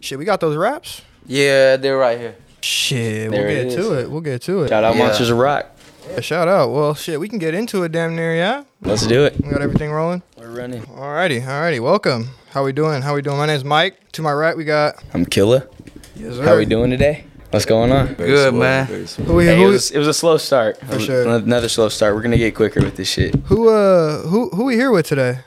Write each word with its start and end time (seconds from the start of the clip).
Shit, 0.00 0.18
we 0.18 0.24
got 0.24 0.40
those 0.40 0.56
raps. 0.56 1.02
Yeah, 1.26 1.76
they're 1.76 1.96
right 1.98 2.18
here. 2.18 2.36
Shit, 2.60 3.30
There 3.30 3.42
we'll 3.46 3.50
it 3.50 3.64
get 3.68 3.74
to 3.74 3.80
is. 3.80 4.04
it. 4.04 4.10
We'll 4.10 4.20
get 4.20 4.42
to 4.42 4.62
it. 4.62 4.68
Shout 4.68 4.84
out 4.84 4.96
Yeah. 4.96 5.02
Monsters 5.04 5.30
of 5.30 5.38
Rock. 5.38 5.66
Yeah, 6.10 6.20
shout 6.20 6.48
out. 6.48 6.70
Well, 6.70 6.94
shit, 6.94 7.18
we 7.18 7.28
can 7.28 7.38
get 7.38 7.54
into 7.54 7.82
it. 7.82 7.92
Damn 7.92 8.14
near, 8.14 8.34
yeah. 8.34 8.62
Let's 8.82 9.06
do 9.06 9.24
it. 9.24 9.40
We 9.42 9.50
got 9.50 9.62
everything 9.62 9.90
rolling. 9.90 10.22
We're 10.38 10.50
running. 10.50 10.82
Alrighty, 10.82 11.42
alrighty. 11.42 11.80
Welcome. 11.80 12.28
How 12.50 12.64
we 12.64 12.72
doing? 12.72 13.02
How 13.02 13.14
we 13.14 13.22
doing? 13.22 13.36
My 13.36 13.46
name's 13.46 13.64
Mike. 13.64 14.12
To 14.12 14.22
my 14.22 14.32
right, 14.32 14.56
we 14.56 14.64
got. 14.64 15.02
I'm 15.14 15.26
Killa. 15.26 15.66
Yes, 16.14 16.34
sir. 16.36 16.44
How 16.44 16.56
we 16.56 16.64
doing 16.64 16.90
today? 16.90 17.24
What's 17.50 17.64
going 17.66 17.90
on? 17.92 18.14
Good, 18.14 18.54
man. 18.54 18.86
Who 18.86 19.34
we, 19.34 19.46
Hey, 19.46 19.54
it 19.54 19.58
who, 19.58 19.68
was 19.70 19.90
it 19.90 19.98
was 19.98 20.08
a 20.08 20.14
slow 20.14 20.36
start. 20.36 20.78
For 20.80 20.98
sure. 20.98 21.28
Another 21.36 21.68
slow 21.68 21.88
start. 21.88 22.14
We're 22.14 22.22
gonna 22.22 22.36
get 22.38 22.54
quicker 22.54 22.80
with 22.80 22.96
this 22.96 23.08
shit. 23.08 23.34
who, 23.46 23.68
uh, 23.68 24.22
who, 24.22 24.50
who 24.50 24.64
we 24.64 24.74
here 24.74 24.90
with 24.90 25.06
today? 25.06 25.40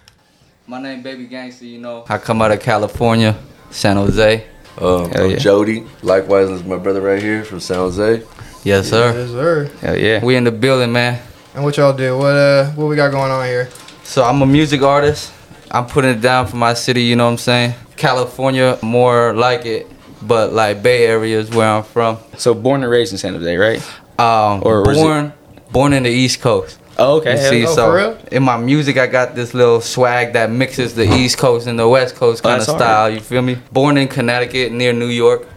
My 0.68 0.82
name 0.82 1.02
Baby 1.02 1.28
Gangstahh, 1.28 1.62
you 1.70 1.80
know. 1.80 2.06
I 2.08 2.18
come 2.18 2.42
out 2.42 2.52
of 2.52 2.60
California, 2.62 3.36
San 3.72 3.96
Jose. 3.98 4.46
Um, 4.78 5.12
I'm 5.16 5.32
yeah. 5.32 5.36
Jody. 5.38 5.86
Likewise, 6.02 6.50
is 6.50 6.64
my 6.64 6.78
brother 6.78 7.02
right 7.02 7.22
here 7.22 7.44
from 7.44 7.60
San 7.60 7.78
Jose. 7.78 8.24
Yes, 8.64 8.90
sir. 8.90 9.14
Yes, 9.18 9.30
sir. 9.32 9.66
Hell 9.82 9.98
yeah. 9.98 10.24
We 10.24 10.36
in 10.36 10.44
the 10.44 10.52
building, 10.52 10.92
man. 10.92 11.22
And 11.56 11.64
what 11.64 11.78
y'all 11.78 11.94
do? 11.94 12.18
What, 12.18 12.36
uh, 12.36 12.68
what 12.72 12.86
we 12.88 12.96
got 12.96 13.12
going 13.12 13.32
on 13.32 13.46
here? 13.46 13.70
So 14.04 14.24
I'm 14.24 14.42
a 14.42 14.46
music 14.46 14.82
artist. 14.82 15.34
I'm 15.72 15.86
putting 15.86 16.12
it 16.12 16.22
down 16.22 16.48
for 16.48 16.56
my 16.56 16.74
city, 16.74 17.04
you 17.04 17.16
know 17.16 17.26
what 17.26 17.32
I'm 17.32 17.38
saying? 17.38 17.74
California, 17.96 18.78
more 18.82 19.34
like 19.34 19.66
it, 19.66 19.88
but 20.22 20.52
like 20.54 20.82
Bay 20.82 21.06
Area 21.06 21.40
is 21.40 21.50
where 21.52 21.68
I'm 21.70 21.84
from. 21.84 22.18
So 22.38 22.54
born 22.54 22.82
and 22.82 22.92
raised 22.92 23.12
in 23.12 23.18
San 23.18 23.34
Jose, 23.36 23.56
right? 23.58 23.82
Um, 24.18 24.64
Or 24.66 24.82
was 24.84 24.98
it- 24.98 25.02
born, 25.02 25.34
born 25.72 25.94
in 25.94 26.04
the 26.04 26.10
East 26.10 26.42
Coast. 26.42 26.80
Oh, 27.00 27.18
okay. 27.18 27.32
You 27.32 27.50
see. 27.50 27.66
Oh, 27.68 27.76
so 27.76 27.86
for 27.92 27.96
real? 27.96 28.18
in 28.32 28.44
my 28.44 28.58
music, 28.58 28.98
I 28.98 29.08
got 29.08 29.34
this 29.36 29.54
little 29.54 29.82
swag 29.82 30.34
that 30.34 30.52
mixes 30.52 30.94
the 30.96 31.06
East 31.16 31.38
Coast 31.38 31.68
and 31.68 31.80
the 31.80 31.88
West 31.88 32.16
Coast 32.16 32.42
Oh, 32.44 32.50
kind 32.50 32.62
of 32.62 32.68
that's 32.68 32.70
hard. 32.70 32.80
style. 32.82 33.10
You 33.10 33.20
feel 33.20 33.42
me? 33.42 33.58
Born 33.72 33.98
in 33.98 34.08
Connecticut, 34.08 34.72
near 34.72 34.94
New 34.94 35.08
York. 35.08 35.48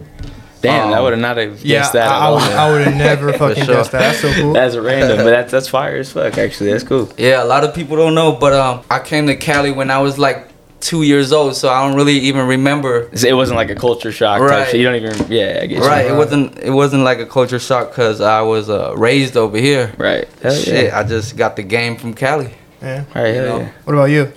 Damn, 0.61 0.93
I 0.95 0.99
um, 0.99 1.03
would 1.05 1.13
have 1.15 1.21
not 1.21 1.37
have 1.39 1.61
Yeah, 1.65 1.79
guessed 1.81 1.95
that. 1.95 2.09
I, 2.09 2.15
at 2.15 2.23
I 2.23 2.31
would, 2.31 2.43
I 2.43 2.71
would 2.71 2.87
have 2.87 2.97
never 3.09 3.33
fucking 3.33 3.65
sure. 3.65 3.75
guessed 3.75 3.91
that. 3.93 3.99
That's 3.99 4.21
so 4.21 4.33
cool. 4.41 4.53
That's 4.53 4.77
random, 4.77 5.17
but 5.19 5.31
that's 5.31 5.51
that's 5.51 5.67
fire 5.69 5.97
as 5.97 6.13
fuck. 6.13 6.39
Actually, 6.39 6.71
that's 6.71 6.85
cool. 6.85 7.13
Yeah, 7.19 7.43
a 7.43 7.47
lot 7.47 7.65
of 7.65 7.75
people 7.75 7.97
don't 7.97 8.15
know, 8.15 8.31
but 8.31 8.53
um, 8.53 8.85
I 8.89 9.01
came 9.01 9.27
to 9.27 9.35
Cali 9.35 9.73
when 9.73 9.91
I 9.91 9.99
was 9.99 10.21
like 10.21 10.47
two 10.83 11.03
years 11.03 11.33
old, 11.33 11.57
so 11.57 11.71
I 11.71 11.87
don't 11.87 11.97
really 11.97 12.19
even 12.19 12.47
remember. 12.47 13.09
It 13.13 13.33
wasn't 13.35 13.57
like 13.57 13.71
a 13.71 13.75
culture 13.75 14.13
shock 14.13 14.41
type 14.41 14.51
Right. 14.51 14.75
You 14.75 14.83
don't 14.83 14.97
even. 14.97 15.15
Yeah, 15.33 15.61
I 15.63 15.67
guess. 15.67 15.81
Right, 15.81 15.89
Right. 15.89 16.07
it 16.11 16.17
wasn't. 16.17 16.59
It 16.59 16.71
wasn't 16.71 17.05
like 17.05 17.19
a 17.21 17.27
culture 17.27 17.59
shock 17.59 17.91
because 17.91 18.21
I 18.21 18.43
was 18.43 18.69
uh, 18.69 18.95
raised 18.97 19.37
over 19.37 19.57
here. 19.57 19.93
Right. 19.97 20.29
Hell 20.43 20.53
Shit, 20.55 20.87
yeah. 20.87 20.99
I 20.99 21.05
just 21.05 21.37
got 21.37 21.57
the 21.57 21.63
game 21.63 21.97
from 21.97 22.13
Cali. 22.13 22.53
Yeah. 22.83 23.05
Right. 23.15 23.35
Hell 23.35 23.47
know. 23.47 23.59
yeah. 23.61 23.73
What 23.85 23.95
about 23.95 24.11
you? 24.11 24.33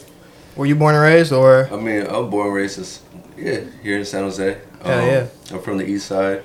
Were 0.55 0.65
you 0.67 0.75
born 0.75 0.95
and 0.95 1.03
raised, 1.03 1.33
or? 1.33 1.67
I 1.71 1.75
mean, 1.75 2.05
I'm 2.07 2.29
born 2.29 2.49
racist. 2.53 2.99
Yeah, 3.37 3.59
here 3.83 3.97
in 3.97 4.05
San 4.05 4.23
Jose. 4.23 4.53
Um, 4.53 4.59
Hell 4.85 5.05
yeah. 5.07 5.25
I'm 5.51 5.61
from 5.61 5.77
the 5.77 5.85
east 5.85 6.07
side. 6.07 6.43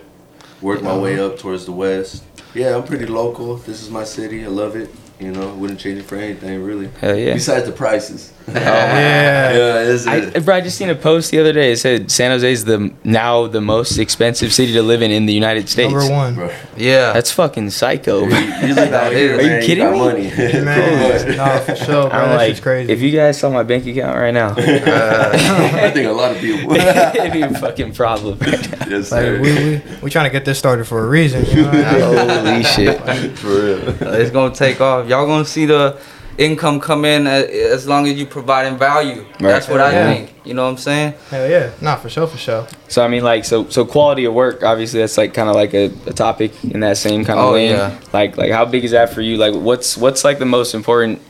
Worked 0.61 0.83
my 0.83 0.97
way 0.97 1.19
up 1.21 1.39
towards 1.39 1.65
the 1.65 1.73
west. 1.73 2.25
Yeah, 2.55 2.75
I'm 2.77 2.83
pretty 2.84 3.06
local. 3.06 3.56
This 3.56 3.81
is 3.83 3.91
my 3.91 4.05
city. 4.05 4.45
I 4.45 4.48
love 4.48 4.75
it. 4.77 4.91
You 5.21 5.31
know, 5.33 5.55
wouldn't 5.55 5.78
change 5.78 5.98
it 6.01 6.06
for 6.06 6.17
anything, 6.17 6.62
really. 6.65 6.89
Hell 7.01 7.15
yeah. 7.17 7.34
Besides 7.34 7.67
the 7.67 7.73
prices. 7.73 8.33
Oh, 8.51 8.61
yeah. 8.61 9.53
yeah, 9.53 9.93
it's 9.93 10.06
I, 10.06 10.17
it. 10.17 10.45
bro, 10.45 10.56
I 10.56 10.61
just 10.61 10.77
seen 10.77 10.91
a 10.91 10.95
post 10.95 11.31
the 11.31 11.39
other 11.39 11.53
day. 11.53 11.73
It 11.73 11.77
said 11.79 12.11
San 12.11 12.31
Jose 12.31 12.51
is 12.53 12.65
the 12.65 12.93
now 13.05 13.47
the 13.47 13.61
most 13.61 13.98
expensive 13.98 14.53
city 14.53 14.73
to 14.75 14.83
live 14.83 15.03
in 15.03 15.11
in 15.11 15.27
the 15.27 15.33
United 15.33 15.69
States. 15.69 15.93
Number 15.93 16.09
one. 16.11 16.34
Bro, 16.34 16.51
Yeah, 16.77 17.12
That's 17.12 17.31
fucking 17.33 17.71
psycho. 17.71 18.21
you, 18.27 18.37
you 18.37 18.75
live 18.75 18.93
out 19.03 19.12
here, 19.12 19.37
Are 19.39 19.41
you 19.43 19.47
man, 19.48 19.62
kidding 19.62 19.84
got 19.84 19.93
me? 19.93 19.98
money. 19.98 20.31
Man, 20.65 21.37
nah, 21.37 21.59
for 21.61 21.77
sure, 21.77 22.09
bro. 22.09 22.19
I'm 22.19 22.28
That 22.31 22.37
like, 22.37 22.62
crazy. 22.62 22.93
if 22.93 23.01
you 23.01 23.11
guys 23.11 23.39
saw 23.39 23.51
my 23.51 23.62
bank 23.62 23.87
account 23.87 24.17
right 24.17 24.33
now, 24.34 24.55
I 24.56 25.91
think 25.93 26.06
a 26.09 26.12
lot 26.12 26.33
of 26.33 26.39
people. 26.39 26.73
it'd 26.75 27.33
be 27.33 27.43
a 27.43 27.51
fucking 27.59 27.95
problem. 27.95 28.39
yes, 28.41 29.11
like, 29.12 29.23
sir. 29.23 29.41
we, 29.41 29.53
we, 29.55 29.83
we 30.03 30.11
trying 30.11 30.25
to 30.27 30.31
get 30.31 30.45
this 30.45 30.59
started 30.59 30.84
for 30.87 31.05
a 31.05 31.09
reason. 31.09 31.45
You 31.47 31.62
know 31.62 31.69
what 31.71 31.75
I 31.75 32.43
mean? 32.43 32.47
Holy 32.47 32.62
shit. 32.65 33.39
For 33.39 33.48
real. 33.48 34.15
it's 34.15 34.31
gonna 34.31 34.55
take 34.55 34.81
off. 34.81 35.09
Y'all 35.09 35.27
gonna 35.27 35.45
see 35.45 35.67
the 35.67 35.99
income 36.41 36.81
come 36.81 37.05
in 37.05 37.27
as, 37.27 37.45
as 37.77 37.87
long 37.87 38.09
as 38.09 38.15
you 38.19 38.25
providing 38.27 38.78
value. 38.78 39.25
That's 39.39 39.69
what 39.69 39.81
I 39.81 39.93
Yeah. 39.93 40.06
think. 40.15 40.31
You 40.45 40.55
know 40.55 40.65
what 40.65 40.71
I'm 40.71 40.78
saying? 40.78 41.15
Hell 41.31 41.49
yeah. 41.49 41.71
Nah, 41.83 41.97
for 41.97 42.09
sure, 42.09 42.27
for 42.27 42.39
sure. 42.39 42.67
So 42.89 43.05
I 43.05 43.09
mean, 43.09 43.23
like, 43.23 43.45
so 43.45 43.69
so 43.69 43.84
quality 43.84 44.25
of 44.25 44.33
work. 44.34 44.62
Obviously, 44.65 45.00
that's 45.00 45.19
like 45.19 45.34
kind 45.34 45.49
of 45.50 45.55
like 45.55 45.75
a, 45.75 45.91
a 46.06 46.12
topic 46.15 46.53
in 46.65 46.81
that 46.81 46.97
same 46.97 47.25
kind 47.25 47.39
of 47.39 47.45
Oh, 47.47 47.53
lane. 47.53 47.73
yeah. 47.73 47.99
Like 48.12 48.37
like 48.39 48.50
how 48.50 48.65
big 48.65 48.84
is 48.84 48.93
that 48.93 49.12
for 49.12 49.21
you? 49.21 49.37
Like 49.37 49.55
what's 49.55 49.97
what's 49.99 50.25
like 50.25 50.39
the 50.39 50.47
most 50.47 50.75
important 50.75 51.21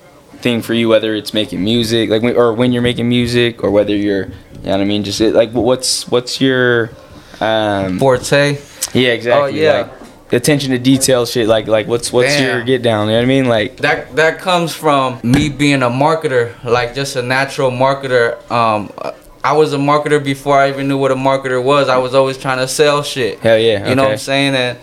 thing 0.42 0.62
for 0.62 0.74
you? 0.74 0.88
Whether 0.88 1.14
it's 1.16 1.34
making 1.34 1.62
music, 1.64 2.08
like 2.08 2.22
or 2.22 2.52
when 2.54 2.72
you're 2.72 2.82
making 2.90 3.08
music, 3.08 3.64
or 3.64 3.70
whether 3.72 3.96
you're, 3.96 4.26
you 4.26 4.66
know 4.66 4.70
what 4.72 4.80
I 4.80 4.84
mean? 4.84 5.02
Just 5.02 5.20
like 5.20 5.50
what's 5.50 6.06
what's 6.08 6.40
your 6.40 6.90
um 7.40 7.98
Forte. 7.98 8.58
yeah 8.94 9.10
exactly 9.12 9.60
Oh, 9.60 9.62
yeah. 9.64 9.72
like 9.82 9.99
attention 10.32 10.70
to 10.70 10.78
detail 10.78 11.26
shit 11.26 11.46
like 11.48 11.66
like 11.66 11.86
what's 11.86 12.12
what's 12.12 12.28
Damn. 12.34 12.56
your 12.58 12.64
get 12.64 12.82
down 12.82 13.06
you 13.08 13.12
know 13.12 13.18
what 13.18 13.24
I 13.24 13.26
mean 13.26 13.46
like 13.46 13.76
That 13.78 14.14
that 14.16 14.38
comes 14.38 14.74
from 14.74 15.18
me 15.22 15.48
being 15.48 15.82
a 15.82 15.90
marketer, 15.90 16.52
like 16.64 16.94
just 16.94 17.16
a 17.16 17.22
natural 17.22 17.70
marketer. 17.70 18.38
Um, 18.50 18.92
I 19.42 19.52
was 19.54 19.72
a 19.72 19.78
marketer 19.78 20.22
before 20.22 20.56
I 20.58 20.68
even 20.68 20.86
knew 20.88 20.98
what 20.98 21.10
a 21.10 21.14
marketer 21.16 21.62
was. 21.62 21.88
I 21.88 21.96
was 21.98 22.14
always 22.14 22.36
trying 22.38 22.58
to 22.58 22.68
sell 22.68 23.02
shit. 23.02 23.38
hell 23.40 23.58
yeah 23.58 23.88
You 23.88 23.94
know 23.94 24.02
what. 24.04 24.12
I'm 24.12 24.18
saying? 24.18 24.54
And 24.54 24.78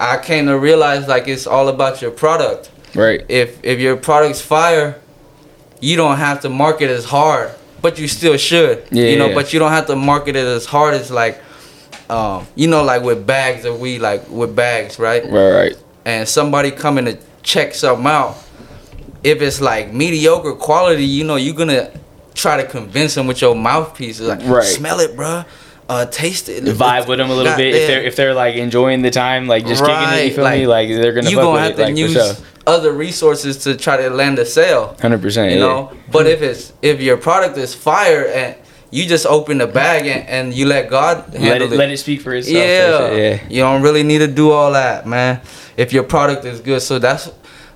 I 0.00 0.16
came 0.18 0.46
to 0.46 0.58
realize 0.58 1.06
like 1.08 1.28
it's 1.28 1.46
all 1.46 1.68
about 1.68 2.00
your 2.02 2.10
product. 2.10 2.70
right 2.94 3.24
If 3.28 3.62
if 3.64 3.78
your 3.80 3.96
product's 3.96 4.40
fire, 4.40 4.98
you 5.80 5.96
don't 5.96 6.16
have 6.16 6.40
to 6.40 6.48
market 6.48 6.88
as 6.90 7.04
hard, 7.04 7.50
but 7.82 7.98
you 7.98 8.08
still 8.08 8.36
should. 8.36 8.84
Yeah, 8.90 9.10
You 9.10 9.18
know, 9.18 9.28
yeah. 9.28 9.34
but 9.34 9.52
you 9.52 9.58
don't 9.58 9.72
have 9.72 9.86
to 9.88 9.96
market 9.96 10.34
it 10.36 10.46
as 10.46 10.64
hard 10.66 10.94
as 10.94 11.10
like, 11.10 11.40
um, 12.10 12.46
you 12.54 12.66
know, 12.68 12.82
like 12.84 13.02
with 13.02 13.26
bags 13.26 13.64
of 13.64 13.80
weed, 13.80 13.98
like 14.00 14.28
with 14.28 14.54
bags, 14.56 14.98
right? 14.98 15.24
right 15.24 15.50
right 15.52 15.76
and 16.04 16.26
somebody 16.26 16.70
coming 16.70 17.04
to 17.04 17.18
check 17.42 17.74
something 17.74 18.06
out, 18.06 18.36
if 19.22 19.42
it's 19.42 19.60
like 19.60 19.92
mediocre 19.92 20.54
quality, 20.54 21.04
you 21.04 21.24
know, 21.24 21.36
you're 21.36 21.54
gonna 21.54 21.90
try 22.34 22.56
to 22.56 22.66
convince 22.66 23.14
them 23.14 23.26
with 23.26 23.40
your 23.42 23.54
mouthpiece. 23.54 24.20
Like, 24.20 24.40
Right. 24.44 24.64
smell 24.64 25.00
it, 25.00 25.16
bruh. 25.16 25.44
Uh, 25.88 26.04
taste 26.06 26.48
it. 26.50 26.64
vibe 26.64 27.08
with 27.08 27.18
them 27.18 27.30
a 27.30 27.34
little 27.34 27.56
bit 27.56 27.74
if 27.74 27.86
they're 27.86 28.02
if 28.02 28.14
they're 28.14 28.34
like 28.34 28.56
enjoying 28.56 29.00
the 29.00 29.10
time 29.10 29.46
like 29.48 29.64
just 29.66 29.82
kicking 29.82 29.96
it 29.96 30.02
you 30.02 30.08
Right, 30.20 30.34
feel 30.34 30.50
me 30.50 30.66
like 30.66 30.88
they're 30.90 31.14
gonna 31.14 31.30
you 31.30 31.36
fuck 31.36 31.44
gonna 31.44 31.52
with 31.52 31.62
have 31.62 31.72
it, 31.72 31.76
to 31.76 31.82
like, 31.84 31.96
use 31.96 32.12
sure. 32.12 32.34
other 32.66 32.92
resources 32.92 33.56
to 33.64 33.74
try 33.74 33.96
to 33.96 34.10
land 34.10 34.38
a 34.38 34.44
sale. 34.44 34.94
Hundred 35.00 35.22
percent. 35.22 35.52
You 35.52 35.60
know, 35.60 35.90
but 36.12 36.26
if 36.26 36.42
it's 36.42 36.74
if 36.82 37.00
your 37.00 37.16
product 37.16 37.56
is 37.56 37.74
fire 37.74 38.26
and 38.26 38.54
you 38.90 39.06
just 39.06 39.26
open 39.26 39.58
the 39.58 39.66
bag 39.66 40.06
and, 40.06 40.28
and 40.28 40.54
you 40.54 40.66
let 40.66 40.88
God 40.88 41.34
handle 41.34 41.48
let 41.48 41.62
it, 41.62 41.70
let 41.76 41.90
it 41.90 41.98
speak 41.98 42.20
for 42.20 42.34
itself. 42.34 42.56
yeah. 42.56 43.12
yeah. 43.12 43.44
You 43.48 43.62
don't 43.62 43.82
really 43.82 44.02
need 44.02 44.18
to 44.18 44.28
do 44.28 44.50
all 44.50 44.72
that, 44.72 45.06
man. 45.06 45.40
If 45.76 45.92
your 45.92 46.04
product 46.04 46.44
is 46.44 46.60
good. 46.60 46.80
So 46.80 46.98
that's 46.98 47.30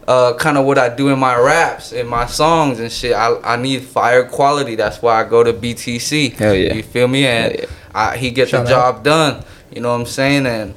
uh, 0.09 0.35
kind 0.35 0.59
of 0.59 0.65
what 0.65 0.79
I 0.79 0.89
do 0.95 1.09
in 1.09 1.19
my 1.19 1.37
raps, 1.37 1.93
in 1.93 2.07
my 2.07 2.27
songs 2.27 2.81
and 2.81 2.91
shit. 2.91 3.15
I, 3.15 3.39
I 3.43 3.57
need 3.57 3.83
fire 3.83 4.25
quality. 4.25 4.75
That's 4.75 5.01
why 5.01 5.21
I 5.25 5.29
go 5.29 5.45
to 5.45 5.53
BTC. 5.53 6.33
Hell 6.35 6.55
yeah. 6.55 6.75
You 6.75 6.83
feel 6.83 7.09
me? 7.09 7.27
And 7.27 7.57
yeah. 7.59 7.67
I, 7.95 8.17
he 8.17 8.31
gets 8.31 8.51
Shout 8.51 8.67
the 8.67 8.75
out. 8.75 8.95
job 8.97 9.05
done. 9.05 9.45
You 9.71 9.81
know 9.81 9.93
what 9.93 10.01
I'm 10.01 10.07
saying? 10.07 10.47
And 10.47 10.75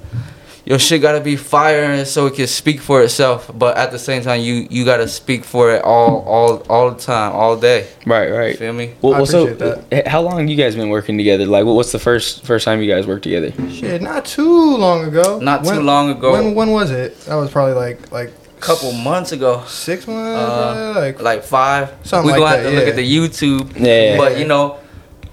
your 0.65 0.79
shit 0.79 1.01
gotta 1.01 1.21
be 1.21 1.35
fire 1.35 2.03
so 2.05 2.25
it 2.25 2.33
can 2.35 2.47
speak 2.47 2.81
for 2.81 3.01
itself. 3.03 3.51
But 3.53 3.77
at 3.77 3.91
the 3.91 3.99
same 3.99 4.23
time, 4.23 4.41
you 4.41 4.67
you 4.69 4.83
gotta 4.85 5.07
speak 5.07 5.43
for 5.45 5.71
it 5.71 5.83
all 5.83 6.19
all 6.27 6.63
all 6.69 6.91
the 6.91 6.99
time, 6.99 7.31
all 7.33 7.55
day. 7.55 7.87
Right, 8.05 8.29
You 8.29 8.35
right. 8.35 8.57
feel 8.57 8.73
me? 8.73 8.93
Well, 9.01 9.13
I 9.13 9.17
well, 9.17 9.25
so 9.25 9.47
appreciate 9.47 9.83
h- 9.91 10.07
how 10.07 10.21
long 10.21 10.47
you 10.47 10.55
guys 10.55 10.75
been 10.75 10.89
working 10.89 11.17
together? 11.17 11.45
Like, 11.45 11.65
what's 11.65 11.91
the 11.91 11.99
first 11.99 12.43
first 12.45 12.65
time 12.65 12.81
you 12.81 12.89
guys 12.91 13.05
worked 13.05 13.23
together? 13.23 13.51
Shit, 13.69 14.01
not 14.01 14.25
too 14.25 14.77
long 14.77 15.05
ago. 15.05 15.39
Not 15.39 15.63
too 15.65 15.81
long 15.81 16.09
ago. 16.09 16.31
When 16.33 16.55
when 16.55 16.71
was 16.71 16.91
it? 16.91 17.19
That 17.25 17.35
was 17.35 17.51
probably 17.51 17.73
like 17.75 18.11
like 18.11 18.33
couple 18.59 18.91
months 18.93 19.31
ago. 19.31 19.63
six 19.67 20.07
months. 20.07 20.41
Uh, 20.41 20.93
like 20.95 21.21
like 21.21 21.43
five. 21.43 21.93
Something 22.03 22.33
we 22.33 22.39
like 22.39 22.39
gonna 22.39 22.63
that, 22.63 22.63
have 22.63 22.71
to 22.71 22.79
look 22.79 22.87
at 22.89 22.95
the 22.95 23.05
YouTube. 23.05 23.77
Yeah. 23.79 24.17
But 24.17 24.39
you 24.39 24.45
know, 24.47 24.79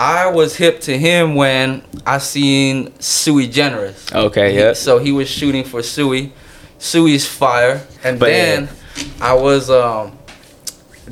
I 0.02 0.26
was 0.26 0.56
hip 0.56 0.80
to 0.82 0.98
him 0.98 1.36
when 1.36 1.82
I 2.04 2.18
seen 2.18 2.92
Sui 2.98 3.46
Generous. 3.46 4.12
Okay, 4.12 4.56
yeah. 4.58 4.72
So 4.72 4.99
he 4.99 5.12
was 5.12 5.28
shooting 5.28 5.62
for 5.62 5.81
Sui. 5.82 6.32
Sui's 6.78 7.25
fire, 7.25 7.87
and 8.02 8.19
But, 8.19 8.26
then 8.26 8.69
I 9.20 9.34
was 9.34 9.70
um 9.70 10.19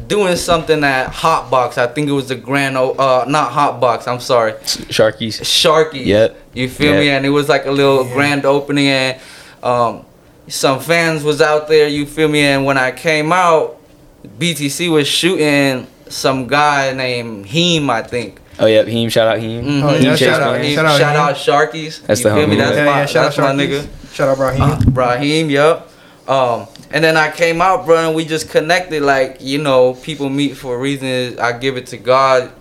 doing 0.08 0.34
something 0.34 0.82
at 0.82 1.12
Hotbox. 1.12 1.78
I 1.78 1.86
think 1.86 2.08
it 2.08 2.12
was 2.12 2.26
the 2.28 2.34
Grand. 2.34 2.76
O- 2.76 2.96
Uh, 2.98 3.24
not 3.28 3.52
Hotbox. 3.52 4.08
I'm 4.08 4.18
sorry. 4.18 4.54
Sharkies. 4.96 5.40
Sharky. 5.42 6.04
Yep. 6.06 6.36
You 6.54 6.68
feel 6.68 6.92
Yep. 6.94 7.00
me? 7.00 7.08
And 7.10 7.24
it 7.24 7.30
was 7.30 7.48
like 7.48 7.66
a 7.66 7.70
little 7.70 8.02
grand 8.04 8.44
opening, 8.44 8.88
and 8.88 9.16
um, 9.62 10.04
some 10.48 10.80
fans 10.80 11.22
was 11.22 11.40
out 11.40 11.68
there. 11.68 11.86
You 11.86 12.06
feel 12.06 12.26
me? 12.28 12.40
And 12.40 12.64
when 12.64 12.76
I 12.76 12.90
came 12.90 13.32
out, 13.32 13.76
BTC 14.40 14.90
was 14.90 15.06
shooting 15.06 15.86
some 16.08 16.48
guy 16.48 16.92
named 16.92 17.46
Heem, 17.46 17.88
I 17.88 18.02
think. 18.02 18.40
Oh 18.60 18.66
yeah, 18.66 18.84
Heem. 18.84 19.08
Shout 19.08 19.26
out 19.28 19.38
Heem. 19.38 19.64
Mhm. 19.64 19.82
Oh, 19.82 19.88
Heem 19.94 20.02
yeah, 20.04 20.10
Chase 20.16 20.28
shout 20.28 20.42
out, 20.42 20.52
Bands. 20.52 20.66
Heem, 20.68 20.76
Shout 20.76 20.86
out 20.86 20.98
shout 21.00 21.16
out 21.16 21.34
Sharkies. 21.36 22.02
That's 22.06 22.20
you 22.20 22.28
the 22.30 22.36
feel 22.36 22.46
me? 22.46 22.54
homie. 22.56 22.58
That's 22.58 22.76
yeah, 22.76 22.84
my, 22.84 23.00
yeah. 23.00 23.06
Shout 23.06 23.24
out 23.24 23.34
that's 23.34 23.38
my 23.38 23.64
Sharkies. 23.64 23.80
nigga. 23.82 24.14
Shout 24.14 24.28
out 24.28 24.36
Brahim. 24.36 24.92
Brahim, 24.92 25.50
yup. 25.50 25.88
Um, 26.28 26.66
and 26.92 27.02
then 27.02 27.16
I 27.16 27.30
came 27.30 27.60
out, 27.62 27.86
bro, 27.86 28.06
and 28.08 28.14
we 28.14 28.24
just 28.24 28.50
connected. 28.50 29.02
Like 29.02 29.38
you 29.40 29.58
know, 29.62 29.94
people 29.94 30.28
meet 30.28 30.56
for 30.56 30.78
reasons. 30.78 31.38
I 31.38 31.56
give 31.58 31.76
it 31.76 31.86
to 31.88 31.96
God, 31.96 32.52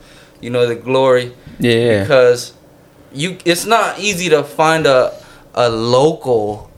you 0.41 0.49
know, 0.49 0.65
the 0.65 0.75
glory 0.75 1.33
Yeah. 1.59 2.01
because 2.01 2.53
you 3.13 3.37
it's 3.45 3.65
not 3.65 3.99
easy 3.99 4.29
to 4.29 4.43
find 4.43 4.85
a 4.87 5.13
a 5.53 5.69
local 5.69 6.68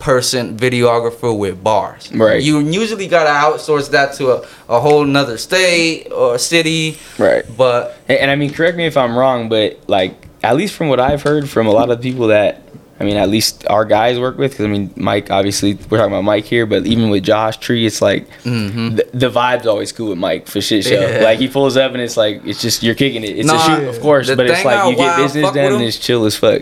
person 0.00 0.56
videographer 0.58 1.36
with 1.38 1.62
bars. 1.62 2.10
Right. 2.12 2.42
You 2.42 2.58
usually 2.60 3.06
gotta 3.06 3.30
outsource 3.30 3.90
that 3.90 4.14
to 4.14 4.32
a, 4.32 4.46
a 4.68 4.80
whole 4.80 5.04
nother 5.04 5.38
state 5.38 6.08
or 6.10 6.38
city. 6.38 6.98
Right. 7.18 7.44
But 7.56 7.96
And, 8.08 8.18
and 8.18 8.30
I 8.30 8.34
mean, 8.34 8.52
correct 8.52 8.76
me 8.76 8.86
if 8.86 8.96
I'm 8.96 9.16
wrong, 9.16 9.48
but 9.48 9.78
like 9.88 10.14
at 10.42 10.56
least 10.56 10.74
from 10.74 10.88
what 10.88 10.98
I've 11.00 11.22
heard 11.22 11.48
from 11.48 11.66
a 11.66 11.70
lot 11.70 11.90
of 11.90 12.00
people 12.00 12.28
that 12.28 12.62
I 12.98 13.04
mean, 13.04 13.16
at 13.16 13.30
least 13.30 13.66
our 13.66 13.86
guys 13.86 14.18
work 14.18 14.36
with. 14.36 14.50
Because 14.50 14.66
I 14.66 14.68
mean, 14.68 14.92
Mike. 14.94 15.30
Obviously, 15.30 15.72
we're 15.88 15.96
talking 15.96 16.12
about 16.12 16.24
Mike 16.24 16.44
here, 16.44 16.66
but 16.66 16.84
even 16.86 17.08
with 17.08 17.22
Josh 17.24 17.56
Tree, 17.56 17.86
it's 17.86 18.02
like 18.02 18.28
Mhm. 18.44 18.96
the, 18.96 19.06
the 19.16 19.30
vibe's 19.30 19.66
always 19.66 19.90
cool 19.90 20.10
with 20.10 20.18
Mike 20.18 20.46
for 20.46 20.60
shit 20.60 20.84
show. 20.84 21.00
Yeah. 21.00 21.24
Like 21.24 21.38
he 21.38 21.48
pulls 21.48 21.78
up 21.78 21.92
and 21.92 22.02
it's 22.02 22.18
like 22.18 22.42
it's 22.44 22.60
just 22.60 22.82
you're 22.82 22.94
kicking 22.94 23.24
it. 23.24 23.38
It's 23.38 23.46
Nah, 23.46 23.56
a 23.56 23.66
shoot, 23.80 23.88
of 23.88 24.00
course, 24.02 24.28
but 24.34 24.44
it's 24.46 24.64
like 24.66 24.90
you 24.90 24.96
get 24.96 25.18
I 25.18 25.22
business 25.22 25.44
fuck 25.44 25.54
with 25.54 25.62
done 25.64 25.72
and 25.74 25.82
it's 25.82 25.98
chill 25.98 26.26
as 26.26 26.36
fuck. 26.36 26.60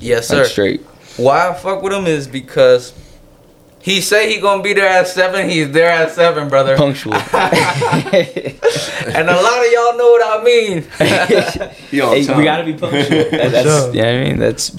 yes, 0.00 0.28
Like 0.28 0.44
sir. 0.44 0.50
straight. 0.50 0.82
Why 1.16 1.48
I 1.50 1.54
fuck 1.54 1.82
with 1.82 1.92
him 1.92 2.06
is 2.06 2.26
because 2.26 2.92
he 3.80 4.00
say 4.00 4.32
he 4.32 4.40
gonna 4.40 4.62
be 4.62 4.72
there 4.72 4.88
at 4.88 5.06
seven. 5.08 5.48
He's 5.48 5.70
there 5.70 5.90
at 5.90 6.10
seven, 6.12 6.48
brother. 6.48 6.76
Punctual. 6.76 7.14
and 7.14 7.24
a 9.28 9.36
lot 9.42 9.66
of 9.66 9.72
y'all 9.72 9.96
know 9.96 10.10
what 10.10 10.40
I 10.40 10.44
mean. 10.44 10.82
He 11.90 11.98
Hey, 12.00 12.34
we 12.36 12.44
gotta 12.44 12.64
be 12.64 12.74
punctual. 12.74 13.08
That- 13.30 13.52
that's 13.52 13.68
sure. 13.68 13.94
yeah. 13.94 14.06
I 14.08 14.24
mean, 14.24 14.38
that's 14.38 14.74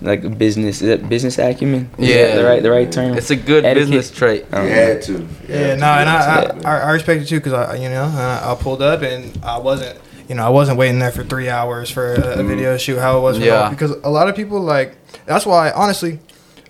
like 0.00 0.24
a 0.24 0.30
business. 0.30 0.80
Is 0.82 0.88
that 0.88 1.08
business 1.08 1.38
acumen? 1.38 1.90
Is 1.98 2.08
Yeah. 2.08 2.26
that 2.28 2.36
the 2.36 2.44
right 2.44 2.62
the 2.62 2.70
right 2.70 2.90
term. 2.90 3.16
it's 3.18 3.30
a 3.30 3.36
good 3.36 3.64
Etiquette. 3.64 3.90
business 3.90 4.10
trait. 4.16 4.46
I 4.52 4.56
don't 4.58 4.66
You 4.66 4.72
had 4.72 5.02
to. 5.02 5.12
You 5.12 5.28
Yeah, 5.48 5.56
had 5.56 5.78
no, 5.80 5.86
to. 5.86 6.00
and 6.00 6.08
I, 6.08 6.16
I, 6.16 6.76
I 6.76 6.78
I 6.88 6.90
respect 6.92 7.22
it 7.22 7.26
too 7.26 7.38
because 7.38 7.52
I, 7.52 7.74
you 7.76 7.88
know, 7.88 8.04
I, 8.04 8.52
I 8.52 8.54
pulled 8.56 8.82
up 8.82 9.02
and 9.02 9.38
I 9.44 9.58
wasn't, 9.58 9.98
you 10.28 10.34
know, 10.34 10.44
I 10.46 10.48
wasn't 10.50 10.78
waiting 10.78 10.98
there 10.98 11.12
for 11.12 11.22
three 11.24 11.48
hours 11.48 11.90
for 11.90 12.14
a, 12.14 12.18
a 12.18 12.36
mm. 12.38 12.46
video 12.48 12.76
shoot. 12.78 12.98
How 12.98 13.18
it 13.18 13.20
was, 13.20 13.38
for 13.38 13.44
Yeah. 13.44 13.64
all- 13.64 13.70
because 13.70 13.90
a 13.90 14.10
lot 14.10 14.28
of 14.28 14.34
people 14.36 14.60
like 14.60 14.96
that's 15.28 15.46
why 15.46 15.70
honestly, 15.70 16.18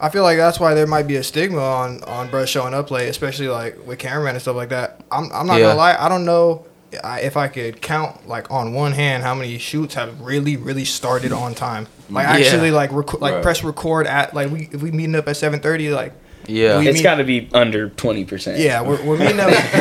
I 0.00 0.10
feel 0.10 0.22
like 0.22 0.36
that's 0.36 0.60
why 0.60 0.74
there 0.74 0.86
might 0.86 1.06
be 1.06 1.16
a 1.16 1.22
stigma 1.22 1.60
on 1.60 2.02
on 2.04 2.28
bros 2.30 2.48
showing 2.50 2.74
up 2.74 2.90
late, 2.90 3.08
especially 3.08 3.48
like 3.48 3.86
with 3.86 3.98
cameramen 3.98 4.34
and 4.34 4.42
stuff 4.42 4.56
like 4.56 4.68
that. 4.68 5.00
I'm 5.10 5.30
I'm 5.32 5.46
not 5.46 5.54
Yeah. 5.60 5.66
gonna 5.68 5.78
lie, 5.78 5.96
I 5.98 6.08
don't 6.08 6.24
know. 6.24 6.64
If 6.90 7.36
I 7.36 7.48
could 7.48 7.82
count 7.82 8.26
like 8.28 8.50
on 8.50 8.72
one 8.72 8.92
hand 8.92 9.22
how 9.22 9.34
many 9.34 9.58
shoots 9.58 9.94
have 9.94 10.20
really 10.20 10.56
really 10.56 10.84
started 10.86 11.32
on 11.32 11.54
time, 11.54 11.86
like 12.10 12.26
Yeah. 12.26 12.32
actually 12.46 12.70
like 12.70 12.90
rec- 12.92 13.20
like 13.20 13.34
Right. 13.34 13.42
press 13.42 13.62
record 13.64 14.06
at 14.06 14.34
like 14.34 14.50
we 14.50 14.68
if 14.72 14.82
we 14.82 14.90
meeting 14.90 15.14
up 15.14 15.28
at 15.28 15.36
seven 15.36 15.60
thirty 15.60 15.90
like 15.90 16.12
Yeah. 16.46 16.78
We- 16.78 16.88
It's 16.88 16.94
mean- 16.96 17.02
got 17.02 17.16
to 17.16 17.24
be 17.24 17.48
under 17.52 17.90
twenty 17.90 18.24
percent. 18.24 18.58
yeah, 18.58 18.80
we're, 18.82 19.02
we're 19.04 19.18
meeting 19.18 19.40
up. 19.40 19.50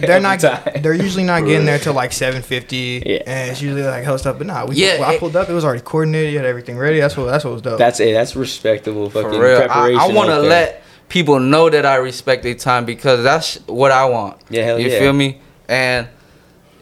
they're 0.00 0.20
not. 0.20 0.40
They're 0.40 0.94
usually 0.94 1.24
not 1.24 1.44
getting 1.44 1.66
there 1.66 1.78
till 1.78 1.94
like 1.94 2.12
seven 2.12 2.42
fifty. 2.42 3.02
Yeah. 3.04 3.22
and 3.26 3.50
it's 3.50 3.60
usually 3.62 3.82
like 3.82 4.04
hell 4.04 4.18
stuff. 4.18 4.38
But 4.38 4.46
nah, 4.46 4.66
we, 4.66 4.76
Yeah, 4.76 5.00
when 5.00 5.08
I 5.08 5.18
pulled 5.18 5.34
up. 5.36 5.48
It 5.48 5.52
was 5.54 5.64
already 5.64 5.82
coordinated. 5.82 6.32
You 6.32 6.38
had 6.38 6.46
everything 6.46 6.76
ready. 6.78 7.00
That's 7.00 7.16
what. 7.16 7.24
That's 7.26 7.44
what 7.44 7.52
was 7.54 7.62
dope. 7.62 7.78
That's 7.78 7.98
it. 8.00 8.12
That's 8.12 8.36
respectable 8.36 9.10
For 9.10 9.22
fucking 9.22 9.38
real. 9.40 9.56
I, 9.58 9.66
preparation. 9.66 10.00
I 10.00 10.08
want 10.08 10.30
to 10.30 10.38
let 10.40 10.82
people 11.08 11.38
know 11.40 11.68
that 11.70 11.84
I 11.86 11.96
respect 11.96 12.42
their 12.44 12.54
time 12.54 12.84
because 12.84 13.22
that's 13.22 13.56
what 13.66 13.90
I 13.90 14.04
want. 14.06 14.40
Yeah, 14.50 14.64
hell 14.64 14.78
you 14.78 14.88
yeah. 14.90 14.98
feel 14.98 15.12
me? 15.12 15.40
And 15.68 16.08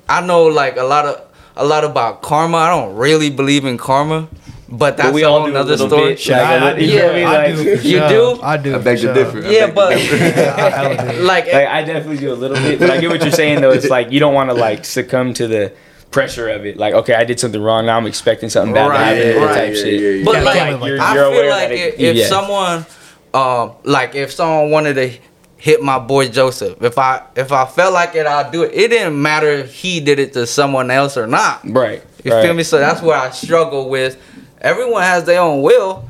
I 0.09 0.25
know 0.27 0.45
like 0.47 0.77
a 0.77 0.83
lot 0.85 1.07
of 1.07 1.29
a 1.57 1.65
lot 1.65 1.85
about 1.85 2.23
karma. 2.23 2.57
I 2.59 2.71
don't 2.71 2.97
really 2.97 3.31
believe 3.31 3.65
in 3.65 3.79
karma, 3.79 4.29
but 4.75 4.97
that's 4.97 5.09
But 5.09 5.15
we 5.15 5.25
all 5.25 5.39
whole 5.41 5.47
do 5.49 5.51
a 5.51 5.55
nother 5.55 5.71
little 5.73 5.89
story. 5.89 6.15
bit. 6.15 6.29
Like, 6.29 6.41
I, 6.41 6.71
I 6.71 6.75
do. 6.75 6.85
you 6.85 6.99
feel 6.99 7.13
me? 7.13 7.25
I 7.25 7.53
do. 7.55 7.63
You 7.63 7.77
sure. 7.99 8.09
do? 8.09 8.43
I 8.43 8.57
do. 8.57 8.75
I 8.75 8.79
for 8.79 8.85
beg 8.85 8.97
to 8.97 9.03
sure. 9.03 9.15
differ. 9.15 9.41
Yeah, 9.51 9.71
but 9.71 9.91
differ. 9.97 10.17
I 10.61 10.71
hella 10.71 11.13
do. 11.13 11.23
like 11.33 11.47
Like 11.47 11.55
I 11.55 11.83
definitely 11.85 12.19
do 12.19 12.33
a 12.33 12.35
little 12.35 12.57
bit, 12.57 12.79
but 12.79 12.91
I 12.91 12.99
get 13.01 13.11
what 13.11 13.23
you're 13.23 13.31
saying 13.33 13.61
though. 13.61 13.71
It's 13.73 13.89
like 13.91 14.11
you 14.11 14.19
don't 14.21 14.35
want 14.35 14.51
to 14.51 14.55
like 14.55 14.85
succumb 14.85 15.35
to 15.35 15.47
the 15.47 15.73
pressure 16.11 16.49
of 16.49 16.65
it. 16.67 16.77
Like 16.79 16.95
okay, 16.95 17.15
I 17.15 17.25
did 17.25 17.39
something 17.39 17.61
wrong. 17.63 17.87
Now 17.87 17.97
I'm 17.99 18.07
expecting 18.07 18.49
something 18.51 18.73
bad 18.75 18.89
Right, 18.89 19.15
to 19.15 19.27
happen. 19.27 19.43
right. 19.43 19.55
Type 19.55 19.75
Yeah, 19.75 19.83
shit. 19.83 20.01
yeah, 20.01 20.09
yeah. 20.09 20.25
But 20.25 20.35
Yeah, 20.35 20.43
like, 20.43 20.57
yeah, 20.57 20.75
like 20.75 20.89
you're, 20.89 21.01
I 21.01 21.15
you're 21.15 21.31
feel 21.33 21.51
like 21.51 21.71
if, 21.71 21.95
it, 21.95 22.01
if 22.01 22.17
yeah. 22.17 22.27
someone, 22.29 22.87
um, 23.35 23.73
like 23.85 24.15
if 24.15 24.33
someone 24.33 24.71
wanted 24.71 24.95
to 24.95 25.11
hit 25.57 25.83
my 25.83 25.99
boy 25.99 26.29
Joseph, 26.29 26.83
if 26.83 26.99
I 26.99 27.23
if 27.37 27.53
I 27.53 27.67
felt 27.67 27.93
like 27.95 28.15
it, 28.15 28.27
I'd 28.27 28.51
do 28.53 28.63
it. 28.65 28.73
It 28.75 28.89
didn't 28.89 29.21
matter 29.21 29.49
if 29.49 29.75
he 29.75 30.01
did 30.01 30.19
it 30.19 30.33
to 30.35 30.47
someone 30.47 30.91
else 30.91 31.17
or 31.17 31.27
not. 31.27 31.61
right, 31.69 32.03
You 32.25 32.33
right. 32.33 32.43
feel 32.45 32.55
me? 32.55 32.63
So 32.63 32.79
that's 32.79 33.01
where 33.03 33.17
I 33.19 33.31
struggle 33.31 33.89
with. 33.89 34.17
Everyone 34.63 35.03
has 35.03 35.25
their 35.25 35.41
own 35.41 35.61
will. 35.63 36.09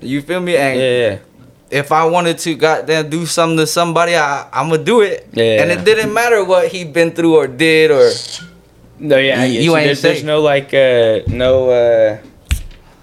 You 0.00 0.22
feel 0.22 0.40
me? 0.40 0.56
And 0.56 0.78
Yeah, 0.78 0.98
yeah. 1.10 1.18
if 1.70 1.90
I 1.92 2.04
wanted 2.04 2.38
to 2.38 2.54
goddamn 2.54 3.10
do 3.10 3.26
something 3.26 3.58
to 3.58 3.66
somebody, 3.66 4.16
I 4.16 4.48
I'ma 4.52 4.76
do 4.78 5.00
it. 5.02 5.28
Yeah. 5.32 5.62
And 5.62 5.70
it 5.70 5.84
didn't 5.84 6.12
matter 6.14 6.44
what 6.44 6.68
he 6.68 6.84
been 6.84 7.10
through 7.12 7.34
or 7.36 7.46
did 7.46 7.90
or 7.90 8.10
No, 8.98 9.16
yeah, 9.18 9.42
I 9.42 9.44
You- 9.46 9.52
you 9.54 9.60
you. 9.70 9.76
ain't 9.76 9.86
There's, 9.86 10.02
there's 10.02 10.24
no 10.24 10.40
like, 10.40 10.72
uh, 10.72 11.20
no. 11.26 11.70
uh 11.70 12.18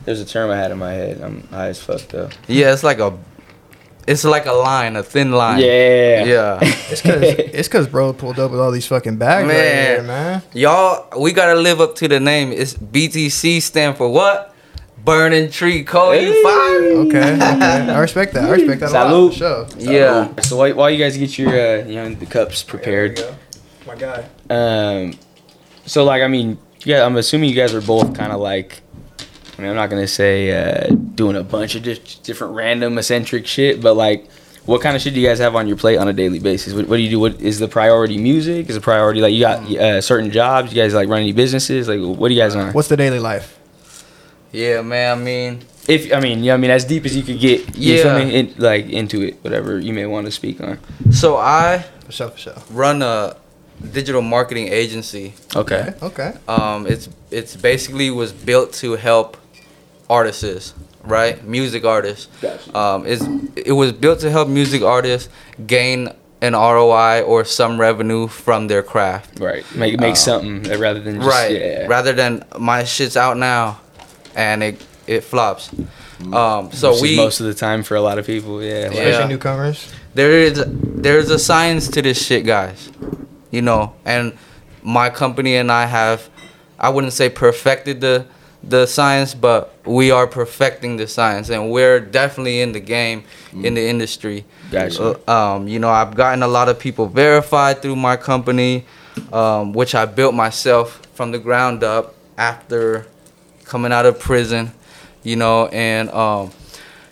There's 0.05 0.21
a 0.21 0.25
term 0.25 0.49
I 0.49 0.55
had 0.57 0.71
in 0.71 0.77
my 0.77 0.93
head. 0.93 1.19
I'm 1.21 1.43
high 1.51 1.67
as 1.69 1.79
fuck 1.81 2.01
though. 2.07 2.29
yeah, 2.47 2.71
it's 2.73 2.83
like 2.83 2.99
a 2.99 3.11
it's 4.07 4.23
like 4.23 4.47
a 4.47 4.53
line, 4.53 4.95
a 4.95 5.03
thin 5.03 5.31
line. 5.31 5.59
Yeah, 5.59 6.23
Yeah. 6.23 6.59
It's 6.91 7.01
cause 7.01 7.21
it's 7.59 7.67
cause 7.67 7.87
bro 7.87 8.13
pulled 8.13 8.39
up 8.39 8.49
with 8.51 8.59
all 8.59 8.71
these 8.71 8.87
fucking 8.87 9.17
bags 9.17 9.45
right 9.47 9.53
Man. 9.53 9.85
here, 9.99 10.03
man. 10.03 10.41
Y'all, 10.53 11.19
we 11.19 11.31
gotta 11.33 11.55
live 11.59 11.79
up 11.81 11.95
to 11.97 12.07
the 12.07 12.19
name. 12.19 12.51
It's 12.51 12.73
BTC 12.73 13.61
stand 13.61 13.97
for 13.97 14.09
what? 14.09 14.48
Burning 15.09 15.49
Tree 15.49 15.83
Code 15.83 16.19
Hey. 16.19 16.43
Five. 16.43 16.81
Okay, 17.07 17.33
okay. 17.33 17.39
I 17.91 17.99
respect 17.99 18.33
that. 18.33 18.43
I 18.47 18.51
respect 18.51 18.81
that 18.81 18.91
a 18.91 18.93
lot. 18.93 19.33
Salute. 19.33 19.71
For. 19.73 19.79
Yeah. 19.79 20.39
So 20.41 20.57
while, 20.57 20.73
while 20.75 20.89
you 20.91 20.97
guys 20.99 21.17
get 21.17 21.37
your, 21.37 21.49
uh, 21.49 21.83
you 21.85 21.95
know, 21.95 22.13
the 22.13 22.27
cups 22.27 22.61
prepared, 22.61 23.17
There. 23.17 23.35
My 23.87 23.95
guy. 23.95 24.25
Um, 24.51 25.13
so 25.87 26.03
like 26.03 26.21
I 26.21 26.27
mean, 26.27 26.59
yeah, 26.85 27.03
I'm 27.05 27.17
assuming 27.17 27.49
you 27.49 27.55
guys 27.55 27.73
are 27.73 27.81
both 27.81 28.15
kind 28.15 28.31
of 28.31 28.39
like, 28.39 28.81
I 29.57 29.61
mean, 29.61 29.71
I'm 29.71 29.75
not 29.75 29.89
gonna 29.89 30.07
say 30.07 30.51
uh, 30.51 30.87
doing 31.15 31.35
a 31.35 31.43
bunch 31.43 31.73
of 31.75 31.83
di- 31.83 31.99
different 32.23 32.53
random 32.53 32.97
eccentric 32.97 33.47
shit, 33.47 33.81
but 33.81 33.95
like, 33.95 34.29
what 34.65 34.81
kind 34.81 34.95
of 34.95 35.01
shit 35.01 35.15
do 35.15 35.19
you 35.19 35.27
guys 35.27 35.39
have 35.39 35.55
on 35.55 35.67
your 35.67 35.77
plate 35.77 35.97
on 35.97 36.07
a 36.07 36.13
daily 36.13 36.37
basis? 36.37 36.73
What, 36.73 36.87
what 36.87 36.97
do 36.97 37.01
you 37.01 37.09
do? 37.09 37.19
What 37.19 37.41
is 37.41 37.57
the 37.57 37.67
priority? 37.67 38.17
Music 38.19 38.69
is 38.69 38.75
a 38.75 38.81
priority. 38.81 39.21
Like 39.21 39.33
you 39.33 39.39
got 39.39 39.63
uh, 39.75 40.01
certain 40.01 40.29
jobs. 40.29 40.71
You 40.71 40.81
guys 40.83 40.93
like 40.93 41.09
run 41.09 41.21
any 41.21 41.33
businesses? 41.33 41.87
Like 41.87 41.99
what 41.99 42.27
do 42.27 42.35
you 42.35 42.39
guys 42.39 42.55
on? 42.55 42.73
What's 42.73 42.89
the 42.89 42.97
daily 42.97 43.19
life? 43.19 43.58
Yeah, 44.51 44.81
man. 44.81 45.17
I 45.17 45.21
mean, 45.21 45.59
If 45.87 46.13
I 46.13 46.19
mean, 46.19 46.43
yeah, 46.43 46.53
I 46.53 46.57
mean 46.57 46.71
as 46.71 46.85
deep 46.85 47.05
as 47.05 47.15
you 47.15 47.23
could 47.23 47.39
get. 47.39 47.75
You 47.75 47.95
Yeah. 47.95 48.03
feel 48.03 48.25
me? 48.25 48.35
In, 48.35 48.53
like 48.57 48.89
into 48.89 49.21
it, 49.21 49.37
whatever 49.41 49.79
you 49.79 49.93
may 49.93 50.05
want 50.05 50.25
to 50.25 50.31
speak 50.31 50.61
on. 50.61 50.77
so 51.11 51.37
I 51.37 51.85
For 52.05 52.11
sure, 52.11 52.29
for 52.29 52.37
sure. 52.37 52.53
run 52.71 53.01
a 53.01 53.35
digital 53.93 54.21
marketing 54.21 54.67
agency. 54.69 55.33
Okay. 55.55 55.93
Okay. 56.01 56.33
Um, 56.47 56.85
it's 56.87 57.09
it's 57.31 57.55
basically 57.55 58.09
was 58.11 58.31
built 58.31 58.73
to 58.81 58.95
help 58.97 59.37
artists, 60.09 60.73
right? 61.03 61.43
Music 61.47 61.85
artists. 61.85 62.27
Gotcha. 62.41 62.77
Um, 62.77 63.05
it's 63.07 63.25
it 63.55 63.73
was 63.73 63.91
built 63.91 64.19
to 64.21 64.29
help 64.29 64.47
music 64.47 64.81
artists 64.83 65.29
gain 65.65 66.09
an 66.41 66.53
ROI 66.53 67.21
or 67.21 67.43
some 67.45 67.79
revenue 67.79 68.27
from 68.27 68.67
their 68.67 68.81
craft. 68.83 69.39
Right. 69.39 69.63
Make 69.75 69.99
make 69.99 70.13
Uh, 70.13 70.15
something 70.15 70.63
rather 70.79 70.99
than 71.01 71.15
just, 71.17 71.27
right. 71.27 71.51
Yeah. 71.51 71.87
Rather 71.87 72.13
than 72.13 72.43
my 72.57 72.83
shit's 72.85 73.17
out 73.17 73.37
now, 73.37 73.79
and 74.39 74.63
it 74.63 74.81
it 75.07 75.23
flops. 75.23 75.69
Um, 76.33 76.71
so 76.71 76.89
Which 76.91 76.95
is 76.97 77.01
we 77.01 77.15
most 77.17 77.39
of 77.39 77.47
the 77.47 77.53
time 77.53 77.83
for 77.83 77.95
a 77.95 78.01
lot 78.01 78.17
of 78.19 78.25
people. 78.25 78.61
Yeah. 78.63 78.87
like- 78.87 78.91
Especially 78.91 79.11
Yeah. 79.11 79.27
newcomers. 79.27 79.87
there 80.15 80.31
is 80.31 80.63
there's 81.05 81.29
a 81.29 81.39
science 81.39 81.87
to 81.95 82.01
this 82.01 82.17
shit, 82.25 82.45
guys. 82.45 82.89
You 83.51 83.61
know, 83.61 83.93
and 84.05 84.33
my 84.83 85.09
company 85.09 85.55
and 85.55 85.71
I 85.71 85.85
have, 85.87 86.29
I 86.79 86.89
wouldn't 86.89 87.13
say 87.13 87.29
perfected 87.29 87.99
the 88.01 88.25
the 88.61 88.85
science, 88.85 89.33
but 89.33 89.61
we 89.85 90.11
are 90.11 90.27
perfecting 90.27 90.97
the 90.97 91.07
science, 91.07 91.49
and 91.49 91.71
we're 91.71 91.99
definitely 92.01 92.59
in 92.61 92.73
the 92.73 92.81
game, 92.81 93.23
in 93.63 93.73
the 93.73 93.87
industry. 93.93 94.43
Gotcha. 94.71 95.15
Uh, 95.27 95.31
um, 95.55 95.67
you 95.67 95.79
know, 95.79 95.89
I've 95.89 96.13
gotten 96.13 96.43
a 96.43 96.47
lot 96.47 96.67
of 96.69 96.77
people 96.77 97.07
verified 97.07 97.81
through 97.81 97.95
my 97.95 98.17
company, 98.17 98.83
um, 99.31 99.71
which 99.73 99.95
I 99.95 100.05
built 100.05 100.35
myself 100.35 100.99
from 101.15 101.31
the 101.31 101.39
ground 101.39 101.83
up 101.83 102.13
after 102.37 103.05
coming 103.69 103.93
out 103.93 104.05
of 104.05 104.19
prison. 104.19 104.71
You 105.23 105.35
know, 105.35 105.67
and 105.67 106.09
um, 106.11 106.51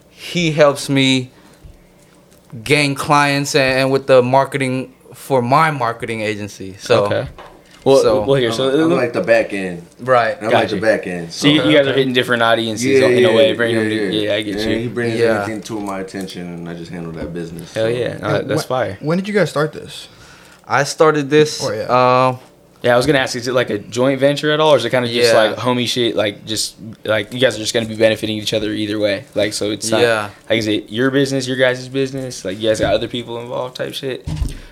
he 0.09 0.51
helps 0.51 0.89
me 0.89 1.31
gain 2.63 2.95
clients 2.95 3.55
and, 3.55 3.79
and 3.79 3.91
with 3.91 4.07
the 4.07 4.21
marketing 4.23 4.93
for 5.13 5.41
my 5.41 5.71
marketing 5.71 6.21
agency. 6.21 6.75
So 6.77 7.05
okay. 7.05 7.27
Well, 7.83 7.97
so- 8.01 8.23
well 8.25 8.35
here. 8.39 8.51
So, 8.51 8.69
I'm, 8.69 8.91
I'm 8.91 8.97
like 8.97 9.13
the 9.13 9.21
back 9.21 9.53
end. 9.53 9.85
right. 9.99 10.35
I'm 10.37 10.43
like 10.45 10.51
Gotcha. 10.51 10.75
the 10.75 10.81
back 10.81 11.07
end. 11.07 11.31
so 11.31 11.47
you, 11.47 11.63
you 11.63 11.77
guys 11.77 11.87
are 11.87 11.93
hitting 11.93 12.13
different 12.13 12.43
audiences 12.43 12.85
in 13.01 13.25
a 13.25 13.33
way, 13.33 13.53
bringing 13.53 13.77
them. 13.77 13.89
To, 13.89 14.13
yeah, 14.15 14.33
I 14.35 14.41
get 14.41 14.55
And 14.57 14.71
he 14.71 14.79
you. 14.83 14.89
brings 14.89 15.19
Yeah. 15.19 15.43
anything 15.43 15.61
to 15.63 15.79
my 15.79 15.99
attention, 15.99 16.47
and 16.47 16.67
I 16.69 16.73
just 16.73 16.91
handle 16.91 17.11
that 17.13 17.33
business. 17.33 17.73
Hell 17.73 17.85
So, 17.85 17.89
yeah, 17.89 18.17
no, 18.17 18.31
that- 18.31 18.47
that's 18.47 18.61
When- 18.61 18.67
fire. 18.67 18.97
When 19.01 19.17
did 19.17 19.27
you 19.27 19.33
guys 19.33 19.49
start 19.49 19.71
this? 19.73 20.07
I 20.65 20.83
started 20.83 21.29
this. 21.29 21.61
Oh, 21.63 21.71
yeah. 21.71 22.27
Um, 22.29 22.39
Yeah, 22.83 22.93
I 22.93 22.97
was 22.97 23.05
gonna 23.07 23.19
ask, 23.19 23.35
is 23.35 23.47
it 23.47 23.53
like 23.53 23.69
a 23.71 23.79
joint 23.79 24.19
venture 24.19 24.51
at 24.51 24.59
all, 24.59 24.73
or 24.73 24.77
is 24.77 24.85
it 24.85 24.91
kind 24.91 25.03
of 25.03 25.09
just 25.11 25.33
Yeah. 25.33 25.39
like 25.41 25.55
homie 25.57 25.87
shit? 25.87 26.15
Like 26.15 26.45
just 26.45 26.75
like 27.03 27.33
you 27.33 27.39
guys 27.39 27.55
are 27.55 27.59
just 27.59 27.73
gonna 27.73 27.87
be 27.87 27.95
benefiting 27.95 28.37
each 28.37 28.53
other 28.53 28.71
either 28.71 28.99
way. 28.99 29.25
Like 29.35 29.53
so, 29.53 29.71
it's 29.71 29.89
not, 29.89 30.01
Yeah. 30.01 30.29
Like 30.49 30.59
is 30.59 30.67
it 30.67 30.89
your 30.89 31.09
business, 31.09 31.47
your 31.47 31.57
guys' 31.57 31.87
business? 31.87 32.45
Like 32.45 32.59
you 32.59 32.69
guys 32.69 32.79
got 32.79 32.93
other 32.93 33.07
people 33.07 33.39
involved, 33.39 33.75
type 33.77 33.93
shit. 33.93 34.27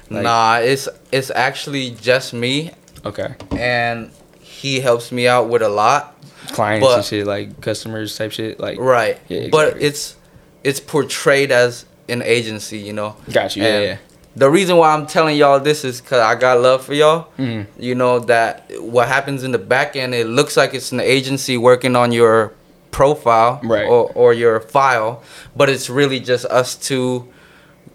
Like- 0.10 0.24
nah, 0.24 0.58
it's 0.60 0.88
it's 1.12 1.32
actually 1.32 1.92
just 2.00 2.32
me, 2.34 2.72
Okay. 3.06 3.34
and 3.58 4.12
he 4.40 4.82
helps 4.82 5.12
me 5.12 5.28
out 5.28 5.50
with 5.50 5.62
a 5.64 5.70
lot. 5.70 6.12
clients 6.52 6.86
But- 6.86 6.96
and 6.98 7.06
shit, 7.06 7.26
like 7.26 7.60
customers 7.60 8.16
type 8.16 8.32
shit. 8.32 8.60
Like, 8.60 8.78
right. 8.80 9.18
Yeah, 9.30 9.48
But 9.50 9.78
it's 9.82 10.16
it's 10.64 10.80
portrayed 10.80 11.52
as 11.52 11.86
an 12.08 12.22
agency, 12.22 12.78
you 12.78 12.94
know. 12.94 13.16
got 13.34 13.56
you. 13.56 13.64
Yeah, 13.64 13.80
yeah. 13.82 13.98
The 14.36 14.50
reason 14.50 14.76
why 14.78 14.94
I'm 14.94 15.06
telling 15.08 15.38
y'all 15.38 15.60
this 15.60 15.86
is 15.86 16.02
because 16.02 16.20
I 16.20 16.36
got 16.36 16.60
love 16.60 16.84
for 16.86 16.94
y'all. 16.94 17.28
Mhm. 17.40 17.68
You 17.80 17.96
know 17.96 18.20
that 18.20 18.70
what 18.80 19.08
happens 19.08 19.44
in 19.44 19.52
the 19.52 19.58
back 19.58 19.96
end, 19.96 20.14
it 20.14 20.28
looks 20.28 20.58
like 20.58 20.74
it's 20.74 20.92
an 20.92 21.00
agency 21.00 21.56
working 21.58 21.96
on 21.96 22.12
your 22.12 22.52
profile 22.92 23.60
Right. 23.64 23.86
or, 23.86 24.12
or 24.14 24.34
your 24.34 24.60
file, 24.60 25.22
but 25.56 25.70
it's 25.70 25.90
really 25.90 26.20
just 26.20 26.46
us 26.46 26.76
two 26.76 27.28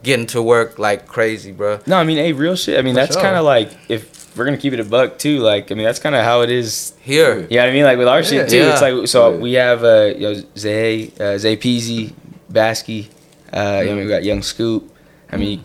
getting 0.02 0.26
to 0.28 0.40
work 0.40 0.78
like 0.78 1.06
crazy, 1.06 1.52
bro. 1.52 1.78
No, 1.86 1.96
I 1.98 2.04
mean, 2.04 2.16
hey, 2.16 2.32
real 2.32 2.56
shit. 2.56 2.78
I 2.78 2.82
mean, 2.82 2.94
For 2.94 3.00
that's 3.00 3.14
sure. 3.14 3.22
kind 3.22 3.36
of 3.36 3.44
like 3.44 3.70
if 3.88 4.18
we're 4.36 4.44
gonna 4.46 4.56
keep 4.56 4.72
it 4.72 4.80
a 4.80 4.84
buck 4.84 5.18
too. 5.18 5.40
Like, 5.40 5.70
I 5.70 5.74
mean, 5.74 5.84
that's 5.84 5.98
kind 5.98 6.14
of 6.14 6.24
how 6.24 6.40
it 6.42 6.50
is. 6.50 6.94
Here, 7.02 7.46
Yeah, 7.50 7.64
I 7.64 7.70
mean, 7.72 7.84
like 7.84 7.98
with 7.98 8.08
our 8.08 8.22
shit 8.22 8.48
too. 8.48 8.58
Yeah. 8.58 8.72
It's 8.72 8.80
like 8.80 9.08
so 9.08 9.32
Yeah. 9.32 9.36
we 9.38 9.52
have 9.54 9.84
uh, 9.84 10.12
you 10.16 10.20
know, 10.20 10.42
Zay, 10.56 11.10
uh, 11.20 11.36
Zay 11.36 11.56
Peasy, 11.56 12.12
Basky. 12.48 13.10
Uh, 13.52 13.82
you 13.84 13.90
know, 13.94 14.02
we 14.02 14.06
got 14.08 14.22
Young 14.24 14.40
Scoop. 14.42 14.88
I 15.32 15.36
mean, 15.36 15.62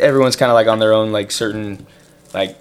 everyone's 0.00 0.36
kind 0.36 0.50
of 0.50 0.54
like 0.54 0.66
on 0.66 0.78
their 0.78 0.92
own 0.92 1.12
like 1.12 1.30
certain 1.30 1.86
like 2.32 2.56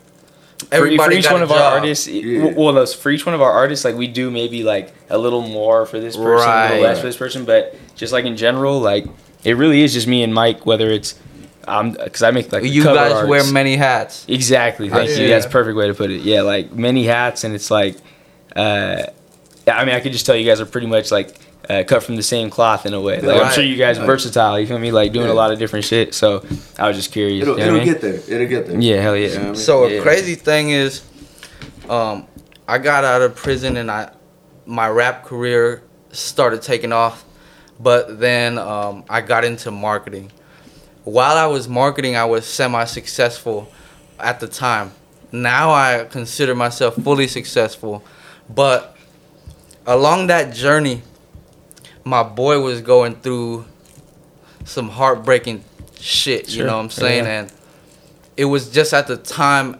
for, 0.70 0.78
for 0.78 1.12
each 1.12 1.30
one 1.30 1.42
a 1.42 1.44
of 1.44 1.52
our 1.52 1.62
artists, 1.78 2.08
Yeah. 2.08 2.54
well, 2.56 2.74
those 2.74 2.94
for 2.94 3.10
each 3.10 3.26
one 3.26 3.36
of 3.36 3.42
our 3.42 3.52
artists, 3.52 3.84
like 3.84 3.96
we 3.96 4.08
do 4.08 4.30
maybe 4.32 4.64
like 4.64 4.94
a 5.10 5.18
little 5.18 5.42
more 5.42 5.86
for 5.86 6.00
this 6.00 6.16
person, 6.16 6.50
a 6.50 6.70
little 6.70 6.84
less 6.84 7.00
for 7.00 7.08
this 7.08 7.18
person, 7.18 7.44
but 7.46 7.76
just 7.96 8.14
like 8.14 8.26
in 8.26 8.38
general, 8.38 8.80
like 8.80 9.06
it 9.44 9.58
really 9.58 9.82
is 9.82 9.94
just 9.94 10.08
me 10.08 10.24
and 10.24 10.34
Mike. 10.34 10.66
Whether 10.66 10.90
it's 10.92 11.20
I'm 11.68 11.92
because 11.94 12.24
I 12.24 12.32
make 12.32 12.52
like 12.52 12.64
You 12.64 12.84
cover 12.84 12.96
guys 12.96 13.12
arts. 13.14 13.28
wear 13.30 13.44
many 13.52 13.76
hats. 13.76 14.26
Exactly. 14.28 14.90
Thank 14.90 15.10
you. 15.10 15.24
Yeah. 15.24 15.30
That's 15.30 15.46
a 15.48 15.50
perfect 15.50 15.76
way 15.76 15.88
to 15.88 15.94
put 15.94 16.12
it. 16.12 16.22
Yeah, 16.22 16.42
like 16.42 16.72
many 16.72 17.06
hats, 17.06 17.44
and 17.44 17.54
it's 17.56 17.72
like, 17.72 17.98
uh, 18.56 19.04
I 19.68 19.86
mean, 19.86 19.96
I 19.96 20.00
could 20.02 20.12
just 20.12 20.26
tell 20.26 20.36
you 20.36 20.46
guys 20.46 20.62
are 20.62 20.66
pretty 20.66 20.88
much 20.88 21.12
like 21.12 21.36
uh, 21.70 21.84
cut 21.88 22.04
from 22.04 22.16
the 22.16 22.24
same 22.24 22.50
cloth 22.50 22.86
in 22.86 22.94
a 22.94 23.00
way. 23.02 23.22
Like 23.22 23.42
I'm 23.42 23.52
sure 23.52 23.64
you 23.64 23.76
guys 23.78 23.98
are 23.98 24.02
Right. 24.02 24.08
versatile. 24.08 24.60
You 24.60 24.68
feel 24.68 24.80
me? 24.80 24.92
Like 24.92 25.14
doing 25.14 25.30
a 25.30 25.34
lot 25.34 25.52
of 25.52 25.60
different 25.60 25.86
shit. 25.86 26.14
So 26.14 26.46
I 26.78 26.88
was 26.88 26.98
just 26.98 27.12
curious. 27.12 27.42
It'll, 27.44 27.54
you 27.58 27.60
know 27.60 27.66
it'll 27.68 27.74
what 27.80 27.82
I 27.82 27.86
mean? 27.86 27.94
get 27.94 28.02
there. 28.02 28.36
It'll 28.36 28.48
get 28.48 28.68
there. 28.68 28.80
Yeah, 28.80 29.02
hell 29.02 29.16
yeah. 29.16 29.28
You 29.28 29.34
know 29.36 29.40
what 29.40 29.44
I 29.46 29.52
mean? 29.52 29.56
So 29.56 29.88
Yeah. 29.88 30.00
a 30.00 30.02
crazy 30.02 30.36
thing 30.36 30.70
is, 30.72 31.02
um, 31.90 32.28
I 32.68 32.78
got 32.80 33.04
out 33.04 33.22
of 33.22 33.36
prison 33.36 33.78
and 33.78 33.90
I, 33.90 34.12
my 34.66 34.88
rap 34.90 35.24
career 35.26 35.84
started 36.12 36.62
taking 36.62 36.92
off, 36.92 37.24
but 37.80 38.20
then 38.20 38.58
um, 38.58 39.04
I 39.10 39.22
got 39.22 39.44
into 39.46 39.72
marketing. 39.72 40.32
While 41.06 41.38
I 41.38 41.48
was 41.48 41.68
marketing, 41.68 42.16
I 42.16 42.26
was 42.26 42.46
semi-successful 42.46 43.70
at 44.20 44.40
the 44.40 44.48
time. 44.48 44.92
Now 45.32 45.72
I 45.72 46.06
consider 46.10 46.56
myself 46.56 46.96
fully 46.96 47.28
successful, 47.28 48.04
but 48.50 48.96
along 49.86 50.28
that 50.28 50.54
journey, 50.54 51.02
my 52.04 52.24
boy 52.24 52.60
was 52.62 52.82
going 52.82 53.16
through 53.16 53.66
some 54.66 54.90
heartbreaking 54.90 55.64
shit. 56.00 56.54
You 56.54 56.66
know 56.66 56.78
what 56.78 56.84
I'm 56.84 56.90
saying? 56.90 57.26
Yeah. 57.26 57.42
And 57.42 57.54
it 58.38 58.46
was 58.46 58.70
just 58.70 58.94
at 58.94 59.08
the 59.08 59.18
time 59.18 59.80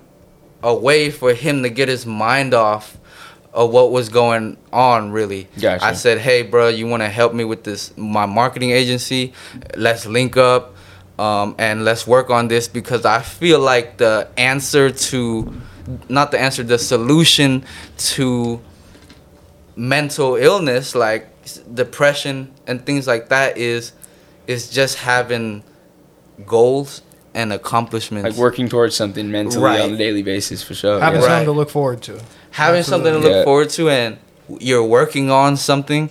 a 0.62 0.74
way 0.74 1.10
for 1.10 1.34
him 1.34 1.64
to 1.64 1.70
get 1.70 1.90
his 1.90 2.06
mind 2.06 2.54
off 2.54 2.98
of 3.54 3.70
what 3.70 3.92
was 3.92 4.10
going 4.10 4.58
on 4.72 5.12
really 5.12 5.48
Gotcha. 5.60 5.86
i 5.86 5.94
said 5.94 6.18
hey 6.18 6.42
bro 6.42 6.70
you 6.70 6.88
want 6.88 7.04
to 7.04 7.10
help 7.10 7.34
me 7.34 7.44
with 7.44 7.64
this 7.64 7.96
my 7.96 8.26
marketing 8.26 8.72
agency 8.72 9.34
let's 9.76 10.08
link 10.08 10.38
up 10.38 10.76
um, 11.20 11.54
and 11.60 11.86
let's 11.86 12.08
work 12.08 12.32
on 12.32 12.48
this 12.48 12.68
because 12.68 13.06
i 13.06 13.22
feel 13.22 13.60
like 13.60 13.98
the 13.98 14.28
answer 14.38 14.90
to 14.90 15.54
not 16.10 16.32
the 16.32 16.40
answer 16.40 16.64
the 16.64 16.80
solution 16.80 17.64
to 17.98 18.60
mental 19.76 20.36
illness 20.36 20.96
like 20.96 21.30
s- 21.54 21.58
depression 21.74 22.52
and 22.68 22.86
things 22.86 23.08
like 23.08 23.30
that 23.30 23.58
is 23.58 23.92
is 24.48 24.70
just 24.70 24.98
having 25.00 25.64
goals 26.46 27.02
and 27.34 27.52
accomplishments 27.54 28.30
Like 28.30 28.38
working 28.38 28.70
towards 28.70 28.96
something 28.96 29.32
mentally 29.32 29.64
Right. 29.64 29.82
on 29.82 29.94
a 29.94 29.98
daily 29.98 30.22
basis 30.24 30.62
for 30.62 30.74
sure. 30.76 31.00
Having 31.00 31.22
yeah. 31.22 31.26
Right. 31.28 31.32
something 31.32 31.46
to 31.46 31.52
look 31.52 31.70
forward 31.70 32.02
to. 32.04 32.20
having 32.52 32.84
something 32.84 33.12
to 33.14 33.20
look 33.20 33.32
Yeah. 33.32 33.44
forward 33.44 33.70
to 33.72 33.90
and 33.90 34.18
you're 34.60 34.84
working 34.84 35.32
on 35.32 35.58
something 35.58 36.10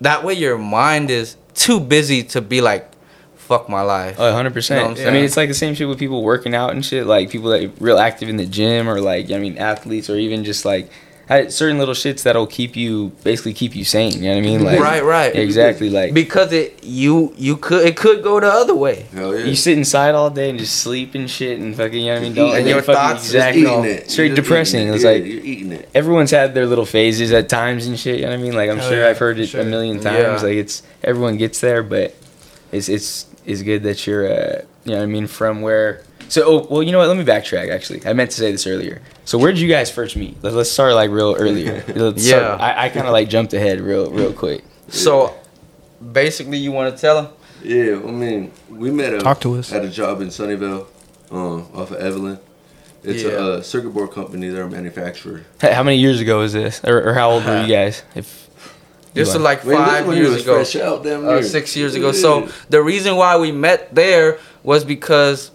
that 0.00 0.24
way 0.24 0.34
your 0.34 0.56
mind 0.58 1.10
is 1.10 1.36
too 1.54 1.80
busy 1.80 2.22
to 2.22 2.40
be 2.40 2.60
like 2.60 2.90
fuck 3.36 3.68
my 3.68 3.82
life 3.82 4.16
Oh, 4.18 4.32
100%. 4.32 4.70
You 4.70 4.76
know 4.76 4.88
what 4.88 5.06
I'm 5.06 5.12
mean, 5.14 5.24
it's 5.24 5.36
like 5.36 5.48
the 5.48 5.54
same 5.54 5.74
shit 5.74 5.86
with 5.88 5.98
people 6.00 6.22
working 6.24 6.52
out 6.54 6.72
and 6.72 6.84
shit. 6.84 7.06
Like 7.06 7.30
people 7.30 7.50
that 7.50 7.62
are 7.62 7.70
real 7.78 7.98
active 7.98 8.28
in 8.28 8.38
the 8.38 8.46
gym 8.46 8.88
or 8.88 9.00
like, 9.00 9.30
I 9.30 9.38
mean, 9.38 9.56
athletes 9.56 10.10
or 10.10 10.16
even 10.16 10.42
just 10.42 10.64
like 10.64 10.86
had 10.86 10.90
certain 11.28 11.78
little 11.78 11.94
shits 11.94 12.22
that'll 12.22 12.46
keep 12.46 12.76
you, 12.76 13.10
basically 13.24 13.52
keep 13.52 13.74
you 13.74 13.84
sane. 13.84 14.12
You 14.12 14.20
know 14.22 14.28
what 14.30 14.38
I 14.38 14.40
mean? 14.42 14.64
Like, 14.64 14.78
right 14.80 15.02
right 15.04 15.34
Exactly. 15.34 15.90
Like, 15.90 16.14
because 16.14 16.52
it 16.52 16.84
you 16.84 17.34
you 17.36 17.56
could 17.56 17.84
it 17.84 17.96
could 17.96 18.22
go 18.22 18.38
the 18.38 18.46
other 18.46 18.74
way 18.74 19.06
Hell 19.12 19.36
yeah. 19.36 19.44
you 19.44 19.56
sit 19.56 19.76
inside 19.76 20.14
all 20.14 20.30
day 20.30 20.50
and 20.50 20.58
just 20.58 20.76
sleep 20.76 21.14
and 21.16 21.28
shit 21.28 21.58
and 21.58 21.74
fucking, 21.76 21.98
you 21.98 22.06
know 22.06 22.12
what 22.14 22.18
I 22.18 22.22
mean? 22.22 22.34
Don't, 22.34 22.48
And 22.50 22.58
and 22.58 22.66
your 22.68 22.76
your 22.76 22.82
fucking 22.82 22.94
thoughts 22.94 23.22
just 23.24 23.34
exactly. 23.34 23.62
eating 23.62 23.84
it. 23.84 24.10
straight 24.10 24.26
You're 24.28 24.36
depressing. 24.36 24.88
it. 24.88 24.94
It's 24.94 25.04
Yeah, 25.04 25.10
like- 25.10 25.24
you're 25.24 25.42
eating 25.44 25.72
it. 25.72 25.88
Everyone's 25.94 26.30
had 26.30 26.54
their 26.54 26.66
little 26.66 26.86
phases 26.86 27.32
at 27.32 27.48
times 27.48 27.86
and 27.88 27.98
shit. 27.98 28.16
You 28.20 28.22
know 28.26 28.30
what 28.30 28.38
I 28.38 28.42
mean? 28.42 28.54
Like 28.54 28.70
I'm 28.70 28.78
Hell 28.78 28.88
sure 28.90 29.00
yeah, 29.00 29.08
I've 29.08 29.18
heard 29.18 29.38
it 29.40 29.48
sure. 29.48 29.62
a 29.62 29.64
million 29.64 29.96
Yeah. 30.00 30.10
times. 30.28 30.42
Like 30.44 30.54
it's 30.54 30.82
everyone 31.02 31.36
gets 31.38 31.60
there, 31.60 31.82
but 31.82 32.14
it's 32.70 32.88
it's 32.88 33.26
it's 33.44 33.62
good 33.62 33.82
that 33.82 34.06
you're 34.06 34.26
uh, 34.32 34.62
you 34.84 34.92
know 34.92 34.98
what 34.98 35.02
I 35.02 35.06
mean 35.06 35.26
from 35.26 35.60
where. 35.60 36.02
So 36.28 36.42
oh, 36.44 36.66
well, 36.70 36.82
you 36.82 36.92
know 36.92 36.98
what? 36.98 37.08
Let 37.08 37.16
me 37.16 37.24
backtrack. 37.24 37.72
Actually, 37.72 38.04
I 38.06 38.12
meant 38.12 38.30
to 38.32 38.36
say 38.36 38.50
this 38.52 38.66
earlier. 38.66 39.00
So 39.24 39.38
where 39.38 39.52
did 39.52 39.60
you 39.60 39.68
guys 39.68 39.90
first 39.90 40.16
meet? 40.16 40.36
Let's, 40.42 40.56
let's 40.56 40.70
start 40.70 40.94
like 40.94 41.10
real 41.10 41.36
earlier. 41.38 41.84
Let's 41.88 42.26
start- 42.26 42.42
Yeah. 42.42 42.56
I, 42.64 42.86
I 42.86 42.88
kind 42.88 43.06
of 43.06 43.12
like 43.12 43.28
jumped 43.28 43.52
ahead 43.54 43.80
real 43.80 44.10
real 44.10 44.32
quick. 44.32 44.64
so 44.88 45.34
basically 46.12 46.58
you 46.58 46.72
want 46.72 46.94
to 46.94 47.00
tell 47.00 47.18
him 47.22 47.28
Yeah, 47.62 47.96
I 48.06 48.10
mean, 48.10 48.52
we 48.68 48.90
met 48.90 49.14
up 49.14 49.22
Talk 49.22 49.40
to 49.40 49.54
us. 49.56 49.72
at 49.72 49.84
a 49.84 49.88
job 49.88 50.20
in 50.20 50.28
Sunnyvale, 50.28 50.86
um, 51.30 51.66
off 51.74 51.90
of 51.90 51.96
Evelyn. 51.98 52.38
It's 53.02 53.22
Yeah. 53.22 53.30
a, 53.30 53.40
uh 53.58 53.62
circuit 53.62 53.90
board 53.90 54.10
company. 54.10 54.48
They're 54.48 54.64
a 54.64 54.70
manufacturer. 54.70 55.44
Hey, 55.60 55.72
how 55.72 55.82
many 55.84 55.98
years 55.98 56.20
ago 56.20 56.40
was 56.40 56.52
this, 56.52 56.80
or, 56.84 57.08
or 57.10 57.14
how 57.14 57.30
old 57.30 57.44
were 57.44 57.62
you 57.62 57.68
guys? 57.72 58.02
If 58.14 58.50
this 59.14 59.28
you 59.28 59.34
was 59.34 59.42
like 59.42 59.60
five 59.62 60.06
when 60.06 60.16
years 60.16 60.30
was 60.34 60.42
ago 60.42 60.54
fresh 60.56 60.76
out, 60.76 61.02
damn 61.04 61.26
uh, 61.26 61.40
six 61.42 61.74
years 61.76 61.94
ago 61.94 62.08
Yeah. 62.08 62.20
so 62.20 62.48
the 62.68 62.82
reason 62.82 63.16
why 63.16 63.38
we 63.38 63.50
met 63.52 63.94
there 63.94 64.38
was 64.62 64.84
because 64.84 65.50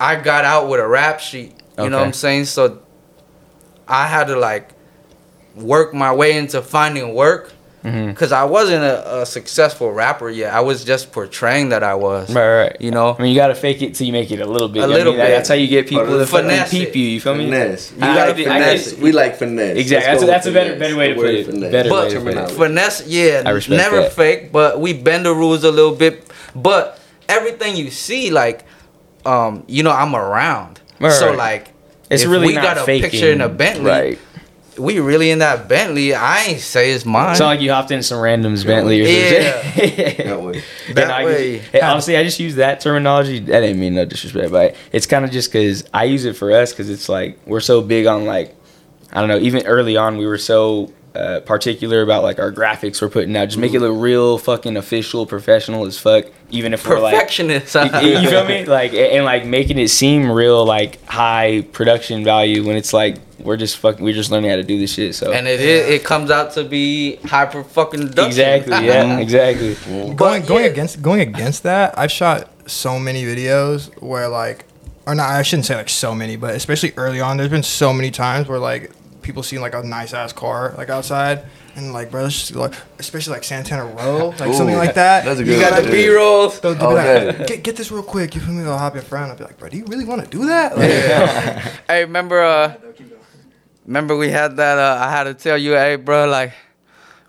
i 0.00 0.16
got 0.16 0.44
out 0.44 0.68
with 0.68 0.80
a 0.80 0.86
rap 0.86 1.20
sheet 1.20 1.54
you 1.78 1.88
know 1.88 1.98
what 1.98 2.06
i'm 2.06 2.12
saying 2.12 2.44
so 2.44 2.80
i 3.86 4.06
had 4.06 4.26
to 4.28 4.36
like 4.36 4.70
work 5.54 5.92
my 5.94 6.12
way 6.14 6.36
into 6.36 6.62
finding 6.62 7.14
work 7.14 7.52
mm-hmm. 7.82 8.08
because 8.10 8.30
i 8.32 8.44
wasn't 8.44 8.82
a, 8.82 9.22
a 9.22 9.26
successful 9.26 9.90
rapper 9.92 10.28
yet 10.28 10.52
i 10.54 10.60
was 10.60 10.84
just 10.84 11.10
portraying 11.10 11.70
that 11.70 11.82
i 11.82 11.94
was 11.94 12.32
right, 12.32 12.62
right. 12.62 12.76
you 12.80 12.90
know 12.92 13.16
I 13.18 13.22
mean, 13.22 13.32
you 13.32 13.36
gotta 13.36 13.54
fake 13.56 13.82
it 13.82 13.94
till 13.94 14.06
you 14.06 14.12
make 14.12 14.30
it 14.30 14.40
a 14.40 14.46
little 14.46 14.68
bit. 14.68 14.80
A 14.80 14.84
I 14.84 14.86
mean, 14.86 14.96
little 14.96 15.12
that- 15.14 15.26
bit. 15.26 15.30
That's 15.30 15.48
how 15.48 15.54
you 15.56 15.66
get 15.66 15.88
people 15.88 16.06
to 16.06 16.26
fucking 16.26 16.48
Finesse 16.48 16.70
peep 16.70 16.88
it. 16.90 16.96
you. 16.96 17.06
You 17.06 17.20
feel 17.20 17.34
me? 17.34 17.44
Finesse. 17.46 17.92
We 17.92 18.02
I- 18.02 18.14
like 18.14 18.18
I 18.18 18.32
did- 18.32 18.48
I 18.48 18.58
finesse. 18.60 18.92
we 18.98 19.12
like 19.12 19.36
finesse. 19.36 19.76
Exactly. 19.76 20.06
That's 20.10 20.22
a- 20.22 20.26
that's 20.26 20.46
a 20.46 20.52
better- 20.52 20.72
finesse. 20.74 20.80
better 20.88 20.96
way 20.96 21.08
to 21.08 21.14
put 21.14 21.34
it. 21.34 21.46
finesse. 21.46 21.72
Better 21.72 21.92
way 21.92 22.08
to 22.10 22.20
put 22.20 22.28
it. 22.28 22.34
Terminology. 22.34 22.54
finesse 22.54 23.06
yeah 23.08 23.42
I 23.44 23.50
respect 23.50 23.78
never 23.82 24.00
that. 24.02 24.12
fake 24.12 24.52
but 24.52 24.80
we 24.80 24.92
bend 24.92 25.26
the 25.26 25.34
rules 25.34 25.64
a 25.64 25.70
little 25.72 25.94
bit 25.94 26.30
but 26.54 27.00
everything 27.28 27.74
you 27.76 27.90
see 27.90 28.30
like 28.30 28.64
um 29.28 29.64
you 29.68 29.82
know 29.82 29.90
i'm 29.92 30.14
around 30.14 30.80
Right, 31.00 31.12
so 31.12 31.28
right. 31.28 31.38
like 31.38 31.72
It's 32.10 32.24
really 32.24 32.48
we 32.48 32.54
not 32.54 32.62
got 32.64 32.78
a 32.78 32.84
faking. 32.84 33.10
picture 33.10 33.30
in 33.32 33.40
a 33.40 33.48
bentley 33.48 33.84
right? 33.90 34.18
we 34.78 34.98
really 35.00 35.30
in 35.30 35.40
that 35.40 35.68
bentley 35.68 36.14
i 36.14 36.44
ain't 36.44 36.60
say 36.60 36.90
it's 36.92 37.04
mine 37.04 37.30
It's 37.32 37.40
not 37.40 37.46
like 37.48 37.60
you 37.60 37.70
hopped 37.72 37.90
in 37.90 38.02
some 38.02 38.20
random's 38.20 38.64
Bentley 38.64 39.00
or 39.02 39.04
Yeah. 39.06 39.62
That 40.24 40.40
way. 40.42 40.62
That 40.94 41.10
I 41.10 41.24
way. 41.24 41.58
Just, 41.58 41.82
honestly, 41.84 42.16
I 42.16 42.22
just 42.24 42.40
use 42.40 42.54
that 42.56 42.80
terminology. 42.80 43.40
That 43.40 43.60
didn't 43.60 43.78
mean 43.78 43.94
no 43.94 44.04
disrespect, 44.06 44.50
but 44.50 44.74
it's 44.90 45.06
kind 45.06 45.24
of 45.24 45.30
just 45.30 45.52
because 45.52 45.84
I 45.92 46.04
use 46.04 46.24
it 46.24 46.34
for 46.34 46.50
us 46.50 46.72
because 46.72 46.88
it's 46.88 47.08
like 47.10 47.38
we're 47.46 47.60
so 47.60 47.82
big 47.82 48.06
on 48.06 48.24
like 48.24 48.56
I 49.12 49.20
don't 49.20 49.28
know. 49.28 49.38
Even 49.38 49.66
early 49.66 49.96
on, 49.98 50.16
we 50.16 50.26
were 50.26 50.38
so 50.38 50.90
uh, 51.18 51.40
particular 51.40 52.02
about 52.02 52.22
like 52.22 52.38
our 52.38 52.52
graphics 52.52 53.02
we're 53.02 53.08
putting 53.08 53.36
out. 53.36 53.46
Just 53.46 53.58
make 53.58 53.74
it 53.74 53.80
look 53.80 54.00
real 54.00 54.38
fucking 54.38 54.76
official, 54.76 55.26
professional 55.26 55.84
as 55.84 55.98
fuck. 55.98 56.26
Even 56.50 56.72
if 56.72 56.86
we're 56.86 57.00
like 57.00 57.14
perfectionist 57.14 57.74
you, 57.74 58.18
you 58.18 58.30
feel 58.30 58.46
me? 58.46 58.64
Like 58.64 58.92
and, 58.92 59.12
and, 59.12 59.24
like 59.24 59.44
making 59.44 59.78
it 59.78 59.88
seem 59.88 60.30
real, 60.30 60.64
like 60.64 61.04
high 61.06 61.62
production 61.72 62.24
value 62.24 62.64
when 62.64 62.76
it's 62.76 62.92
like 62.92 63.16
we're 63.40 63.56
just 63.56 63.78
fucking 63.78 64.04
we're 64.04 64.14
just 64.14 64.30
learning 64.30 64.50
how 64.50 64.56
to 64.56 64.62
do 64.62 64.78
this 64.78 64.94
shit. 64.94 65.14
So 65.14 65.32
and 65.32 65.48
it 65.48 65.60
is 65.60 65.88
it 65.88 66.04
comes 66.04 66.30
out 66.30 66.52
to 66.52 66.64
be 66.64 67.16
hyper 67.16 67.64
fucking 67.64 68.08
production. 68.08 68.28
exactly, 68.28 68.72
yeah, 68.86 69.18
exactly. 69.18 69.74
going 69.86 70.16
But, 70.16 70.46
going 70.46 70.64
yeah. 70.64 70.70
against 70.70 71.02
going 71.02 71.20
against 71.20 71.64
that, 71.64 71.98
I've 71.98 72.12
shot 72.12 72.48
so 72.70 72.98
many 72.98 73.24
videos 73.24 73.90
where 74.00 74.28
like, 74.28 74.64
or 75.06 75.14
not, 75.14 75.30
I 75.30 75.42
shouldn't 75.42 75.66
say 75.66 75.74
like 75.74 75.88
so 75.88 76.14
many, 76.14 76.36
but 76.36 76.54
especially 76.54 76.92
early 76.96 77.20
on, 77.20 77.36
there's 77.36 77.50
been 77.50 77.62
so 77.62 77.92
many 77.92 78.10
times 78.10 78.46
where 78.48 78.58
like 78.58 78.92
people 79.28 79.42
seeing 79.42 79.60
like 79.60 79.74
a 79.74 79.82
nice 79.82 80.14
ass 80.14 80.32
car 80.32 80.74
like 80.78 80.88
outside. 80.88 81.44
And 81.76 81.92
like, 81.92 82.10
bro, 82.10 82.24
it's 82.26 82.38
just 82.48 82.54
like, 82.56 82.72
especially 82.98 83.34
like 83.34 83.44
Santana 83.44 83.84
Row, 83.84 84.30
like 84.40 84.54
something 84.54 84.74
like 84.74 84.94
that. 84.94 85.26
that's 85.26 85.38
a 85.38 85.44
you 85.44 85.60
got 85.60 85.72
one, 85.72 85.84
the 85.84 85.90
b-rolls 85.92 86.58
They'll, 86.60 86.74
they'll 86.74 86.88
Oh, 86.88 86.94
like, 86.94 87.46
get, 87.46 87.62
get 87.62 87.76
this 87.76 87.92
real 87.92 88.02
quick. 88.02 88.34
You 88.34 88.40
feel 88.40 88.54
me? 88.54 88.62
They'll 88.64 88.78
hop 88.78 88.96
in 88.96 89.02
front. 89.02 89.30
I'll 89.30 89.36
be 89.36 89.44
like, 89.44 89.58
bro, 89.58 89.68
do 89.68 89.76
you 89.76 89.84
really 89.84 90.06
want 90.06 90.24
to 90.24 90.28
do 90.28 90.46
that? 90.46 90.76
Like, 90.78 90.88
hey 91.88 92.00
remember 92.04 92.40
uh 92.42 92.74
remember 93.86 94.16
we 94.16 94.30
had 94.30 94.56
that 94.56 94.78
uh 94.78 94.98
i 95.06 95.10
had 95.10 95.24
to 95.24 95.34
tell 95.34 95.56
you 95.56 95.72
hey 95.72 95.96
bro 95.96 96.26
like 96.26 96.52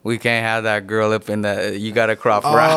we 0.03 0.17
can't 0.17 0.45
have 0.45 0.63
that 0.63 0.87
girl 0.87 1.11
up 1.11 1.29
in 1.29 1.41
the. 1.41 1.77
You 1.77 1.91
gotta 1.91 2.15
crop 2.15 2.43
her 2.43 2.49
out. 2.59 2.71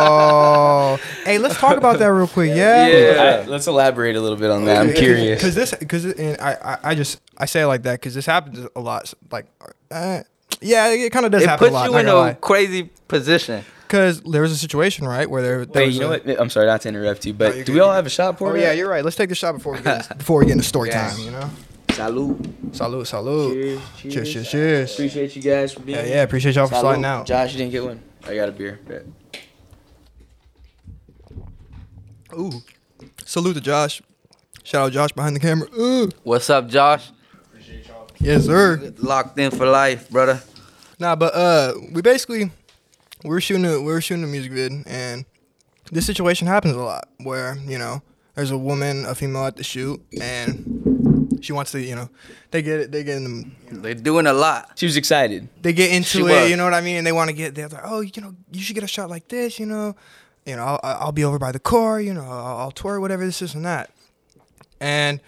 Oh, 0.00 1.00
hey, 1.24 1.38
let's 1.38 1.56
talk 1.58 1.76
about 1.76 1.98
that 1.98 2.06
real 2.12 2.26
quick. 2.28 2.50
Yeah. 2.54 2.86
Yeah. 2.88 3.44
let's 3.48 3.66
elaborate 3.66 4.16
a 4.16 4.20
little 4.20 4.36
bit 4.38 4.50
on 4.50 4.64
that. 4.66 4.82
I'm 4.86 4.92
curious. 4.94 5.40
Because 5.40 5.54
this, 5.54 5.74
because 5.74 6.06
I, 6.38 6.56
I, 6.62 6.78
I 6.90 6.94
just, 6.94 7.20
I 7.36 7.46
say 7.46 7.62
it 7.62 7.66
like 7.66 7.82
that 7.82 7.94
because 8.00 8.14
this 8.14 8.26
happens 8.26 8.66
a 8.76 8.80
lot. 8.80 9.12
Like, 9.30 9.46
uh, 9.90 10.22
yeah, 10.60 10.88
it 10.88 11.10
kind 11.12 11.24
of 11.26 11.32
does 11.32 11.42
It 11.42 11.48
happen 11.48 11.68
a 11.68 11.72
lot. 11.72 11.86
It 11.86 11.92
puts 11.92 11.92
you 11.94 11.98
in 12.00 12.08
a 12.08 12.14
lie. 12.14 12.32
crazy 12.34 12.90
position. 13.08 13.64
Because 13.86 14.20
there 14.20 14.42
was 14.42 14.52
a 14.52 14.56
situation, 14.58 15.06
right, 15.06 15.30
where 15.30 15.40
there. 15.40 15.64
there 15.64 15.80
Wait, 15.82 15.86
was 15.86 15.94
you 15.94 16.00
know 16.02 16.12
a- 16.12 16.18
what? 16.18 16.38
I'm 16.40 16.50
sorry 16.50 16.66
not 16.66 16.82
to 16.82 16.88
interrupt 16.90 17.24
you, 17.24 17.32
but 17.32 17.54
you're 17.56 17.64
do 17.64 17.72
good, 17.72 17.74
we 17.76 17.80
all 17.80 17.92
have 17.94 18.04
a 18.04 18.10
shot 18.10 18.36
for 18.38 18.50
Oh 18.52 18.54
it? 18.54 18.60
yeah, 18.60 18.72
you're 18.72 18.88
right. 18.88 19.02
Let's 19.02 19.16
take 19.16 19.30
the 19.30 19.34
shot 19.34 19.52
before 19.54 19.72
we 19.72 19.80
get 19.80 20.18
before 20.18 20.40
we 20.40 20.44
get 20.46 20.52
into 20.52 20.64
story 20.64 20.90
Yeah. 20.90 21.08
time. 21.08 21.18
You 21.20 21.30
know. 21.30 21.50
Salute. 21.98 22.38
Salute, 22.70 23.06
salute. 23.08 23.80
Cheers. 23.96 24.12
Cheers, 24.14 24.32
cheers, 24.32 24.50
cheers. 24.50 24.92
Appreciate 24.94 25.34
you 25.34 25.42
guys 25.42 25.72
for 25.72 25.80
being 25.80 25.98
Yeah, 25.98 26.04
here. 26.04 26.14
yeah. 26.18 26.22
Appreciate 26.22 26.54
y'all 26.54 26.68
for 26.68 26.74
Salute. 26.76 26.82
sliding 26.84 27.04
out. 27.04 27.26
Josh, 27.26 27.52
you 27.52 27.58
didn't 27.58 27.72
get 27.72 27.84
one. 27.84 28.00
I 28.24 28.36
got 28.36 28.48
a 28.48 28.52
beer. 28.52 28.78
Bet. 28.86 29.02
Ooh. 32.38 32.52
Salute 33.24 33.54
to 33.54 33.60
Josh. 33.60 34.00
Shout 34.62 34.86
out 34.86 34.92
Josh 34.92 35.10
behind 35.10 35.34
the 35.34 35.40
camera. 35.40 35.66
Ooh. 35.76 36.08
What's 36.22 36.48
up, 36.50 36.68
Josh? 36.68 37.10
Appreciate 37.46 37.88
y'all. 37.88 38.06
Yes, 38.20 38.44
sir. 38.46 38.92
Locked 38.98 39.36
in 39.40 39.50
for 39.50 39.66
life, 39.66 40.08
brother. 40.08 40.40
Nah, 41.00 41.16
but 41.16 41.34
uh, 41.34 41.74
we 41.92 42.00
basically 42.00 42.52
we 43.24 43.30
were 43.30 43.40
shooting 43.40 43.64
a, 43.64 43.78
we 43.80 43.86
were 43.92 44.00
shooting 44.00 44.22
a 44.22 44.28
music 44.28 44.52
vid, 44.52 44.72
and 44.86 45.24
this 45.90 46.06
situation 46.06 46.46
happens 46.46 46.74
a 46.76 46.80
lot 46.80 47.08
where 47.24 47.56
you 47.66 47.76
know 47.78 48.02
there's 48.36 48.52
a 48.52 48.58
woman, 48.58 49.04
a 49.04 49.16
female 49.16 49.46
at 49.46 49.56
the 49.56 49.64
shoot, 49.64 50.00
and 50.20 51.17
she 51.42 51.52
wants 51.52 51.72
to, 51.72 51.80
you 51.80 51.94
know, 51.94 52.08
they 52.50 52.62
get 52.62 52.80
it, 52.80 52.92
they 52.92 53.04
get 53.04 53.16
in 53.16 53.52
the, 53.70 53.76
They're 53.78 53.94
doing 53.94 54.26
a 54.26 54.32
lot. 54.32 54.72
She 54.76 54.86
was 54.86 54.96
excited. 54.96 55.48
they 55.62 55.72
get 55.72 55.90
She 55.90 55.96
into 56.20 56.28
it, 56.32 56.42
was. 56.42 56.50
you 56.50 56.56
know 56.56 56.64
what 56.64 56.74
I 56.74 56.80
mean? 56.80 56.96
And 56.96 57.06
they 57.06 57.12
want 57.12 57.28
to 57.30 57.36
get, 57.36 57.54
they're 57.54 57.68
like, 57.68 57.82
oh, 57.84 58.00
you 58.00 58.22
know, 58.22 58.34
you 58.52 58.60
should 58.60 58.74
get 58.74 58.84
a 58.84 58.88
shot 58.88 59.08
like 59.10 59.28
this, 59.28 59.58
you 59.58 59.66
know, 59.66 59.94
you 60.46 60.56
know, 60.56 60.64
I'll, 60.64 60.80
I'll 60.82 61.12
be 61.12 61.24
over 61.24 61.38
by 61.38 61.52
the 61.52 61.58
car, 61.58 62.00
you 62.00 62.14
know, 62.14 62.22
I'll, 62.24 62.56
I'll 62.58 62.70
tour 62.70 63.00
whatever 63.00 63.24
this 63.24 63.42
is 63.42 63.54
and 63.54 63.64
that, 63.66 63.90
and 64.80 65.20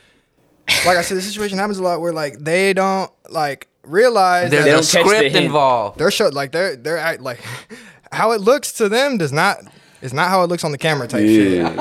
like 0.86 0.96
I 0.96 1.02
said, 1.02 1.16
the 1.16 1.22
situation 1.22 1.58
happens 1.58 1.78
a 1.78 1.82
lot 1.82 2.00
where 2.00 2.12
like 2.12 2.38
they 2.38 2.72
don't 2.72 3.10
like 3.28 3.66
realize 3.82 4.50
There's 4.50 4.64
that 4.64 4.70
a 4.70 4.72
don't 4.72 4.82
catch 4.82 4.92
the 4.92 5.16
script 5.16 5.34
hint. 5.34 5.46
involved. 5.46 5.98
they're 5.98 6.10
show 6.10 6.28
like 6.28 6.52
they're 6.52 6.76
they're 6.76 6.98
act 6.98 7.20
like 7.22 7.40
how 8.12 8.32
it 8.32 8.40
looks 8.40 8.72
to 8.72 8.88
them 8.88 9.18
does 9.18 9.32
not 9.32 9.58
is 10.02 10.12
not 10.14 10.28
how 10.30 10.42
it 10.42 10.46
looks 10.46 10.64
on 10.64 10.72
the 10.72 10.78
camera 10.78 11.06
type 11.06 11.26
shit. 11.26 11.60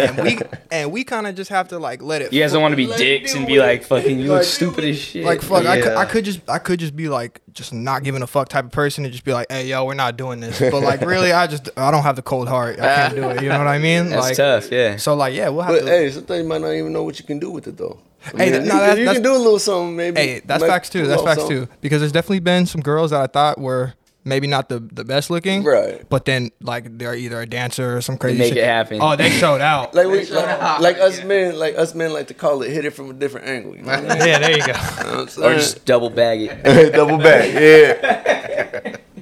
And 0.00 0.18
we 0.22 0.38
and 0.70 0.92
we 0.92 1.04
kind 1.04 1.26
of 1.26 1.34
just 1.34 1.50
have 1.50 1.68
to 1.68 1.78
like 1.78 2.02
let 2.02 2.22
it. 2.22 2.32
You 2.32 2.40
guys 2.42 2.52
don't 2.52 2.62
want 2.62 2.72
to 2.72 2.76
be 2.76 2.86
dicks 2.86 3.34
and 3.34 3.46
be 3.46 3.58
like, 3.58 3.82
fucking, 3.84 4.18
you 4.18 4.28
look 4.28 4.44
stupid 4.44 4.84
as 4.84 4.98
shit. 4.98 5.24
Like 5.24 5.42
fuck, 5.42 5.66
I, 5.66 5.80
could, 5.80 5.92
I 5.96 6.04
could 6.04 6.24
just 6.24 6.40
I 6.48 6.58
could 6.58 6.80
just 6.80 6.96
be 6.96 7.08
like 7.08 7.40
just 7.52 7.72
not 7.72 8.02
giving 8.02 8.22
a 8.22 8.26
fuck 8.26 8.48
type 8.48 8.64
of 8.64 8.70
person 8.72 9.04
and 9.04 9.12
just 9.12 9.24
be 9.24 9.32
like, 9.32 9.46
hey 9.50 9.66
yo, 9.66 9.84
we're 9.84 9.94
not 9.94 10.16
doing 10.16 10.40
this. 10.40 10.58
But 10.60 10.82
like 10.82 11.00
really, 11.02 11.32
I 11.32 11.46
just 11.46 11.68
I 11.76 11.90
don't 11.90 12.02
have 12.02 12.16
the 12.16 12.22
cold 12.22 12.48
heart. 12.48 12.78
I 12.80 12.94
can't 12.94 13.14
do 13.16 13.30
it. 13.30 13.42
You 13.42 13.48
know 13.48 13.58
what 13.58 13.66
I 13.66 13.78
mean? 13.88 14.10
That's 14.10 14.22
like 14.22 14.36
tough, 14.36 14.70
yeah. 14.70 14.96
so 14.96 15.14
like 15.14 15.34
yeah, 15.34 15.48
we'll 15.48 15.62
have 15.62 15.74
But 15.74 15.80
to. 15.84 15.86
hey, 15.90 16.10
sometimes 16.10 16.42
you 16.42 16.48
might 16.48 16.60
not 16.60 16.70
even 16.72 16.92
know 16.92 17.02
what 17.02 17.18
you 17.18 17.24
can 17.26 17.38
do 17.38 17.50
with 17.50 17.66
it 17.66 17.76
though. 17.76 17.98
I 18.22 18.30
Hey, 18.36 18.50
mean, 18.50 18.52
that- 18.52 18.62
you, 18.62 18.68
no, 18.68 18.70
can- 18.72 18.78
that's- 18.80 18.98
you 18.98 19.04
that's- 19.06 19.16
can 19.16 19.22
do 19.22 19.34
a 19.34 19.38
little 19.38 19.58
something 19.58 19.96
maybe. 19.96 20.20
Hey, 20.20 20.40
that's 20.44 20.60
Might 20.60 20.66
facts 20.68 20.90
too. 20.90 21.06
That's 21.06 21.20
off 21.22 21.26
facts 21.28 21.40
something. 21.40 21.66
too. 21.66 21.72
Because 21.80 22.00
there's 22.00 22.12
definitely 22.12 22.40
been 22.40 22.66
some 22.66 22.80
girls 22.82 23.10
that 23.12 23.20
I 23.22 23.26
thought 23.26 23.58
were 23.58 23.94
maybe 24.24 24.46
not 24.46 24.68
the 24.68 24.78
the 24.80 25.04
best 25.04 25.30
looking, 25.30 25.62
Right. 25.64 26.08
But 26.08 26.24
then 26.24 26.50
like 26.60 26.98
they're 26.98 27.14
either 27.14 27.40
a 27.40 27.46
dancer 27.46 27.96
or 27.96 28.00
some 28.00 28.16
crazy 28.18 28.38
make 28.38 28.48
shit. 28.54 28.58
it 28.58 28.64
happen. 28.64 28.98
Oh, 29.00 29.16
they 29.16 29.30
showed 29.30 29.60
out. 29.60 29.94
Like 30.00 30.06
we, 30.06 30.24
like, 30.26 30.80
like 30.80 30.98
us 30.98 31.22
men, 31.24 31.58
like 31.58 31.76
us 31.76 31.94
men 31.94 32.12
like 32.12 32.28
to 32.28 32.34
call 32.34 32.62
it 32.62 32.70
hit 32.70 32.84
it 32.84 32.90
from 32.92 33.10
a 33.10 33.12
different 33.14 33.46
angle. 33.48 33.76
You 33.76 33.82
know 33.82 33.92
I 33.92 34.00
mean? 34.00 34.08
yeah, 34.08 34.38
there 34.38 34.50
you 34.56 34.66
go. 34.66 34.72
You 34.72 35.04
know 35.04 35.48
Or 35.48 35.54
just 35.54 35.84
double 35.84 36.10
bag 36.10 36.40
it. 36.42 36.92
double 36.94 37.18
bag, 37.18 37.52
Yeah. 37.54 38.39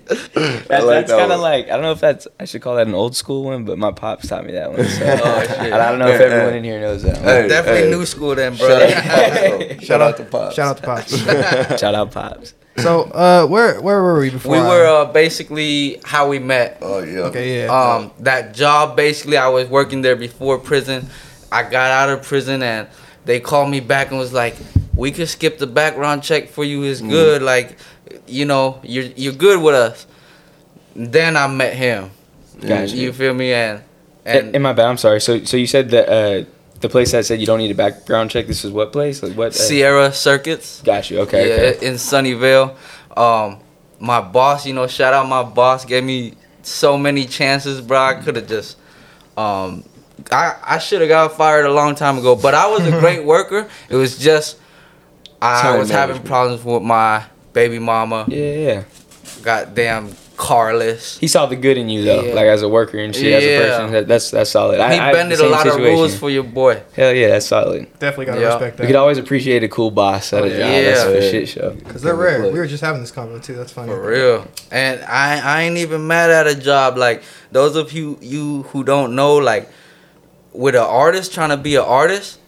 That's, 0.35 0.35
like 0.35 0.69
that's 0.69 1.11
that 1.11 1.19
kind 1.19 1.33
of 1.33 1.41
like 1.41 1.67
I 1.67 1.73
don't 1.73 1.83
know 1.83 1.93
if 1.93 2.00
that's 2.00 2.27
I 2.41 2.45
should 2.47 2.62
call 2.62 2.77
that 2.77 2.87
an 2.87 2.95
old 2.95 3.15
school 3.17 3.45
one, 3.45 3.65
but 3.65 3.79
my 3.79 3.93
pops 3.93 4.29
taught 4.29 4.47
me 4.47 4.52
that 4.52 4.71
one. 4.73 4.85
So 4.85 5.04
Oh, 5.25 5.41
shit. 5.43 5.50
and 5.59 5.75
I 5.75 5.91
don't 5.91 5.99
know 5.99 6.09
if 6.09 6.21
everyone 6.21 6.54
in 6.54 6.65
here 6.65 6.80
knows 6.80 7.02
that. 7.02 7.17
One. 7.17 7.25
Hey, 7.25 7.49
Definitely 7.49 7.82
hey. 7.82 7.91
new 7.91 8.06
school 8.06 8.35
then, 8.35 8.54
Shout 8.56 8.69
brother. 8.69 8.85
out 8.85 8.97
to 8.97 8.99
Pops, 8.99 9.76
bro. 9.76 9.80
Shout 9.85 10.00
out 10.00 10.17
to 10.17 10.25
Pops. 10.32 10.54
Shout 10.54 10.67
out 10.69 10.76
to 10.78 10.82
Pops. 10.82 11.80
Shout 11.80 11.95
out 11.95 12.11
pops. 12.13 12.54
so, 12.78 13.02
uh, 13.11 13.47
where 13.47 13.80
where 13.80 14.00
were 14.02 14.19
we 14.21 14.30
before? 14.30 14.52
we 14.52 14.61
were 14.61 14.87
uh, 14.87 15.04
basically 15.13 16.00
how 16.04 16.28
we 16.28 16.39
met. 16.39 16.78
Oh 16.80 17.00
yeah. 17.00 17.21
okay, 17.28 17.65
yeah. 17.65 17.67
Um, 17.73 18.13
that 18.21 18.54
job 18.54 18.97
basically, 18.97 19.37
I 19.37 19.49
was 19.49 19.69
working 19.69 20.00
there 20.02 20.17
before 20.17 20.59
prison. 20.59 21.06
I 21.52 21.65
got 21.65 21.91
out 21.91 22.09
of 22.09 22.23
prison 22.25 22.63
and 22.63 22.89
they 23.25 23.41
called 23.41 23.69
me 23.71 23.80
back 23.80 24.11
and 24.11 24.19
was 24.19 24.32
like, 24.32 24.54
"We 24.95 25.11
could 25.13 25.28
skip 25.28 25.59
the 25.59 25.67
background 25.67 26.23
check 26.23 26.49
for 26.49 26.65
you. 26.65 26.82
It's 26.85 27.00
good. 27.00 27.43
Like, 27.43 27.76
you 28.26 28.44
know, 28.44 28.80
you're 28.82 29.04
you're 29.16 29.32
good 29.32 29.62
with 29.62 29.75
us." 29.75 30.06
Then 30.94 31.36
I 31.36 31.47
met 31.47 31.75
him. 31.75 32.10
Gotcha. 32.60 32.97
You 32.97 33.12
feel 33.12 33.34
me? 33.34 33.52
And 33.52 33.82
And, 34.25 34.54
in 34.54 34.62
my 34.62 34.73
bad, 34.73 34.86
I'm 34.86 34.99
sorry. 34.99 35.21
So 35.21 35.44
so 35.44 35.56
you 35.56 35.66
said 35.66 35.90
that 35.90 36.08
uh, 36.08 36.44
the 36.80 36.88
place 36.88 37.12
that 37.12 37.25
said 37.26 37.40
you 37.40 37.47
don't 37.47 37.58
need 37.58 37.71
a 37.71 37.75
background 37.75 38.30
check. 38.30 38.47
This 38.47 38.64
is 38.64 38.71
what 38.73 38.92
place? 38.92 39.23
Like 39.23 39.34
what? 39.34 39.49
Uh, 39.49 39.52
Sierra 39.52 40.12
Circuits. 40.12 40.82
got 40.82 41.10
you. 41.10 41.21
Okay. 41.21 41.49
yeah, 41.49 41.76
okay. 41.76 41.86
in 41.86 41.94
Sunnyvale. 41.94 42.76
Um, 43.16 43.60
my 44.00 44.21
boss, 44.21 44.66
you 44.66 44.75
know, 44.75 44.86
shout 44.86 45.12
out 45.12 45.28
my 45.28 45.42
boss, 45.42 45.84
gave 45.84 46.04
me 46.04 46.34
so 46.62 46.97
many 46.97 47.25
chances, 47.25 47.80
bro. 47.80 47.99
I 47.99 48.14
could 48.14 48.36
have 48.36 48.47
just, 48.47 48.76
um, 49.36 49.84
I 50.30 50.56
I 50.62 50.78
should 50.78 51.00
have 51.00 51.08
got 51.08 51.36
fired 51.36 51.66
a 51.66 51.73
long 51.73 51.94
time 51.94 52.18
ago. 52.18 52.36
But 52.36 52.54
I 52.54 52.68
was 52.68 52.86
a 52.86 52.90
great 53.00 53.25
worker. 53.25 53.68
It 53.88 53.97
was 53.97 54.18
just 54.18 54.58
I 55.40 55.62
Time 55.62 55.78
was 55.78 55.90
having 55.90 56.23
problems 56.23 56.64
with 56.64 56.82
my 56.82 57.25
baby 57.58 57.78
mama. 57.78 58.25
Yeah, 58.28 58.36
yeah, 58.38 58.68
yeah. 58.71 58.82
Goddamn 59.42 60.14
carless. 60.36 61.18
He 61.18 61.26
saw 61.26 61.47
the 61.47 61.56
good 61.56 61.76
in 61.76 61.88
you 61.88 62.04
though, 62.04 62.23
Yeah. 62.23 62.34
like 62.34 62.47
as 62.47 62.62
a 62.62 62.68
worker 62.68 62.99
and 62.99 63.14
shit, 63.14 63.32
as 63.32 63.44
a 63.44 63.58
person. 63.58 63.92
That, 63.92 64.06
that's 64.08 64.30
that's 64.30 64.50
solid. 64.50 64.76
He 64.76 64.82
I, 64.82 65.10
I 65.10 65.12
bended 65.12 65.34
a 65.38 65.42
same 65.42 65.50
lot 65.50 65.66
of 65.66 65.73
situation. 65.73 65.99
rules 65.99 66.16
for 66.16 66.30
your 66.30 66.44
boy. 66.44 66.80
Hell 66.94 67.12
yeah, 67.12 67.28
that's 67.30 67.47
solid. 67.47 67.86
Definitely 67.99 68.26
gotta 68.26 68.40
Yeah. 68.40 68.49
respect 68.54 68.78
We 68.78 68.86
could 68.86 68.97
always 68.97 69.18
appreciate 69.18 69.64
a 69.64 69.68
cool 69.68 69.90
boss 69.90 70.32
at 70.32 70.44
a 70.44 70.49
job. 70.49 70.58
Yeah. 70.58 70.82
That's 70.82 71.02
for 71.04 71.14
Yeah. 71.14 71.30
shit 71.30 71.49
show. 71.49 71.71
Because 71.71 72.02
they're 72.02 72.14
rare. 72.14 72.42
We 72.52 72.58
were 72.58 72.66
just 72.68 72.82
having 72.84 73.00
this 73.00 73.10
convo 73.10 73.42
too. 73.42 73.54
That's 73.56 73.73
funny. 73.73 73.88
For 73.92 74.00
real. 74.00 74.47
And 74.71 75.02
I, 75.04 75.40
I 75.42 75.62
ain't 75.62 75.78
even 75.78 76.06
mad 76.06 76.30
at 76.30 76.47
a 76.47 76.54
job. 76.54 76.97
Like 76.97 77.23
those 77.50 77.75
of 77.75 77.92
you 77.92 78.18
you 78.21 78.62
who 78.71 78.84
don't 78.84 79.16
know, 79.16 79.34
like 79.36 79.68
with 80.52 80.75
an 80.76 80.82
artist 81.04 81.34
trying 81.34 81.50
to 81.50 81.56
be 81.56 81.75
an 81.76 81.84
artist, 81.84 82.38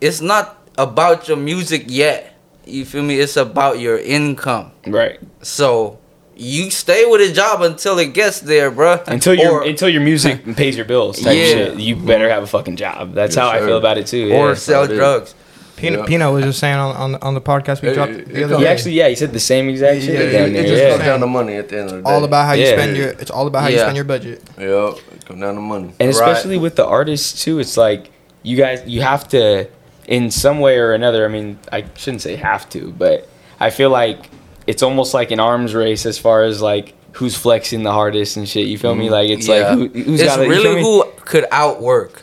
it's 0.00 0.20
not 0.20 0.58
about 0.76 1.26
your 1.28 1.36
music 1.38 1.84
yet. 1.88 2.34
You 2.68 2.84
feel 2.84 3.02
me? 3.02 3.18
It's 3.18 3.36
about 3.36 3.78
your 3.78 3.98
income. 3.98 4.72
Right. 4.86 5.18
So 5.42 5.98
you 6.36 6.70
stay 6.70 7.04
with 7.06 7.20
a 7.30 7.32
job 7.32 7.62
until 7.62 7.98
it 7.98 8.12
gets 8.14 8.40
there, 8.40 8.70
bruh. 8.70 9.02
Until 9.08 9.34
your 9.34 9.52
Or- 9.60 9.62
until 9.64 9.88
your 9.88 10.02
music 10.02 10.44
pays 10.56 10.76
your 10.76 10.84
bills 10.86 11.18
type 11.20 11.36
Yeah. 11.36 11.44
shit. 11.46 11.80
You 11.80 11.96
better 11.96 12.28
have 12.28 12.42
a 12.42 12.46
fucking 12.46 12.76
job. 12.76 13.14
That's 13.14 13.34
Yes, 13.34 13.42
how 13.44 13.50
I 13.50 13.58
feel 13.60 13.78
about 13.78 13.98
it 13.98 14.06
too. 14.06 14.30
or 14.32 14.48
yeah. 14.50 14.54
sell 14.54 14.86
drugs. 14.86 15.34
Pino, 15.76 16.00
Yeah. 16.00 16.06
Pino 16.06 16.32
was 16.34 16.44
just 16.44 16.58
saying 16.58 16.74
on, 16.76 16.94
on, 16.96 17.14
on 17.22 17.34
the 17.34 17.40
podcast 17.40 17.82
we 17.82 17.88
It- 17.90 17.94
dropped 17.94 18.10
it- 18.12 18.28
the 18.32 18.44
other 18.44 18.54
comes- 18.54 18.58
He 18.58 18.64
day. 18.64 18.70
actually, 18.72 18.92
yeah, 18.94 19.08
he 19.08 19.14
said 19.14 19.32
the 19.32 19.38
same 19.40 19.68
exact 19.68 20.02
shit. 20.02 20.14
Yeah, 20.14 20.20
It, 20.20 20.32
down 20.32 20.56
it 20.56 20.66
just 20.66 20.82
yeah. 20.82 20.90
comes 20.90 21.04
down 21.04 21.20
to 21.20 21.26
money 21.28 21.54
at 21.56 21.68
the 21.68 21.76
end 21.78 21.86
of 21.90 21.96
the 21.96 22.02
day. 22.02 22.10
all 22.10 22.24
about 22.24 22.46
how 22.46 22.52
you 22.54 22.64
Yeah. 22.64 22.72
spend 22.72 22.96
your. 22.96 23.08
It's 23.10 23.30
all 23.30 23.46
about 23.46 23.62
how 23.62 23.68
you 23.68 23.78
spend 23.78 23.94
your 23.96 24.04
budget. 24.04 24.42
Yep. 24.58 24.94
It 25.16 25.24
come 25.26 25.38
down 25.40 25.54
to 25.54 25.60
money. 25.60 25.90
and 26.00 26.08
Right. 26.08 26.10
especially 26.10 26.58
with 26.58 26.74
the 26.76 26.84
artists 26.84 27.42
too 27.44 27.58
it's 27.60 27.76
like 27.76 28.10
you 28.42 28.56
guys 28.56 28.82
you 28.86 29.02
have 29.02 29.28
to 29.28 29.66
in 30.08 30.30
some 30.30 30.58
way 30.58 30.78
or 30.78 30.92
another 30.94 31.24
i 31.24 31.28
mean 31.28 31.58
i 31.70 31.84
shouldn't 31.96 32.22
say 32.22 32.34
have 32.34 32.68
to 32.68 32.90
but 32.92 33.28
i 33.60 33.68
feel 33.70 33.90
like 33.90 34.30
it's 34.66 34.82
almost 34.82 35.14
like 35.14 35.30
an 35.30 35.38
arms 35.38 35.74
race 35.74 36.04
as 36.06 36.18
far 36.18 36.42
as 36.42 36.60
like 36.60 36.94
who's 37.12 37.36
flexing 37.36 37.82
the 37.84 37.92
hardest 37.92 38.36
and 38.36 38.48
shit 38.48 38.66
you 38.66 38.78
feel 38.78 38.94
me 38.94 39.08
mm, 39.08 39.10
like 39.10 39.28
it's 39.30 39.46
Yeah. 39.46 39.74
like 39.74 39.78
who, 39.78 40.02
who's 40.02 40.20
it's 40.20 40.34
got 40.34 40.40
you 40.42 40.50
feel 40.52 40.62
really 40.64 40.74
me? 40.76 40.82
who 40.82 41.04
could 41.24 41.44
outwork. 41.52 42.22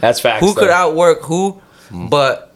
that's 0.00 0.20
facts 0.20 0.44
who 0.44 0.54
could 0.54 0.70
outwork 0.70 1.22
who 1.22 1.60
mm. 1.90 2.08
but 2.10 2.52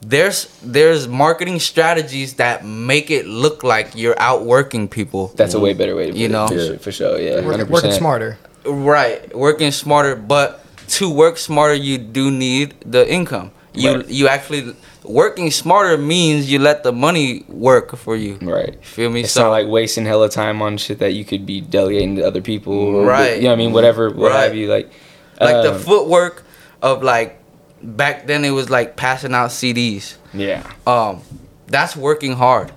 there's 0.00 0.46
there's 0.62 1.06
marketing 1.08 1.58
strategies 1.60 2.34
that 2.34 2.64
make 2.64 3.10
it 3.10 3.26
look 3.26 3.62
like 3.62 3.94
you're 3.94 4.18
outworking 4.18 4.88
people 4.88 5.28
that's 5.36 5.54
a 5.54 5.60
way 5.60 5.72
better 5.72 5.94
way 5.96 6.06
to 6.06 6.12
put 6.12 6.18
You 6.18 6.26
it, 6.26 6.30
know? 6.32 6.48
for, 6.48 6.54
sure, 6.58 6.78
for 6.78 6.92
sure 6.92 7.18
yeah 7.20 7.40
Working, 7.46 7.68
working 7.68 7.92
smarter. 7.92 8.38
right 8.66 9.34
working 9.34 9.70
smarter 9.70 10.14
but 10.16 10.60
to 10.88 11.08
work 11.08 11.38
smarter 11.38 11.74
you 11.74 11.96
do 11.98 12.30
need 12.30 12.74
the 12.84 13.10
income 13.10 13.50
you 13.74 13.96
Right. 13.96 14.08
you 14.08 14.28
actually 14.28 14.74
working 15.04 15.50
smarter 15.50 15.98
means 15.98 16.50
you 16.50 16.58
let 16.58 16.82
the 16.82 16.92
money 16.92 17.44
work 17.48 17.94
for 17.96 18.16
you 18.16 18.38
right 18.40 18.82
feel 18.84 19.10
me 19.10 19.20
it's 19.20 19.36
not 19.36 19.50
like 19.50 19.66
wasting 19.68 20.06
hella 20.06 20.28
time 20.30 20.62
on 20.62 20.76
shit 20.78 20.98
that 21.00 21.12
you 21.12 21.24
could 21.24 21.44
be 21.44 21.60
delegating 21.60 22.16
to 22.16 22.22
other 22.26 22.40
people 22.40 22.72
or, 22.72 23.04
Right. 23.04 23.36
you 23.36 23.42
know 23.42 23.48
what 23.50 23.52
i 23.54 23.56
mean 23.56 23.72
whatever 23.72 24.10
what 24.10 24.30
Right. 24.32 24.44
have 24.44 24.54
you 24.54 24.68
like 24.70 24.90
like 25.40 25.62
the 25.62 25.74
um, 25.74 25.80
footwork 25.80 26.44
of 26.80 27.02
like 27.02 27.38
back 27.82 28.26
then 28.26 28.44
it 28.44 28.50
was 28.50 28.70
like 28.70 28.96
passing 28.96 29.34
out 29.34 29.50
cds 29.50 30.16
yeah 30.32 30.62
um, 30.86 31.20
that's 31.66 31.96
working 31.96 32.32
hard. 32.32 32.72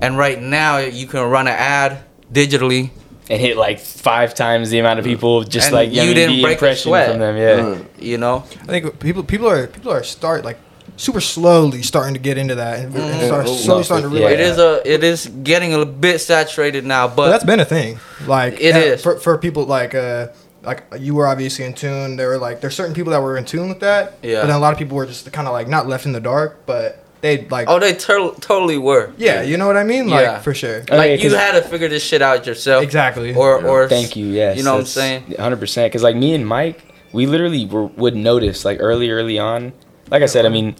And 0.00 0.18
right 0.18 0.40
now, 0.42 0.78
you 0.78 1.06
can 1.06 1.20
run 1.30 1.46
an 1.46 1.54
ad 1.54 2.02
digitally. 2.32 2.90
And 3.30 3.40
hit 3.40 3.56
like 3.56 3.80
five 3.80 4.34
times 4.34 4.70
the 4.70 4.78
amount 4.78 4.98
of 4.98 5.04
people 5.04 5.42
just 5.44 5.68
And 5.68 5.74
like 5.74 5.90
you, 5.90 6.02
you 6.02 6.08
know, 6.08 6.14
didn't 6.14 6.36
the 6.36 6.42
break 6.42 6.52
a 6.52 6.54
impression 6.54 6.90
sweat. 6.90 7.10
from 7.10 7.20
them 7.20 7.36
yeah 7.36 7.54
Mm. 7.64 7.86
You 7.98 8.18
know, 8.18 8.44
I 8.62 8.66
think 8.66 9.00
people 9.00 9.22
people 9.22 9.48
are 9.48 9.66
people 9.66 9.92
are 9.92 10.02
start 10.02 10.44
like 10.44 10.58
super 10.96 11.20
slowly 11.20 11.82
starting 11.82 12.14
to 12.14 12.20
get 12.20 12.38
into 12.38 12.54
that 12.56 12.78
and, 12.80 12.94
and 12.94 13.26
start, 13.26 13.48
slowly 13.48 13.78
no, 13.80 13.82
starting 13.82 14.10
to 14.10 14.16
yeah. 14.16 14.26
realize. 14.28 14.40
It 14.40 14.52
is 14.52 14.58
a 14.58 14.82
it 14.94 15.04
is 15.04 15.26
getting 15.42 15.74
a 15.74 15.84
bit 15.86 16.20
saturated 16.20 16.84
now, 16.84 17.08
but 17.08 17.16
But 17.16 17.28
that's 17.30 17.44
been 17.44 17.60
a 17.60 17.64
thing. 17.64 17.98
Like 18.26 18.60
It 18.60 18.74
uh, 18.76 18.96
for 18.98 19.18
for 19.18 19.38
people 19.38 19.64
like 19.64 19.94
uh 19.94 20.28
like 20.62 20.84
you 20.98 21.14
were 21.14 21.26
obviously 21.26 21.64
in 21.64 21.74
tune. 21.74 22.16
There 22.16 22.28
were 22.28 22.38
like 22.38 22.60
there's 22.60 22.74
certain 22.74 22.94
people 22.94 23.12
that 23.12 23.22
were 23.22 23.36
in 23.36 23.44
tune 23.44 23.68
with 23.68 23.80
that. 23.80 24.18
Yeah. 24.22 24.40
But 24.42 24.48
then 24.48 24.56
a 24.56 24.58
lot 24.58 24.72
of 24.72 24.78
people 24.78 24.96
were 24.96 25.06
just 25.06 25.30
kind 25.32 25.46
of 25.48 25.52
like 25.52 25.68
not 25.68 25.86
left 25.86 26.06
in 26.06 26.12
the 26.12 26.20
dark, 26.20 26.64
but 26.66 27.03
they 27.24 27.46
like 27.48 27.66
oh, 27.70 27.78
they 27.78 27.94
tur- 27.94 28.34
totally 28.40 28.76
were. 28.78 29.10
yeah, 29.16 29.40
you 29.42 29.56
know 29.56 29.66
what 29.66 29.78
I 29.78 29.84
mean? 29.84 30.08
Like 30.08 30.24
Yeah. 30.26 30.38
for 30.40 30.52
sure. 30.52 30.80
Like 30.80 30.90
yeah, 30.90 31.04
you 31.16 31.30
'cause- 31.30 31.38
had 31.38 31.52
to 31.52 31.62
figure 31.62 31.88
this 31.88 32.04
shit 32.04 32.20
out 32.22 32.46
yourself. 32.46 32.82
Exactly. 32.84 33.34
Or 33.34 33.60
Yeah. 33.62 33.68
or 33.70 33.88
Thank 33.88 34.14
you. 34.14 34.26
Yes. 34.26 34.58
You 34.58 34.62
know 34.62 34.74
what 34.74 34.80
I'm 34.80 34.86
saying? 34.86 35.22
100%. 35.38 35.86
Because 35.90 36.02
like 36.02 36.16
me 36.16 36.34
and 36.34 36.46
Mike, 36.46 36.84
we 37.12 37.24
literally 37.26 37.64
were, 37.64 37.86
would 37.86 38.14
notice 38.14 38.64
like 38.64 38.78
early, 38.80 39.10
early 39.10 39.38
on. 39.38 39.72
Like 40.10 40.22
I 40.22 40.26
said, 40.26 40.44
I 40.44 40.50
mean, 40.50 40.76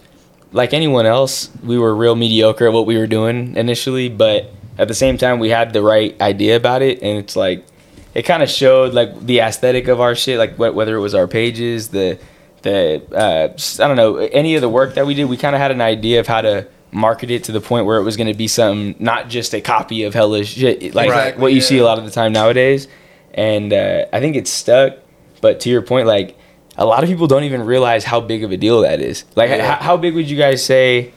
like 0.51 0.71
anyone 0.73 1.05
else, 1.07 1.49
we 1.63 1.77
were 1.79 1.95
real 1.95 2.15
mediocre 2.15 2.67
at 2.67 2.73
what 2.73 2.85
we 2.85 2.95
were 2.97 3.07
doing 3.07 3.55
initially, 3.57 4.07
but 4.09 4.51
at 4.77 4.87
the 4.87 4.93
same 4.93 5.17
time, 5.17 5.39
we 5.39 5.49
had 5.49 5.73
the 5.73 5.81
right 5.81 6.15
idea 6.21 6.55
about 6.55 6.81
it, 6.83 7.01
and 7.01 7.17
it's 7.17 7.35
like 7.35 7.65
it 8.13 8.21
kind 8.23 8.43
of 8.43 8.49
showed 8.49 8.93
like 8.93 9.09
the 9.25 9.39
aesthetic 9.39 9.87
of 9.87 9.99
our 9.99 10.13
shit, 10.15 10.37
like 10.37 10.55
wh- 10.57 10.75
whether 10.75 10.95
it 10.95 11.01
was 11.01 11.15
our 11.15 11.27
pages, 11.27 11.87
the 11.89 12.17
the 12.65 13.01
uh, 13.15 13.83
I 13.83 13.87
don't 13.87 13.95
know 13.95 14.17
any 14.17 14.55
of 14.55 14.61
the 14.61 14.67
work 14.69 14.95
that 14.95 15.05
we 15.05 15.13
did. 15.13 15.25
We 15.25 15.37
kind 15.37 15.55
of 15.55 15.61
had 15.61 15.71
an 15.71 15.79
idea 15.81 16.19
of 16.19 16.27
how 16.27 16.41
to 16.41 16.67
market 16.91 17.29
it 17.31 17.43
to 17.45 17.51
the 17.51 17.61
point 17.61 17.85
where 17.85 17.97
it 17.97 18.03
was 18.03 18.15
going 18.17 18.27
to 18.27 18.37
be 18.37 18.47
something 18.47 18.95
not 18.99 19.29
just 19.29 19.53
a 19.53 19.61
copy 19.61 20.03
of 20.03 20.13
hellish 20.13 20.53
shit, 20.55 20.93
like 20.95 21.37
what 21.37 21.53
you 21.53 21.61
see 21.61 21.77
a 21.77 21.83
lot 21.85 21.97
of 21.97 22.05
the 22.05 22.11
time 22.11 22.33
nowadays. 22.33 22.87
And 23.33 23.71
uh, 23.73 24.05
I 24.13 24.19
think 24.19 24.35
it's 24.35 24.51
stuck. 24.51 24.97
But 25.41 25.59
to 25.61 25.69
your 25.69 25.81
point, 25.81 26.07
like 26.07 26.37
a 26.77 26.85
lot 26.85 27.03
of 27.03 27.09
people 27.09 27.27
don't 27.27 27.43
even 27.43 27.63
realize 27.65 28.03
how 28.03 28.19
big 28.21 28.43
of 28.43 28.51
a 28.51 28.57
deal 28.57 28.81
that 28.81 28.99
is. 29.01 29.25
Like, 29.35 29.49
Yeah. 29.49 29.75
h- 29.75 29.81
how 29.81 29.97
big 29.97 30.15
would 30.15 30.29
you 30.29 30.37
guys 30.37 30.63
say 30.63 31.11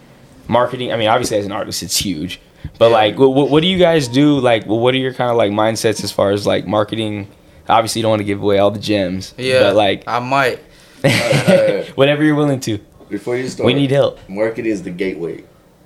marketing? 0.48 0.92
I 0.92 0.96
mean, 0.96 1.08
obviously 1.08 1.38
as 1.38 1.46
an 1.46 1.52
artist, 1.52 1.82
it's 1.82 1.96
huge. 1.96 2.40
But 2.78 2.86
Yeah. 2.90 2.96
like, 2.96 3.18
what, 3.18 3.48
what 3.50 3.60
do 3.62 3.68
you 3.68 3.78
guys 3.78 4.08
do? 4.08 4.38
Like, 4.40 4.66
well, 4.66 4.80
what 4.80 4.94
are 4.94 4.98
your 4.98 5.14
kind 5.14 5.30
of 5.30 5.36
like 5.36 5.52
mindsets 5.52 6.02
as 6.04 6.10
far 6.12 6.30
as 6.32 6.46
like 6.46 6.66
marketing? 6.66 7.28
Obviously, 7.68 8.00
you 8.00 8.02
don't 8.02 8.10
want 8.10 8.20
to 8.20 8.24
give 8.24 8.42
away 8.42 8.58
all 8.58 8.70
the 8.70 8.78
gems. 8.80 9.34
yeah, 9.38 9.60
But 9.60 9.76
like, 9.76 10.04
I 10.08 10.18
might. 10.20 10.58
whatever 11.94 12.22
you're 12.24 12.34
willing 12.34 12.60
to. 12.60 12.78
Before 13.08 13.36
you 13.36 13.48
start, 13.48 13.66
We 13.66 13.74
need 13.74 13.90
help. 13.90 14.18
Marketing 14.28 14.70
is 14.70 14.82
the 14.82 14.90
gateway. 14.90 15.44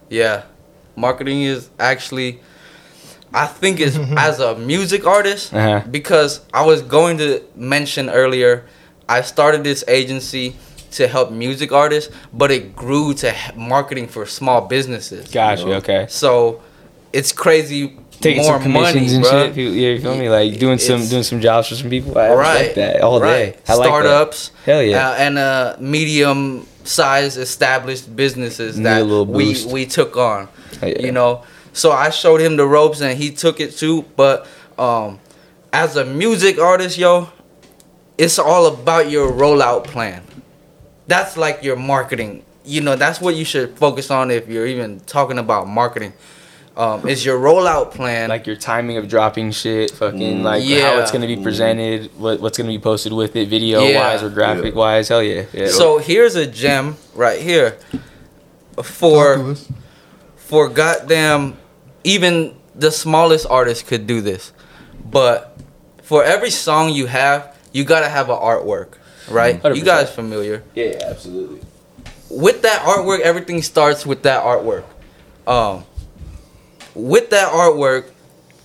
Yeah, 0.09 0.43
marketing 0.97 1.43
is 1.43 1.71
actually, 1.79 2.41
I 3.33 3.47
think 3.47 3.81
it's 3.81 3.97
as 4.17 4.41
a 4.41 4.57
music 4.57 5.07
artist 5.07 5.53
Uh-huh. 5.55 5.83
because 5.91 6.41
I 6.53 6.65
was 6.67 6.83
going 6.83 7.19
to 7.19 7.43
mention 7.55 8.11
earlier, 8.11 8.65
I 9.09 9.23
started 9.23 9.63
this 9.65 9.85
agency 9.89 10.57
to 10.93 11.07
help 11.09 11.31
music 11.31 11.73
artists, 11.73 12.13
but 12.33 12.51
it 12.51 12.75
grew 12.77 13.15
to 13.15 13.35
marketing 13.57 14.09
for 14.09 14.27
small 14.27 14.61
businesses. 14.63 15.31
Gotcha. 15.31 15.65
know? 15.67 15.73
Okay. 15.75 16.07
So 16.09 16.61
it's 17.13 17.33
crazy. 17.33 17.99
Taking 18.23 18.43
more 18.43 18.55
some 18.55 18.63
commissions 18.63 18.95
money, 18.95 19.15
and 19.17 19.25
bruh. 19.25 19.31
shit. 19.31 19.55
People, 19.55 19.75
yeah, 19.75 19.89
you 19.91 20.01
feel 20.01 20.17
me? 20.17 20.31
Like 20.31 20.59
doing 20.59 20.79
some 20.79 21.07
doing 21.07 21.23
some 21.23 21.41
jobs 21.41 21.69
for 21.69 21.75
some 21.75 21.91
people. 21.91 22.17
I, 22.17 22.33
right. 22.33 22.67
like 22.67 22.75
that 22.77 23.01
all 23.03 23.21
day. 23.21 23.57
I 23.69 23.75
like. 23.75 23.87
Startups. 23.87 24.53
Hell 24.65 24.83
yeah. 24.83 25.11
uh, 25.11 25.15
and 25.15 25.39
uh, 25.39 25.77
medium 25.81 26.67
sized 26.85 27.39
established 27.39 28.15
businesses 28.15 28.77
Need 28.77 28.85
that 28.85 29.07
we 29.07 29.65
we 29.67 29.87
took 29.87 30.17
on. 30.17 30.49
Hell 30.81 30.89
yeah. 30.89 31.03
You 31.03 31.13
know, 31.13 31.45
so 31.73 31.93
I 31.93 32.11
showed 32.11 32.41
him 32.41 32.57
the 32.57 32.67
ropes 32.67 33.01
and 33.01 33.19
he 33.19 33.31
took 33.31 33.61
it 33.61 33.77
too. 33.77 34.03
But 34.17 34.47
um, 34.79 35.19
as 35.73 35.97
a 35.97 36.05
music 36.05 36.59
artist, 36.59 36.99
yo, 36.99 37.29
it's 38.19 38.39
all 38.39 38.67
about 38.67 39.11
your 39.11 39.33
rollout 39.33 39.85
plan. 39.85 40.23
That's 41.07 41.37
like 41.37 41.63
your 41.63 41.77
marketing. 41.77 42.45
You 42.65 42.81
know, 42.81 42.95
that's 42.95 43.21
what 43.21 43.35
you 43.35 43.45
should 43.45 43.77
focus 43.77 44.11
on 44.11 44.31
if 44.31 44.49
you're 44.49 44.67
even 44.67 45.01
talking 45.01 45.39
about 45.39 45.67
marketing. 45.67 46.13
Um, 46.75 47.07
is 47.07 47.23
your 47.25 47.39
rollout 47.39 47.91
plan. 47.93 48.31
like 48.31 48.47
your 48.47 48.57
timing 48.57 48.97
of 48.97 49.07
dropping 49.07 49.53
shit, 49.53 49.91
fucking 49.91 50.39
Mm. 50.39 50.43
like 50.43 50.63
how 50.63 50.69
Yeah. 50.69 51.01
it's 51.03 51.11
gonna 51.11 51.27
be 51.27 51.37
presented, 51.37 52.11
what 52.19 52.41
what's 52.41 52.57
gonna 52.57 52.71
be 52.71 52.79
posted 52.79 53.13
with 53.13 53.37
it, 53.37 53.49
video 53.49 53.83
Yeah. 53.83 54.01
wise 54.01 54.23
or 54.23 54.31
graphic 54.31 54.75
wise. 54.75 55.09
Hell 55.09 55.23
yeah, 55.23 55.43
yeah. 55.53 55.69
so 55.69 55.99
here's 55.99 56.35
a 56.35 56.47
gem 56.47 56.97
right 57.15 57.41
here 57.41 57.77
for 58.83 59.55
for 60.37 60.69
goddamn 60.69 61.57
even 62.05 62.55
the 62.75 62.91
smallest 62.91 63.47
artist 63.51 63.87
could 63.87 64.07
do 64.07 64.21
this 64.21 64.53
but 65.11 65.57
for 66.03 66.25
every 66.25 66.51
song 66.51 66.91
you 66.91 67.07
have 67.07 67.55
you 67.73 67.85
gotta 67.85 68.09
have 68.09 68.31
an 68.31 68.37
artwork 68.37 68.95
right 69.29 69.57
you 69.57 69.61
100%. 69.61 69.85
guys 69.85 70.11
familiar 70.11 70.63
yeah, 70.75 70.93
absolutely. 71.05 71.61
with 72.31 72.63
that 72.63 72.81
artwork 72.83 73.21
everything 73.21 73.61
starts 73.63 74.07
with 74.07 74.23
that 74.23 74.43
artwork 74.43 74.85
um 75.47 75.85
with 76.95 77.31
that 77.31 77.53
artwork 77.53 78.05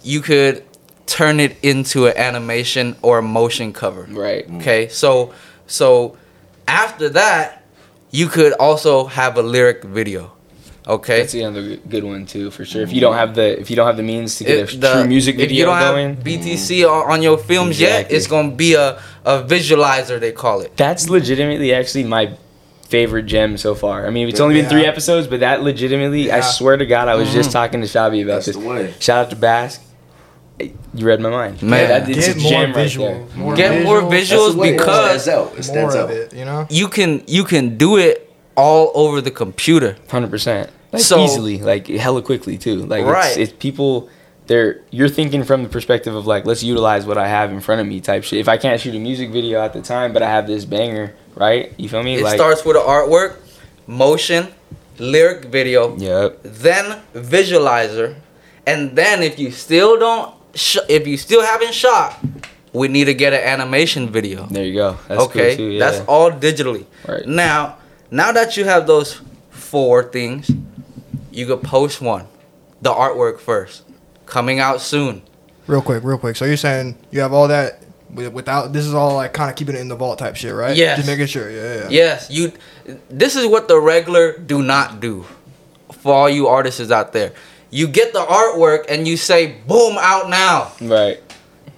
you 0.04 0.22
could 0.22 0.64
turn 1.06 1.40
it 1.40 1.56
into 1.64 2.08
an 2.08 2.18
animation 2.18 2.96
or 3.02 3.20
a 3.20 3.22
motion 3.22 3.72
cover 3.74 4.08
Right. 4.10 4.48
Mm. 4.50 4.58
Okay, 4.62 4.88
so 4.90 5.34
so 5.68 6.18
after 6.68 7.10
that, 7.10 7.64
you 8.12 8.28
could 8.28 8.54
also 8.54 9.06
have 9.06 9.38
a 9.38 9.42
lyric 9.42 9.84
video. 9.84 10.32
Okay, 10.88 11.20
That's 11.20 11.34
another 11.34 11.62
good- 11.62 11.90
good 11.90 12.04
one 12.06 12.26
too, 12.26 12.50
for 12.52 12.64
sure. 12.64 12.82
If 12.82 12.94
you 12.94 13.02
don't 13.02 13.16
have 13.16 13.36
the 13.36 13.60
if 13.60 13.70
you 13.70 13.76
don't 13.76 13.88
have 13.88 13.98
the 13.98 14.04
means 14.04 14.38
to 14.38 14.44
get 14.46 14.58
If 14.60 14.74
a 14.74 14.78
the- 14.78 14.94
true 14.94 15.04
music 15.08 15.36
if 15.36 15.42
you 15.42 15.48
video 15.48 15.66
don't 15.66 15.80
going, 15.80 16.16
have 16.16 16.24
BTC 16.24 16.86
on, 16.86 17.12
on 17.12 17.22
your 17.22 17.38
films 17.38 17.80
yet, 17.80 18.10
it's 18.12 18.28
gonna 18.28 18.52
be 18.52 18.74
a 18.76 19.00
a 19.26 19.44
visualizer 19.44 20.18
they 20.20 20.32
call 20.32 20.62
it. 20.62 20.76
that's 20.78 21.10
legitimately 21.10 21.74
actually 21.74 22.06
my 22.06 22.32
favorite 22.90 23.24
gem 23.24 23.58
so 23.58 23.76
far. 23.76 24.08
I 24.08 24.10
mean, 24.10 24.28
it's 24.30 24.40
only 24.40 24.56
been 24.62 24.70
three 24.70 24.86
episodes, 24.86 25.28
but 25.28 25.40
that 25.42 25.62
legitimately, 25.64 26.32
I 26.32 26.42
swear 26.42 26.78
to 26.78 26.86
God, 26.86 27.08
I 27.08 27.16
was 27.16 27.32
just 27.34 27.50
Mhm. 27.50 27.54
talking 27.54 27.82
to 27.82 27.88
Shabby 27.88 28.22
about 28.22 28.36
That's 28.36 28.48
this. 28.48 28.56
the 28.56 28.68
way. 28.68 28.94
Shout 29.00 29.26
out 29.26 29.30
to 29.32 29.36
Bask. 29.36 29.82
You 30.60 31.06
read 31.06 31.20
my 31.20 31.30
mind, 31.30 31.62
Man. 31.62 31.80
Yeah, 31.90 32.00
that, 32.00 32.10
it's 32.10 32.28
Get 32.28 32.36
a 32.36 32.40
more 32.40 32.50
gem 32.52 32.74
right 32.74 32.92
there. 32.98 33.24
More 33.36 33.56
Get 33.56 33.84
more 33.84 34.02
visuals 34.02 34.60
because 34.60 35.18
it 35.18 35.22
stands 35.22 35.28
out. 35.28 35.54
It 35.58 35.64
stands 35.64 35.94
more 35.96 36.04
out. 36.04 36.10
of 36.10 36.18
it, 36.18 36.34
you 36.34 36.46
know? 36.46 36.66
you 36.70 36.88
can 36.88 37.22
you 37.28 37.44
can 37.44 37.78
do 37.78 37.98
it 37.98 38.34
all 38.56 38.92
over 38.96 39.22
the 39.22 39.30
computer. 39.30 39.98
Hundred 40.10 40.32
percent. 40.32 40.72
Like 40.92 41.04
So- 41.04 41.24
easily, 41.24 41.60
like 41.60 41.88
hella 41.88 42.24
quickly 42.24 42.58
too. 42.58 42.78
Like 42.86 43.06
Right. 43.06 43.28
it's, 43.28 43.38
it's 43.38 43.54
people. 43.60 44.10
They're 44.48 44.82
you're 44.92 45.10
thinking 45.10 45.44
from 45.44 45.64
the 45.64 45.70
perspective 45.70 46.16
of 46.16 46.26
like 46.26 46.46
let's 46.46 46.64
utilize 46.64 47.06
what 47.06 47.18
I 47.18 47.28
have 47.28 47.52
in 47.52 47.60
front 47.62 47.82
of 47.82 47.88
me 47.88 48.00
type 48.02 48.24
shit. 48.24 48.40
If 48.40 48.48
I 48.48 48.58
can't 48.58 48.80
shoot 48.80 48.96
a 48.96 49.00
music 49.00 49.30
video 49.30 49.62
at 49.62 49.74
the 49.74 49.82
time, 49.82 50.14
but 50.14 50.22
I 50.24 50.30
have 50.30 50.48
this 50.48 50.64
banger, 50.66 51.14
right? 51.36 51.74
You 51.78 51.90
feel 51.90 52.02
me? 52.04 52.16
It 52.16 52.24
like 52.24 52.36
starts 52.36 52.64
with 52.64 52.76
the 52.76 52.82
artwork, 52.82 53.36
motion, 53.88 54.48
lyric 55.00 55.46
video, 55.46 55.96
Yep. 55.98 56.40
then 56.44 57.02
visualizer, 57.14 58.16
and 58.66 58.96
then 58.96 59.22
if 59.22 59.38
you 59.38 59.52
still 59.52 60.00
don't, 60.00 60.34
sh- 60.56 60.78
if 60.90 61.06
you 61.06 61.18
still 61.18 61.42
haven't 61.44 61.74
shot, 61.74 62.18
we 62.74 62.88
need 62.88 63.06
to 63.06 63.14
get 63.14 63.34
an 63.34 63.42
animation 63.42 64.10
video. 64.10 64.46
There 64.46 64.64
you 64.66 64.76
go. 64.76 64.98
That's 65.10 65.22
okay, 65.24 65.50
cool 65.50 65.58
too. 65.58 65.72
Yeah. 65.72 65.80
that's 65.92 66.06
all 66.08 66.32
digitally. 66.32 66.86
Right. 67.08 67.28
Now, 67.28 67.78
now 68.12 68.32
that 68.32 68.56
you 68.56 68.64
have 68.66 68.88
those 68.88 69.22
four 69.50 70.04
things, 70.04 70.50
you 71.32 71.46
could 71.46 71.64
post 71.64 72.02
one, 72.02 72.28
the 72.82 72.92
artwork 72.92 73.40
first, 73.40 73.84
coming 74.28 74.60
out 74.60 74.82
soon. 74.82 75.24
Real 75.66 75.82
quick, 75.82 76.04
real 76.04 76.18
quick. 76.18 76.36
So 76.36 76.46
you're 76.46 76.56
saying 76.58 76.98
you 77.12 77.20
have 77.22 77.34
all 77.34 77.48
that 77.48 77.84
without 78.14 78.72
this 78.74 78.86
is 78.86 78.94
all 78.94 79.16
like 79.16 79.34
kind 79.34 79.50
of 79.50 79.56
keeping 79.56 79.76
it 79.76 79.82
in 79.82 79.88
the 79.88 79.96
vault 79.96 80.20
type 80.20 80.36
shit, 80.36 80.54
right? 80.54 80.76
Yes. 80.76 80.98
Just 80.98 81.08
making 81.10 81.26
sure. 81.28 81.50
Yeah, 81.50 81.84
yeah. 81.84 81.88
Yes, 81.90 82.30
you. 82.30 82.52
This 83.10 83.36
is 83.36 83.46
what 83.48 83.68
the 83.68 83.80
regular 83.80 84.38
do 84.38 84.62
not 84.62 85.00
do. 85.00 85.26
For 85.92 86.14
all 86.14 86.30
you 86.30 86.48
artists 86.48 86.92
out 86.92 87.12
there, 87.12 87.34
you 87.70 87.88
get 87.88 88.14
the 88.14 88.20
artwork 88.20 88.86
and 88.90 89.08
you 89.08 89.18
say, 89.18 89.56
"Boom, 89.68 89.98
out 90.00 90.30
now," 90.30 90.72
right. 90.82 91.22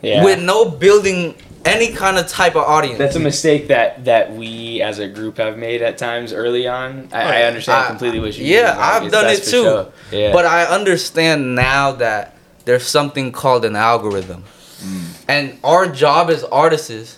Yeah. 0.02 0.24
with 0.24 0.42
no 0.42 0.70
building 0.70 1.36
any 1.66 1.92
kind 1.92 2.18
of 2.18 2.28
type 2.28 2.56
of 2.56 2.64
audience. 2.64 2.98
that's 2.98 3.16
a 3.16 3.20
mistake 3.20 3.68
that 3.68 4.06
that 4.06 4.34
we 4.34 4.82
as 4.82 5.00
a 5.00 5.08
group 5.08 5.38
have 5.38 5.58
made 5.58 5.82
at 5.82 5.98
times 5.98 6.32
early 6.32 6.68
on. 6.68 7.10
I, 7.12 7.42
I 7.42 7.44
understand 7.44 7.86
I- 7.86 7.88
completely 7.88 8.20
what 8.20 8.38
you 8.38 8.46
yeah, 8.46 8.72
mean. 8.72 8.82
I've 8.82 9.12
done 9.12 9.28
it 9.28 9.44
too. 9.44 9.64
sure. 9.64 9.92
Yeah. 10.12 10.32
But 10.32 10.46
I 10.46 10.66
understand 10.66 11.56
now 11.56 11.94
that 11.94 12.36
there's 12.70 12.86
something 12.86 13.32
called 13.32 13.66
an 13.66 13.76
algorithm. 13.76 14.44
Mm. 14.44 15.26
And 15.28 15.60
our 15.64 15.88
job 15.88 16.30
as 16.30 16.44
artists 16.44 17.18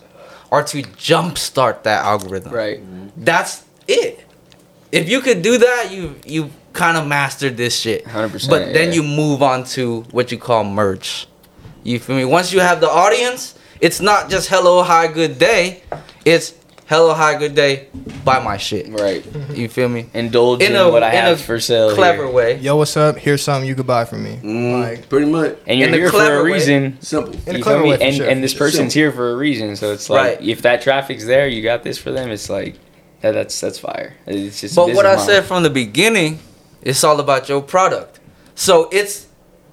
are 0.50 0.64
to 0.64 0.82
jumpstart 0.82 1.84
that 1.84 2.06
algorithm. 2.06 2.54
right. 2.54 2.80
That's 3.18 3.66
it. 3.86 4.26
If 4.94 5.10
you 5.10 5.20
could 5.20 5.42
do 5.42 5.58
that, 5.58 5.92
you 5.92 6.16
you 6.26 6.52
kind 6.72 6.96
of 6.96 7.06
mastered 7.06 7.58
this 7.58 7.76
shit. 7.78 8.06
100%, 8.06 8.48
But 8.50 8.72
then 8.72 8.88
yeah. 8.90 8.96
you 8.96 9.04
move 9.04 9.44
on 9.44 9.66
to 9.76 10.04
what 10.12 10.32
you 10.32 10.38
call 10.38 10.64
merch. 10.64 11.28
You 11.84 12.00
feel 12.00 12.16
me? 12.16 12.24
Once 12.24 12.54
you 12.54 12.62
have 12.62 12.80
the 12.80 12.90
audience, 12.90 13.60
it's 13.82 14.00
not 14.00 14.30
just 14.30 14.48
hello, 14.48 14.84
hi, 14.84 15.08
good 15.08 15.38
day. 15.38 15.84
It's 16.24 16.54
hello, 16.92 17.14
hi, 17.14 17.38
good 17.40 17.56
day, 17.56 17.88
buy 18.26 18.44
my 18.44 18.58
shit. 18.58 18.90
Right. 18.92 19.24
You 19.56 19.70
feel 19.70 19.88
me? 19.88 20.08
Indulge 20.14 20.62
in, 20.62 20.74
In 20.74 20.78
a- 20.78 20.90
what 20.92 21.04
I 21.04 21.10
in 21.12 21.16
have 21.16 21.40
a 21.40 21.42
for 21.42 21.58
sale. 21.60 21.96
Clever 21.96 22.26
here. 22.26 22.32
way. 22.34 22.58
Yo, 22.58 22.76
what's 22.76 22.98
up? 22.98 23.18
Here's 23.18 23.42
something 23.42 23.66
you 23.68 23.76
could 23.76 23.88
buy 23.88 24.04
from 24.06 24.24
me. 24.24 24.40
Mm, 24.44 24.82
Like, 24.84 25.08
pretty 25.10 25.26
much 25.28 25.56
And 25.66 25.80
you're 25.80 25.88
In 25.88 25.94
a 25.94 25.98
here 25.98 26.08
for 26.10 26.18
clever 26.18 26.40
a 26.42 26.44
way. 26.44 26.52
reason. 26.52 26.98
simple. 27.02 27.34
In 27.48 27.56
a 27.56 27.58
You 27.60 27.64
clever 27.64 27.80
feel 27.80 27.84
me? 27.86 27.92
way, 27.92 27.98
for 27.98 28.04
and 28.04 28.16
sure, 28.16 28.30
and 28.30 28.44
this 28.44 28.52
for 28.54 28.58
sure. 28.58 28.68
person's 28.68 28.94
here 28.94 29.12
for 29.14 29.32
a 29.32 29.36
reason. 29.38 29.76
So 29.78 29.94
it's 29.94 30.10
like 30.10 30.40
Right. 30.40 30.48
if 30.48 30.62
that 30.64 30.82
traffic's 30.82 31.26
there, 31.26 31.48
you 31.48 31.64
got 31.64 31.84
this 31.84 31.98
for 31.98 32.12
them. 32.12 32.30
It's 32.30 32.50
like 32.50 32.76
That, 33.22 33.34
that's 33.36 33.60
that's 33.62 33.78
fire. 33.78 34.16
It's 34.26 34.60
just. 34.62 34.76
But 34.76 34.94
what 34.96 35.06
I 35.06 35.16
business 35.16 35.36
said 35.38 35.46
from 35.46 35.62
the 35.64 35.70
beginning, 35.70 36.40
it's 36.82 37.04
all 37.04 37.20
about 37.20 37.48
your 37.48 37.62
product. 37.62 38.20
So 38.56 38.90
it's 38.92 39.28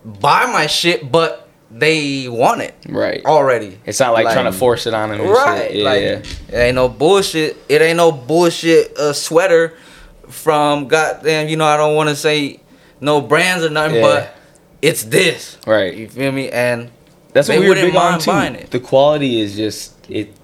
buy 0.05 0.45
my 0.47 0.67
shit, 0.67 1.11
but 1.11 1.48
they 1.71 2.29
want 2.29 2.63
it 2.63 2.75
right. 2.89 3.25
already. 3.27 3.79
It's 3.85 4.01
not 4.01 4.13
like, 4.13 4.25
Like- 4.25 4.35
trying 4.35 4.51
to 4.51 4.57
force 4.59 4.87
it 4.87 4.95
on 4.95 5.11
them. 5.11 5.21
Right. 5.29 5.75
Yeah, 5.75 5.85
like 5.85 6.01
it 6.03 6.27
ain't 6.55 6.75
no 6.77 6.89
bullshit. 6.89 7.57
It 7.69 7.83
ain't 7.83 7.97
no 7.99 8.11
bullshit 8.13 8.97
uh, 8.97 9.13
sweater 9.13 9.75
from 10.29 10.89
goddamn, 10.89 11.49
you 11.49 11.57
know, 11.57 11.67
I 11.67 11.77
don't 11.77 11.95
want 11.95 12.09
to 12.09 12.17
say 12.17 12.61
no 13.01 13.21
brands 13.21 13.65
or 13.65 13.71
nothing, 13.71 13.97
Yeah. 13.97 14.03
but 14.03 14.35
it's 14.83 15.05
this. 15.05 15.59
Right. 15.67 15.95
You 15.95 16.09
feel 16.09 16.33
me? 16.33 16.49
And 16.51 16.91
That's 17.33 17.49
what 17.49 17.59
we 17.59 17.65
were 17.65 17.71
wouldn't 17.71 17.89
big 17.93 17.97
on 17.97 18.19
too. 18.21 18.31
buying 18.31 18.55
it. 18.55 18.71
The 18.71 18.81
quality 18.81 19.41
is 19.41 19.57
just 19.57 19.95
it. 20.11 20.35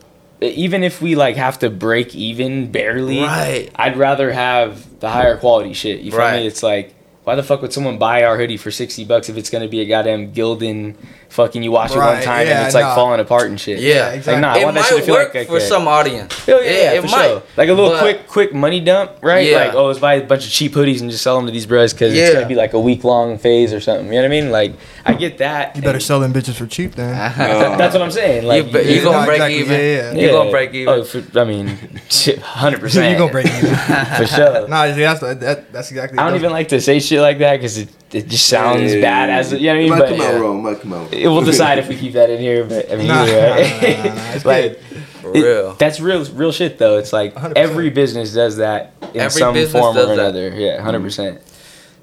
Even 0.41 0.83
if 0.85 1.01
we 1.01 1.15
like 1.15 1.37
have 1.37 1.59
to 1.61 1.71
break 1.71 2.15
even 2.15 2.71
barely, 2.71 3.21
Right. 3.21 3.71
I'd 3.77 3.97
rather 3.97 4.31
have 4.31 5.01
the 5.01 5.09
higher 5.09 5.37
quality 5.39 5.73
shit. 5.73 6.01
You 6.01 6.11
feel 6.11 6.21
Right. 6.21 6.41
me? 6.41 6.47
It's 6.47 6.63
like, 6.63 6.95
why 7.25 7.35
the 7.35 7.43
fuck 7.43 7.63
would 7.63 7.73
someone 7.73 7.99
buy 7.99 8.23
our 8.25 8.37
hoodie 8.37 8.57
for 8.57 8.71
sixty 8.71 9.05
bucks 9.05 9.29
if 9.29 9.37
it's 9.37 9.51
gonna 9.51 9.69
be 9.69 9.81
a 9.81 9.87
goddamn 9.87 10.33
Gildan 10.33 10.95
fucking 11.31 11.63
you 11.63 11.73
wash 11.73 11.91
it 11.91 11.99
one 11.99 12.23
time 12.23 12.47
yeah, 12.47 12.59
and 12.59 12.67
it's 12.67 12.75
like 12.75 12.85
nah. 12.85 12.95
falling 12.95 13.19
apart 13.19 13.49
and 13.49 13.61
shit. 13.61 13.81
yeah, 13.81 14.11
exactly. 14.11 14.35
Like, 14.35 14.41
nah, 14.43 14.53
I 14.53 14.59
it 14.59 14.65
want 14.65 14.75
that 14.75 14.81
might 14.83 14.89
shit 14.89 14.99
to 14.99 15.05
feel 15.05 15.15
work 15.15 15.35
like, 15.35 15.47
for 15.49 15.55
like 15.55 15.63
some 15.63 15.89
audience. 15.89 16.49
Oh 16.49 16.61
yeah, 16.61 16.71
yeah, 16.71 16.93
it, 16.93 17.01
for 17.01 17.07
it 17.07 17.11
might. 17.11 17.27
sure. 17.29 17.43
Like 17.57 17.69
a 17.69 17.73
little 17.73 17.91
but- 17.91 18.01
quick, 18.01 18.29
quick 18.29 18.55
money 18.55 18.81
dump, 18.81 19.13
right? 19.23 19.47
Yeah. 19.47 19.65
Like, 19.65 19.75
oh, 19.75 19.87
let's 19.87 19.99
buy 19.99 20.15
a 20.15 20.27
bunch 20.27 20.47
of 20.47 20.53
cheap 20.53 20.73
hoodies 20.73 21.01
and 21.01 21.11
just 21.11 21.23
sell 21.23 21.37
them 21.37 21.47
to 21.47 21.53
these 21.53 21.67
bros 21.67 21.93
because 21.93 22.15
Yeah. 22.15 22.25
it's 22.27 22.35
gonna 22.35 22.47
be 22.47 22.55
like 22.55 22.73
a 22.75 22.81
week 22.81 23.05
long 23.05 23.39
phase 23.39 23.73
or 23.73 23.81
something. 23.81 24.07
You 24.07 24.13
know 24.13 24.19
what 24.19 24.27
I 24.27 24.29
mean? 24.29 24.51
Like, 24.51 24.75
I 25.07 25.13
get 25.15 25.39
that. 25.39 25.77
You 25.77 25.83
better 25.83 26.01
sell 26.01 26.19
them 26.21 26.33
bitches 26.33 26.55
for 26.55 26.67
cheap 26.67 26.95
then. 26.95 27.15
Th- 27.15 27.37
That's 27.79 27.93
what 27.95 28.03
I'm 28.03 28.11
saying. 28.11 28.47
Like, 28.47 28.67
you, 28.67 28.73
be- 28.73 28.79
you 28.81 28.95
yeah, 28.97 29.03
gonna 29.05 29.27
break 29.27 29.37
exactly. 29.37 29.59
even. 29.61 29.73
Yeah, 29.81 30.13
yeah. 30.13 30.21
You 30.27 30.31
gonna 30.31 30.51
break 30.51 30.75
even. 30.75 30.95
Oh, 30.95 31.05
for, 31.05 31.41
I 31.41 31.45
mean, 31.45 31.79
shit, 32.09 32.39
hundred 32.43 32.81
percent. 32.81 33.13
you 33.13 33.19
gonna 33.19 33.31
break 33.33 33.47
even. 33.47 33.75
for 33.75 34.27
sure. 34.27 34.69
nah, 34.69 34.87
that's 34.87 35.21
that, 35.21 35.73
that's 35.73 35.91
exactly. 35.91 36.19
I 36.19 36.27
don't 36.27 36.37
even 36.39 36.53
like 36.53 36.69
to 36.69 36.81
say 36.81 37.01
shit 37.01 37.21
like 37.21 37.39
that 37.39 37.57
because 37.59 37.77
it, 37.79 37.89
it 38.13 38.29
just 38.29 38.47
sounds 38.49 38.95
Yeah. 38.95 39.01
bad 39.03 39.31
as 39.31 39.53
you 39.53 39.61
know 39.61 39.67
what 39.67 39.75
I 39.77 39.79
mean. 39.81 39.89
might 39.91 39.99
But 39.99 40.09
come 40.09 40.21
out 40.23 40.33
yeah. 40.35 40.39
wrong. 40.41 40.63
Might 40.63 40.81
come 40.81 40.93
out 40.95 40.99
wrong. 41.01 41.09
It 41.13 41.29
will 41.29 41.43
decide 41.45 41.79
if 41.79 41.89
we 41.89 41.97
keep 41.97 42.15
that 42.15 42.31
in 42.31 42.41
here. 42.41 42.65
But 42.65 42.91
I 42.91 42.97
mean, 42.97 43.09
Nah, 43.09 43.23
either 43.25 43.33
way. 43.33 43.39
nah, 43.39 43.97
nah, 43.97 44.05
nah, 44.05 44.15
nah, 44.15 44.31
it's 44.33 44.45
like 44.47 44.81
For 45.21 45.37
it- 45.37 45.43
real. 45.43 45.75
that's 45.75 46.01
real, 46.01 46.25
real 46.33 46.53
shit 46.53 46.79
though. 46.79 46.97
It's 46.97 47.13
like 47.13 47.35
100%. 47.35 47.53
every 47.57 47.91
business 47.91 48.33
does 48.33 48.57
that 48.57 48.95
in 49.13 49.21
Every 49.21 49.39
some 49.41 49.53
business 49.53 49.79
form 49.83 49.95
does 49.95 50.09
or 50.09 50.17
that. 50.17 50.23
another. 50.35 50.49
Yeah, 50.57 50.81
hundred 50.81 51.03
percent. 51.03 51.43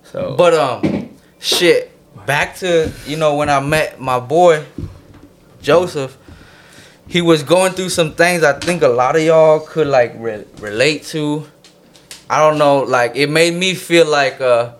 So, 0.03 0.35
But 0.37 0.53
um, 0.53 1.09
shit. 1.39 1.90
Back 2.25 2.55
to 2.57 2.91
you 3.07 3.17
know 3.17 3.35
when 3.35 3.49
I 3.49 3.59
met 3.59 3.99
my 3.99 4.19
boy, 4.19 4.63
Joseph. 5.61 6.17
He 7.07 7.21
was 7.21 7.43
going 7.43 7.73
through 7.73 7.89
some 7.89 8.13
things 8.13 8.41
I 8.41 8.53
think 8.57 8.83
a 8.83 8.87
lot 8.87 9.17
of 9.17 9.21
y'all 9.21 9.59
could 9.59 9.87
like 9.87 10.13
re- 10.17 10.45
relate 10.59 11.03
to. 11.11 11.45
I 12.29 12.39
don't 12.39 12.57
know, 12.57 12.79
like 12.83 13.15
it 13.17 13.29
made 13.29 13.53
me 13.53 13.73
feel 13.73 14.07
like 14.07 14.39
uh, 14.39 14.73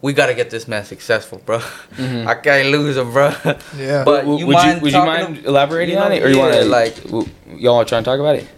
we 0.00 0.14
gotta 0.14 0.32
get 0.32 0.48
this 0.48 0.66
man 0.66 0.84
successful, 0.86 1.42
bro. 1.44 1.58
Mhm. 1.58 2.26
I 2.32 2.34
can't 2.36 2.68
lose 2.70 2.96
him, 2.96 3.12
bro. 3.12 3.28
Yeah. 3.76 4.04
But 4.04 4.22
W- 4.22 4.38
you 4.38 4.46
would 4.46 4.54
mind 4.54 4.76
you 4.78 4.82
would 4.84 4.92
you 4.94 5.04
mind 5.04 5.36
to- 5.36 5.48
elaborating 5.48 5.94
you 5.96 6.00
know, 6.00 6.06
on 6.06 6.12
it, 6.12 6.22
or 6.22 6.30
you 6.30 6.38
want 6.38 6.54
to 6.54 6.64
like- 6.64 7.02
w- 7.04 7.28
y'all 7.56 7.74
want 7.76 7.88
to 7.88 7.90
try 7.90 7.98
and 7.98 8.04
talk 8.06 8.20
about 8.20 8.36
it? 8.36 8.48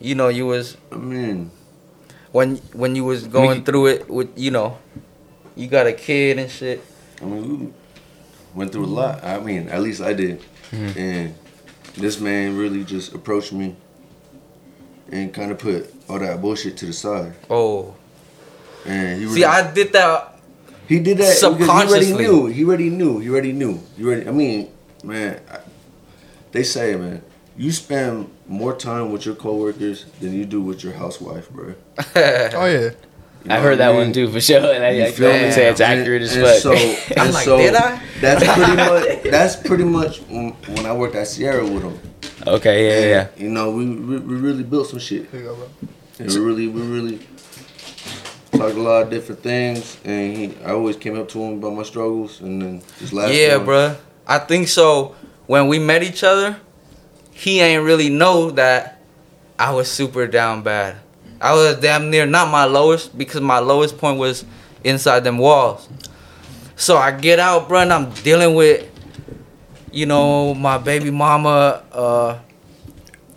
You 0.00 0.16
know, 0.16 0.26
you 0.28 0.46
was 0.46 0.76
I 0.90 0.96
mean, 0.96 1.52
when 2.32 2.56
when 2.72 2.96
you 2.96 3.04
was 3.04 3.28
going 3.28 3.58
can- 3.62 3.64
through 3.66 3.86
it 3.86 4.10
with 4.10 4.30
you 4.36 4.50
know, 4.50 4.78
you 5.54 5.68
got 5.68 5.86
a 5.86 5.92
kid 5.92 6.38
and 6.40 6.50
shit. 6.50 6.82
I 7.22 7.24
mean, 7.24 7.58
we 7.60 7.72
went 8.54 8.72
through 8.72 8.84
a 8.84 8.86
lot. 8.86 9.24
I 9.24 9.38
mean, 9.40 9.68
at 9.68 9.80
least 9.82 10.00
I 10.00 10.12
did. 10.14 10.40
Mhm. 10.72 10.96
And 10.96 11.34
this 11.96 12.18
man 12.20 12.56
really 12.56 12.84
just 12.84 13.14
approached 13.14 13.52
me 13.52 13.76
and 15.12 15.32
kind 15.32 15.50
of 15.52 15.58
put 15.58 15.92
all 16.08 16.18
that 16.18 16.40
bullshit 16.40 16.76
to 16.78 16.86
the 16.86 16.92
side. 16.92 17.34
Oh, 17.50 17.94
And 18.86 19.18
he 19.20 19.24
really, 19.26 19.36
see, 19.40 19.44
I 19.44 19.72
did 19.72 19.92
that. 19.92 20.38
he 20.88 20.98
did 21.00 21.18
that 21.18 21.34
because 21.40 21.56
he 21.88 21.92
already 21.92 22.12
knew. 22.12 22.46
He 22.46 22.64
already 22.64 22.90
knew. 22.90 23.18
He 23.20 23.28
already 23.30 23.52
knew. 23.52 23.80
You 23.96 24.08
already. 24.08 24.28
I 24.28 24.32
mean, 24.32 24.68
man, 25.02 25.40
I, 25.50 25.58
they 26.52 26.62
say, 26.64 26.94
man, 26.96 27.22
you 27.56 27.70
spend 27.72 28.28
more 28.46 28.74
time 28.76 29.10
with 29.12 29.24
your 29.24 29.34
coworkers 29.36 30.04
than 30.20 30.34
you 30.34 30.44
do 30.44 30.60
with 30.60 30.82
your 30.84 30.92
housewife, 30.94 31.48
bro. 31.50 31.74
Oh 32.16 32.66
yeah. 32.66 32.90
You 33.44 33.50
I 33.50 33.60
heard 33.60 33.78
that 33.78 33.90
mean? 33.92 33.96
one 34.04 34.12
too 34.12 34.30
for 34.30 34.40
sure, 34.40 34.72
and 34.72 34.82
I, 34.84 34.90
You 34.90 35.04
I 35.04 35.10
feel 35.10 35.28
can 35.30 35.36
only 35.36 35.46
me? 35.48 35.52
say 35.52 35.68
it's 35.68 35.80
And- 35.80 36.00
accurate 36.00 36.22
as 36.22 36.34
and 36.36 36.46
fuck. 36.46 36.56
So, 36.60 36.72
and 37.12 37.18
I'm 37.20 37.32
like, 37.32 37.44
so 37.44 37.58
did 37.58 37.74
I? 37.74 38.00
That's 38.20 38.44
pretty 38.44 38.76
much. 38.76 39.22
That's 39.24 39.56
pretty 39.56 39.84
much 39.84 40.18
when 40.22 40.50
when 40.74 40.86
I 40.86 40.92
worked 40.96 41.14
at 41.14 41.26
Sierra 41.28 41.62
with 41.62 41.82
him. 41.82 41.98
okay, 42.46 42.86
yeah, 42.88 43.00
yeah, 43.00 43.14
yeah. 43.36 43.44
You 43.44 43.50
know, 43.50 43.70
we, 43.70 43.84
we 43.86 44.16
we 44.18 44.34
really 44.36 44.62
built 44.62 44.88
some 44.88 44.98
shit. 44.98 45.28
Here 45.30 45.40
you 45.40 45.46
go, 45.46 45.54
bro. 45.56 45.68
And 46.20 46.28
we 46.32 46.38
really 46.40 46.68
we 46.68 46.80
really 46.80 47.18
talked 48.52 48.76
a 48.76 48.80
lot 48.80 49.02
of 49.02 49.10
different 49.10 49.42
things. 49.42 49.98
And 50.04 50.36
he, 50.36 50.54
I 50.64 50.70
always 50.72 50.96
came 50.96 51.18
up 51.18 51.28
to 51.30 51.42
him 51.42 51.58
about 51.58 51.74
my 51.74 51.82
struggles. 51.82 52.40
And 52.40 52.62
then 52.62 52.82
this 53.00 53.12
last 53.12 53.34
yeah, 53.34 53.56
one, 53.56 53.66
bruh. 53.66 53.96
I 54.26 54.38
think 54.38 54.68
so. 54.68 55.14
When 55.46 55.68
we 55.68 55.78
met 55.78 56.02
each 56.02 56.24
other, 56.24 56.56
he 57.32 57.60
ain't 57.60 57.84
really 57.84 58.08
know 58.08 58.50
that 58.52 59.00
I 59.58 59.72
was 59.74 59.90
super 59.90 60.26
down 60.26 60.62
bad. 60.62 60.96
I 61.44 61.52
was 61.52 61.76
damn 61.76 62.08
near 62.08 62.24
not 62.24 62.50
my 62.50 62.64
lowest 62.64 63.18
because 63.18 63.42
my 63.42 63.58
lowest 63.58 63.98
point 63.98 64.18
was 64.18 64.46
inside 64.82 65.24
them 65.24 65.36
walls. 65.36 65.86
So 66.74 66.96
I 66.96 67.10
get 67.10 67.38
out, 67.38 67.68
bruh, 67.68 67.82
and 67.82 67.92
I'm 67.92 68.10
dealing 68.22 68.54
with, 68.54 68.90
you 69.92 70.06
know, 70.06 70.54
my 70.54 70.78
baby 70.78 71.10
mama 71.10 71.84
uh, 71.92 72.38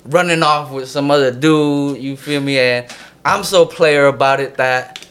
running 0.06 0.41
off 0.41 0.72
with 0.72 0.88
some 0.88 1.12
other 1.12 1.32
dude. 1.34 2.02
You 2.02 2.15
feel 2.15 2.39
me? 2.39 2.58
And 2.58 2.88
I'm 3.26 3.43
so 3.43 3.65
player 3.65 4.06
about 4.06 4.39
it 4.39 4.56
that 4.56 5.06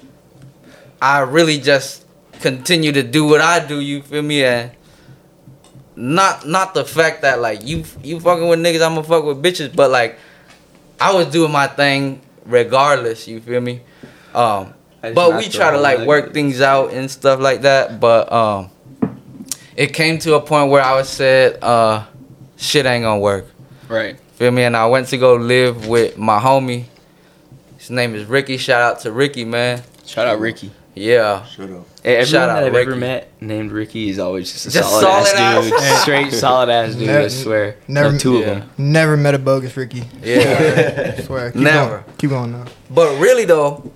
I 1.03 1.19
really 1.19 1.59
just 1.59 2.07
continue 2.41 2.93
to 2.93 3.03
do 3.03 3.27
what 3.27 3.43
I 3.43 3.65
do. 3.67 3.79
You 3.79 4.01
feel 4.01 4.23
me? 4.23 4.43
And 4.43 4.71
not 5.97 6.49
not 6.49 6.73
the 6.73 6.87
fact 6.87 7.21
that 7.21 7.43
like 7.43 7.63
you 7.63 7.85
you 8.03 8.21
fucking 8.21 8.49
with 8.49 8.59
niggas, 8.59 8.81
I'ma 8.81 9.03
fuck 9.03 9.23
with 9.23 9.43
bitches, 9.43 9.77
but 9.77 9.91
like 9.91 10.19
I 10.99 11.13
was 11.13 11.27
doing 11.27 11.53
my 11.53 11.67
thing 11.67 12.23
regardless. 12.47 13.29
You 13.29 13.41
feel 13.41 13.61
me? 13.61 13.83
Um, 14.35 14.75
but 15.01 15.37
we 15.37 15.49
try 15.49 15.71
to 15.71 15.79
like 15.79 15.99
leg 15.99 16.09
work 16.09 16.35
things 16.35 16.61
out 16.61 16.93
and 16.93 17.11
stuff 17.11 17.41
like 17.41 17.63
that. 17.63 18.01
But 18.01 18.33
um, 18.33 18.71
it 19.77 19.93
came 19.93 20.19
to 20.21 20.35
a 20.35 20.41
point 20.41 20.71
where 20.71 20.83
I 20.83 20.95
was 20.95 21.09
said, 21.09 21.63
uh, 21.63 22.07
shit 22.57 22.87
ain't 22.87 23.05
gonna 23.05 23.21
work. 23.21 23.47
Right. 23.89 24.19
Feel 24.35 24.51
me? 24.51 24.65
And 24.65 24.77
I 24.77 24.87
went 24.87 25.09
to 25.09 25.17
go 25.17 25.37
live 25.37 25.87
with 25.87 26.19
my 26.19 26.39
homie. 26.39 26.85
His 27.79 27.91
name 27.91 28.15
is 28.15 28.25
Ricky. 28.25 28.57
Shout 28.57 28.83
out 28.83 29.01
to 29.01 29.13
Ricky, 29.13 29.45
man. 29.45 29.83
Shout 30.05 30.27
out 30.27 30.41
Ricky. 30.41 30.71
Yeah. 30.95 31.45
Shut 31.45 31.71
up. 31.71 31.87
Hey, 32.07 32.19
everyone 32.19 32.27
Shout 32.31 32.49
that 32.51 32.62
out 32.62 32.62
I've 32.69 32.75
ever 32.77 32.95
met 32.95 33.42
named 33.42 33.73
Ricky 33.73 34.09
is 34.09 34.21
always 34.21 34.53
just 34.53 34.66
a 34.66 34.71
Just 34.71 34.88
solid, 34.88 35.27
solid 35.27 35.40
ass 35.40 35.64
dude. 35.64 35.73
ass. 35.75 36.03
Straight 36.03 36.33
solid 36.33 36.69
ass 36.69 36.95
dude. 36.95 37.11
I 37.11 37.27
swear. 37.27 37.77
never- 37.88 38.12
Never 38.12 38.19
two 38.19 38.35
yeah. 38.35 38.38
of 38.38 38.47
them. 38.61 38.71
Never 38.79 39.16
met 39.16 39.35
a 39.35 39.40
bogus 39.40 39.77
Ricky. 39.77 40.05
Yeah. 40.23 41.14
I 41.19 41.23
swear. 41.23 41.51
Keep 41.51 41.62
Never. 41.62 41.90
Going. 42.07 42.16
Keep 42.19 42.31
going 42.31 42.53
now. 42.53 42.66
But 42.90 43.19
really 43.21 43.45
though, 43.45 43.90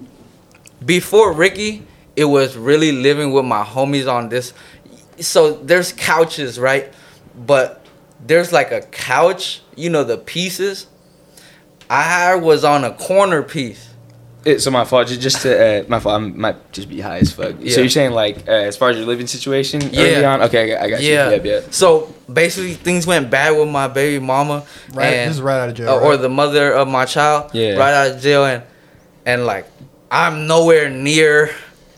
before 0.85 1.33
Ricky, 1.33 1.85
it 2.17 2.25
was 2.25 2.57
really 2.57 2.91
living 2.91 3.33
with 3.33 3.45
my 3.45 3.63
homies 3.63 4.13
on 4.13 4.29
this. 4.29 4.55
So 5.21 5.53
there's 5.53 5.93
couches, 5.93 6.59
right? 6.59 6.93
But 7.37 7.87
there's 8.27 8.53
like 8.53 8.73
a 8.73 8.81
couch, 8.81 9.63
you 9.77 9.89
know, 9.89 10.03
the 10.03 10.19
pieces. 10.19 10.89
I 11.89 12.35
was 12.35 12.65
on 12.65 12.83
a 12.83 12.93
corner 12.93 13.45
piece. 13.45 13.90
It, 14.45 14.61
so 14.61 14.71
my 14.71 14.85
fault. 14.85 15.09
Just, 15.09 15.21
just 15.21 15.43
to 15.43 15.83
uh, 15.83 15.85
my 15.89 16.01
fault. 16.01 16.15
I 16.15 16.19
might 16.19 16.73
just 16.73 16.89
be 16.89 17.01
high 17.01 17.19
as 17.19 17.33
fuck. 17.33 17.57
Yeah. 17.59 17.75
So 17.75 17.81
you're 17.83 17.91
saying 17.91 18.13
like 18.13 18.49
uh, 18.49 18.53
as 18.53 18.77
far 18.77 18.91
as 18.91 18.97
your 18.97 19.07
living 19.07 19.27
situation 19.27 19.81
Yeah. 19.93 20.03
early 20.03 20.25
on? 20.25 20.43
Okay, 20.43 20.63
I 20.63 20.67
got, 20.69 20.83
I 20.85 20.91
got 20.91 21.03
Yeah. 21.03 21.27
you. 21.27 21.33
Yep, 21.37 21.45
yep. 21.45 21.75
So 21.75 22.15
basically, 22.33 22.75
things 22.75 23.07
went 23.07 23.29
bad 23.31 23.51
with 23.59 23.69
my 23.69 23.87
baby 23.89 24.19
mama, 24.25 24.65
Right. 24.95 25.07
and 25.13 25.31
this 25.31 25.37
is 25.37 25.43
right 25.43 25.61
out 25.61 25.69
of 25.69 25.75
jail. 25.75 25.91
uh, 25.91 26.01
or 26.01 26.17
the 26.17 26.31
mother 26.31 26.73
of 26.73 26.89
my 26.89 27.05
child, 27.05 27.51
Yeah. 27.53 27.77
right 27.77 27.93
out 27.93 28.17
of 28.17 28.23
jail, 28.23 28.45
and 28.47 28.63
and 29.27 29.45
like 29.45 29.67
I'm 30.11 30.47
nowhere 30.47 30.89
near 30.89 31.51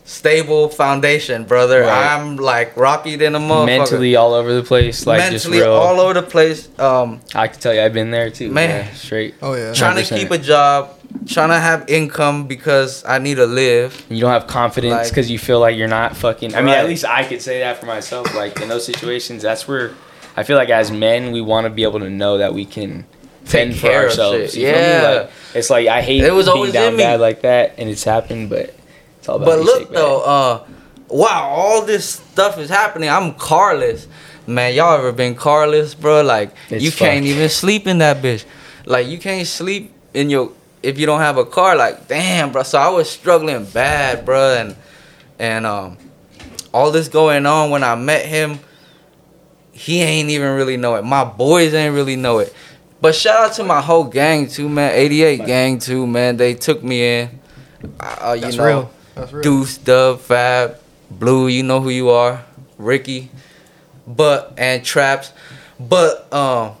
stable 0.05 0.67
foundation, 0.69 1.45
brother. 1.45 1.81
Right. 1.81 2.13
I'm 2.15 2.35
like 2.35 2.75
rocky 2.75 3.15
than 3.15 3.35
a 3.35 3.39
motherfucker. 3.39 3.65
Mentally 3.65 4.15
all 4.15 4.33
over 4.33 4.53
the 4.53 4.63
place. 4.63 5.07
Like 5.07 5.19
mentally 5.19 5.35
just 5.37 5.47
real. 5.49 5.71
all 5.73 5.99
over 5.99 6.13
the 6.13 6.21
place. 6.23 6.67
Um, 6.77 7.21
I 7.33 7.47
can 7.47 7.59
tell 7.59 7.73
you, 7.73 7.81
I've 7.81 7.93
been 7.93 8.11
there 8.11 8.29
too. 8.29 8.51
Man. 8.51 8.69
Yeah, 8.85 8.93
straight. 8.93 9.35
oh 9.41 9.53
yeah. 9.55 9.73
trying 9.73 9.95
to 9.95 10.01
100%. 10.03 10.17
keep 10.19 10.31
a 10.31 10.37
job, 10.37 10.89
trying 11.25 11.49
to 11.49 11.59
have 11.59 11.89
income 11.89 12.47
because 12.47 13.03
I 13.05 13.19
need 13.19 13.35
to 13.35 13.45
live. 13.45 14.05
You 14.09 14.21
don't 14.21 14.31
have 14.31 14.47
confidence 14.47 14.93
Like- 14.93 15.09
because 15.09 15.29
you 15.29 15.39
feel 15.39 15.59
like 15.59 15.75
you're 15.77 15.87
not 15.87 16.15
fucking. 16.17 16.55
I 16.55 16.61
mean, 16.61 16.73
at 16.73 16.85
least 16.87 17.05
I 17.05 17.23
could 17.23 17.41
say 17.41 17.59
that 17.59 17.77
for 17.79 17.85
myself. 17.85 18.33
Like 18.35 18.59
in 18.61 18.69
those 18.69 18.85
situations, 18.85 19.43
that's 19.43 19.67
where 19.67 19.91
I 20.35 20.43
feel 20.43 20.57
like 20.57 20.69
as 20.69 20.91
men 20.91 21.31
we 21.31 21.41
want 21.41 21.65
to 21.65 21.69
be 21.69 21.83
able 21.83 21.99
to 21.99 22.09
know 22.09 22.37
that 22.39 22.53
we 22.53 22.65
can 22.65 23.05
fend 23.45 23.75
for 23.75 23.87
ourselves. 23.91 24.53
shit. 24.53 24.61
You 24.61 24.67
feel 24.67 24.75
me? 24.75 24.79
Yeah. 24.81 25.11
Like, 25.21 25.31
it's 25.53 25.69
like 25.69 25.87
I 25.87 26.01
hate 26.01 26.23
It 26.23 26.33
was 26.33 26.45
being 26.47 26.57
always 26.57 26.73
down 26.73 26.97
bad 26.97 27.19
like 27.19 27.41
that, 27.41 27.75
and 27.77 27.89
it's 27.89 28.03
happened, 28.03 28.49
but 28.49 28.73
it's 29.19 29.29
all 29.29 29.35
about. 29.35 29.45
But 29.45 29.59
look 29.59 29.79
shake 29.83 29.91
though, 29.91 30.21
uh, 30.21 30.63
wow, 31.09 31.49
all 31.49 31.81
this 31.85 32.09
stuff 32.09 32.57
is 32.57 32.69
happening. 32.69 33.09
I'm 33.09 33.33
carless, 33.35 34.07
man. 34.47 34.73
Y'all 34.73 34.97
ever 34.97 35.11
been 35.11 35.35
carless, 35.35 35.93
bro? 35.93 36.21
Like 36.23 36.55
It's 36.69 36.83
you 36.83 36.91
can't 36.91 37.25
even 37.25 37.49
sleep 37.49 37.85
in 37.87 37.99
that 37.99 38.21
bitch. 38.23 38.45
Like 38.85 39.07
you 39.07 39.17
can't 39.17 39.45
sleep 39.47 39.93
in 40.13 40.29
your 40.29 40.51
if 40.83 40.99
you 40.99 41.05
don't 41.05 41.21
have 41.21 41.37
a 41.37 41.45
car, 41.45 41.75
like 41.75 42.07
damn, 42.07 42.51
bro. 42.51 42.63
So 42.63 42.77
I 42.77 42.89
was 42.89 43.09
struggling 43.09 43.65
bad, 43.65 44.25
bro, 44.25 44.55
and 44.55 44.75
and 45.39 45.65
um, 45.65 45.97
all 46.73 46.91
this 46.91 47.07
going 47.07 47.45
on 47.45 47.69
when 47.69 47.83
I 47.83 47.95
met 47.95 48.25
him, 48.25 48.59
he 49.71 50.01
ain't 50.01 50.29
even 50.29 50.55
really 50.55 50.77
know 50.77 50.95
it. 50.95 51.03
My 51.03 51.23
boys 51.23 51.73
ain't 51.73 51.95
really 51.95 52.15
know 52.15 52.39
it. 52.39 52.53
But 53.01 53.15
shout 53.15 53.49
out 53.49 53.53
to 53.55 53.63
my 53.63 53.81
whole 53.81 54.05
gang 54.05 54.47
too, 54.47 54.69
man. 54.69 54.93
88 54.93 55.45
gang 55.45 55.79
too, 55.79 56.07
man. 56.07 56.37
They 56.37 56.53
took 56.53 56.83
me 56.83 57.19
in. 57.19 57.39
Uh, 57.99 58.33
you 58.35 58.41
That's 58.41 58.55
know, 58.55 58.65
real. 58.65 58.91
That's 59.15 59.33
real. 59.33 59.43
Deuce, 59.43 59.77
Dub, 59.77 60.19
Fab, 60.21 60.77
Blue, 61.11 61.47
you 61.47 61.63
know 61.63 61.81
who 61.81 61.89
you 61.89 62.09
are, 62.09 62.43
Ricky, 62.77 63.29
but 64.07 64.53
and 64.57 64.83
Traps, 64.83 65.33
but 65.79 66.31
um, 66.33 66.75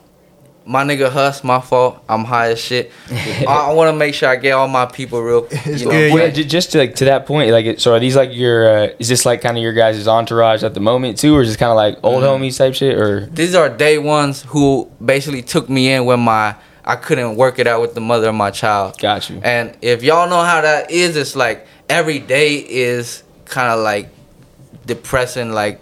my 0.65 0.83
nigga 0.83 1.09
Hus, 1.11 1.43
my 1.43 1.59
fault. 1.59 2.03
I'm 2.07 2.23
high 2.23 2.51
as 2.51 2.59
shit. 2.59 2.91
I, 3.11 3.45
I 3.69 3.73
want 3.73 3.93
to 3.93 3.97
make 3.97 4.13
sure 4.13 4.29
I 4.29 4.35
get 4.37 4.51
all 4.53 4.67
my 4.67 4.85
people 4.85 5.21
real. 5.21 5.47
It's 5.51 5.81
you 5.81 5.85
know, 5.87 5.91
good, 5.91 6.13
Well, 6.13 6.27
yeah. 6.27 6.43
just 6.43 6.71
to, 6.71 6.77
like 6.79 6.95
to 6.95 7.05
that 7.05 7.25
point, 7.25 7.51
like, 7.51 7.65
it- 7.65 7.81
so 7.81 7.93
are 7.93 7.99
these 7.99 8.15
like 8.15 8.33
your? 8.33 8.67
Uh, 8.77 8.87
is 8.99 9.09
this 9.09 9.25
like 9.25 9.41
kind 9.41 9.57
of 9.57 9.63
your 9.63 9.73
guys' 9.73 10.07
entourage 10.07 10.63
at 10.63 10.73
the 10.73 10.79
moment 10.79 11.17
too, 11.17 11.35
or 11.35 11.41
is 11.41 11.49
this 11.49 11.57
kind 11.57 11.69
of 11.71 11.75
like 11.75 11.97
old 12.03 12.23
Mm-hmm. 12.23 12.43
homies 12.43 12.57
type 12.57 12.73
shit, 12.75 12.97
or? 12.97 13.25
These 13.27 13.55
are 13.55 13.69
day 13.69 13.97
ones 13.97 14.43
who 14.43 14.89
basically 15.03 15.41
took 15.41 15.69
me 15.69 15.91
in 15.91 16.05
when 16.05 16.19
my 16.19 16.55
I 16.85 16.95
couldn't 16.97 17.35
work 17.37 17.59
it 17.59 17.67
out 17.67 17.81
with 17.81 17.93
the 17.93 18.01
mother 18.01 18.29
of 18.29 18.35
my 18.35 18.51
child. 18.51 18.99
Got 18.99 19.29
you. 19.29 19.39
And 19.43 19.77
if 19.81 20.03
y'all 20.03 20.27
know 20.29 20.43
how 20.43 20.59
that 20.61 20.91
is, 20.91 21.15
it's 21.15 21.35
like 21.35 21.65
every 21.89 22.19
day 22.19 22.55
is 22.55 23.23
kind 23.45 23.71
of 23.71 23.79
like 23.83 24.09
depressing. 24.85 25.51
Like 25.51 25.79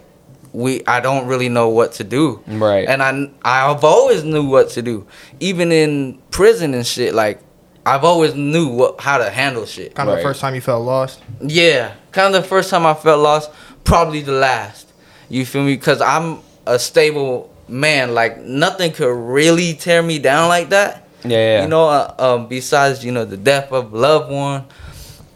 we, 0.52 0.84
I 0.86 1.00
don't 1.00 1.26
really 1.26 1.48
know 1.48 1.68
what 1.70 1.92
to 1.92 2.04
do. 2.04 2.42
Right. 2.46 2.86
And 2.88 3.02
I, 3.02 3.30
I've 3.42 3.84
always 3.84 4.22
knew 4.24 4.44
what 4.46 4.70
to 4.70 4.82
do, 4.82 5.06
even 5.40 5.72
in 5.72 6.18
prison 6.30 6.74
and 6.74 6.86
shit. 6.86 7.14
Like 7.14 7.40
I've 7.86 8.04
always 8.04 8.34
knew 8.34 8.68
what 8.68 9.00
how 9.00 9.18
to 9.18 9.30
handle 9.30 9.66
shit. 9.66 9.94
Kind 9.94 10.08
of 10.08 10.14
Right. 10.16 10.22
the 10.22 10.28
first 10.28 10.40
time 10.40 10.54
you 10.54 10.60
felt 10.60 10.84
lost. 10.84 11.20
Yeah, 11.40 11.94
kind 12.12 12.34
of 12.34 12.42
the 12.42 12.48
first 12.48 12.70
time 12.70 12.84
I 12.86 12.94
felt 12.94 13.20
lost, 13.20 13.50
probably 13.84 14.20
the 14.22 14.32
last. 14.32 14.92
You 15.28 15.46
feel 15.46 15.64
me? 15.64 15.74
Because 15.74 16.00
I'm 16.02 16.40
a 16.66 16.78
stable 16.78 17.50
man. 17.68 18.12
Like 18.14 18.38
nothing 18.38 18.92
could 18.92 19.12
really 19.14 19.72
tear 19.74 20.02
me 20.02 20.18
down 20.18 20.48
like 20.48 20.68
that. 20.70 21.08
Yeah, 21.24 21.38
yeah. 21.38 21.62
You 21.62 21.68
know, 21.68 21.88
uh, 21.88 22.14
um, 22.18 22.46
besides 22.48 23.04
you 23.04 23.10
know 23.12 23.24
the 23.24 23.36
death 23.38 23.72
of 23.72 23.92
a 23.92 23.96
loved 23.96 24.30
one, 24.30 24.64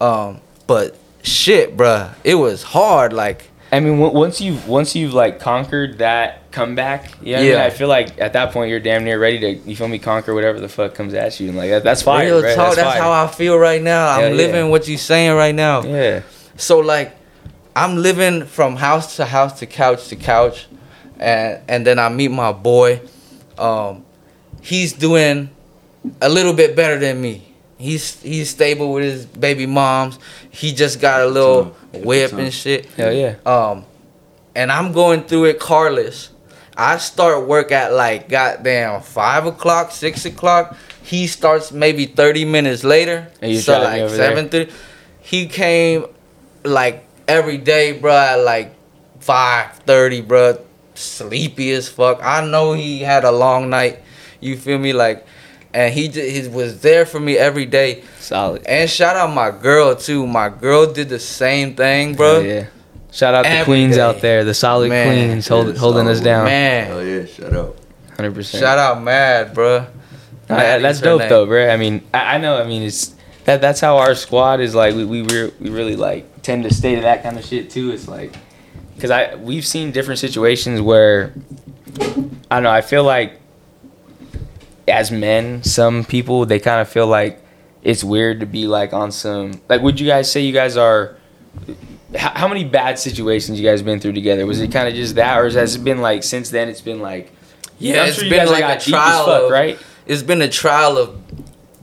um, 0.00 0.40
but 0.66 0.96
shit, 1.22 1.76
bruh, 1.76 2.12
it 2.24 2.34
was 2.34 2.62
hard. 2.62 3.12
Like 3.12 3.50
I 3.72 3.80
mean, 3.80 4.00
on- 4.00 4.14
once 4.14 4.40
you've 4.40 4.68
once 4.68 4.94
you've 4.94 5.12
like 5.12 5.40
conquered 5.40 5.98
that 5.98 6.50
comeback, 6.52 7.10
you 7.20 7.32
know 7.32 7.32
what 7.32 7.38
I 7.38 7.42
mean? 7.42 7.52
Yeah. 7.52 7.64
I 7.64 7.70
feel 7.70 7.88
like 7.88 8.18
at 8.20 8.32
that 8.34 8.52
point 8.52 8.70
you're 8.70 8.80
damn 8.80 9.04
near 9.04 9.18
ready 9.18 9.38
to 9.40 9.68
you 9.68 9.76
feel 9.76 9.88
me 9.88 9.98
conquer 9.98 10.34
whatever 10.34 10.60
the 10.60 10.68
fuck 10.68 10.94
comes 10.94 11.14
at 11.14 11.38
you, 11.40 11.48
and 11.48 11.56
like 11.56 11.70
that, 11.70 11.84
that's 11.84 12.02
fire. 12.02 12.24
real 12.26 12.42
right? 12.42 12.54
talk. 12.54 12.76
That's, 12.76 12.88
fire. 12.88 13.02
how 13.02 13.24
I 13.24 13.26
feel 13.26 13.58
right 13.58 13.82
now. 13.82 14.08
I'm 14.08 14.20
Hell 14.20 14.30
yeah. 14.30 14.36
living 14.36 14.70
what 14.70 14.86
you're 14.88 14.98
saying 14.98 15.34
right 15.36 15.54
now. 15.54 15.82
Yeah. 15.82 16.22
So 16.56 16.78
like, 16.78 17.14
I'm 17.74 17.96
living 17.96 18.44
from 18.44 18.76
house 18.76 19.16
to 19.16 19.24
house 19.24 19.58
to 19.58 19.66
couch 19.66 20.08
to 20.08 20.16
couch, 20.16 20.68
and 21.18 21.60
and 21.68 21.86
then 21.86 21.98
I 21.98 22.08
meet 22.08 22.30
my 22.30 22.52
boy. 22.52 23.00
Um, 23.58 24.04
he's 24.62 24.92
doing 24.92 25.50
a 26.20 26.28
little 26.28 26.52
bit 26.52 26.76
better 26.76 26.98
than 26.98 27.20
me. 27.20 27.42
He's 27.78 28.22
he's 28.22 28.48
stable 28.50 28.92
with 28.92 29.04
his 29.04 29.26
baby 29.26 29.66
moms. 29.66 30.18
He 30.50 30.72
just 30.72 31.00
got 31.00 31.20
a 31.20 31.26
little 31.26 31.76
whip 32.04 32.30
time. 32.30 32.40
and 32.40 32.54
shit. 32.54 32.86
Hell 32.86 33.12
yeah. 33.12 33.36
Um, 33.44 33.84
and 34.54 34.72
I'm 34.72 34.92
going 34.92 35.22
through 35.24 35.46
it 35.46 35.58
carless. 35.60 36.30
I 36.76 36.98
start 36.98 37.46
work 37.46 37.72
at 37.72 37.92
like 37.92 38.28
goddamn 38.28 39.00
five 39.02 39.46
o'clock, 39.46 39.92
six 39.92 40.24
o'clock. 40.24 40.76
He 41.02 41.26
starts 41.26 41.72
maybe 41.72 42.06
thirty 42.06 42.44
minutes 42.44 42.84
later. 42.84 43.30
And 43.40 43.52
you 43.52 43.58
so 43.58 43.78
driving 43.78 43.90
like 43.92 44.02
over 44.02 44.16
there? 44.16 44.28
seven 44.28 44.48
thirty. 44.48 44.72
He 45.20 45.46
came 45.46 46.06
like 46.64 47.06
every 47.26 47.58
day, 47.58 47.98
bro. 47.98 48.12
At 48.12 48.36
like 48.40 48.74
five 49.20 49.72
thirty, 49.86 50.20
bro. 50.20 50.60
Sleepy 50.94 51.72
as 51.72 51.88
fuck. 51.88 52.20
I 52.22 52.44
know 52.46 52.72
he 52.72 53.00
had 53.00 53.24
a 53.24 53.32
long 53.32 53.70
night. 53.70 54.00
You 54.40 54.56
feel 54.56 54.78
me? 54.78 54.92
Like, 54.92 55.26
and 55.76 55.92
he 55.92 56.08
just, 56.08 56.30
he 56.30 56.48
was 56.48 56.80
there 56.80 57.04
for 57.04 57.20
me 57.20 57.36
every 57.36 57.66
day. 57.66 58.02
Solid. 58.18 58.64
And 58.66 58.88
shout 58.88 59.14
out 59.14 59.34
my 59.34 59.50
girl 59.50 59.94
too. 59.94 60.26
My 60.26 60.48
girl 60.48 60.90
did 60.90 61.10
the 61.10 61.18
same 61.18 61.76
thing, 61.76 62.14
bro. 62.14 62.36
Hell 62.36 62.44
yeah. 62.44 62.66
Shout 63.12 63.34
out 63.34 63.44
the 63.44 63.62
queens 63.64 63.96
day. 63.96 64.00
out 64.00 64.22
there, 64.22 64.42
the 64.42 64.54
solid 64.54 64.88
Man. 64.88 65.06
queens 65.06 65.46
hold, 65.46 65.68
Yeah, 65.68 65.74
holding 65.74 66.08
us 66.08 66.20
down. 66.20 66.46
Man. 66.46 66.86
Hell 66.86 67.04
yeah, 67.04 67.26
shut 67.26 67.52
up. 67.52 67.76
Hundred 68.16 68.34
percent. 68.34 68.62
Shout 68.62 68.78
out 68.78 69.02
Mad, 69.02 69.52
bro. 69.52 69.86
Nah, 70.48 70.56
that's 70.78 71.00
dope 71.02 71.28
though, 71.28 71.44
bro. 71.44 71.68
I 71.68 71.76
mean, 71.76 72.02
I, 72.14 72.36
I 72.36 72.38
know. 72.38 72.58
I 72.58 72.66
mean, 72.66 72.82
it's 72.82 73.14
that 73.44 73.60
that's 73.60 73.80
how 73.80 73.98
our 73.98 74.14
squad 74.14 74.60
is 74.60 74.74
like. 74.74 74.94
We 74.94 75.04
we 75.04 75.22
re- 75.22 75.52
we 75.60 75.68
really 75.68 75.96
like 75.96 76.42
tend 76.42 76.64
to 76.64 76.72
stay 76.72 76.94
to 76.94 77.02
that 77.02 77.22
kind 77.22 77.38
of 77.38 77.44
shit 77.44 77.68
too. 77.68 77.90
It's 77.90 78.08
like 78.08 78.34
because 78.94 79.10
I 79.10 79.34
we've 79.34 79.66
seen 79.66 79.92
different 79.92 80.20
situations 80.20 80.80
where 80.80 81.34
I 82.00 82.56
don't 82.56 82.62
know. 82.62 82.70
I 82.70 82.80
feel 82.80 83.04
like 83.04 83.40
as 84.88 85.10
men, 85.10 85.62
some 85.62 86.04
people 86.04 86.46
they 86.46 86.58
kind 86.58 86.80
of 86.80 86.88
feel 86.88 87.06
like 87.06 87.42
it's 87.82 88.02
weird 88.04 88.40
to 88.40 88.46
be 88.46 88.66
like 88.66 88.92
on 88.92 89.12
some 89.12 89.60
like. 89.68 89.80
Would 89.82 90.00
you 90.00 90.06
guys 90.06 90.30
say 90.30 90.40
you 90.40 90.52
guys 90.52 90.76
are? 90.76 91.16
How, 92.16 92.30
how 92.30 92.48
many 92.48 92.64
bad 92.64 92.98
situations 92.98 93.58
you 93.60 93.66
guys 93.66 93.82
been 93.82 94.00
through 94.00 94.12
together? 94.12 94.46
Was 94.46 94.60
it 94.60 94.70
kind 94.72 94.88
of 94.88 94.94
just 94.94 95.14
that, 95.16 95.38
or 95.38 95.48
has 95.50 95.74
it 95.76 95.84
been 95.84 96.00
like 96.00 96.22
since 96.22 96.50
then? 96.50 96.68
It's 96.68 96.80
been 96.80 97.00
like 97.00 97.32
Yeah, 97.78 98.02
I'm 98.02 98.08
it's 98.08 98.18
sure 98.20 98.30
been 98.30 98.46
like 98.48 98.78
a 98.78 98.80
trial 98.80 99.24
fuck, 99.26 99.42
of, 99.44 99.50
right? 99.50 99.78
It's 100.06 100.22
been 100.22 100.40
a 100.42 100.48
trial 100.48 100.98
of 100.98 101.25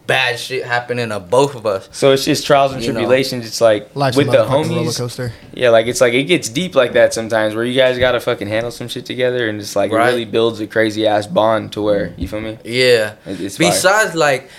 bad 0.05 0.37
shit 0.37 0.65
happening 0.65 1.09
to 1.09 1.19
both 1.19 1.55
of 1.55 1.65
us. 1.65 1.87
So 1.91 2.11
it's 2.11 2.25
just 2.25 2.45
trials 2.45 2.73
and 2.73 2.81
You 2.83 2.89
know. 2.91 2.99
tribulations. 2.99 3.45
It's 3.47 3.61
like 3.61 3.95
Life's 3.95 4.17
with 4.17 4.27
the 4.27 4.37
motherfucking 4.37 4.49
roller 4.69 4.81
homies. 4.89 4.97
coaster. 4.97 5.31
Yeah, 5.53 5.69
like 5.69 5.87
it's 5.87 6.01
like 6.01 6.13
it 6.13 6.23
gets 6.23 6.49
deep 6.49 6.75
like 6.75 6.93
that 6.93 7.13
sometimes, 7.13 7.55
where 7.55 7.63
you 7.63 7.73
guys 7.75 7.97
gotta 7.97 8.19
fucking 8.19 8.47
handle 8.47 8.71
some 8.71 8.87
shit 8.89 9.05
together, 9.05 9.47
and 9.47 9.61
it's 9.61 9.75
like 9.75 9.91
Right. 9.91 10.07
it 10.07 10.11
really 10.11 10.25
builds 10.25 10.59
a 10.59 10.67
crazy 10.67 11.07
ass 11.07 11.25
bond 11.27 11.71
to 11.73 11.81
where 11.81 12.13
you 12.17 12.27
feel 12.27 12.41
me. 12.41 12.57
Yeah. 12.63 13.13
It- 13.25 13.39
It's 13.41 13.57
fire. 13.57 13.69
Besides, 13.69 14.15
like, 14.15 14.49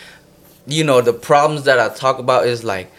you 0.66 0.82
know, 0.84 1.00
the 1.02 1.12
problems 1.12 1.64
that 1.64 1.78
I 1.78 1.88
talk 1.90 2.18
about 2.18 2.46
is 2.46 2.64
like, 2.64 2.90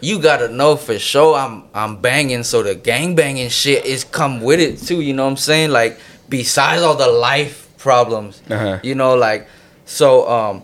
you 0.00 0.20
gotta 0.20 0.48
know 0.48 0.76
for 0.76 0.98
sure 0.98 1.36
I'm 1.36 1.64
I'm 1.74 1.96
banging, 1.96 2.44
so 2.44 2.62
the 2.62 2.74
gang 2.76 3.14
banging 3.16 3.48
shit 3.48 3.84
is 3.84 4.04
come 4.04 4.40
with 4.40 4.60
it 4.60 4.78
too. 4.80 5.00
You 5.00 5.14
know 5.14 5.24
what 5.24 5.30
I'm 5.30 5.36
saying? 5.36 5.70
Like, 5.70 5.98
besides 6.28 6.82
all 6.82 6.94
the 6.94 7.08
life 7.08 7.68
problems, 7.78 8.40
Uh-huh. 8.48 8.78
you 8.84 8.94
know, 8.94 9.14
like, 9.16 9.48
so 9.84 10.28
um, 10.28 10.62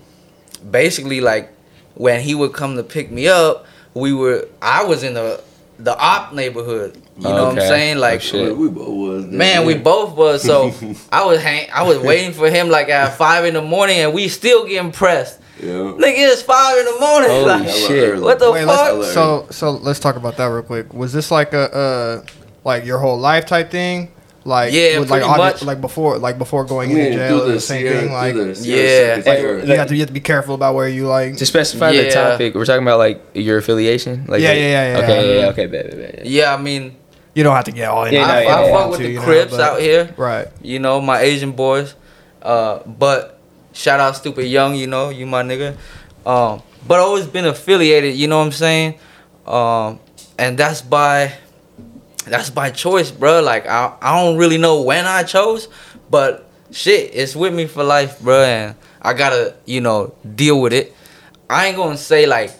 basically, 0.70 1.20
like, 1.20 1.52
when 1.94 2.20
he 2.20 2.34
would 2.34 2.52
come 2.52 2.76
to 2.76 2.82
pick 2.82 3.10
me 3.10 3.28
up, 3.28 3.66
we 3.94 4.12
were 4.12 4.46
I 4.62 4.84
was 4.84 5.02
in 5.02 5.14
the 5.14 5.42
the 5.78 5.96
op 5.98 6.32
neighborhood. 6.32 7.00
You 7.18 7.24
know 7.24 7.46
what 7.46 7.54
I'm 7.54 7.60
saying? 7.60 7.98
Like, 7.98 8.16
Oh, 8.16 8.18
shit. 8.18 8.56
We 8.56 8.68
both 8.68 8.88
was. 8.88 9.24
there. 9.28 9.32
Man, 9.38 9.66
we 9.66 9.74
both 9.74 10.16
was. 10.16 10.42
So 10.42 10.72
I 11.12 11.24
was 11.24 11.42
hang- 11.42 11.68
I 11.72 11.82
was 11.82 11.98
waiting 11.98 12.32
for 12.32 12.48
him 12.48 12.68
like 12.68 12.88
at 12.88 13.16
five 13.16 13.44
in 13.44 13.54
the 13.54 13.62
morning, 13.62 13.98
and 13.98 14.14
we 14.14 14.28
still 14.28 14.66
getting 14.66 14.92
pressed. 14.92 15.40
Yeah. 15.60 15.72
Nigga, 15.72 16.14
it's 16.32 16.42
five 16.42 16.78
in 16.78 16.84
the 16.84 17.00
morning. 17.00 17.30
Holy 17.30 17.44
like, 17.46 17.68
shit. 17.68 18.20
What 18.20 18.38
the 18.38 18.52
Wait, 18.52 18.64
fuck? 18.64 19.02
so 19.04 19.46
so 19.50 19.70
let's 19.72 19.98
talk 19.98 20.14
about 20.14 20.36
that 20.36 20.46
real 20.46 20.62
quick. 20.62 20.94
Was 20.94 21.12
this 21.12 21.32
like 21.32 21.52
a 21.52 21.74
uh 21.74 22.22
like 22.64 22.84
your 22.84 22.98
whole 22.98 23.18
life 23.18 23.46
type 23.46 23.70
thing? 23.72 24.12
Like 24.48 24.72
Yeah, 24.72 24.98
with, 25.00 25.10
like 25.10 25.20
pretty 25.22 25.34
obvi- 25.34 25.38
much. 25.38 25.62
like 25.62 25.80
before 25.80 26.16
like 26.18 26.38
before 26.38 26.64
going 26.64 26.90
I 26.90 26.94
into 27.00 27.16
jail, 27.18 27.38
do 27.40 27.46
the 27.46 27.52
the 27.52 27.60
same 27.60 27.82
Sierra- 27.82 27.98
thing. 28.00 28.08
do 28.08 28.14
Like 28.14 28.34
the 28.34 28.46
you 28.48 28.54
Sierra 28.54 29.16
Yeah. 29.18 29.22
Secretary. 29.22 29.76
have 29.76 29.88
to 29.88 29.94
you 29.94 30.00
have 30.00 30.08
to 30.08 30.14
be 30.14 30.20
careful 30.32 30.54
about 30.54 30.74
where 30.74 30.88
you 30.88 31.06
like. 31.06 31.36
To 31.36 31.46
specify 31.46 31.92
the 31.92 32.10
topic, 32.10 32.54
we're 32.54 32.64
talking 32.64 32.82
about 32.82 32.98
like 32.98 33.20
your 33.34 33.58
affiliation. 33.58 34.24
Like 34.26 34.40
Yeah, 34.40 34.52
yeah, 34.52 34.60
yeah, 34.68 34.92
yeah, 34.92 34.98
Okay, 35.04 35.16
yeah. 35.16 35.34
yeah, 35.34 35.40
yeah, 35.40 35.46
okay, 35.52 35.66
bet, 35.66 35.84
bet, 35.90 35.98
bet, 36.00 36.14
yeah. 36.26 36.42
Yeah, 36.44 36.54
I 36.54 36.56
mean, 36.56 36.96
You 37.34 37.44
don't 37.44 37.54
have 37.54 37.66
to 37.70 37.72
get 37.72 37.88
all 37.88 38.04
in. 38.06 38.14
Yeah, 38.14 38.24
I, 38.24 38.26
no, 38.26 38.40
yeah, 38.40 38.48
I 38.56 38.64
yeah, 38.64 38.72
fuck 38.72 38.80
yeah. 38.80 38.86
with 38.88 38.98
to, 38.98 39.02
the 39.04 39.10
you 39.12 39.18
know, 39.20 39.24
Crips 39.24 39.50
but- 39.52 39.60
out 39.60 39.80
here. 39.80 40.14
Right. 40.16 40.46
You 40.62 40.78
know, 40.80 41.00
my 41.00 41.20
Asian 41.20 41.52
boys. 41.52 41.94
Uh, 42.42 42.78
but 42.86 43.38
shout 43.74 44.00
out 44.00 44.16
Stupid 44.16 44.46
Young. 44.46 44.74
You 44.74 44.86
know, 44.88 45.10
you 45.10 45.26
my 45.26 45.42
nigga. 45.44 45.76
Um, 46.26 46.62
but 46.88 46.98
always 47.00 47.26
been 47.26 47.44
affiliated. 47.46 48.16
You 48.16 48.26
know 48.28 48.38
what 48.38 48.46
I'm 48.46 48.52
saying? 48.52 48.94
Um, 49.46 50.00
and 50.38 50.56
that's 50.58 50.80
by 50.82 51.32
that's 52.30 52.50
by 52.50 52.70
choice, 52.70 53.10
bro. 53.10 53.40
Like 53.40 53.66
I 53.66 53.94
I 54.00 54.22
don't 54.22 54.36
really 54.36 54.58
know 54.58 54.82
when 54.82 55.06
I 55.06 55.22
chose, 55.22 55.68
but 56.10 56.48
shit, 56.70 57.10
it's 57.14 57.34
with 57.34 57.54
me 57.54 57.66
for 57.66 57.84
life, 57.84 58.20
bro. 58.20 58.42
And 58.42 58.74
I 59.02 59.14
gotta 59.14 59.56
you 59.64 59.80
know 59.80 60.14
deal 60.34 60.60
with 60.60 60.72
it. 60.72 60.94
I 61.50 61.66
ain't 61.66 61.76
gonna 61.76 61.96
say 61.96 62.26
like 62.26 62.52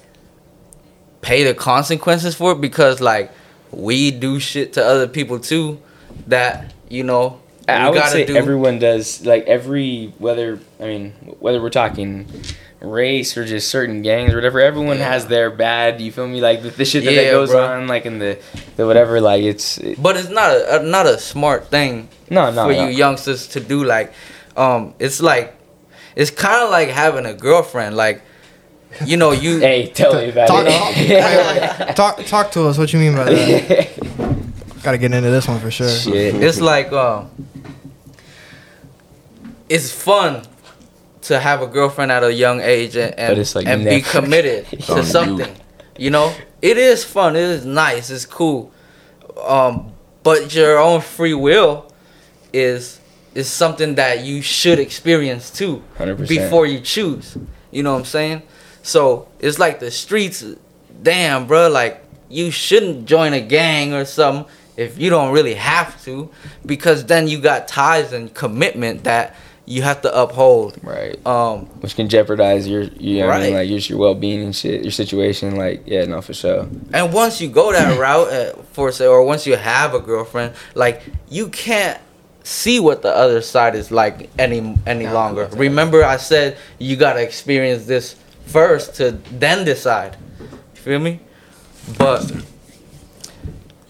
pay 1.21 1.45
the 1.45 1.55
consequences 1.55 2.35
for 2.35 2.53
it 2.53 2.61
because 2.61 3.01
like 3.01 3.31
we 3.71 4.11
do 4.11 4.41
shit 4.41 4.73
to 4.75 4.85
other 4.85 5.07
people 5.09 5.39
too 5.39 5.81
that 6.27 6.73
you 6.89 7.03
know 7.05 7.41
I 7.69 7.91
would 7.91 8.03
say 8.05 8.25
do. 8.25 8.37
everyone 8.37 8.79
does. 8.79 9.25
Like 9.27 9.45
every 9.47 10.15
whether 10.19 10.59
I 10.81 10.85
mean 10.85 11.13
whether 11.39 11.61
we're 11.61 11.71
talking 11.71 12.27
race 12.81 13.37
or 13.37 13.45
just 13.45 13.69
certain 13.69 14.03
gangs 14.03 14.33
or 14.33 14.37
whatever, 14.37 14.61
everyone 14.61 14.99
Yeah. 14.99 15.11
has 15.13 15.27
their 15.27 15.51
bad. 15.51 16.01
You 16.01 16.13
feel 16.13 16.29
me? 16.29 16.41
Like 16.41 16.63
the, 16.63 16.71
the 16.71 16.85
shit 16.85 17.05
that, 17.05 17.13
Yeah, 17.13 17.25
that 17.25 17.31
goes 17.33 17.51
bro. 17.51 17.67
on, 17.67 17.89
like 17.89 18.07
in 18.07 18.19
the 18.19 18.39
the 18.77 18.87
whatever. 18.87 19.21
Like 19.21 19.43
it's 19.43 19.79
it, 19.79 20.01
but 20.01 20.17
it's 20.17 20.29
not 20.29 20.51
a, 20.51 20.81
a 20.81 20.83
not 20.85 21.07
a 21.07 21.19
smart 21.19 21.67
thing 21.69 22.09
no 22.31 22.51
no 22.53 22.67
for 22.67 22.73
no. 22.73 22.85
you 22.87 22.95
youngsters 22.95 23.47
to 23.49 23.61
do 23.61 23.83
like 23.85 24.13
um 24.57 24.95
it's 24.99 25.21
like 25.21 25.55
it's 26.15 26.31
kind 26.31 26.63
of 26.63 26.71
like 26.71 26.89
having 26.91 27.25
a 27.27 27.33
girlfriend 27.35 27.97
like 27.97 28.23
you 29.05 29.17
know 29.17 29.33
you 29.33 29.59
Hey, 29.69 29.89
tell 29.89 30.15
me 30.15 30.29
about 30.31 30.49
Talk, 30.49 30.65
it. 30.69 31.97
talk, 31.97 32.25
talk 32.27 32.51
to 32.53 32.63
us. 32.69 32.79
What 32.79 32.93
you 32.93 32.99
mean 33.01 33.15
by 33.17 33.25
that? 33.25 33.89
Got 34.83 34.93
to 34.93 34.99
get 34.99 35.13
into 35.13 35.31
this 35.31 35.49
one 35.49 35.59
for 35.59 35.71
sure. 35.71 35.89
Shit. 35.89 36.37
it's 36.37 36.61
like 36.61 36.93
um 36.93 37.31
it's 39.69 39.91
fun 39.93 40.43
to 41.29 41.39
have 41.39 41.63
a 41.63 41.67
girlfriend 41.67 42.11
at 42.11 42.25
a 42.25 42.33
young 42.33 42.61
age 42.61 42.97
and, 42.97 43.15
and, 43.19 43.55
like 43.55 43.67
and 43.67 43.85
be 43.85 44.01
committed 44.01 44.67
on 44.67 44.79
to 44.81 44.97
you. 44.97 45.03
something 45.03 45.57
you 45.99 46.11
know? 46.11 46.35
It 46.63 46.79
is 46.79 47.05
fun. 47.05 47.37
It 47.37 47.43
is 47.43 47.67
nice. 47.67 48.09
It's 48.09 48.25
cool. 48.25 48.73
Um 49.45 49.93
but 50.23 50.55
your 50.55 50.79
own 50.79 51.01
free 51.01 51.35
will 51.35 51.93
is 52.53 53.01
is 53.35 53.49
something 53.49 53.97
that 53.97 54.25
you 54.25 54.41
should 54.41 54.79
experience 54.79 55.51
too 55.51 55.83
100%. 55.99 56.27
before 56.27 56.67
you 56.67 56.81
choose. 56.81 57.37
You 57.71 57.83
know 57.83 57.93
what 57.93 57.99
i'm 58.01 58.05
saying? 58.07 58.43
So 58.83 59.29
it's 59.39 59.59
like 59.59 59.81
the 59.81 59.91
streets 59.91 60.45
damn 61.03 61.47
bro 61.47 61.69
like 61.69 62.03
you 62.29 62.51
shouldn't 62.51 63.07
join 63.07 63.33
a 63.33 63.41
gang 63.41 63.93
or 63.93 64.05
something 64.05 64.51
if 64.77 64.99
you 64.99 65.11
don't 65.11 65.33
really 65.33 65.55
have 65.55 66.03
to 66.05 66.31
because 66.65 67.05
then 67.05 67.29
you 67.29 67.39
got 67.41 67.69
ties 67.69 68.13
and 68.13 68.33
commitment 68.35 69.05
that 69.05 69.37
you 69.75 69.83
have 69.83 70.01
to 70.01 70.11
uphold 70.23 70.79
Right. 70.83 71.17
um 71.27 71.67
Which 71.83 71.95
can 71.95 72.09
jeopardize 72.09 72.67
your, 72.67 72.85
you 73.07 73.21
know 73.21 73.27
what 73.27 73.37
I 73.37 73.41
mean, 73.43 73.53
Right. 73.55 73.61
like 73.61 73.69
just 73.69 73.91
your 73.91 73.99
well 73.99 74.15
being 74.15 74.41
and 74.43 74.57
shit, 74.57 74.83
your 74.83 74.91
situation. 75.03 75.57
Like, 75.57 75.83
yeah, 75.87 76.05
no, 76.07 76.23
for 76.23 76.33
sure. 76.33 76.67
and 76.95 77.13
once 77.13 77.41
you 77.43 77.49
go 77.51 77.71
that 77.73 77.99
route 78.07 78.29
uh, 78.33 78.53
for 78.73 78.91
say 78.93 79.07
or 79.07 79.23
once 79.23 79.47
you 79.47 79.57
have 79.57 79.93
a 79.95 80.01
girlfriend 80.01 80.55
like 80.75 81.03
you 81.29 81.49
can't 81.51 82.01
see 82.45 82.81
what 82.81 83.03
the 83.03 83.15
other 83.25 83.43
side 83.43 83.75
is 83.75 83.91
like 83.91 84.31
any 84.39 84.61
any 84.87 85.07
longer 85.07 85.45
right. 85.45 85.59
remember 85.69 86.03
i 86.03 86.17
said 86.17 86.57
you 86.79 86.97
gotta 86.97 87.21
experience 87.23 87.85
this 87.85 88.17
first 88.47 88.95
to 88.95 89.11
then 89.39 89.67
decide 89.67 90.17
you 90.41 90.81
feel 90.81 90.99
me 90.99 91.21
but 91.99 92.25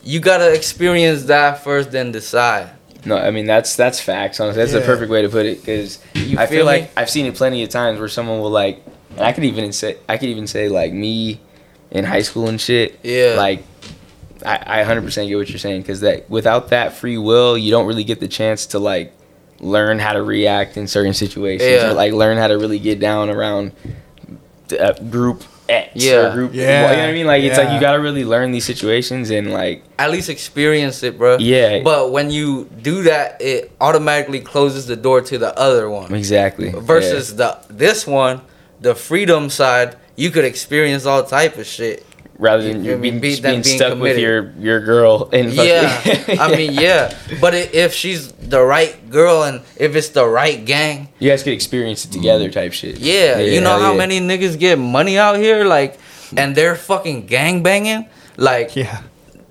you 0.03 0.19
gotta 0.21 0.53
experience 0.53 1.25
that 1.25 1.63
first 1.63 1.93
then 1.93 2.11
decide 2.11 2.69
No, 3.05 3.17
I 3.17 3.31
mean 3.31 3.47
that's 3.47 3.77
that's 3.77 4.01
facts. 4.01 4.41
Honestly, 4.41 4.61
that's 4.63 4.73
the 4.73 4.81
perfect 4.81 5.11
way 5.11 5.23
to 5.23 5.29
put 5.29 5.47
it. 5.47 5.61
Because 5.61 5.99
I 6.37 6.47
feel 6.47 6.65
like 6.67 6.91
I've 6.97 7.09
seen 7.11 7.27
it 7.27 7.35
plenty 7.35 7.63
of 7.63 7.69
times 7.71 7.99
where 8.01 8.09
someone 8.09 8.41
will 8.41 8.51
like, 8.51 8.83
and 9.11 9.21
I 9.21 9.33
could 9.33 9.45
even 9.45 9.73
say 9.73 9.97
I 10.09 10.19
could 10.19 10.29
even 10.31 10.47
say 10.47 10.69
like 10.69 10.93
me 10.93 11.41
in 11.91 12.05
high 12.05 12.23
school 12.23 12.49
and 12.49 12.61
shit. 12.61 12.99
Yeah. 13.03 13.35
Like, 13.39 13.63
I 14.45 14.83
I 14.83 14.85
100% 14.85 15.29
get 15.29 15.37
what 15.37 15.49
you're 15.49 15.59
saying 15.59 15.83
because 15.83 16.01
that 16.01 16.29
without 16.29 16.69
that 16.71 16.93
free 16.95 17.19
will, 17.19 17.57
you 17.57 17.71
don't 17.71 17.87
really 17.87 18.05
get 18.05 18.21
the 18.21 18.29
chance 18.29 18.67
to 18.67 18.79
like 18.79 19.13
learn 19.61 19.99
how 19.99 20.13
to 20.13 20.23
react 20.23 20.77
in 20.77 20.87
certain 20.87 21.15
situations 21.15 21.69
Yeah. 21.71 21.91
or 21.91 21.95
like 21.95 22.13
learn 22.13 22.37
how 22.37 22.47
to 22.49 22.59
really 22.59 22.79
get 22.79 23.01
down 23.01 23.31
around 23.31 23.73
uh, 24.79 24.93
group 25.11 25.43
X 25.69 25.93
Yeah. 25.95 26.15
or 26.15 26.33
group. 26.33 26.55
Yeah. 26.55 26.91
you 26.91 26.97
know 26.97 27.03
what 27.03 27.09
I 27.11 27.13
mean? 27.13 27.27
Like 27.27 27.43
it's 27.45 27.59
like 27.59 27.71
you 27.73 27.81
gotta 27.81 28.01
really 28.01 28.25
learn 28.25 28.53
these 28.53 28.65
situations 28.65 29.31
and 29.31 29.53
like 29.53 29.83
at 29.99 30.11
least 30.11 30.29
experience 30.31 31.03
it 31.03 31.19
bro 31.19 31.37
Yeah. 31.39 31.83
but 31.83 32.11
when 32.13 32.31
you 32.31 32.69
do 32.83 33.03
that 33.05 33.41
it 33.41 33.71
automatically 33.81 34.41
closes 34.41 34.87
the 34.87 34.97
door 34.97 35.21
to 35.23 35.39
the 35.39 35.57
other 35.59 35.91
one 35.91 36.15
exactly 36.15 36.71
versus 36.71 37.37
the 37.37 37.59
this 37.69 38.07
one, 38.07 38.41
the 38.81 38.95
freedom 38.95 39.51
side, 39.51 39.97
you 40.17 40.31
could 40.31 40.45
experience 40.45 41.05
all 41.05 41.23
type 41.25 41.57
of 41.59 41.67
shit. 41.67 42.05
Rather 42.39 42.63
than 42.63 42.85
You 42.85 42.93
you 42.93 42.99
being, 42.99 43.21
being 43.21 43.43
being 43.43 43.63
stuck 43.65 43.99
with 43.99 44.19
your 44.19 44.53
your 44.59 44.81
girl 44.81 45.29
and 45.33 45.53
Yeah, 45.53 45.89
fucking- 45.89 46.39
I 46.39 46.57
mean, 46.57 46.73
yeah. 46.87 47.15
But 47.41 47.55
i- 47.55 47.71
if 47.73 47.93
she's 47.93 48.33
the 48.33 48.63
right 48.63 48.95
girl 49.11 49.43
and 49.43 49.61
if 49.77 49.97
it's 49.97 50.11
the 50.11 50.27
right 50.27 50.65
gang, 50.65 51.09
you 51.19 51.29
guys 51.29 51.43
could 51.43 51.53
experience 51.53 52.05
it 52.05 52.13
together 52.13 52.49
mm. 52.49 52.53
type 52.53 52.73
shit 52.73 52.99
yeah. 52.99 53.39
you 53.39 53.61
know 53.61 53.79
how 53.79 53.93
yeah. 53.93 53.99
many 53.99 54.21
niggas 54.21 54.59
get 54.59 54.79
money 54.79 55.19
out 55.19 55.37
here, 55.37 55.65
like, 55.65 55.99
and 56.37 56.55
they're 56.55 56.77
fucking 56.77 57.27
gang 57.27 57.63
banging, 57.63 58.07
like, 58.37 58.77
Yeah. 58.77 59.03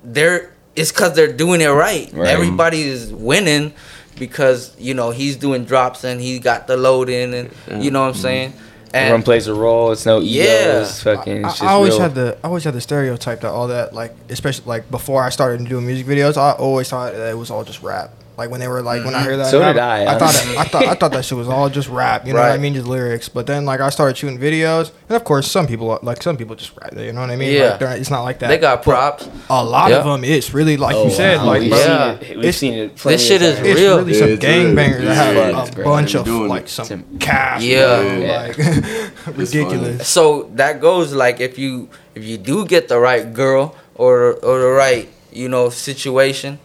they're 0.03 0.53
it's 0.77 0.91
because 0.91 1.15
they're 1.15 1.33
doing 1.33 1.59
it 1.59 1.67
right. 1.67 2.13
Right. 2.13 2.29
Everybody 2.29 2.83
is 2.83 3.11
winning 3.11 3.73
because 4.17 4.73
you 4.79 4.93
know 4.93 5.11
he's 5.11 5.35
doing 5.35 5.65
drops 5.65 6.03
and 6.03 6.21
he 6.21 6.39
got 6.39 6.67
the 6.67 6.77
load 6.77 7.09
in, 7.09 7.33
and 7.33 7.83
you 7.83 7.91
know 7.91 8.01
what 8.01 8.07
I'm 8.07 8.13
mm-hmm. 8.13 8.21
saying. 8.21 8.53
Everyone 8.93 9.23
plays 9.23 9.47
a 9.47 9.53
role 9.53 9.91
it's 9.91 10.05
no 10.05 10.21
ego 10.21 10.43
Yeah. 10.43 10.81
it's 10.81 11.01
fucking 11.03 11.43
I, 11.45 11.49
it's 11.49 11.59
just 11.59 11.63
I 11.63 11.73
always 11.73 11.93
real. 11.93 12.01
had 12.01 12.15
the 12.15 12.37
I 12.43 12.47
always 12.47 12.63
had 12.63 12.73
the 12.73 12.81
stereotype 12.81 13.41
that 13.41 13.49
all 13.51 13.67
that 13.67 13.93
like 13.93 14.13
especially 14.29 14.65
like 14.65 14.89
before 14.91 15.23
I 15.23 15.29
started 15.29 15.67
doing 15.67 15.85
music 15.85 16.05
videos 16.07 16.37
I 16.37 16.51
always 16.53 16.89
thought 16.89 17.13
that 17.13 17.29
it 17.31 17.35
was 17.37 17.51
all 17.51 17.63
just 17.63 17.81
rap 17.81 18.11
like 18.37 18.51
when 18.51 18.59
they 18.59 18.67
were 18.67 18.81
like 18.83 19.03
when 19.03 19.15
I 19.15 19.19
mm-hmm. 19.19 19.29
heard 19.29 19.37
that 19.39 19.47
So 19.51 19.59
rap, 19.59 19.73
did 19.75 19.81
I, 19.81 20.01
I 20.03 20.19
thought 20.19 20.21
honestly. 20.21 20.51
it, 20.53 20.57
I 20.59 20.63
thought 20.65 20.85
I 20.85 20.93
thought 20.93 21.11
that 21.13 21.25
shit 21.25 21.37
was 21.37 21.47
all 21.47 21.69
just 21.69 21.89
rap 21.89 22.25
you 22.27 22.33
know 22.33 22.39
what 22.39 22.51
I 22.51 22.57
mean 22.57 22.73
just 22.75 22.85
lyrics 22.87 23.29
but 23.29 23.47
then 23.47 23.65
like 23.65 23.79
I 23.79 23.89
started 23.89 24.15
shooting 24.15 24.37
videos 24.39 24.91
and 25.09 25.15
of 25.15 25.23
course 25.23 25.49
some 25.49 25.65
people 25.65 25.97
like 26.03 26.21
some 26.21 26.37
people 26.37 26.55
just 26.55 26.71
rap 26.79 26.93
you 26.95 27.11
know 27.13 27.21
what 27.21 27.31
I 27.31 27.35
mean 27.35 27.51
Yeah. 27.53 27.69
like, 27.71 27.79
they're- 27.79 27.97
it's 27.97 28.09
not 28.11 28.21
like 28.21 28.39
that 28.39 28.47
they 28.49 28.57
got 28.59 28.83
But 28.83 28.91
props. 28.91 29.29
a 29.49 29.63
lot 29.65 29.89
Yeah. 29.89 29.97
of 29.97 30.03
them 30.05 30.23
it's 30.23 30.53
really 30.53 30.77
like 30.77 30.95
Oh, 30.95 31.05
you 31.05 31.09
said 31.11 31.37
wow. 31.37 31.45
like 31.47 31.61
we've 31.61 31.71
bro, 31.71 31.79
Yeah. 31.79 32.19
seen 32.19 32.29
it 32.31 32.37
we've 32.37 32.55
seen 32.55 32.73
it 32.75 32.95
plenty 32.95 33.17
shit 33.17 33.41
is 33.41 33.55
times. 33.55 33.67
it's 33.67 33.79
real. 33.79 33.97
really 33.97 34.13
Yeah, 34.13 34.19
some 34.19 34.37
gangbangers 34.37 35.01
that 35.05 35.15
have 35.15 35.35
Yeah, 35.35 35.59
a 35.59 35.65
it's 35.65 35.75
bunch 35.75 36.15
of 36.15 36.27
like 36.27 36.63
it. 36.63 36.69
some 36.69 36.85
Some- 36.85 37.17
cash 37.19 37.63
Yeah. 37.63 38.01
bro, 38.01 38.17
Yeah. 38.17 38.41
like 38.41 38.57
ridiculous 39.37 40.07
So 40.07 40.49
that 40.53 40.79
goes 40.79 41.13
like 41.13 41.39
if 41.39 41.57
you 41.57 41.89
if 42.15 42.23
you 42.23 42.37
do 42.37 42.65
get 42.65 42.87
the 42.87 42.99
right 42.99 43.31
girl 43.33 43.75
or 43.95 44.33
or 44.45 44.59
the 44.59 44.69
right 44.71 45.09
you 45.31 45.49
know 45.49 45.69
situation, 45.69 46.59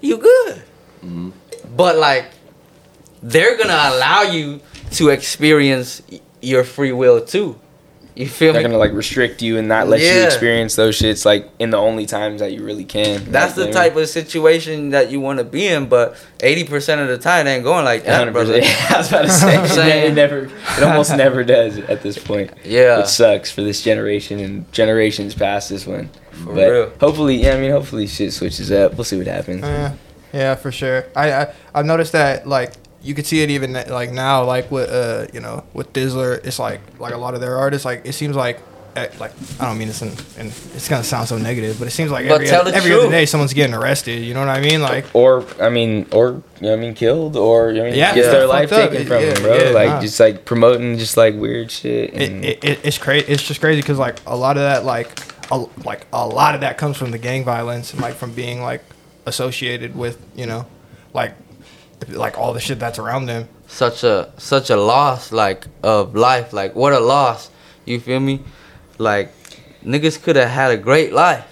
you 0.00 0.16
good. 0.18 0.62
But 1.02 1.96
like 1.96 2.26
they're 3.22 3.56
gonna 3.56 3.72
allow 3.96 4.22
you 4.22 4.60
to 4.92 5.08
experience 5.10 6.02
your 6.40 6.64
free 6.64 6.92
will 6.92 7.20
too. 7.24 7.58
You 8.16 8.26
feel 8.26 8.52
they're 8.52 8.60
me? 8.62 8.68
gonna 8.68 8.78
like 8.78 8.92
restrict 8.92 9.40
you 9.40 9.56
and 9.56 9.68
not 9.68 9.88
let 9.88 10.00
you 10.00 10.24
experience 10.24 10.74
those 10.74 10.98
shits 11.00 11.24
like 11.24 11.48
in 11.58 11.70
the 11.70 11.76
only 11.78 12.06
times 12.06 12.40
that 12.40 12.52
you 12.52 12.64
really 12.64 12.84
can 12.84 13.30
That's 13.30 13.54
the 13.54 13.66
Like, 13.66 13.72
type 13.72 13.96
of 13.96 14.08
situation 14.08 14.90
that 14.90 15.10
you 15.10 15.20
want 15.20 15.38
to 15.38 15.44
be 15.44 15.68
in, 15.68 15.86
but 15.88 16.16
eighty 16.40 16.64
percent 16.64 17.00
of 17.00 17.08
the 17.08 17.16
time 17.18 17.46
it 17.46 17.50
ain't 17.50 17.64
going 17.64 17.84
like 17.84 18.04
that, 18.04 18.26
100%. 18.28 18.32
brother. 18.32 18.54
I 18.62 18.94
was 18.98 19.08
about 19.08 19.22
to 19.22 19.30
say, 19.68 20.04
I'm 20.06 20.12
it 20.12 20.14
never, 20.14 20.46
it 20.76 20.82
almost 20.82 21.16
never 21.16 21.44
does 21.44 21.78
at 21.78 22.02
this 22.02 22.18
point. 22.18 22.50
Yeah. 22.64 23.00
it 23.00 23.06
sucks 23.06 23.50
for 23.50 23.62
this 23.62 23.80
generation 23.82 24.38
and 24.40 24.70
generations 24.72 25.34
past 25.34 25.68
this 25.70 25.86
one. 25.86 26.10
For 26.32 26.54
but 26.54 26.70
real. 26.70 26.92
hopefully, 27.00 27.36
yeah, 27.36 27.54
I 27.54 27.60
mean, 27.60 27.70
hopefully 27.70 28.06
shit 28.06 28.32
switches 28.32 28.72
up. 28.72 28.94
We'll 28.94 29.04
see 29.04 29.18
what 29.18 29.28
happens. 29.28 29.62
Oh, 29.62 29.66
yeah, 29.68 29.94
yeah, 30.32 30.54
for 30.54 30.70
sure. 30.72 31.04
I, 31.16 31.32
I 31.32 31.54
I've 31.74 31.86
noticed 31.86 32.12
that 32.12 32.46
like 32.46 32.72
you 33.02 33.14
could 33.14 33.26
see 33.26 33.42
it 33.42 33.50
even 33.50 33.72
like 33.72 34.10
now 34.12 34.44
like 34.44 34.70
with 34.70 34.90
uh 34.90 35.26
you 35.32 35.40
know 35.40 35.64
with 35.72 35.92
Thizzler, 35.92 36.44
it's 36.44 36.58
like 36.58 36.80
like 36.98 37.14
a 37.14 37.18
lot 37.18 37.34
of 37.34 37.40
their 37.40 37.56
artists 37.58 37.84
like 37.84 38.02
it 38.04 38.12
seems 38.12 38.36
like. 38.36 38.60
eh, 38.96 39.08
Like 39.20 39.30
I 39.60 39.66
don't 39.66 39.78
mean 39.78 39.86
this, 39.88 40.02
in, 40.02 40.08
and 40.36 40.48
it's 40.74 40.88
gonna 40.88 41.04
sound 41.04 41.28
so 41.28 41.38
negative, 41.38 41.78
but 41.78 41.86
it 41.88 41.92
seems 41.92 42.10
like 42.10 42.26
But 42.28 42.42
every, 42.42 42.50
other, 42.50 42.72
every 42.74 42.90
truth. 42.90 43.04
other 43.04 43.10
day 43.12 43.24
someone's 43.24 43.54
getting 43.54 43.72
arrested. 43.74 44.18
You 44.22 44.34
know 44.34 44.40
what 44.40 44.48
I 44.48 44.60
mean? 44.60 44.82
Like 44.82 45.06
Or 45.14 45.44
I 45.60 45.68
mean, 45.70 46.06
or 46.12 46.26
you 46.28 46.42
know, 46.66 46.70
what 46.70 46.72
I 46.72 46.76
mean, 46.76 46.94
killed, 46.94 47.36
or 47.36 47.70
you 47.70 47.78
know, 47.78 47.86
I 47.86 47.90
mean, 47.90 47.98
Yeah, 47.98 48.14
gets 48.14 48.26
yeah, 48.26 48.32
their 48.32 48.46
life 48.48 48.68
fucked 48.70 48.82
up. 48.82 48.90
taken 48.90 49.06
from 49.06 49.22
Yeah, 49.22 49.32
them, 49.34 49.42
bro. 49.44 49.54
yeah, 49.56 49.70
like 49.70 49.88
nah. 49.90 50.00
just 50.02 50.18
like 50.20 50.44
promoting 50.44 50.98
just 50.98 51.16
like 51.16 51.34
weird 51.36 51.70
shit. 51.70 52.12
it, 52.14 52.32
it, 52.44 52.64
it, 52.64 52.78
it's 52.84 52.98
crazy. 52.98 53.26
It's 53.32 53.42
just 53.46 53.60
crazy 53.60 53.80
because 53.80 53.98
like 53.98 54.18
a 54.26 54.36
lot 54.36 54.56
of 54.56 54.64
that 54.64 54.84
like 54.84 55.08
a, 55.52 55.64
like 55.84 56.06
a 56.12 56.26
lot 56.26 56.54
of 56.56 56.60
that 56.62 56.76
comes 56.76 56.96
from 56.96 57.12
the 57.12 57.18
gang 57.18 57.44
violence 57.44 57.92
and 57.92 58.02
like 58.02 58.14
from 58.16 58.32
being 58.32 58.60
like 58.60 58.82
associated 59.26 59.94
with 59.96 60.18
you 60.34 60.46
know 60.46 60.66
like 61.12 61.34
like 62.08 62.38
all 62.38 62.52
the 62.52 62.60
shit 62.60 62.78
that's 62.78 62.98
around 62.98 63.26
them. 63.26 63.48
such 63.66 64.02
a 64.04 64.32
such 64.38 64.70
a 64.70 64.76
loss 64.76 65.32
like 65.32 65.66
of 65.82 66.14
life 66.14 66.52
like 66.52 66.74
what 66.74 66.92
a 66.92 67.00
loss 67.00 67.50
you 67.84 68.00
feel 68.00 68.20
me 68.20 68.40
like 68.98 69.32
niggas 69.84 70.22
could 70.22 70.36
have 70.36 70.48
had 70.50 70.70
a 70.70 70.76
great 70.76 71.12
life 71.12 71.46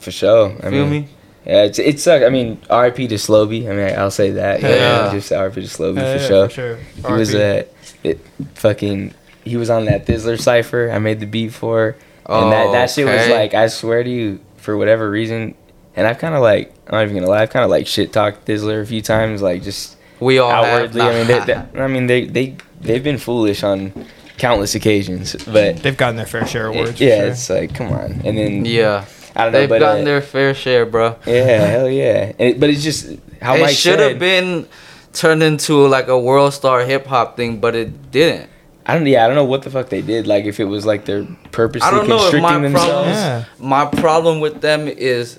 for 0.00 0.10
sure. 0.12 0.52
I 0.60 0.70
feel 0.70 0.86
mean, 0.86 0.90
me 0.90 1.08
Yeah, 1.46 1.64
it's 1.64 1.78
it 1.80 1.98
sucks. 1.98 2.24
I 2.24 2.28
mean, 2.28 2.60
R.I.P. 2.70 3.08
to 3.08 3.16
Slowby. 3.16 3.68
I 3.68 3.72
mean, 3.74 3.98
I'll 3.98 4.10
say 4.12 4.30
that. 4.32 4.60
Yeah, 4.62 4.68
Yeah. 5.06 5.12
just 5.12 5.32
R.I.P. 5.32 5.54
to 5.62 5.66
Slowby 5.66 5.96
Yeah, 5.96 6.14
for, 6.14 6.20
yeah, 6.22 6.28
sure. 6.28 6.48
for 6.48 6.54
sure. 6.54 6.76
He 7.08 7.12
was 7.12 7.34
RIP. 7.34 7.66
uh, 7.66 8.08
it 8.08 8.20
fucking. 8.54 9.14
He 9.42 9.56
was 9.56 9.68
on 9.70 9.86
that 9.86 10.06
Thizzler 10.06 10.38
cipher. 10.38 10.92
I 10.92 10.98
made 11.00 11.18
the 11.18 11.26
beat 11.26 11.52
for, 11.52 11.96
and 12.26 12.52
that 12.52 12.70
that 12.72 12.90
shit 12.90 13.06
was 13.06 13.28
like. 13.28 13.54
I 13.54 13.66
swear 13.66 14.04
to 14.04 14.10
you, 14.10 14.38
for 14.58 14.76
whatever 14.76 15.10
reason, 15.10 15.56
and 15.96 16.06
I've 16.06 16.18
kind 16.18 16.34
of 16.34 16.42
like. 16.42 16.74
I'm 16.86 16.96
not 16.96 17.02
even 17.04 17.16
gonna 17.16 17.28
lie. 17.28 17.42
I've 17.42 17.50
kind 17.50 17.64
of 17.64 17.70
like 17.70 17.86
shit 17.86 18.12
talked 18.12 18.46
Thizzler 18.46 18.82
a 18.82 18.86
few 18.86 19.00
times, 19.00 19.42
like 19.42 19.62
just 19.62 19.96
we 20.18 20.38
all 20.38 20.50
outwardly. 20.50 21.00
have 21.00 21.14
I 21.14 21.18
mean, 21.18 21.26
they, 21.26 21.54
they, 21.54 21.82
I 21.82 21.86
mean, 21.86 22.06
they 22.06 22.24
they 22.26 22.56
they've 22.80 23.04
been 23.04 23.18
foolish 23.18 23.62
on 23.62 23.92
countless 24.38 24.74
occasions, 24.74 25.36
but 25.44 25.76
They've 25.76 25.96
gotten 25.96 26.16
their 26.16 26.26
fair 26.26 26.46
share 26.46 26.68
of 26.68 26.74
words. 26.74 26.98
for 26.98 27.04
yeah, 27.04 27.18
sure. 27.20 27.28
it's 27.28 27.50
like 27.50 27.74
come 27.74 27.92
on, 27.92 28.22
and 28.24 28.36
then 28.36 28.64
yeah 28.64 29.04
I 29.36 29.44
don't 29.44 29.52
know, 29.52 29.60
they've 29.60 29.68
but 29.68 29.78
gotten 29.80 30.02
uh, 30.02 30.04
their 30.04 30.22
fair 30.22 30.54
share 30.54 30.86
bro 30.86 31.16
yeah, 31.26 31.66
hell 31.66 31.88
yeah, 31.88 32.32
and 32.38 32.48
it, 32.50 32.60
but 32.60 32.70
it's 32.70 32.82
just 32.82 33.16
how 33.40 33.54
it 33.54 33.60
Mike 33.60 33.76
should 33.76 34.00
have 34.00 34.18
been 34.18 34.66
turned 35.12 35.42
into 35.42 35.86
like 35.86 36.08
a 36.08 36.18
world 36.18 36.54
star 36.54 36.84
hip 36.84 37.06
hop 37.06 37.36
thing 37.36 37.60
but 37.60 37.74
it 37.74 38.10
didn't 38.10 38.48
I 38.86 38.94
don't. 38.94 39.06
Yeah, 39.06 39.24
I 39.24 39.28
don't 39.28 39.36
know 39.36 39.44
what 39.44 39.62
the 39.62 39.70
fuck 39.70 39.88
they 39.88 40.02
did. 40.02 40.26
Like 40.26 40.46
if 40.46 40.58
it 40.58 40.64
was 40.64 40.84
like 40.86 41.04
they're 41.04 41.26
purposely 41.52 41.86
I 41.86 41.90
don't 41.90 42.08
know 42.08 42.26
if 42.26 42.34
my 42.34 42.40
problem 42.40 42.62
themselves. 42.72 43.08
Yeah. 43.10 43.44
my 43.58 43.84
problem 43.86 44.40
with 44.40 44.62
them 44.62 44.88
is 44.88 45.38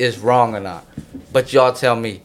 is 0.00 0.18
wrong 0.18 0.54
or 0.56 0.60
not 0.60 0.84
but 1.32 1.52
y'all 1.52 1.72
tell 1.72 1.94
me 1.96 2.22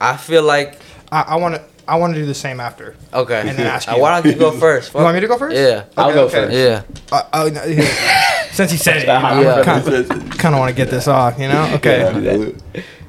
I 0.00 0.16
feel 0.16 0.42
like 0.42 0.78
I, 1.10 1.22
I 1.22 1.36
want 1.36 1.54
to. 1.54 1.62
I 1.86 1.96
want 1.96 2.14
to 2.14 2.20
do 2.20 2.24
the 2.26 2.34
same 2.34 2.60
after. 2.60 2.96
Okay. 3.12 3.40
And 3.46 3.58
then 3.58 3.66
ask 3.66 3.88
Uh, 3.92 3.96
you. 3.96 4.00
why 4.02 4.20
don't 4.20 4.30
you 4.32 4.38
go 4.38 4.50
first? 4.52 4.94
You 4.94 5.00
want 5.02 5.14
me 5.14 5.20
to 5.20 5.28
go 5.28 5.36
first? 5.38 5.54
Yeah. 5.54 5.84
I'll 5.98 6.14
go 6.14 6.24
okay. 6.24 6.32
first. 6.34 6.52
Yeah. 6.54 6.82
Uh, 7.12 7.22
oh, 7.34 7.48
no, 7.50 7.64
yeah. 7.64 7.84
Since 8.52 8.70
he 8.72 8.78
said 8.78 8.96
it, 9.02 9.06
Yeah. 9.06 9.62
kind 9.64 10.54
of 10.54 10.58
want 10.58 10.70
to 10.70 10.74
get 10.74 10.88
this 10.90 11.06
off, 11.06 11.38
you 11.38 11.48
know? 11.48 11.70
Okay. 11.74 12.54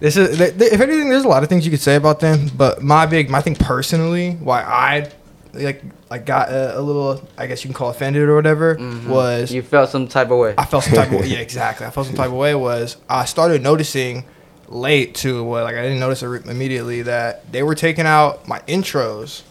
This 0.01 0.18
is, 0.18 0.38
th- 0.38 0.58
th- 0.58 0.74
if 0.74 0.82
anything, 0.82 1.08
there's 1.10 1.24
a 1.24 1.28
lot 1.30 1.41
of 1.43 1.47
things 1.49 1.64
you 1.66 1.72
could 1.72 1.80
say 1.80 1.95
about 1.95 2.20
them, 2.20 2.49
but 2.56 2.82
my 2.84 3.06
big, 3.06 3.30
my 3.30 3.39
thing 3.41 3.56
personally, 3.56 4.32
why 4.41 4.62
I 4.62 5.10
like, 5.53 5.82
like 6.10 6.26
got 6.26 6.49
a, 6.49 6.78
a 6.80 6.82
little, 6.82 7.22
I 7.38 7.47
guess 7.47 7.64
you 7.64 7.68
can 7.70 7.74
call 7.74 7.89
offended 7.89 8.30
or 8.30 8.36
whatever, 8.36 8.78
was 9.08 9.51
You 9.51 9.62
felt 9.62 9.89
some 9.89 10.08
type 10.08 10.30
of 10.30 10.38
way. 10.38 10.53
I 10.58 10.66
felt 10.66 10.84
some 10.84 10.93
type 10.93 11.12
of 11.12 11.26
yeah, 11.28 11.39
exactly. 11.39 11.86
I 11.86 11.89
felt 11.89 12.08
some 12.08 12.16
type 12.16 12.28
of 12.28 12.34
way 12.34 12.53
was 12.56 12.97
I 13.10 13.26
started 13.26 13.62
noticing 13.64 14.26
late 14.68 15.16
to 15.16 15.43
what 15.43 15.64
like 15.64 15.76
I 15.76 15.82
didn't 15.82 15.99
notice 15.99 16.24
it 16.24 16.45
immediately 16.47 17.01
that 17.03 17.51
they 17.51 17.64
were 17.64 17.76
taking 17.76 18.06
out 18.06 18.47
my 18.47 18.60
intros 18.62 19.41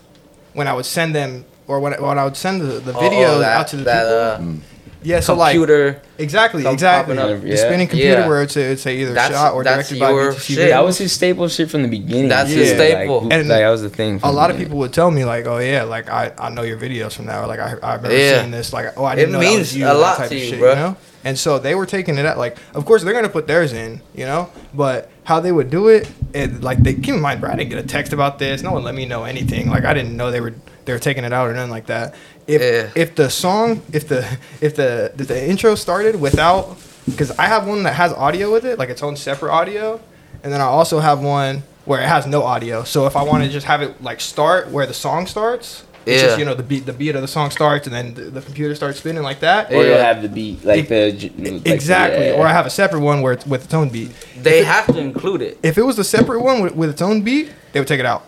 when 0.52 0.66
I 0.68 0.72
would 0.74 0.86
send 0.86 1.14
them 1.14 1.44
or 1.66 1.80
when, 1.80 1.94
I- 1.94 2.00
when 2.00 2.18
I 2.18 2.24
would 2.24 2.36
send 2.36 2.60
the, 2.60 2.78
the 2.80 2.92
Oh, 2.92 3.00
videos 3.00 3.40
that- 3.40 3.56
out 3.58 3.68
to 3.68 3.76
the 3.76 3.84
that, 3.84 4.38
people. 4.38 4.52
uh, 4.54 4.58
yeah, 5.04 5.20
so 5.20 5.34
like 5.34 5.52
computer. 5.54 6.00
exactly, 6.18 6.66
exactly. 6.66 7.14
popping 7.16 7.36
up. 7.36 7.42
The 7.42 7.56
spinning 7.56 7.86
computer 7.86 8.20
Yeah. 8.20 8.26
where 8.28 8.42
it's 8.42 8.56
it'd 8.56 8.78
say 8.80 8.96
either 8.98 9.12
That's- 9.14 9.32
shot 9.38 9.54
or 9.54 9.62
directed 9.62 10.00
by 10.00 10.10
BTC 10.10 10.54
shit. 10.54 10.70
That 10.70 10.84
was 10.84 10.98
his 10.98 11.12
staple 11.12 11.46
shit 11.48 11.70
from 11.70 11.82
the 11.82 11.88
beginning. 11.88 12.28
That's 12.28 12.50
his 12.50 12.70
staple. 12.70 13.20
who- 13.20 13.30
And 13.30 13.48
like, 13.48 13.60
that 13.60 13.68
was 13.68 13.82
the 13.82 13.90
thing. 13.90 14.18
a 14.22 14.32
lot 14.32 14.50
of 14.50 14.56
people 14.56 14.78
would 14.78 14.92
tell 14.92 15.10
me 15.10 15.24
like, 15.24 15.46
"Oh 15.46 15.58
yeah, 15.58 15.82
like 15.84 16.10
I, 16.10 16.32
I 16.38 16.48
know 16.50 16.62
your 16.62 16.78
videos 16.78 17.12
from 17.12 17.26
that, 17.26 17.42
or 17.42 17.46
like 17.46 17.60
I 17.60 17.74
I've 17.82 18.02
never 18.02 18.16
Yeah. 18.16 18.42
seen 18.42 18.50
this, 18.50 18.72
like 18.72 18.94
oh 18.98 19.04
I 19.04 19.14
didn't 19.14 19.30
It 19.30 19.32
know 19.34 19.40
that 19.40 19.46
was 19.50 19.56
means 19.56 19.76
you, 19.76 19.86
a 19.86 19.94
lot 19.94 20.16
type 20.16 20.30
to 20.30 20.34
of 20.36 20.42
you, 20.42 20.48
shit, 20.48 20.60
bruh. 20.60 20.70
you 20.70 20.74
know." 20.80 20.96
And 21.26 21.38
so 21.38 21.58
they 21.58 21.74
were 21.74 21.86
taking 21.86 22.18
it 22.18 22.26
out. 22.26 22.36
like, 22.36 22.58
of 22.74 22.84
course 22.84 23.02
they're 23.02 23.14
gonna 23.14 23.30
put 23.30 23.46
theirs 23.46 23.72
in, 23.72 24.02
you 24.14 24.26
know, 24.26 24.50
but 24.74 25.10
how 25.24 25.40
they 25.40 25.52
would 25.52 25.70
do 25.70 25.88
it, 25.88 26.06
it 26.34 26.60
like 26.62 26.82
they 26.82 26.92
keep 26.92 27.14
in 27.14 27.20
mind, 27.20 27.40
bro, 27.40 27.50
I 27.50 27.56
didn't 27.56 27.70
get 27.70 27.78
a 27.78 27.86
text 27.86 28.12
about 28.12 28.38
this. 28.38 28.62
No 28.62 28.72
one 28.72 28.84
let 28.84 28.94
me 28.94 29.06
know 29.06 29.24
anything. 29.24 29.70
Like 29.70 29.84
I 29.86 29.94
didn't 29.94 30.16
know 30.18 30.30
they 30.30 30.42
were 30.42 30.52
they 30.84 30.92
were 30.92 30.98
taking 30.98 31.24
it 31.24 31.32
out 31.32 31.48
or 31.48 31.54
nothing 31.54 31.70
like 31.70 31.86
that. 31.86 32.14
If 32.46 32.60
Yeah. 32.60 32.90
if 32.94 33.14
the 33.14 33.30
song, 33.30 33.82
if 33.92 34.08
the 34.08 34.24
if 34.60 34.76
the 34.76 35.12
if 35.18 35.28
the 35.28 35.48
intro 35.48 35.74
started 35.74 36.20
without, 36.20 36.76
because 37.06 37.30
I 37.38 37.46
have 37.46 37.66
one 37.66 37.82
that 37.84 37.94
has 37.94 38.12
audio 38.12 38.52
with 38.52 38.64
it, 38.66 38.78
like 38.78 38.90
its 38.90 39.02
own 39.02 39.16
separate 39.16 39.52
audio, 39.52 40.00
and 40.42 40.52
then 40.52 40.60
I 40.60 40.64
also 40.64 41.00
have 41.00 41.20
one 41.20 41.62
where 41.86 42.00
it 42.00 42.06
has 42.08 42.26
no 42.26 42.42
audio. 42.42 42.84
So 42.84 43.06
if 43.06 43.16
I 43.16 43.22
want 43.22 43.42
to 43.42 43.46
mm-hmm. 43.46 43.52
just 43.52 43.66
have 43.66 43.82
it 43.82 44.02
like 44.02 44.20
start 44.20 44.70
where 44.70 44.86
the 44.86 44.94
song 44.94 45.26
starts, 45.26 45.84
it's 46.06 46.20
Yeah. 46.20 46.28
just 46.28 46.38
you 46.38 46.44
know 46.44 46.54
the 46.54 46.62
beat 46.62 46.84
the 46.84 46.92
beat 46.92 47.14
of 47.14 47.22
the 47.22 47.28
song 47.28 47.50
starts 47.50 47.86
and 47.86 47.96
then 47.96 48.12
the, 48.14 48.22
the 48.24 48.42
computer 48.42 48.74
starts 48.74 48.98
spinning 48.98 49.22
like 49.22 49.40
that. 49.40 49.72
Or 49.72 49.82
you'll 49.82 49.96
have 49.96 50.20
the 50.20 50.28
beat, 50.28 50.64
like 50.64 50.88
the 50.88 51.12
like 51.38 51.66
exactly. 51.66 52.26
yeah. 52.26 52.32
Or 52.34 52.46
I 52.46 52.52
have 52.52 52.66
a 52.66 52.70
separate 52.70 53.00
one 53.00 53.22
where 53.22 53.32
it's 53.32 53.46
with 53.46 53.64
its 53.64 53.72
own 53.74 53.88
beat. 53.88 54.10
They 54.42 54.60
it- 54.60 54.66
have 54.66 54.86
to 54.88 54.98
include 54.98 55.40
it. 55.40 55.58
if 55.62 55.78
it 55.78 55.82
was 55.82 55.96
the 55.96 56.04
separate 56.04 56.40
one 56.42 56.60
with, 56.62 56.74
with 56.74 56.90
its 56.90 57.00
own 57.00 57.22
beat, 57.22 57.52
they 57.72 57.80
would 57.80 57.88
take 57.88 58.00
it 58.00 58.06
out. 58.06 58.26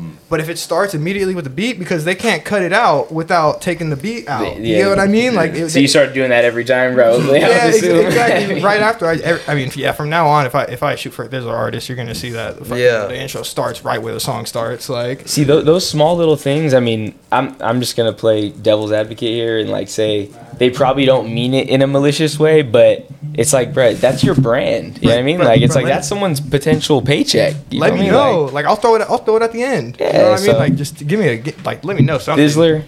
Mm. 0.00 0.12
But 0.28 0.40
if 0.40 0.48
it 0.48 0.58
starts 0.58 0.94
immediately 0.94 1.34
with 1.34 1.44
the 1.44 1.50
beat, 1.50 1.78
because 1.78 2.04
they 2.04 2.14
can't 2.14 2.44
cut 2.44 2.62
it 2.62 2.72
out 2.72 3.12
without 3.12 3.60
taking 3.60 3.90
the 3.90 3.96
beat 3.96 4.28
out. 4.28 4.56
The- 4.56 4.62
You 4.62 4.82
know 4.84 4.88
what 4.90 4.98
I 5.00 5.06
mean? 5.06 5.34
Like, 5.34 5.52
it, 5.52 5.70
So 5.70 5.78
you 5.78 5.88
start 5.88 6.14
doing 6.14 6.30
that 6.30 6.44
every 6.44 6.64
time, 6.64 6.94
bro. 6.94 7.18
yeah, 7.32 7.66
exactly. 7.74 8.60
right 8.62 8.80
after 8.80 9.06
I, 9.06 9.40
I 9.46 9.54
mean, 9.54 9.70
yeah. 9.74 9.92
From 9.92 10.08
now 10.08 10.26
on, 10.28 10.46
if 10.46 10.54
I 10.54 10.64
if 10.64 10.82
I 10.82 10.94
shoot 10.94 11.12
for 11.12 11.26
there's 11.28 11.44
an 11.44 11.50
artist, 11.50 11.88
you're 11.88 11.96
gonna 11.96 12.14
see 12.14 12.30
that. 12.30 12.58
The 12.58 12.64
fucking- 12.64 12.82
Yeah. 12.82 13.06
The 13.06 13.20
intro 13.20 13.42
starts 13.42 13.84
right 13.84 14.00
where 14.00 14.14
the 14.14 14.20
song 14.20 14.46
starts. 14.46 14.88
Like, 14.88 15.28
See 15.28 15.44
those, 15.44 15.64
those 15.64 15.88
small 15.88 16.16
little 16.16 16.36
things. 16.36 16.74
I 16.74 16.80
mean, 16.80 17.14
I'm 17.32 17.56
I'm 17.60 17.80
just 17.80 17.96
gonna 17.96 18.12
play 18.12 18.50
devil's 18.50 18.92
advocate 18.92 19.30
here 19.30 19.58
and 19.58 19.70
like 19.70 19.88
say 19.88 20.30
they 20.60 20.68
probably 20.68 21.06
don't 21.06 21.32
mean 21.32 21.54
it 21.54 21.70
in 21.70 21.80
a 21.80 21.86
malicious 21.86 22.38
way, 22.38 22.60
but 22.60 23.08
it's 23.32 23.52
like, 23.54 23.72
bro, 23.72 23.94
that's 23.94 24.22
your 24.22 24.34
brand. 24.34 24.98
You 25.00 25.08
know 25.08 25.14
what 25.14 25.20
I 25.20 25.22
mean? 25.22 25.38
Right, 25.38 25.46
Like 25.46 25.62
it's 25.62 25.74
right, 25.74 25.84
like 25.84 25.92
that's 25.94 26.06
someone's 26.06 26.38
potential 26.38 27.00
paycheck. 27.00 27.54
You 27.70 27.80
let 27.80 27.94
feel 27.94 28.02
me 28.02 28.10
know. 28.10 28.42
Like, 28.44 28.52
Like, 28.52 28.64
I'll 28.66 28.76
throw 28.76 28.94
it. 28.96 29.00
I'll 29.02 29.18
throw 29.24 29.36
it 29.36 29.42
at 29.42 29.52
the 29.52 29.62
end. 29.62 29.96
Yeah, 29.98 30.06
you 30.08 30.12
know 30.12 30.18
Yeah, 30.18 30.30
what 30.32 30.40
I 30.40 30.46
mean? 30.46 30.56
Like, 30.58 30.74
just 30.76 31.06
give 31.06 31.18
me 31.18 31.28
a 31.28 31.54
like. 31.64 31.82
Let 31.82 31.96
me 31.96 32.02
know 32.02 32.18
something. 32.18 32.44
Thizzler, 32.46 32.84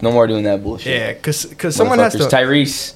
no 0.00 0.12
more 0.12 0.26
doing 0.26 0.44
that 0.44 0.62
bullshit. 0.64 0.92
Yeah, 0.98 1.12
cause 1.14 1.52
cause 1.58 1.76
someone 1.76 1.98
has 1.98 2.14
to. 2.14 2.20
Motherfuckers. 2.20 2.30
Tyrese, 2.30 2.94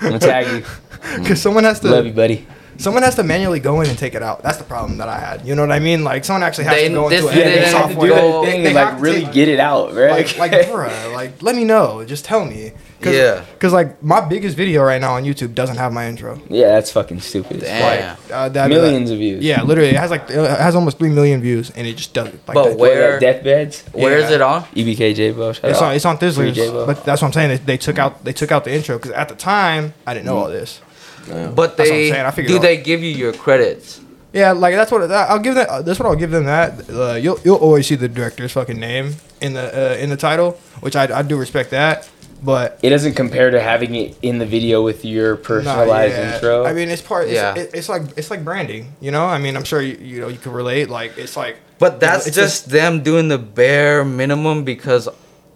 I'm 0.00 0.06
gonna 0.08 0.18
tag 0.18 0.46
you. 0.52 0.64
Cause 1.24 1.40
someone 1.40 1.62
has 1.64 1.78
to. 1.80 1.88
Love 1.88 2.06
you, 2.06 2.12
buddy. 2.12 2.46
Someone 2.78 3.02
has 3.04 3.14
to 3.16 3.22
manually 3.22 3.60
go 3.60 3.82
in 3.82 3.88
and 3.88 3.96
take 3.96 4.14
it 4.16 4.22
out. 4.22 4.42
That's 4.42 4.56
the 4.58 4.64
problem 4.64 4.98
that 4.98 5.08
I 5.08 5.18
had. 5.20 5.46
You 5.46 5.54
know 5.54 5.62
what 5.62 5.70
I 5.70 5.78
mean? 5.78 6.02
Like 6.02 6.24
someone 6.24 6.42
actually 6.42 6.64
has 6.64 6.74
They- 6.74 6.88
to 6.88 6.94
go 6.94 7.08
this 7.08 7.20
into 7.22 7.34
didn't 7.34 7.52
editing 7.52 7.72
have 7.78 7.88
to 7.90 7.94
do 7.94 8.08
that 8.08 8.22
They- 8.42 8.50
thing 8.50 8.62
they 8.64 8.68
and 8.70 8.74
like 8.74 9.00
really 9.00 9.24
take- 9.26 9.32
get 9.32 9.48
it 9.48 9.60
out, 9.60 9.94
right? 9.94 10.10
like, 10.10 10.38
like, 10.38 10.66
bruh, 10.66 11.12
like, 11.12 11.40
let 11.42 11.54
me 11.54 11.62
know. 11.64 12.04
Just 12.04 12.24
tell 12.24 12.44
me. 12.44 12.72
Cause, 13.00 13.14
Yeah. 13.14 13.44
Cause 13.58 13.72
like 13.72 14.02
my 14.02 14.20
biggest 14.20 14.56
video 14.56 14.82
right 14.82 15.00
now 15.00 15.14
on 15.14 15.24
YouTube 15.24 15.54
doesn't 15.54 15.76
have 15.76 15.92
my 15.92 16.08
intro. 16.08 16.40
yeah, 16.48 16.68
that's 16.68 16.90
fucking 16.90 17.20
stupid. 17.20 17.60
Damn. 17.60 18.16
Like 18.16 18.32
uh, 18.32 18.48
that, 18.50 18.68
Millions 18.70 19.10
of 19.10 19.18
views. 19.18 19.44
Yeah, 19.44 19.62
literally, 19.62 19.90
it 19.90 19.96
has 19.96 20.10
like 20.10 20.30
it 20.30 20.36
has 20.60 20.74
almost 20.74 20.98
three 20.98 21.10
million 21.10 21.40
views, 21.40 21.70
and 21.70 21.86
it 21.86 21.96
just 21.96 22.14
doesn't. 22.14 22.46
Like 22.48 22.54
But 22.54 22.64
that. 22.70 22.78
Where- 22.78 23.20
that 23.20 23.42
deathbeds? 23.44 23.82
Where 23.92 24.16
is 24.18 24.30
Yeah. 24.30 24.36
it 24.36 24.40
on? 24.40 24.64
E 24.74 24.84
EBK 24.84 25.36
Bo. 25.36 25.50
It's 25.50 25.80
on 25.82 25.94
it's 25.94 26.04
on 26.04 26.18
Thizzlers, 26.18 26.86
but 26.86 27.04
that's 27.04 27.20
what 27.20 27.28
I'm 27.28 27.32
saying. 27.32 27.48
They, 27.50 27.56
they 27.58 27.76
took 27.76 27.98
out 27.98 28.24
they 28.24 28.32
took 28.32 28.50
out 28.52 28.64
the 28.64 28.72
intro 28.74 28.96
because 28.98 29.10
at 29.12 29.28
the 29.28 29.34
time 29.36 29.92
I 30.06 30.14
didn't 30.14 30.26
know 30.26 30.38
all 30.38 30.48
this. 30.48 30.80
But 31.26 31.34
That's 31.56 31.56
what 31.56 31.70
I'm 31.70 31.76
they 31.88 32.10
saying, 32.10 32.26
I 32.26 32.30
figured 32.30 32.52
do 32.52 32.58
they 32.58 32.76
give 32.76 33.02
you 33.02 33.10
your 33.10 33.32
credits? 33.32 34.00
Yeah, 34.34 34.50
like 34.52 34.74
that's 34.74 34.90
what 34.90 35.10
I'll 35.10 35.38
give 35.38 35.54
them. 35.54 35.84
That's 35.84 35.98
what 36.00 36.06
I'll 36.06 36.16
give 36.16 36.32
them. 36.32 36.44
That 36.44 36.90
uh, 36.90 37.14
you'll 37.14 37.38
you'll 37.44 37.56
always 37.56 37.86
see 37.86 37.94
the 37.94 38.08
director's 38.08 38.50
fucking 38.52 38.78
name 38.78 39.14
in 39.40 39.52
the 39.52 39.92
uh, 39.92 39.96
in 39.96 40.10
the 40.10 40.16
title, 40.16 40.58
which 40.80 40.96
I, 40.96 41.20
I 41.20 41.22
do 41.22 41.36
respect 41.36 41.70
that. 41.70 42.08
But 42.44 42.78
it 42.82 42.90
doesn't 42.90 43.14
compare 43.14 43.50
to 43.50 43.60
having 43.60 43.94
it 43.94 44.18
in 44.20 44.38
the 44.38 44.44
video 44.44 44.82
with 44.84 45.02
your 45.04 45.36
nah, 45.36 45.42
personalized 45.42 46.14
yeah. 46.14 46.34
intro. 46.34 46.64
I 46.66 46.74
mean, 46.74 46.90
it's 46.90 47.00
part. 47.00 47.24
It's, 47.24 47.34
Yeah. 47.34 47.54
it, 47.56 47.70
it's 47.72 47.88
like 47.88 48.02
it's 48.18 48.30
like 48.30 48.44
branding. 48.44 48.92
You 49.00 49.12
know, 49.12 49.24
I 49.24 49.38
mean, 49.38 49.56
I'm 49.56 49.64
sure 49.64 49.80
you 49.80 49.96
you 49.96 50.20
know 50.20 50.28
you 50.28 50.38
can 50.38 50.52
relate. 50.52 50.90
Like 50.90 51.16
it's 51.16 51.36
like. 51.36 51.56
But 51.78 52.00
that's 52.00 52.26
it's 52.26 52.36
just 52.36 52.68
them 52.68 53.02
doing 53.02 53.28
the 53.28 53.38
bare 53.38 54.04
minimum 54.04 54.64
because 54.64 55.08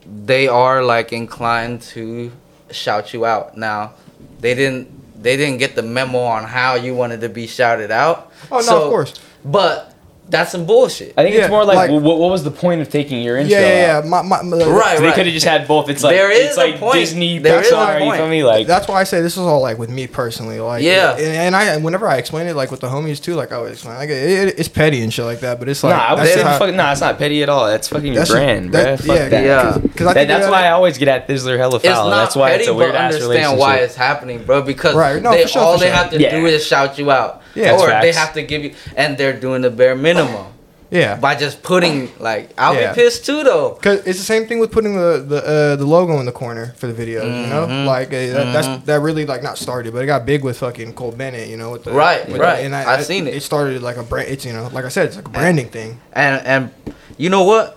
they 0.07 0.49
are 0.49 0.83
like 0.83 1.13
inclined 1.13 1.83
to 1.93 2.33
shout 2.71 3.13
you 3.13 3.27
out. 3.27 3.57
Now, 3.57 3.93
they 4.41 4.55
didn't 4.55 5.23
they 5.23 5.37
didn't 5.37 5.59
get 5.59 5.75
the 5.75 5.83
memo 5.83 6.21
on 6.21 6.45
how 6.45 6.75
you 6.75 6.95
wanted 6.95 7.21
to 7.21 7.29
be 7.29 7.47
shouted 7.47 7.91
out. 7.91 8.33
Oh 8.51 8.57
no, 8.57 8.63
So- 8.63 8.83
of 8.85 8.91
course. 8.91 9.15
But 9.45 9.95
that's 10.31 10.53
some 10.53 10.67
bullshit. 10.67 11.15
I 11.17 11.23
think 11.23 11.35
Yeah, 11.35 11.43
it's 11.43 11.51
more 11.51 11.65
like, 11.65 11.77
like- 11.77 11.91
what, 11.91 12.19
what 12.19 12.31
was 12.31 12.45
the 12.45 12.51
point 12.51 12.81
of 12.83 12.89
taking 12.91 13.23
your 13.23 13.37
intro? 13.39 13.59
Yeah, 13.59 13.61
yeah, 13.87 13.97
out? 13.99 14.05
yeah. 14.05 14.11
My, 14.11 14.23
my, 14.23 14.43
my, 14.43 14.57
Right, 14.59 14.99
They 14.99 15.07
right. 15.07 15.15
could 15.15 15.27
have 15.27 15.33
just 15.33 15.47
had 15.47 15.67
both. 15.67 15.89
It's 15.89 16.03
like 16.03 16.15
There 16.15 16.31
is 16.31 16.49
it's 16.51 16.57
a 16.57 16.61
like 16.61 16.79
point. 16.79 16.95
Disney 16.95 17.39
There 17.39 17.61
is 17.61 17.71
a 17.71 17.75
Pixar. 17.75 17.95
You 18.01 18.05
point. 18.07 18.17
feel 18.19 18.29
me? 18.29 18.45
Like 18.45 18.67
That's 18.67 18.87
why 18.89 19.01
I 19.01 19.05
say 19.05 19.21
this 19.23 19.33
is 19.33 19.39
all 19.43 19.61
like 19.61 19.79
with 19.79 19.91
me 19.91 20.07
personally, 20.07 20.61
like 20.61 20.83
Yeah. 20.83 21.13
and, 21.17 21.23
and 21.23 21.57
I 21.57 21.77
whenever 21.79 22.09
I 22.09 22.17
explain 22.19 22.47
it 22.47 22.55
like 22.55 22.71
with 22.71 22.81
the 22.81 22.89
homies 22.89 23.23
too, 23.23 23.35
like 23.35 23.53
I 23.53 23.57
always 23.57 23.73
explain 23.73 23.97
like 23.97 24.11
it, 24.11 24.49
it, 24.49 24.59
it's 24.59 24.69
petty 24.69 25.03
and 25.03 25.13
shit 25.13 25.25
like 25.25 25.41
that, 25.41 25.59
but 25.59 25.69
it's 25.69 25.83
like 25.83 25.97
nah, 25.97 26.03
I 26.05 26.13
would 26.15 26.21
that's 26.21 26.35
say 26.35 26.43
how- 26.43 26.59
fuck, 26.59 26.75
nah, 26.75 26.93
it's 26.93 27.01
not 27.01 27.19
petty 27.19 27.43
at 27.43 27.49
all. 27.49 27.67
That's 27.67 27.89
fucking 27.89 28.07
your 28.13 28.17
that's 28.17 28.31
brand, 28.31 28.73
that, 28.75 28.99
bruh. 29.01 29.07
Fuck 29.07 29.17
yeah, 29.17 29.29
that. 29.31 29.45
Yeah. 29.45 29.63
Cause, 29.63 29.75
'cause 29.75 29.83
I 29.83 30.05
That- 30.05 30.15
think 30.15 30.29
that's 30.29 30.45
that- 30.47 30.51
why 30.53 30.67
I 30.67 30.71
always 30.73 30.99
get 30.99 31.09
at 31.09 31.27
Thizzler 31.29 31.57
hella 31.59 31.77
It's 31.77 31.85
foul. 31.87 32.11
not 32.11 32.17
That's 32.25 32.37
why 32.37 32.51
petty, 32.51 32.61
it's 32.65 32.69
a 32.69 32.75
weird 32.75 32.93
but 32.93 32.99
ass 33.01 33.15
understand 33.15 33.31
relationship. 33.31 33.59
why 33.61 33.77
it's 33.77 33.95
happening, 33.97 34.45
bro. 34.45 34.63
Because 34.63 34.95
Right, 34.95 35.23
no, 35.23 35.31
they, 35.33 35.43
for 35.43 35.49
sure, 35.49 35.63
all 35.63 35.73
for 35.75 35.81
they 35.81 35.87
sure. 35.87 35.95
have 35.97 36.11
to 36.11 36.21
Yeah. 36.21 36.31
do 36.39 36.47
is 36.47 36.67
shout 36.67 36.99
you 36.99 37.11
out, 37.11 37.43
Yeah, 37.55 37.73
or 37.79 37.87
that's 37.87 38.05
they 38.05 38.13
have 38.13 38.35
to 38.35 38.43
give 38.43 38.65
you, 38.65 38.75
and 38.97 39.17
they're 39.19 39.39
doing 39.39 39.63
the 39.63 39.71
bare 39.71 39.97
minimum 39.97 40.47
yeah. 40.91 41.17
by 41.17 41.35
just 41.35 41.63
putting 41.63 42.11
like. 42.21 42.51
I'll 42.59 42.75
Yeah. 42.75 42.93
be 42.93 43.01
pissed 43.03 43.27
too, 43.27 43.43
though. 43.43 43.71
Cause 43.83 44.01
it's 44.07 44.19
the 44.19 44.25
same 44.25 44.47
thing 44.47 44.59
with 44.59 44.71
putting 44.71 44.95
the 44.95 45.25
the 45.27 45.39
uh, 45.45 45.77
the 45.77 45.85
logo 45.87 46.19
in 46.21 46.27
the 46.27 46.33
corner 46.33 46.75
for 46.77 46.87
the 46.87 46.93
videos, 46.93 47.25
you 47.25 47.49
know, 47.49 47.67
Mhm. 47.67 47.87
like 47.87 48.09
uh, 48.09 48.27
that, 48.33 48.53
that's 48.53 48.85
that 48.87 49.01
really 49.01 49.27
like 49.27 49.43
not 49.43 49.59
started, 49.59 49.93
but 49.93 50.03
it 50.03 50.07
got 50.07 50.25
big 50.27 50.45
with 50.45 50.59
fucking 50.59 50.93
Cole 50.95 51.13
Bennett, 51.13 51.49
you 51.49 51.57
know, 51.57 51.71
with 51.73 51.85
the 51.85 51.93
Right, 51.93 52.27
with 52.29 52.41
right. 52.41 52.57
The, 52.59 52.65
and 52.65 52.75
I 52.77 52.83
have 52.97 53.05
seen 53.05 53.27
it. 53.27 53.35
It 53.35 53.43
started 53.43 53.83
like 53.83 53.97
a 53.97 54.03
brand. 54.03 54.29
It's 54.29 54.45
you 54.45 54.53
know, 54.53 54.69
like 54.73 54.85
I 54.85 54.89
said, 54.89 55.07
it's 55.07 55.17
like 55.17 55.27
a 55.27 55.31
branding 55.31 55.69
thing. 55.69 56.01
And 56.13 56.47
and 56.47 56.71
you 57.17 57.31
know 57.31 57.45
what? 57.45 57.77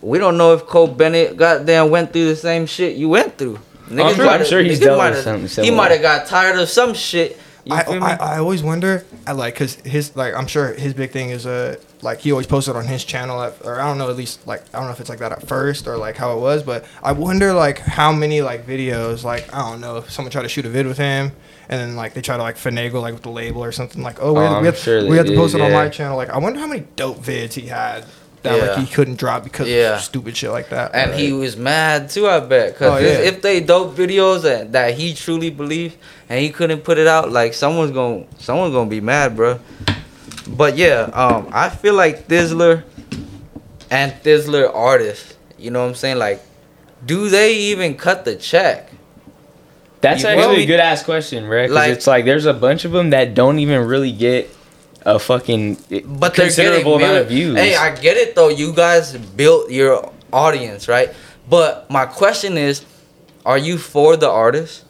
We 0.00 0.18
don't 0.18 0.36
know 0.36 0.54
if 0.54 0.64
Cole 0.66 0.86
Bennett 0.86 1.36
goddamn 1.36 1.90
went 1.90 2.12
through 2.12 2.26
the 2.28 2.36
same 2.36 2.66
shit 2.66 2.94
you 2.96 3.08
went 3.08 3.36
through. 3.36 3.58
Niggas 3.90 4.14
sure- 4.16 4.28
I'm 4.28 4.44
sure 4.44 4.60
he's 4.62 4.78
dealt 4.78 5.00
with 5.00 5.24
something 5.24 5.64
He 5.64 5.70
might 5.70 5.90
have 5.90 6.02
got 6.02 6.26
tired 6.26 6.58
of 6.58 6.68
some 6.68 6.92
shit. 6.94 7.40
You 7.68 7.74
I. 7.74 7.82
I, 7.98 8.34
I 8.34 8.38
always 8.38 8.62
wonder, 8.62 9.04
I 9.26 9.32
like, 9.32 9.54
cause 9.56 9.74
his 9.76 10.16
like 10.16 10.34
I'm 10.34 10.46
sure 10.46 10.72
his 10.74 10.94
big 10.94 11.10
thing 11.10 11.30
is 11.30 11.46
uh 11.46 11.76
like 12.02 12.20
he 12.20 12.30
always 12.32 12.46
posted 12.46 12.76
on 12.76 12.86
his 12.86 13.04
channel 13.04 13.42
at, 13.42 13.54
or 13.64 13.80
I 13.80 13.86
don't 13.86 13.98
know 13.98 14.08
at 14.08 14.16
least 14.16 14.46
like 14.46 14.62
I 14.74 14.78
don't 14.78 14.86
know 14.86 14.92
if 14.92 15.00
it's 15.00 15.08
like 15.10 15.18
that 15.18 15.32
at 15.32 15.46
first 15.46 15.86
or 15.86 15.96
like 15.96 16.16
how 16.16 16.36
it 16.36 16.40
was, 16.40 16.62
but 16.62 16.84
I 17.02 17.12
wonder 17.12 17.52
like 17.52 17.78
how 17.78 18.12
many 18.12 18.40
like 18.42 18.66
videos 18.66 19.24
like 19.24 19.52
I 19.54 19.70
don't 19.70 19.80
know 19.80 19.98
if 19.98 20.10
someone 20.10 20.30
tried 20.32 20.42
to 20.42 20.48
shoot 20.48 20.64
a 20.66 20.68
vid 20.70 20.86
with 20.86 20.98
him 20.98 21.32
and 21.68 21.80
then 21.80 21.96
like 21.96 22.14
they 22.14 22.22
try 22.22 22.36
to 22.36 22.42
like 22.42 22.56
finagle 22.56 23.02
like 23.02 23.12
with 23.14 23.22
the 23.22 23.30
label 23.30 23.62
or 23.62 23.72
something 23.72 24.02
like 24.02 24.22
oh 24.22 24.32
we 24.32 24.40
Oh, 24.40 24.42
have, 24.54 24.60
we 24.62 24.66
have, 24.66 24.78
sure 24.78 25.02
we 25.02 25.10
they 25.10 25.16
have 25.16 25.26
to 25.26 25.34
post 25.34 25.52
did, 25.52 25.60
it 25.60 25.64
on 25.64 25.70
yeah. 25.70 25.84
my 25.84 25.88
channel 25.90 26.16
like 26.16 26.30
I 26.30 26.38
wonder 26.38 26.58
how 26.60 26.66
many 26.66 26.86
dope 26.96 27.18
vids 27.18 27.52
he 27.54 27.66
had 27.66 28.06
that 28.42 28.56
Yeah. 28.56 28.64
like 28.70 28.78
he 28.78 28.86
couldn't 28.94 29.16
drop 29.18 29.44
because 29.44 29.68
Yeah. 29.68 29.96
of 29.96 30.00
stupid 30.02 30.36
shit 30.36 30.50
like 30.50 30.70
that 30.70 30.92
and 30.94 31.14
he 31.14 31.32
was 31.32 31.56
mad 31.56 32.08
too, 32.10 32.28
I 32.28 32.40
bet. 32.40 32.76
Cause 32.78 32.92
Oh, 32.92 32.96
if- 33.04 33.18
yeah. 33.18 33.24
if 33.24 33.42
they 33.42 33.60
dope 33.60 33.96
videos 33.96 34.42
that, 34.42 34.72
that 34.72 34.94
he 34.94 35.14
truly 35.14 35.50
believed 35.50 35.96
and 36.28 36.40
he 36.40 36.50
couldn't 36.50 36.84
put 36.84 36.98
it 36.98 37.06
out, 37.06 37.32
like 37.32 37.54
someone's 37.54 37.90
gonna 37.92 38.24
someone's 38.38 38.72
gonna 38.74 38.88
be 38.90 39.00
mad, 39.00 39.36
bro. 39.36 39.58
But 40.48 40.76
yeah, 40.76 41.10
um, 41.12 41.48
I 41.52 41.68
feel 41.68 41.94
like 41.94 42.26
Thizzler 42.28 42.84
and 43.90 44.12
Thizzler 44.22 44.70
artists, 44.74 45.34
you 45.58 45.70
know 45.70 45.80
what 45.82 45.88
I'm 45.88 45.94
saying? 45.94 46.18
Like, 46.18 46.40
do 47.04 47.28
they 47.28 47.54
even 47.54 47.94
cut 47.96 48.24
the 48.24 48.34
check? 48.36 48.90
That's 50.00 50.22
You 50.22 50.28
actually 50.28 50.42
feel 50.44 50.52
a 50.52 50.56
me? 50.58 50.66
good 50.66 50.80
ass 50.80 51.02
question, 51.02 51.46
right? 51.48 51.62
Because 51.62 51.74
Like- 51.74 51.90
it's 51.92 52.06
like 52.06 52.24
there's 52.24 52.46
a 52.46 52.54
bunch 52.54 52.84
of 52.84 52.92
them 52.92 53.10
that 53.10 53.34
don't 53.34 53.58
even 53.58 53.84
really 53.86 54.12
get 54.12 54.48
a 55.04 55.18
fucking 55.18 55.76
but 56.18 56.34
considerable 56.34 56.96
amount 56.96 57.18
of 57.18 57.28
views. 57.28 57.56
Hey, 57.56 57.76
I 57.76 57.94
get 57.94 58.16
it 58.16 58.34
though. 58.34 58.48
You 58.48 58.72
guys 58.72 59.16
built 59.16 59.70
your 59.70 60.12
audience, 60.32 60.88
right? 60.88 61.14
But 61.48 61.90
my 61.90 62.06
question 62.06 62.58
is, 62.58 62.84
are 63.46 63.58
you 63.58 63.78
for 63.78 64.16
the 64.16 64.28
artist? 64.28 64.84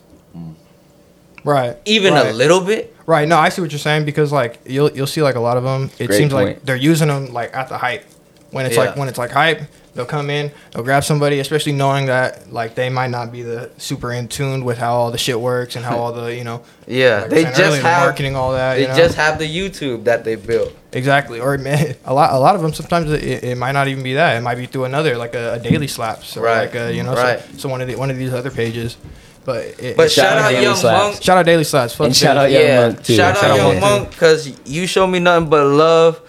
Right. 1.45 1.77
Even 1.85 2.15
right. 2.15 2.27
a 2.27 2.33
little 2.33 2.61
bit? 2.61 2.95
Right. 3.07 3.27
No, 3.27 3.39
I 3.39 3.49
see 3.49 3.63
what 3.63 3.71
you're 3.71 3.79
saying 3.79 4.05
because 4.05 4.33
like 4.33 4.61
you'll 4.67 4.91
you'll 4.91 5.07
see 5.07 5.23
like 5.23 5.37
a 5.37 5.41
lot 5.41 5.57
of 5.57 5.65
them. 5.65 5.91
It 5.99 6.09
Great 6.09 6.19
seems 6.19 6.33
like 6.33 6.63
they're 6.63 6.77
using 6.77 7.09
them 7.09 7.33
like 7.33 7.55
at 7.55 7.69
the 7.69 7.79
hype. 7.79 8.05
When 8.51 8.67
it's 8.67 8.77
like 8.77 8.97
when 8.97 9.09
it's 9.09 9.19
like 9.19 9.31
hype, 9.31 9.63
they'll 9.95 10.05
come 10.07 10.31
in, 10.31 10.53
they'll 10.73 10.83
grab 10.85 11.05
somebody, 11.05 11.39
especially 11.41 11.73
knowing 11.73 12.07
that 12.07 12.53
like 12.53 12.75
they 12.75 12.89
might 12.89 13.11
not 13.11 13.33
be 13.33 13.43
the 13.43 13.71
super 13.79 14.13
in 14.13 14.29
tune 14.29 14.65
with 14.65 14.79
how 14.79 14.95
all 14.95 15.11
the 15.11 15.19
shit 15.19 15.41
works 15.41 15.77
and 15.77 15.85
how 15.85 15.99
all 15.99 16.13
the 16.13 16.35
you 16.35 16.45
know. 16.45 16.63
Yeah, 16.91 17.21
like 17.21 17.31
they 17.31 17.43
just 17.45 17.61
earlier, 17.61 17.83
have 17.83 18.07
marketing 18.07 18.35
all 18.35 18.53
that. 18.53 18.77
They 18.77 18.83
you 18.83 18.89
know? 18.89 18.97
just 18.97 19.17
have 19.17 19.39
the 19.39 19.45
YouTube 19.47 20.05
that 20.05 20.25
they 20.25 20.37
built. 20.37 20.73
exactly. 20.93 21.39
Or 21.39 21.55
it 21.55 21.61
may, 21.61 21.97
a 22.07 22.15
lot 22.15 22.33
a 22.33 22.39
lot 22.39 22.55
of 22.57 22.63
them 22.63 22.73
sometimes 22.73 23.11
it, 23.11 23.45
it 23.45 23.59
might 23.59 23.73
not 23.73 23.89
even 23.89 24.03
be 24.03 24.15
that. 24.15 24.37
It 24.39 24.41
might 24.41 24.55
be 24.57 24.65
through 24.65 24.85
another 24.85 25.17
like 25.19 25.35
a, 25.35 25.55
a 25.55 25.59
daily 25.59 25.87
slaps 25.87 26.35
or 26.37 26.45
Right. 26.45 26.61
like 26.63 26.75
a, 26.75 26.95
you 26.95 27.03
know 27.03 27.13
Right. 27.15 27.41
so, 27.53 27.59
so 27.59 27.69
one 27.69 27.83
of 27.83 27.89
the 27.89 27.97
one 27.97 28.11
of 28.11 28.17
these 28.17 28.33
other 28.33 28.51
pages. 28.51 28.97
But 29.45 29.65
it, 29.81 29.97
But 29.97 30.11
Shout 30.11 30.27
shout, 30.31 30.39
out 30.39 30.55
out 30.55 30.63
Young 30.63 30.77
Slaps. 30.77 31.13
Monk. 31.15 31.23
shout 31.23 31.39
out 31.39 31.47
daily 31.47 31.65
slaps. 31.65 31.95
Fuck 31.95 32.07
And 32.07 32.17
shout 32.17 32.37
out 32.37 32.51
Young 32.51 32.63
yeah, 32.63 32.87
Monk, 32.89 33.03
too. 33.03 33.15
shout 33.15 33.31
out 33.37 33.41
Shout 33.41 33.51
out 33.51 33.57
Young 33.57 33.81
Monk, 33.81 34.01
Monk 34.03 34.11
because 34.11 34.61
you 34.67 34.87
show 34.87 35.07
me 35.07 35.19
nothing 35.21 35.49
but 35.51 35.65
love. 35.67 36.21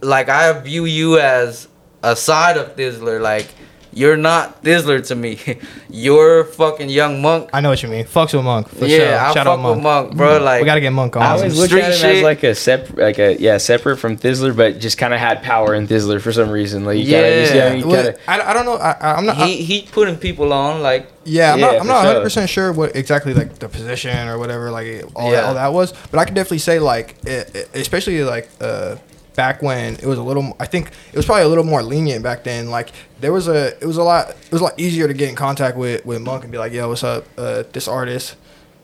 Like 0.00 0.28
I 0.28 0.52
view 0.60 0.84
you 0.84 1.18
as 1.18 1.66
a 2.12 2.16
side 2.16 2.56
of 2.56 2.76
Thizzler. 2.76 3.20
Like 3.20 3.46
you're 3.92 4.16
not 4.18 4.62
Thizzler 4.62 5.06
to 5.08 5.14
me. 5.14 5.38
you're 5.88 6.44
fucking 6.44 6.90
Young 6.90 7.22
Monk. 7.22 7.48
I 7.54 7.62
know 7.62 7.70
what 7.70 7.82
you 7.82 7.88
mean. 7.88 8.04
Fucks 8.04 8.34
with 8.34 8.44
Monk. 8.44 8.68
For 8.68 8.84
yeah, 8.84 8.96
sure. 8.98 9.06
I 9.14 9.32
Shout 9.32 9.34
fuck 9.34 9.46
out 9.46 9.58
Monk. 9.60 9.76
with 9.76 9.82
Monk, 9.84 10.16
bro. 10.16 10.38
Like 10.42 10.60
we 10.60 10.66
gotta 10.66 10.82
get 10.82 10.90
Monk 10.90 11.16
on. 11.16 11.22
I 11.22 11.26
Awesome. 11.30 11.44
always 11.44 11.58
looked 11.58 11.72
at 11.72 11.92
him 11.92 11.98
shit. 11.98 12.16
as 12.16 12.22
like 12.22 12.42
a 12.42 12.54
separate, 12.54 12.98
like 12.98 13.18
a 13.18 13.40
yeah, 13.40 13.56
separate 13.56 13.96
from 13.96 14.18
Thizzler, 14.18 14.54
but 14.54 14.80
just 14.80 14.98
kind 14.98 15.14
of 15.14 15.20
had 15.20 15.42
power 15.42 15.74
in 15.74 15.88
Thizzler 15.88 16.20
for 16.20 16.30
some 16.30 16.50
reason. 16.50 16.84
Like 16.84 16.98
you 16.98 17.10
gotta, 17.10 17.40
just, 17.40 17.54
Yeah. 17.54 17.68
yeah, 17.68 17.74
you 17.74 17.84
gotta, 17.84 18.18
I, 18.30 18.50
I 18.50 18.52
don't 18.52 18.66
know. 18.66 18.76
I, 18.76 18.90
I- 19.00 19.14
I'm 19.14 19.24
not. 19.24 19.38
I- 19.38 19.46
he 19.46 19.62
he 19.64 19.82
putting 19.90 20.16
people 20.16 20.52
on. 20.52 20.82
Like 20.82 21.10
yeah, 21.24 21.54
I'm 21.54 21.58
Yeah, 21.60 21.66
not. 21.66 21.80
I'm 21.80 21.86
not 21.86 22.04
100 22.04 22.22
percent 22.22 22.50
sure 22.50 22.72
what 22.72 22.94
exactly 22.94 23.32
like 23.32 23.58
the 23.58 23.68
position 23.70 24.28
or 24.28 24.38
whatever 24.38 24.70
like 24.70 25.04
all, 25.16 25.30
that, 25.30 25.44
all 25.44 25.54
that 25.54 25.72
was, 25.72 25.94
but 26.10 26.18
I 26.20 26.24
can 26.26 26.34
definitely 26.34 26.58
say 26.58 26.78
like, 26.80 27.16
it, 27.24 27.56
it- 27.56 27.70
especially 27.74 28.22
like 28.24 28.50
uh, 28.60 28.96
back 29.36 29.62
when 29.62 29.94
it 29.94 30.06
was 30.06 30.18
a 30.18 30.22
little. 30.22 30.56
I 30.58 30.66
think 30.66 30.90
it 31.12 31.16
was 31.16 31.26
probably 31.26 31.44
a 31.44 31.48
little 31.48 31.64
more 31.64 31.82
lenient 31.82 32.22
back 32.24 32.42
then. 32.44 32.70
Like 32.70 32.90
there 33.20 33.32
was 33.32 33.46
a. 33.46 33.76
It 33.80 33.86
was 33.86 33.96
a 33.98 34.02
lot. 34.02 34.30
It 34.30 34.50
was 34.52 34.60
a 34.60 34.64
lot 34.64 34.78
easier 34.80 35.06
to 35.06 35.14
get 35.14 35.28
in 35.28 35.36
contact 35.36 35.76
with 35.76 36.04
with 36.04 36.20
Monk 36.22 36.42
and 36.42 36.50
be 36.50 36.58
like, 36.58 36.72
yo, 36.72 36.88
what's 36.88 37.04
up? 37.04 37.24
Uh, 37.38 37.62
this 37.72 37.86
artist. 37.86 38.36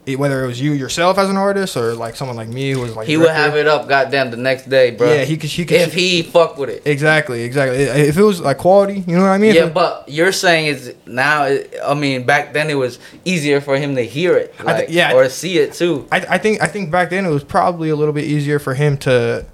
It- 0.05 0.19
Whether 0.19 0.43
it 0.43 0.49
was 0.49 0.61
you 0.61 0.73
yourself 0.73 1.17
as 1.17 1.31
an 1.31 1.37
artist 1.37 1.77
or 1.77 1.95
like 1.95 2.17
someone 2.17 2.37
like 2.37 2.49
me 2.49 2.73
who 2.73 2.81
was 2.81 2.97
like 2.97 3.07
he 3.07 3.17
would 3.17 3.31
have 3.31 3.55
it 3.55 3.69
up, 3.69 3.89
goddamn, 3.89 4.33
the 4.33 4.37
next 4.37 4.69
day, 4.69 4.91
bro. 4.91 5.07
Yeah, 5.09 5.23
he 5.23 5.37
could. 5.37 5.49
He 5.49 5.65
could. 5.65 5.81
if 5.81 5.95
he 5.95 6.23
fuck 6.23 6.59
with 6.59 6.71
it. 6.71 6.83
exactly, 6.85 7.45
exactly. 7.45 7.79
If 7.85 8.17
it 8.19 8.23
was 8.25 8.41
like 8.41 8.59
quality, 8.59 9.05
you 9.07 9.15
know 9.15 9.23
what 9.23 9.29
I 9.29 9.39
mean? 9.39 9.55
Yeah, 9.55 9.67
it- 9.67 9.75
but 9.75 10.09
you're 10.09 10.33
saying 10.33 10.67
is 10.67 10.93
now. 11.07 11.45
I 11.85 11.95
mean, 11.95 12.25
back 12.25 12.53
then 12.53 12.69
it 12.69 12.75
was 12.75 12.99
easier 13.25 13.61
for 13.61 13.77
him 13.77 13.95
to 13.95 14.03
hear 14.03 14.37
it, 14.37 14.53
like, 14.65 14.89
thi- 14.89 14.93
yeah. 14.93 15.15
or 15.15 15.29
see 15.29 15.59
it 15.59 15.73
too. 15.75 16.09
I, 16.11 16.17
I 16.31 16.39
think 16.39 16.61
I 16.61 16.67
think 16.67 16.91
back 16.91 17.11
then 17.11 17.25
it 17.25 17.31
was 17.31 17.45
probably 17.45 17.89
a 17.91 17.95
little 17.95 18.13
bit 18.15 18.25
easier 18.25 18.59
for 18.59 18.75
him 18.75 18.97
to 19.07 19.47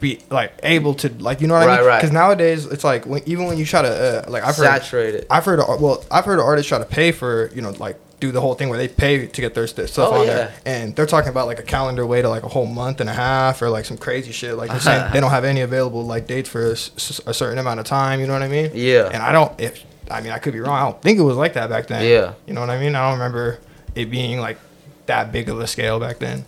be 0.00 0.20
like 0.30 0.52
able 0.62 0.94
to 0.94 1.08
like 1.18 1.40
you 1.40 1.46
know 1.48 1.54
what 1.54 1.62
I 1.64 1.66
Right, 1.66 1.78
mean? 1.78 1.86
right. 1.88 1.96
Because 1.98 2.12
nowadays 2.12 2.66
it's 2.66 2.84
like 2.84 3.04
when, 3.06 3.22
even 3.26 3.46
when 3.46 3.58
you 3.58 3.64
try 3.64 3.82
to 3.82 3.88
uh, 4.26 4.30
like 4.30 4.42
I've 4.44 4.56
heard 4.56 4.64
Saturated. 4.64 5.26
I've 5.30 5.44
heard 5.44 5.58
well 5.80 6.04
I've 6.10 6.24
heard 6.24 6.38
artists 6.40 6.68
try 6.68 6.78
to 6.78 6.84
pay 6.84 7.12
for 7.12 7.50
you 7.54 7.62
know 7.62 7.70
like 7.70 7.96
do 8.20 8.32
the 8.32 8.40
whole 8.40 8.54
thing 8.54 8.68
where 8.68 8.78
they 8.78 8.88
pay 8.88 9.26
to 9.26 9.40
get 9.40 9.54
their 9.54 9.66
st- 9.68 9.88
stuff 9.88 10.08
Oh, 10.12 10.20
on 10.20 10.26
yeah. 10.26 10.34
there 10.34 10.54
and 10.66 10.96
they're 10.96 11.06
talking 11.06 11.30
about 11.30 11.46
like 11.46 11.60
a 11.60 11.62
calendar 11.62 12.04
wait 12.04 12.22
to 12.22 12.28
like 12.28 12.42
a 12.42 12.48
whole 12.48 12.66
month 12.66 13.00
and 13.00 13.08
a 13.08 13.12
half 13.12 13.62
or 13.62 13.70
like 13.70 13.84
some 13.84 13.96
crazy 13.96 14.32
shit 14.32 14.56
like 14.56 14.70
they're 14.70 14.80
saying 14.80 15.12
they 15.12 15.20
don't 15.20 15.30
have 15.30 15.44
any 15.44 15.60
available 15.60 16.04
like 16.04 16.26
dates 16.26 16.48
for 16.48 16.66
a, 16.68 16.72
s- 16.72 17.20
a 17.26 17.32
certain 17.34 17.58
amount 17.58 17.78
of 17.80 17.86
time 17.86 18.18
you 18.20 18.26
know 18.26 18.32
what 18.32 18.42
I 18.42 18.48
mean? 18.48 18.70
Yeah. 18.74 19.08
And 19.12 19.22
I 19.22 19.30
don't 19.32 19.52
if 19.60 19.84
I 20.10 20.20
mean 20.20 20.32
I 20.32 20.38
could 20.38 20.52
be 20.52 20.60
wrong 20.60 20.76
I 20.76 20.84
don't 20.84 21.00
think 21.00 21.18
it 21.18 21.22
was 21.22 21.36
like 21.36 21.52
that 21.54 21.68
back 21.70 21.86
then. 21.88 22.04
Yeah. 22.04 22.34
You 22.46 22.54
know 22.54 22.60
what 22.60 22.70
I 22.70 22.78
mean? 22.80 22.94
I 22.96 23.08
don't 23.08 23.18
remember 23.18 23.58
it 23.94 24.06
being 24.10 24.38
like 24.40 24.58
that 25.06 25.30
big 25.32 25.48
of 25.48 25.58
a 25.60 25.66
scale 25.66 25.98
back 26.00 26.18
then. 26.18 26.44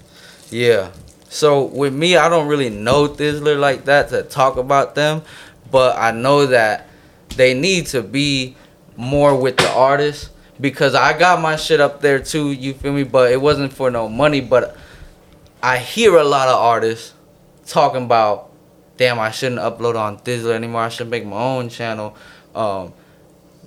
Yeah. 0.51 0.91
So 1.31 1.65
with 1.65 1.95
me, 1.95 2.17
I 2.17 2.29
don't 2.29 2.49
really 2.49 2.71
know 2.71 3.09
Thizzler 3.09 3.59
like 3.59 3.85
that 3.85 4.09
to 4.09 4.25
talk 4.25 4.57
about 4.57 4.97
them, 4.97 5.23
but 5.71 5.97
I 5.97 6.11
know 6.11 6.47
that 6.47 6.89
they 7.37 7.55
need 7.55 7.87
to 7.87 8.03
be 8.03 8.57
more 8.97 9.41
with 9.41 9.57
the 9.57 9.71
artists 9.71 10.31
because 10.61 10.97
I 10.97 11.17
got 11.17 11.41
my 11.41 11.55
shit 11.55 11.81
up 11.81 12.01
there 12.01 12.19
too. 12.19 12.51
You 12.51 12.75
feel 12.75 12.93
me? 12.93 13.05
But 13.05 13.31
it 13.31 13.41
wasn't 13.41 13.73
for 13.73 13.93
no 13.93 14.09
money. 14.09 14.41
But 14.41 14.77
I 15.63 15.79
hear 15.79 16.17
a 16.17 16.25
lot 16.25 16.49
of 16.49 16.57
artists 16.57 17.15
talking 17.65 18.05
about, 18.05 18.51
damn, 18.97 19.21
I 19.21 19.31
shouldn't 19.31 19.61
upload 19.61 19.95
on 19.95 20.19
Thizzler 20.19 20.55
anymore. 20.55 20.83
I 20.83 20.89
should 20.89 21.09
make 21.09 21.25
my 21.25 21.41
own 21.41 21.69
channel. 21.69 22.17
Um, 22.57 22.93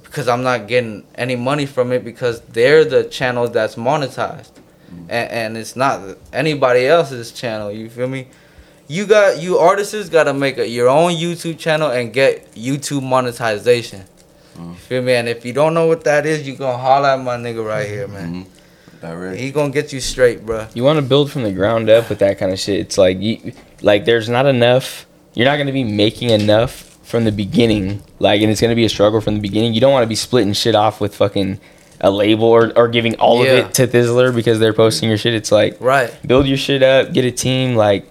because 0.03 0.28
I'm 0.28 0.43
not 0.43 0.68
getting 0.68 1.07
any 1.16 1.36
money 1.36 1.66
from 1.66 1.91
it 1.91 2.03
because 2.03 2.41
they're 2.41 2.86
the 2.86 3.05
channel 3.05 3.47
that's 3.47 3.76
monetized, 3.76 4.51
Mm-hmm. 4.93 5.11
and, 5.11 5.31
and 5.31 5.57
it's 5.57 5.75
not 5.75 6.17
anybody 6.31 6.85
else's 6.85 7.31
channel. 7.31 7.71
You 7.71 7.89
feel 7.89 8.07
me? 8.07 8.27
You 8.87 9.05
got 9.05 9.39
you 9.39 9.57
artists 9.57 10.09
got 10.09 10.25
to 10.25 10.33
make 10.33 10.57
a, 10.57 10.67
your 10.67 10.89
own 10.89 11.13
YouTube 11.13 11.57
channel 11.57 11.89
and 11.89 12.13
get 12.13 12.53
YouTube 12.53 13.03
monetization. 13.03 14.01
Mm-hmm. 14.53 14.69
You 14.69 14.75
feel 14.75 15.01
me? 15.01 15.13
And 15.13 15.27
if 15.27 15.45
you 15.45 15.53
don't 15.53 15.73
know 15.73 15.87
what 15.87 16.03
that 16.03 16.25
is, 16.25 16.47
you 16.47 16.55
gonna 16.55 16.77
holler 16.77 17.09
at 17.09 17.19
my 17.19 17.37
nigga 17.37 17.65
right 17.65 17.87
here, 17.87 18.07
man. 18.07 18.45
Mm-hmm. 18.45 19.01
Direct. 19.01 19.39
He 19.39 19.51
gonna 19.51 19.71
get 19.71 19.91
you 19.91 19.99
straight, 19.99 20.45
bro. 20.45 20.67
you 20.73 20.83
want 20.83 20.97
to 20.97 21.01
build 21.01 21.31
from 21.31 21.43
the 21.43 21.51
ground 21.51 21.89
up 21.89 22.09
with 22.09 22.19
that 22.19 22.37
kind 22.37 22.51
of 22.51 22.59
shit. 22.59 22.79
It's 22.79 22.97
like 22.97 23.19
you, 23.19 23.53
like 23.81 24.05
there's 24.05 24.29
not 24.29 24.45
enough. 24.45 25.05
You're 25.33 25.45
not 25.45 25.57
gonna 25.57 25.73
be 25.73 25.83
making 25.83 26.29
enough 26.29 26.97
from 27.03 27.25
the 27.25 27.31
beginning. 27.31 28.01
Like, 28.19 28.41
and 28.41 28.49
it's 28.49 28.61
gonna 28.61 28.75
be 28.75 28.85
a 28.85 28.89
struggle 28.89 29.21
from 29.21 29.35
the 29.35 29.41
beginning. 29.41 29.73
You 29.73 29.81
don't 29.81 29.91
want 29.91 30.03
to 30.03 30.07
be 30.07 30.15
splitting 30.15 30.53
shit 30.53 30.75
off 30.75 31.01
with 31.01 31.15
fucking 31.15 31.59
a 32.03 32.11
label 32.11 32.45
or, 32.49 32.71
or 32.75 32.87
giving 32.89 33.15
all 33.15 33.43
Yeah. 33.43 33.51
of 33.53 33.65
it 33.69 33.73
to 33.75 33.87
Thizzler 33.87 34.35
because 34.35 34.59
they're 34.59 34.73
posting 34.73 35.09
your 35.09 35.17
shit. 35.17 35.33
It's 35.33 35.51
like 35.51 35.77
Right. 35.79 36.11
build 36.27 36.45
your 36.45 36.57
shit 36.57 36.83
up, 36.83 37.13
get 37.13 37.23
a 37.25 37.31
team. 37.31 37.75
Like, 37.75 38.05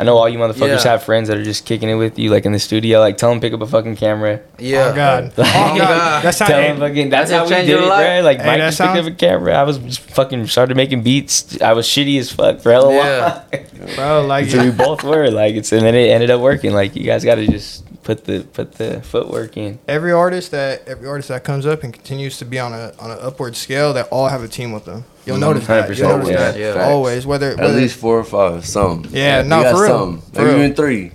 I 0.00 0.04
know 0.04 0.16
all 0.16 0.28
you 0.28 0.38
motherfuckers 0.38 0.84
Yeah. 0.84 0.92
have 0.92 1.02
friends 1.02 1.26
that 1.28 1.36
are 1.36 1.42
just 1.42 1.64
kicking 1.64 1.88
it 1.88 1.94
with 1.96 2.18
you, 2.20 2.30
like 2.30 2.46
in 2.46 2.52
the 2.52 2.58
studio. 2.60 3.00
Like, 3.00 3.16
tell 3.16 3.30
them 3.30 3.40
pick 3.40 3.52
up 3.52 3.60
a 3.62 3.66
fucking 3.66 3.96
camera. 3.96 4.40
Yeah. 4.58 4.90
Oh 4.92 4.94
God. 4.94 5.32
Oh, 5.38 5.42
God. 5.42 6.22
That's 6.22 6.38
how. 6.38 6.46
Tell 6.46 6.60
them 6.60 6.78
fucking. 6.78 7.08
That's 7.10 7.30
That 7.30 7.36
how 7.38 7.44
we 7.44 7.50
change 7.50 7.66
did 7.66 7.72
your 7.72 7.82
it, 7.82 7.88
life? 7.88 8.06
bro. 8.06 8.20
Like, 8.22 8.38
Hey, 8.40 8.46
Mike 8.46 8.58
that 8.58 8.66
just 8.74 8.78
picked 8.80 8.96
up 8.96 9.06
a 9.06 9.10
camera. 9.16 9.54
I 9.54 9.64
was 9.64 9.78
just 9.78 10.00
fucking 10.00 10.46
started 10.46 10.76
making 10.76 11.02
beats. 11.02 11.60
I 11.60 11.72
was 11.72 11.86
shitty 11.86 12.18
as 12.20 12.30
fuck 12.30 12.60
for 12.60 12.70
hella 12.70 12.94
Yeah. 12.94 13.42
while. 13.50 13.94
bro, 13.96 14.26
like 14.26 14.46
so 14.48 14.62
we 14.62 14.70
both 14.70 15.02
were 15.02 15.30
like, 15.30 15.56
it's 15.56 15.72
and 15.72 15.82
then 15.82 15.94
it 15.96 16.08
ended 16.10 16.30
up 16.30 16.40
working. 16.40 16.72
Like, 16.72 16.94
you 16.94 17.04
guys 17.04 17.24
got 17.24 17.34
to 17.36 17.46
just 17.46 17.84
put 18.04 18.24
the 18.24 18.40
put 18.52 18.72
the 18.74 19.02
footwork 19.02 19.56
in. 19.56 19.78
every 19.88 20.12
artist 20.12 20.52
that 20.52 20.86
every 20.88 21.06
artist 21.08 21.28
that 21.28 21.42
comes 21.44 21.66
up 21.66 21.82
and 21.82 21.92
continues 21.92 22.38
to 22.38 22.44
be 22.44 22.58
on 22.58 22.72
a 22.72 22.92
on 23.00 23.10
an 23.10 23.18
upward 23.20 23.56
scale, 23.56 23.92
they 23.92 24.02
all 24.02 24.28
have 24.28 24.42
a 24.44 24.48
team 24.48 24.70
with 24.72 24.84
them. 24.84 25.04
You'll 25.28 25.38
notice 25.38 25.66
that. 25.66 25.88
100%, 25.88 25.98
You'll 25.98 26.08
notice 26.18 26.28
yeah. 26.30 26.36
that 26.52 26.58
Yeah. 26.58 26.84
always. 26.88 27.24
Whether, 27.26 27.50
At 27.60 27.70
least 27.74 27.96
four 27.96 28.18
or 28.18 28.24
five, 28.24 28.66
some. 28.66 29.04
Yeah, 29.10 29.42
You 29.42 29.48
no, 29.48 29.62
got 29.62 29.74
for 29.74 29.82
real. 29.82 29.88
some. 29.98 30.22
For 30.32 30.40
Maybe 30.42 30.50
real. 30.54 30.58
even 30.64 30.74
three. 30.74 31.12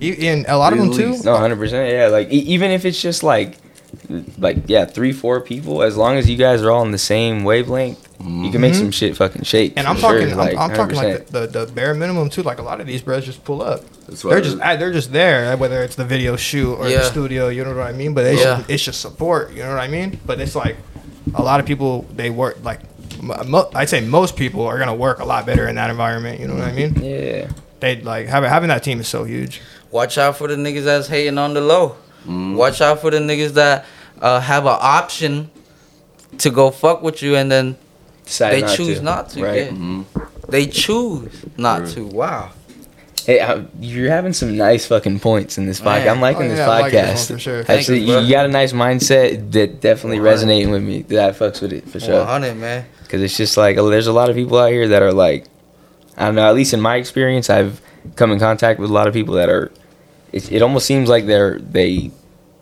e- 0.00 0.28
and 0.28 0.46
a 0.48 0.56
lot 0.56 0.72
of 0.72 0.78
them 0.78 0.92
too. 0.92 1.16
No, 1.24 1.36
hundred 1.36 1.56
percent. 1.58 1.92
Yeah, 1.92 2.06
like 2.08 2.32
e- 2.32 2.36
even 2.54 2.70
if 2.70 2.84
it's 2.84 3.00
just 3.02 3.22
like, 3.22 3.56
like 4.38 4.56
yeah, 4.66 4.84
three, 4.84 5.12
four 5.12 5.40
people. 5.40 5.82
As 5.82 5.96
long 5.96 6.16
as 6.16 6.28
you 6.30 6.36
guys 6.36 6.62
are 6.62 6.70
all 6.70 6.82
on 6.82 6.90
the 6.92 6.98
same 6.98 7.42
wavelength, 7.44 7.98
you 8.20 8.50
can 8.50 8.60
make 8.60 8.74
Mhm. 8.74 8.78
some 8.78 8.90
shit 8.90 9.16
fucking 9.16 9.42
shake. 9.42 9.72
And 9.76 9.86
I'm 9.86 9.96
for 9.96 10.02
talking, 10.02 10.28
sure, 10.30 10.40
I'm, 10.40 10.58
I'm 10.58 10.74
talking 10.74 10.96
like 10.96 11.26
the, 11.28 11.46
the, 11.46 11.64
the 11.66 11.72
bare 11.72 11.94
minimum 11.94 12.28
too. 12.28 12.42
Like 12.42 12.58
a 12.58 12.62
lot 12.62 12.80
of 12.80 12.86
these 12.86 13.00
bros 13.02 13.24
just 13.24 13.44
pull 13.44 13.62
up. 13.62 13.82
That's 14.06 14.24
why 14.24 14.32
They're 14.34 14.40
just 14.42 14.58
they're 14.58 14.92
just 14.92 15.12
there, 15.12 15.56
whether 15.56 15.82
it's 15.82 15.94
the 15.96 16.04
video 16.04 16.36
shoot 16.36 16.74
or 16.74 16.88
Yeah. 16.88 16.98
the 16.98 17.04
studio. 17.04 17.48
You 17.48 17.64
know 17.64 17.74
what 17.74 17.86
I 17.86 17.92
mean? 17.92 18.14
But 18.14 18.24
it's 18.26 18.40
Yeah. 18.42 18.56
just, 18.58 18.70
it's 18.70 18.82
just 18.84 19.00
support. 19.00 19.52
You 19.52 19.62
know 19.62 19.70
what 19.70 19.78
I 19.80 19.88
mean? 19.88 20.18
But 20.26 20.40
it's 20.40 20.54
like 20.54 20.76
a 21.34 21.42
lot 21.42 21.60
of 21.60 21.66
people 21.66 22.06
they 22.14 22.30
work 22.30 22.58
like 22.62 22.80
mo- 23.22 23.42
mo- 23.46 23.70
I'd 23.74 23.88
say 23.88 24.00
most 24.00 24.36
people 24.36 24.66
are 24.66 24.78
gonna 24.78 24.94
work 24.94 25.18
a 25.20 25.24
lot 25.24 25.46
better 25.46 25.66
in 25.68 25.74
that 25.76 25.90
environment. 25.90 26.40
You 26.40 26.48
know 26.48 26.54
what 26.54 26.64
I 26.64 26.72
mean? 26.72 26.94
yeah. 27.02 27.48
They 27.80 28.00
like 28.00 28.26
having 28.26 28.50
having 28.50 28.68
that 28.70 28.82
team 28.82 28.98
is 29.00 29.08
so 29.08 29.24
huge. 29.24 29.60
Watch 29.90 30.18
out 30.18 30.36
for 30.36 30.48
the 30.48 30.56
niggas 30.56 30.84
that's 30.84 31.06
hating 31.08 31.38
on 31.38 31.54
the 31.54 31.60
low. 31.60 31.96
Watch 32.26 32.80
out 32.80 33.00
for 33.00 33.10
the 33.10 33.18
niggas 33.18 33.50
that 33.52 33.86
uh, 34.20 34.40
have 34.40 34.66
an 34.66 34.76
option 34.80 35.50
to 36.38 36.50
go 36.50 36.70
fuck 36.70 37.02
with 37.02 37.22
you 37.22 37.36
and 37.36 37.50
then 37.50 37.76
Decide 38.24 38.52
they 38.52 38.60
not 38.62 38.76
choose 38.76 38.98
to. 38.98 39.04
not 39.04 39.28
to. 39.30 39.42
Right. 39.44 39.56
Yeah. 39.66 39.70
hmm 39.70 40.02
They 40.48 40.66
choose 40.66 41.44
not 41.56 41.82
Right. 41.82 41.88
to. 41.94 42.04
Wow. 42.06 42.50
Hey, 43.24 43.40
uh, 43.40 43.62
you're 43.80 44.10
having 44.10 44.32
some 44.32 44.56
nice 44.56 44.86
fucking 44.86 45.20
points 45.20 45.56
in 45.58 45.66
this 45.66 45.80
podcast. 45.80 45.84
Man. 46.04 46.08
I'm 46.08 46.20
liking 46.20 46.46
Oh, 46.46 46.48
this 46.48 46.58
yeah, 46.58 46.70
I'm 46.70 46.84
podcast. 46.84 46.90
this 46.92 47.30
one 47.30 47.38
for 47.38 47.42
sure. 47.42 47.64
Actually, 47.68 48.00
you, 48.00 48.18
you 48.20 48.30
got 48.32 48.46
a 48.46 48.48
nice 48.48 48.72
mindset 48.72 49.52
that 49.52 49.80
definitely 49.80 50.20
resonating 50.20 50.70
with 50.70 50.82
me. 50.82 51.02
That 51.02 51.28
I 51.30 51.32
fucks 51.38 51.60
with 51.62 51.72
it 51.72 51.88
for 51.88 52.00
sure. 52.00 52.18
100, 52.18 52.54
man. 52.56 52.86
Because 53.08 53.22
it's 53.22 53.38
just 53.38 53.56
like 53.56 53.76
there's 53.76 54.06
a 54.06 54.12
lot 54.12 54.28
of 54.28 54.36
people 54.36 54.58
out 54.58 54.70
here 54.70 54.86
that 54.88 55.00
are 55.00 55.14
like, 55.14 55.46
I 56.18 56.26
don't 56.26 56.34
know. 56.34 56.46
At 56.46 56.54
least 56.54 56.74
in 56.74 56.80
my 56.82 56.96
experience, 56.96 57.48
I've 57.48 57.80
come 58.16 58.30
in 58.32 58.38
contact 58.38 58.78
with 58.78 58.90
a 58.90 58.92
lot 58.92 59.08
of 59.08 59.14
people 59.14 59.34
that 59.36 59.48
are. 59.48 59.72
It, 60.30 60.52
it 60.52 60.60
almost 60.60 60.84
seems 60.84 61.08
like 61.08 61.24
they're 61.24 61.58
they 61.58 62.10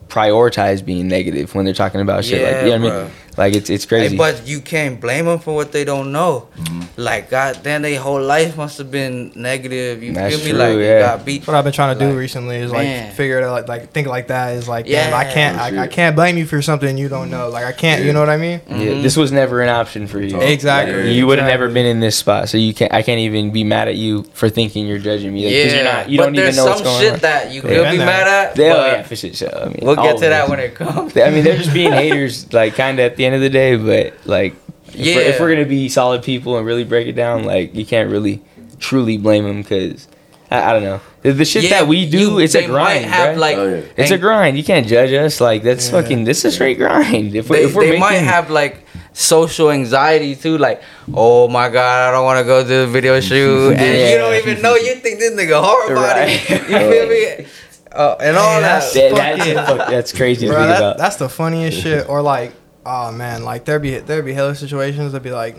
prioritize 0.06 0.84
being 0.84 1.08
negative 1.08 1.52
when 1.52 1.64
they're 1.64 1.74
talking 1.74 2.00
about 2.00 2.24
shit 2.24 2.42
like 2.42 2.52
Yeah, 2.52 2.64
you 2.64 2.78
know 2.78 2.84
what 2.84 2.92
I 2.92 3.02
mean. 3.04 3.12
Like 3.36 3.54
it's 3.54 3.68
it's 3.70 3.84
crazy. 3.84 4.10
Hey, 4.14 4.16
but 4.16 4.46
you 4.46 4.60
can't 4.60 5.00
blame 5.00 5.26
them 5.26 5.38
for 5.38 5.54
what 5.54 5.72
they 5.72 5.84
don't 5.84 6.10
know. 6.12 6.48
Like, 6.96 7.28
goddamn, 7.28 7.82
their 7.82 8.00
whole 8.00 8.22
life 8.22 8.56
must 8.56 8.78
have 8.78 8.90
been 8.90 9.32
negative. 9.34 10.02
You 10.02 10.12
That's 10.14 10.36
feel 10.36 10.44
me? 10.44 10.50
true, 10.52 10.58
like, 10.58 10.78
yeah. 10.78 10.94
you 10.94 10.98
got 11.04 11.24
beat. 11.26 11.46
What 11.46 11.54
I've 11.54 11.64
been 11.64 11.72
trying 11.74 11.94
to 11.98 12.00
do 12.04 12.08
Like, 12.10 12.18
recently 12.18 12.56
is 12.56 12.70
like 12.72 12.84
man. 12.86 13.12
figure 13.14 13.38
it 13.38 13.44
out 13.44 13.52
like 13.52 13.68
like 13.68 13.90
think 13.92 14.06
like 14.08 14.28
that 14.28 14.54
is 14.54 14.66
like 14.68 14.86
yeah 14.86 15.10
Yeah. 15.10 15.16
I 15.16 15.24
can't 15.24 15.58
I, 15.58 15.82
I 15.82 15.86
can't 15.86 16.16
blame 16.16 16.38
you 16.38 16.46
for 16.46 16.62
something 16.62 16.96
you 16.96 17.08
don't 17.08 17.30
know 17.30 17.48
like 17.50 17.64
I 17.66 17.72
can't 17.72 18.02
you 18.04 18.12
know 18.12 18.20
what 18.20 18.30
I 18.30 18.36
mean 18.38 18.60
yeah, 18.68 18.76
Mhm. 18.76 19.02
this 19.02 19.16
was 19.16 19.32
never 19.32 19.60
an 19.60 19.68
option 19.68 20.06
for 20.06 20.20
you. 20.20 20.40
exactly 20.40 21.12
You 21.12 21.26
would 21.26 21.38
have 21.38 21.46
never 21.48 21.68
been 21.68 21.86
in 21.86 22.00
this 22.00 22.16
spot, 22.16 22.48
so 22.48 22.56
you 22.56 22.72
can't. 22.72 22.92
I 22.92 23.02
can't 23.02 23.20
even 23.20 23.50
be 23.50 23.64
mad 23.64 23.88
at 23.88 23.96
you 23.96 24.22
for 24.32 24.48
thinking 24.48 24.86
you're 24.86 24.98
judging 24.98 25.34
me. 25.34 25.44
Like, 25.44 25.52
'cause 25.54 25.72
Yeah, 25.72 25.74
you're 25.74 25.84
not. 25.92 26.08
You 26.10 26.18
but 26.18 26.24
don't 26.24 26.34
even 26.36 26.56
know 26.56 26.64
what's 26.66 26.80
going 26.82 26.94
on. 26.94 27.00
There's 27.02 27.12
some 27.12 27.20
going 27.20 27.20
shit 27.20 27.22
that 27.22 27.52
you 27.52 27.62
Yeah. 27.62 27.90
could 27.90 27.90
be 27.92 27.98
mad 27.98 28.26
at. 28.28 28.56
Yeah, 28.58 28.72
but 28.72 28.86
yeah, 28.92 29.02
for 29.02 29.16
shit. 29.16 29.36
So, 29.36 29.46
I 29.64 29.66
mean, 29.68 29.78
We'll 29.82 29.96
get 29.96 30.14
to 30.18 30.28
that 30.28 30.48
when 30.48 30.60
it 30.60 30.74
comes. 30.74 31.16
I 31.16 31.30
mean, 31.30 31.44
they're 31.44 31.58
just 31.58 31.72
being 31.74 31.92
haters, 31.92 32.50
like 32.52 32.74
kind 32.74 32.98
of 32.98 33.04
at 33.04 33.16
the 33.16 33.25
end 33.26 33.34
of 33.34 33.40
the 33.42 33.50
day. 33.50 33.76
But 33.76 34.26
like, 34.26 34.54
if, 34.88 35.14
we're, 35.16 35.20
if 35.22 35.40
we're 35.40 35.50
gonna 35.54 35.66
be 35.66 35.88
solid 35.88 36.22
people 36.22 36.56
and 36.56 36.66
really 36.66 36.84
break 36.84 37.06
it 37.06 37.12
down, 37.12 37.44
like 37.44 37.74
you 37.74 37.84
can't 37.84 38.10
really 38.10 38.42
truly 38.78 39.18
blame 39.18 39.44
them 39.44 39.62
because 39.62 40.06
I, 40.50 40.62
I 40.70 40.72
don't 40.72 40.82
know 40.84 41.00
the, 41.22 41.32
the 41.32 41.44
shit 41.44 41.64
Yeah, 41.64 41.70
that 41.80 41.88
we 41.88 42.08
do. 42.08 42.18
you- 42.18 42.38
it's 42.38 42.54
a 42.54 42.66
grind, 42.66 43.02
Might 43.02 43.08
have 43.10 43.36
bruh. 43.36 43.40
like, 43.40 43.56
Oh, 43.56 43.74
yeah. 43.74 43.82
It's 43.96 44.10
a 44.10 44.18
grind. 44.18 44.56
You 44.56 44.64
can't 44.64 44.86
judge 44.86 45.12
us. 45.12 45.40
Like 45.40 45.62
that's 45.62 45.86
Yeah. 45.90 46.00
fucking. 46.02 46.24
This 46.24 46.38
is 46.38 46.44
a 46.46 46.52
straight 46.52 46.78
grind. 46.78 47.34
If 47.34 47.50
we're, 47.50 47.56
They, 47.56 47.64
if 47.64 47.74
we're 47.74 47.82
they 47.84 47.88
making, 47.90 48.00
might 48.00 48.12
have 48.22 48.50
like 48.50 48.84
social 49.12 49.70
anxiety 49.70 50.36
too. 50.36 50.58
Like, 50.58 50.82
oh 51.12 51.48
my 51.48 51.68
god, 51.68 52.08
I 52.08 52.12
don't 52.12 52.24
want 52.24 52.38
to 52.38 52.44
go 52.44 52.62
to 52.62 52.68
the 52.68 52.86
video 52.86 53.18
shoot, 53.28 53.72
and 53.72 53.80
Yeah. 53.80 54.10
you 54.12 54.18
don't 54.18 54.34
even 54.36 54.62
know. 54.62 54.76
You 54.76 54.94
think 54.96 55.18
this 55.18 55.32
nigga 55.32 55.60
hard 55.60 55.90
about 55.92 56.16
it. 56.18 56.48
Right. 56.50 56.60
You 56.70 56.90
feel 56.90 57.08
me? 57.08 57.46
Uh, 57.92 58.14
and 58.20 58.36
all 58.36 58.60
that. 58.60 58.92
that's- 58.92 58.92
that's, 58.92 59.68
fuck- 59.70 59.88
that's 59.88 60.12
crazy 60.12 60.46
to 60.46 60.52
Bro, 60.52 60.60
think 60.60 60.68
that, 60.68 60.78
about. 60.80 60.98
that's 60.98 61.16
the 61.16 61.30
funniest 61.30 61.80
shit. 61.80 62.06
Or 62.10 62.20
like, 62.20 62.52
oh 62.86 63.12
man, 63.12 63.44
like 63.44 63.64
there'd 63.64 63.82
be 63.82 63.98
there'd 63.98 64.24
be 64.24 64.32
hella 64.32 64.54
situations 64.54 65.12
that 65.12 65.22
be 65.22 65.30
like, 65.30 65.56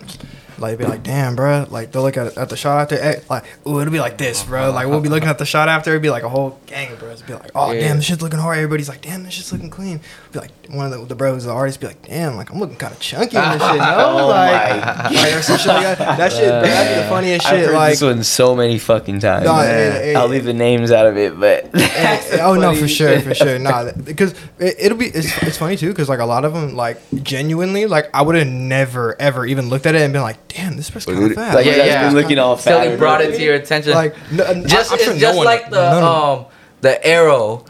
like 0.59 0.77
be 0.77 0.85
like, 0.85 1.03
damn, 1.03 1.35
bro. 1.35 1.67
Like 1.69 1.91
they'll 1.91 2.01
look 2.01 2.17
at 2.17 2.37
at 2.37 2.49
the 2.49 2.57
shot 2.57 2.79
after, 2.81 2.95
eh, 2.95 3.19
like, 3.29 3.43
ooh, 3.67 3.79
it'll 3.79 3.91
be 3.91 3.99
like 3.99 4.17
this, 4.17 4.43
bro. 4.43 4.71
Like 4.71 4.87
we'll 4.87 5.01
be 5.01 5.09
looking 5.09 5.29
at 5.29 5.37
the 5.37 5.45
shot 5.45 5.69
after, 5.69 5.91
it'd 5.91 6.01
be 6.01 6.09
like 6.09 6.23
a 6.23 6.29
whole 6.29 6.59
gang 6.65 6.91
of 6.91 6.99
bros. 6.99 7.21
Be 7.21 7.33
like, 7.33 7.51
oh 7.55 7.71
Yeah. 7.71 7.81
damn, 7.81 7.97
this 7.97 8.05
shit's 8.05 8.21
looking 8.21 8.39
hard. 8.39 8.57
Everybody's 8.57 8.89
like, 8.89 9.01
damn, 9.01 9.23
this 9.23 9.33
shit's 9.33 9.51
looking 9.51 9.69
clean. 9.69 9.99
Be 10.31 10.39
like, 10.39 10.51
one 10.69 10.91
of 10.91 10.99
the, 10.99 11.05
the 11.05 11.15
bros, 11.15 11.45
the 11.45 11.51
artist, 11.51 11.79
be 11.79 11.87
like, 11.87 12.01
damn, 12.07 12.35
like 12.35 12.51
I'm 12.51 12.59
looking 12.59 12.75
kind 12.77 12.93
of 12.93 12.99
chunky 12.99 13.37
in 13.37 13.43
this 13.43 13.61
shit. 13.61 13.77
No, 13.77 14.17
Oh 14.19 14.27
like, 14.27 14.83
like 15.11 15.35
or 15.35 15.41
some 15.41 15.57
shit 15.57 15.67
like 15.67 15.97
that. 15.97 16.17
That 16.17 16.31
shit, 16.31 16.47
bro, 16.49 16.61
that'd 16.61 16.95
be 16.97 17.01
the 17.03 17.09
funniest 17.09 17.45
I've 17.45 17.51
shit. 17.59 17.65
heard 17.67 17.75
Like, 17.75 17.91
this 17.93 18.01
one 18.01 18.23
so 18.23 18.55
many 18.55 18.77
fucking 18.79 19.19
times. 19.19 19.45
Man. 19.45 19.65
it- 19.95 20.05
it- 20.09 20.15
I'll 20.15 20.27
leave 20.27 20.43
the 20.45 20.53
names 20.53 20.91
out 20.91 21.05
of 21.05 21.17
it, 21.17 21.39
but 21.39 21.69
Eh, 21.97 22.39
oh 22.41 22.55
no, 22.55 22.75
for 22.75 22.87
sure, 22.87 23.19
for 23.21 23.33
sure. 23.33 23.57
Nah, 23.59 23.91
because 23.91 24.33
it, 24.59 24.75
it'll 24.79 24.97
be 24.97 25.07
it's, 25.07 25.35
it's 25.43 25.57
funny 25.57 25.75
too 25.77 25.89
because 25.89 26.09
like 26.09 26.19
a 26.19 26.25
lot 26.25 26.45
of 26.45 26.53
them 26.53 26.75
like 26.75 26.99
genuinely 27.23 27.85
like 27.85 28.09
I 28.13 28.21
would 28.21 28.35
have 28.35 28.47
never 28.47 29.15
ever 29.19 29.45
even 29.45 29.69
looked 29.69 29.85
at 29.85 29.95
it 29.95 30.01
and 30.01 30.13
been 30.13 30.21
like, 30.21 30.46
damn, 30.49 30.75
this 30.77 30.89
person's 30.89 31.17
kind 31.17 31.31
of 31.31 31.35
fat. 31.37 31.55
Like, 31.55 31.65
Yeah, 31.65 31.75
yeah, 31.75 31.85
yeah. 31.85 32.07
been 32.07 32.15
looking 32.15 32.39
all 32.39 32.55
Till 32.57 32.79
fat. 32.79 32.89
he 32.91 32.97
brought 32.97 33.21
it 33.21 33.35
to 33.35 33.41
your 33.43 33.55
attention. 33.55 33.93
like 33.93 34.15
no, 34.31 34.63
just 34.65 34.91
I'm 34.91 34.95
it's 34.97 35.05
sure 35.05 35.13
no 35.13 35.19
just 35.19 35.37
one- 35.37 35.45
like 35.45 35.69
the 35.69 35.89
none 35.91 36.03
of- 36.03 36.39
um 36.39 36.45
the 36.81 37.05
arrow 37.05 37.65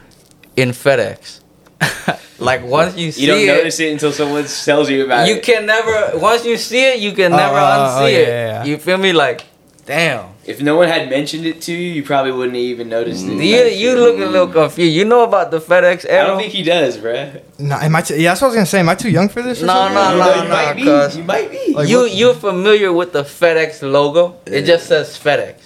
in 0.55 0.69
FedEx. 0.71 1.41
like 2.39 2.63
once 2.63 2.97
you 2.97 3.11
see 3.11 3.23
it. 3.23 3.25
You 3.25 3.31
don't 3.31 3.41
it, 3.43 3.57
notice 3.59 3.79
it 3.79 3.91
until 3.91 4.11
someone 4.11 4.45
tells 4.45 4.89
you 4.89 5.05
about 5.05 5.27
you 5.27 5.35
it. 5.35 5.37
You 5.37 5.41
can 5.53 5.65
never. 5.65 6.17
Once 6.17 6.43
you 6.45 6.57
see 6.57 6.83
it, 6.93 6.99
you 6.99 7.13
can 7.13 7.31
Oh, 7.33 7.37
never 7.37 7.55
oh, 7.55 7.59
unsee 7.59 8.01
oh, 8.01 8.05
yeah, 8.07 8.17
it. 8.17 8.27
yeah, 8.27 8.47
yeah. 8.47 8.63
You 8.65 8.77
feel 8.77 8.97
me? 8.97 9.13
Like, 9.13 9.45
damn. 9.85 10.25
If 10.47 10.61
no 10.61 10.77
one 10.77 10.87
had 10.87 11.09
mentioned 11.09 11.45
it 11.45 11.61
to 11.63 11.73
you, 11.73 11.91
you 11.91 12.03
probably 12.03 12.31
wouldn't 12.31 12.55
even 12.55 12.87
notice 12.87 13.21
it. 13.21 13.33
You 13.33 13.63
you 13.65 13.99
look 13.99 14.15
a 14.17 14.25
little 14.25 14.47
confused. 14.47 14.95
You 14.95 15.03
know 15.03 15.23
about 15.23 15.51
the 15.51 15.59
FedEx 15.59 16.09
I 16.09 16.25
don't 16.25 16.39
think 16.39 16.53
he 16.53 16.63
does, 16.63 16.97
bruh. 16.97 17.41
Nah, 17.59 17.81
am 17.81 17.93
I? 17.97 18.01
T- 18.01 18.15
yeah, 18.15 18.29
that's 18.31 18.41
what 18.41 18.47
I 18.47 18.49
was 18.51 18.55
gonna 18.55 18.65
say. 18.65 18.79
Am 18.79 18.87
I 18.87 18.95
too 18.95 19.09
young 19.09 19.27
for 19.27 19.41
this? 19.41 19.61
No, 19.61 19.89
no, 19.89 20.17
no, 20.17 20.43
no, 20.43 20.49
might 20.49 20.73
be. 20.73 21.17
You 21.17 21.23
might 21.25 21.51
be. 21.51 21.73
Like, 21.73 21.89
you 21.89 22.05
you're 22.05 22.33
familiar 22.33 22.93
with 22.93 23.11
the 23.11 23.23
FedEx 23.23 23.81
logo? 23.81 24.39
It 24.45 24.63
just 24.63 24.87
says 24.87 25.19
FedEx. 25.19 25.59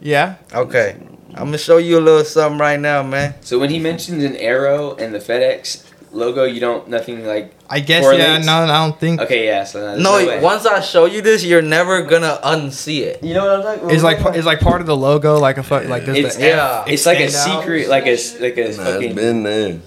Yeah. 0.00 0.36
Okay. 0.54 0.96
I'm 1.34 1.48
gonna 1.48 1.58
show 1.58 1.76
you 1.76 1.98
a 1.98 2.00
little 2.00 2.24
something 2.24 2.58
right 2.58 2.80
now, 2.80 3.02
man. 3.02 3.34
so 3.42 3.58
when 3.58 3.68
he 3.68 3.78
mentions 3.78 4.24
an 4.24 4.34
arrow 4.36 4.96
and 4.96 5.14
the 5.14 5.18
FedEx 5.18 5.84
logo, 6.12 6.44
you 6.44 6.60
don't 6.60 6.88
nothing 6.88 7.26
like. 7.26 7.52
I 7.70 7.80
guess 7.80 8.04
yeah. 8.16 8.38
No, 8.38 8.52
I 8.64 8.66
don't 8.86 8.98
think. 8.98 9.20
Okay, 9.20 9.46
yeah. 9.46 9.64
So 9.64 9.80
there's 9.80 10.02
No, 10.02 10.14
way. 10.16 10.40
once 10.40 10.64
I 10.66 10.80
show 10.80 11.04
you 11.06 11.20
this, 11.22 11.44
you're 11.44 11.62
never 11.62 12.02
gonna 12.02 12.38
unsee 12.42 13.00
it. 13.02 13.22
You 13.22 13.34
know 13.34 13.44
what 13.46 13.66
I'm 13.66 13.78
talking? 13.80 13.90
It's 13.94 14.02
like 14.02 14.18
it's 14.36 14.46
like 14.46 14.60
part 14.60 14.80
of 14.80 14.86
the 14.86 14.96
logo, 14.96 15.38
like 15.38 15.58
a 15.58 15.62
fuck, 15.62 15.84
like 15.86 16.04
does 16.06 16.16
It's 16.16 16.36
the 16.36 16.46
yeah. 16.48 16.84
It's 16.86 17.04
like 17.06 17.20
a 17.20 17.28
stand 17.28 17.52
out? 17.56 17.60
secret, 17.62 17.88
like 17.88 18.06
a 18.06 18.12
s- 18.12 18.40
like 18.40 18.56
a 18.56 18.62
Nah, 18.62 18.68
it's 18.68 18.76
fucking. 18.78 19.14
been 19.14 19.42
there. 19.42 19.80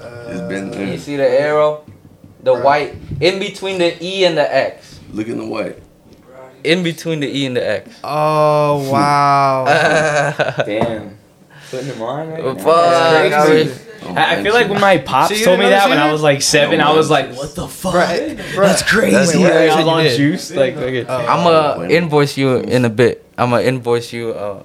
Uh, 0.00 0.24
It's 0.30 0.40
been 0.42 0.70
there. 0.70 0.86
You 0.92 0.98
see 0.98 1.16
the 1.16 1.28
arrow? 1.28 1.84
The 2.42 2.54
Right. 2.54 2.64
white 2.64 2.94
in 3.20 3.38
between 3.38 3.78
the 3.78 3.94
E 4.02 4.24
and 4.24 4.36
the 4.36 4.46
X. 4.54 5.00
Look 5.12 5.28
in 5.28 5.38
the 5.38 5.46
white. 5.46 5.78
In 6.64 6.82
between 6.82 7.20
the 7.20 7.28
E 7.28 7.46
and 7.46 7.56
the 7.56 7.68
X. 7.68 7.90
Oh 8.02 8.88
wow. 8.92 9.64
Damn. 10.66 11.18
Putting 11.70 11.88
them 11.88 12.02
on 12.02 12.30
right 12.30 12.44
now. 12.44 12.54
Fuck, 12.54 13.85
That's 14.14 14.18
I 14.18 14.36
I, 14.36 14.40
I 14.40 14.42
feel 14.42 14.54
like 14.54 14.68
when 14.68 14.80
my 14.80 14.98
pops 14.98 15.32
See, 15.32 15.38
you 15.40 15.44
told 15.44 15.58
me 15.58 15.68
that 15.68 15.88
when 15.88 15.98
she 15.98 16.02
I 16.02 16.12
was 16.12 16.22
like 16.22 16.42
seven, 16.42 16.78
No, 16.78 16.92
I 16.92 16.94
was 16.96 17.10
like, 17.10 17.34
what 17.34 17.54
the 17.54 17.66
fuck? 17.68 17.94
Bruh, 17.94 18.36
bruh. 18.36 18.56
That's 18.66 18.82
crazy. 18.82 19.38
Wait, 19.38 19.44
wait, 19.44 19.50
Like, 19.50 19.70
I 19.70 19.76
wait, 19.76 19.84
was 19.84 20.10
on 20.12 20.16
juice. 20.16 20.50
Like, 20.54 20.74
fucking- 20.74 21.06
Oh. 21.08 21.16
I'm 21.16 21.44
gonna 21.44 21.88
invoice 21.88 22.36
you 22.36 22.56
in 22.58 22.84
a 22.84 22.90
bit. 22.90 23.24
I'm 23.38 23.50
gonna 23.50 23.62
invoice 23.62 24.12
you 24.12 24.30
uh, 24.32 24.62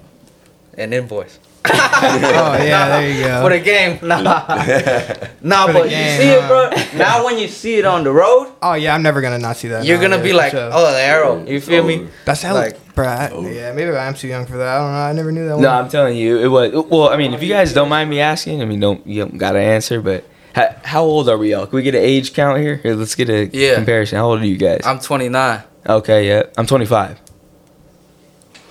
an 0.78 0.92
invoice. 0.92 1.38
Oh 1.64 2.56
yeah, 2.60 2.88
there 2.88 3.08
you 3.10 3.22
go. 3.24 3.42
For 3.42 3.50
the 3.50 3.60
game, 3.60 3.98
nah, 4.02 4.20
nah. 5.42 5.66
For 5.66 5.72
But 5.72 5.88
game, 5.88 6.04
you 6.04 6.22
see 6.22 6.28
it, 6.30 6.48
bro. 6.48 6.70
Now 6.98 7.24
when 7.24 7.38
you 7.38 7.48
see 7.48 7.76
it 7.76 7.84
on 7.84 8.04
the 8.04 8.12
road, 8.12 8.52
Oh 8.62 8.74
yeah, 8.74 8.94
I'm 8.94 9.02
never 9.02 9.20
gonna 9.20 9.38
not 9.38 9.56
see 9.56 9.68
that. 9.68 9.84
you're 9.84 9.96
now, 9.98 10.02
gonna 10.02 10.16
yeah, 10.16 10.22
be 10.22 10.32
like, 10.32 10.50
sure. 10.50 10.70
oh, 10.72 10.92
the 10.92 11.00
arrow. 11.00 11.44
You 11.46 11.60
feel 11.60 11.84
oh. 11.84 11.86
me? 11.86 11.94
Over. 12.00 12.10
that's 12.24 12.42
hell, 12.42 12.54
like- 12.54 12.72
like, 12.74 12.94
bro. 12.94 13.06
I, 13.06 13.30
Oh. 13.32 13.46
yeah, 13.46 13.72
maybe 13.72 13.90
I'm 13.96 14.14
too 14.14 14.28
young 14.28 14.46
for 14.46 14.56
that. 14.56 14.68
I 14.68 14.78
don't 14.78 14.92
know. 14.92 14.98
I 14.98 15.12
never 15.12 15.32
knew 15.32 15.46
that 15.46 15.54
one. 15.54 15.62
No, 15.62 15.70
I'm 15.70 15.88
telling 15.88 16.16
you, 16.16 16.38
it 16.38 16.48
was. 16.48 16.72
Well, 16.90 17.08
I 17.10 17.16
mean, 17.16 17.32
if 17.34 17.42
you 17.42 17.48
guys 17.48 17.72
don't 17.72 17.88
mind 17.88 18.10
me 18.10 18.20
asking, 18.20 18.60
I 18.60 18.64
mean, 18.64 18.80
don't 18.80 19.06
you 19.06 19.22
don't 19.22 19.38
gotta 19.38 19.60
answer, 19.60 20.00
but 20.00 20.24
how, 20.54 20.74
how 20.84 21.02
old 21.04 21.28
are 21.28 21.38
we 21.38 21.54
all? 21.54 21.66
Can 21.66 21.76
we 21.76 21.82
get 21.82 21.94
an 21.94 22.02
age 22.02 22.32
count 22.34 22.60
here? 22.60 22.76
Here, 22.76 22.94
let's 22.94 23.14
get 23.14 23.28
a 23.30 23.46
Yeah. 23.52 23.74
comparison. 23.76 24.18
How 24.18 24.26
old 24.26 24.40
are 24.40 24.46
you 24.46 24.56
guys? 24.58 24.80
I'm 24.84 24.98
29. 24.98 25.62
okay, 25.86 26.28
yeah, 26.28 26.42
I'm 26.58 26.66
25. 26.66 27.18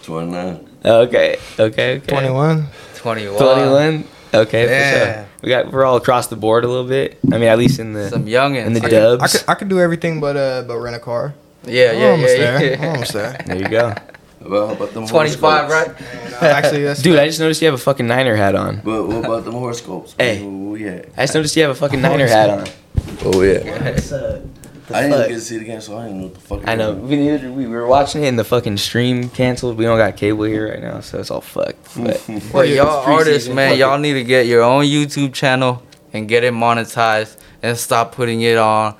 29. 0.04 0.68
Okay, 0.84 1.38
okay, 1.60 1.97
okay. 1.97 2.06
21. 2.08 2.68
21. 2.95 3.38
21. 3.38 4.04
Okay, 4.34 4.66
Yeah. 4.66 5.14
sure. 5.16 5.26
We 5.43 5.49
got 5.49 5.72
we're 5.72 5.84
all 5.86 5.97
across 5.97 6.28
the 6.28 6.36
board 6.36 6.64
a 6.64 6.68
little 6.68 6.88
bit. 6.88 7.20
I 7.32 7.38
mean, 7.38 7.49
at 7.49 7.58
least 7.58 7.80
in 7.80 7.93
the 7.93 8.10
Some 8.10 8.26
youngins. 8.26 8.66
in 8.68 8.74
the 8.74 8.86
I 8.86 8.89
dubs. 8.89 9.32
could, 9.39 9.49
I 9.49 9.54
could 9.56 9.68
do 9.70 9.80
everything 9.80 10.20
but 10.22 10.38
uh 10.38 10.64
but 10.68 10.78
rent 10.80 10.95
a 10.95 10.99
car. 10.99 11.34
yeah, 11.66 11.91
I'm 11.91 11.99
yeah, 11.99 12.10
almost 12.12 12.38
yeah, 12.38 12.38
there. 12.60 12.72
yeah. 12.72 12.82
I'm 12.84 12.89
almost 12.89 13.14
there. 13.14 13.38
there 13.45 13.58
you 13.58 13.68
go, 13.68 13.93
Well, 14.41 14.68
how 14.68 14.74
about 14.74 14.93
them 14.93 15.06
25, 15.08 15.39
horoscopes? 15.41 16.02
right? 16.02 16.41
Uh, 16.41 16.45
actually, 16.45 16.84
that's 16.84 17.02
dude. 17.02 17.20
I 17.20 17.26
just 17.28 17.39
noticed 17.39 17.62
you 17.62 17.68
have 17.68 17.76
a 17.76 17.84
fucking 17.84 18.08
Niner 18.08 18.36
hat 18.36 18.56
on. 18.56 18.82
But 18.84 19.06
what 19.08 19.26
about 19.26 19.43
them 19.45 19.54
horoscopes? 19.54 20.16
Hey. 20.18 20.41
Oh, 20.43 20.74
yeah. 20.76 21.04
I 21.18 21.24
just 21.24 21.36
noticed 21.36 21.56
you 21.56 21.62
have 21.64 21.72
a 21.72 21.76
fucking 21.76 22.02
Niner 22.02 22.28
hat 22.28 22.49
on. 22.49 22.68
Oh, 23.26 23.41
yeah. 23.43 23.60
The 24.92 24.98
I 24.98 25.02
didn't 25.04 25.18
fuck? 25.18 25.28
get 25.30 25.36
to 25.36 25.42
see 25.42 25.56
it 25.58 25.62
again, 25.62 25.82
so 25.82 25.98
I 25.98 26.04
didn't 26.06 26.18
know 26.20 26.24
what 26.26 26.34
the 26.36 26.39
fuck. 26.42 26.68
I 26.68 26.76
know. 26.76 26.94
We, 26.94 27.16
neither, 27.16 27.52
we 27.52 27.68
were 27.68 27.86
watching 27.88 28.24
it 28.24 28.28
and 28.28 28.38
the 28.39 28.44
fucking 28.44 28.78
stream 28.78 29.30
canceled. 29.30 29.78
We 29.78 29.86
don't 29.86 29.98
got 29.98 30.18
cable 30.18 30.44
here 30.44 30.70
right 30.70 30.82
now, 30.82 31.00
so 31.02 31.20
it's 31.20 31.32
all 31.32 31.42
fucked. 31.42 31.96
But 31.98 32.54
Well, 32.54 32.66
y'all 32.66 33.06
artists, 33.12 33.50
man, 33.50 33.72
fuck 33.72 33.80
y'all 33.80 33.98
need 33.98 34.14
to 34.14 34.24
get 34.24 34.46
your 34.48 34.62
own 34.64 34.86
YouTube 34.86 35.34
channel 35.34 35.84
and 36.14 36.28
get 36.28 36.44
it 36.44 36.54
monetized 36.54 37.38
and 37.64 37.78
stop 37.78 38.14
putting 38.14 38.42
it 38.42 38.58
on, 38.58 38.96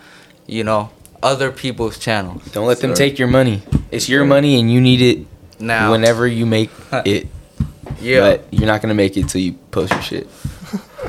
you 0.48 0.64
know, 0.64 0.90
other 1.24 1.52
people's 1.52 2.00
channels. 2.00 2.44
don't 2.52 2.66
let 2.68 2.80
them 2.80 2.96
Sorry. 2.96 3.10
take 3.10 3.20
your 3.20 3.28
money. 3.28 3.62
It's 3.92 4.08
your 4.10 4.26
money 4.26 4.60
and 4.60 4.72
you 4.72 4.80
need 4.82 5.02
it 5.02 5.28
Now, 5.60 5.92
whenever 5.92 6.26
you 6.28 6.46
make 6.46 6.70
it. 7.06 7.28
yeah, 8.00 8.20
But 8.22 8.46
you're 8.52 8.66
not 8.66 8.82
gonna 8.82 8.94
make 8.96 9.18
it 9.18 9.28
till 9.30 9.42
you 9.42 9.54
post 9.72 9.92
your 9.94 10.02
shit 10.02 10.30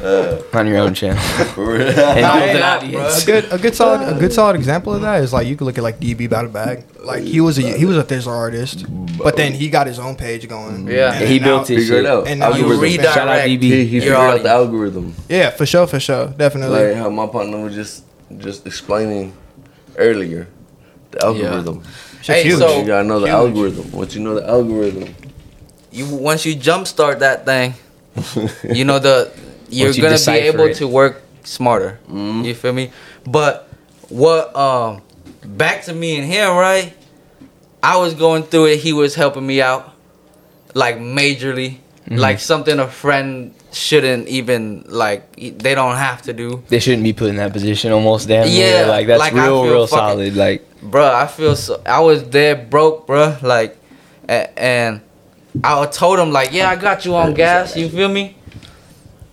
Uh, 0.02 0.42
on 0.54 0.66
your 0.66 0.78
own 0.78 0.94
channel 0.94 1.22
for 1.54 1.74
real. 1.74 1.86
and 1.88 1.94
build 1.94 2.56
an 2.56 2.62
audience. 2.62 3.22
a 3.22 3.26
good 3.26 3.52
a 3.52 3.58
good 3.58 3.74
solid 3.74 4.16
a 4.16 4.18
good 4.18 4.32
solid 4.32 4.56
example 4.56 4.92
of 4.94 5.00
that 5.02 5.22
is 5.22 5.32
like 5.32 5.46
you 5.46 5.54
could 5.56 5.64
look 5.64 5.78
at 5.78 5.84
like 5.84 6.00
DB 6.00 6.28
Battle 6.28 6.50
Bag. 6.50 6.84
Like 7.04 7.22
he 7.22 7.40
was 7.40 7.58
a 7.58 7.62
he 7.78 7.84
was 7.84 7.96
a 7.96 8.02
Thizzler 8.02 8.32
artist, 8.34 8.84
but 9.18 9.36
then 9.36 9.52
he 9.52 9.68
got 9.70 9.86
his 9.86 9.98
own 10.00 10.16
page 10.16 10.48
going. 10.48 10.88
Yeah. 10.88 11.12
And 11.14 11.28
he 11.28 11.38
now- 11.38 11.44
built 11.46 11.68
his 11.68 11.84
Figure 11.88 11.96
it 12.00 12.02
shit. 12.02 12.06
out. 12.06 12.26
And 12.26 12.40
now 12.40 12.48
you 12.48 12.62
Algorithm. 12.62 12.80
redirect 12.82 13.14
Shout 13.14 13.28
out 13.28 13.40
DB. 13.46 13.62
He, 13.62 13.86
he 13.86 13.94
your 13.96 14.00
figured 14.02 14.16
out 14.16 14.20
audience. 14.28 14.42
the 14.42 14.50
algorithm. 14.50 15.14
Yeah, 15.28 15.50
for 15.50 15.66
sure, 15.66 15.86
for 15.86 16.00
sure, 16.00 16.26
definitely. 16.36 16.86
Like 16.88 16.96
how 16.96 17.08
my 17.10 17.26
partner 17.28 17.62
was 17.62 17.74
just 17.74 18.04
just 18.38 18.66
explaining 18.66 19.32
earlier. 19.96 20.48
The 21.12 21.24
algorithm. 21.24 21.82
Shit's 22.22 22.26
Hey, 22.26 22.42
huge. 22.44 22.58
so- 22.58 22.80
you 22.80 22.86
gotta 22.86 23.06
know 23.06 23.20
the 23.20 23.26
huge. 23.26 23.34
algorithm. 23.34 23.92
Once 23.92 24.14
you 24.16 24.22
know 24.22 24.34
the 24.34 24.48
algorithm, 24.48 25.14
you 25.92 26.06
once 26.06 26.44
you 26.44 26.56
jumpstart 26.56 27.18
that 27.20 27.44
thing, 27.44 27.74
you 28.74 28.84
know 28.84 28.98
the 28.98 29.30
you're 29.72 29.90
you 29.90 30.02
gonna 30.02 30.18
be 30.24 30.32
able 30.32 30.66
it. 30.66 30.76
to 30.76 30.86
work 30.88 31.22
smarter. 31.44 31.98
Mhm. 32.10 32.44
You 32.44 32.54
feel 32.54 32.72
me? 32.72 32.90
But 33.26 33.68
what 34.08 34.54
um 34.56 35.02
back 35.44 35.84
to 35.84 35.92
me 35.94 36.16
and 36.16 36.24
him, 36.26 36.56
right? 36.56 36.92
I 37.82 37.96
was 37.96 38.14
going 38.14 38.44
through 38.44 38.66
it, 38.66 38.78
he 38.78 38.92
was 38.92 39.14
helping 39.14 39.46
me 39.46 39.60
out 39.60 39.92
like 40.74 40.98
majorly. 40.98 41.78
like 42.10 42.40
something 42.40 42.78
a 42.78 42.86
friend 42.88 43.54
shouldn't 43.72 44.28
even 44.28 44.84
like. 44.88 45.34
They 45.36 45.74
don't 45.74 45.96
have 45.96 46.20
to 46.22 46.32
do. 46.32 46.62
They 46.68 46.78
shouldn't 46.80 47.04
be 47.04 47.12
put 47.12 47.30
in 47.30 47.36
that 47.36 47.52
position 47.52 47.90
almost 47.92 48.28
damn 48.28 48.46
near. 48.48 48.80
Yeah, 48.82 48.86
Like 48.86 49.06
that's 49.06 49.18
like, 49.20 49.32
real, 49.32 49.64
real 49.64 49.86
fucking- 49.86 49.98
solid. 50.32 50.36
Like 50.36 50.62
Bruh, 50.84 51.14
I 51.14 51.26
feel 51.26 51.54
so. 51.56 51.80
I 51.86 52.00
was 52.00 52.22
dead 52.22 52.68
broke, 52.68 53.06
bruh. 53.06 53.40
Like, 53.42 53.76
and 54.28 55.00
I 55.64 55.86
told 55.86 56.18
him 56.18 56.32
like, 56.32 56.52
yeah, 56.52 56.68
I 56.70 56.76
got 56.76 57.04
you 57.06 57.14
on 57.14 57.34
gas. 57.34 57.76
You 57.76 57.88
feel 57.88 58.08
me? 58.08 58.36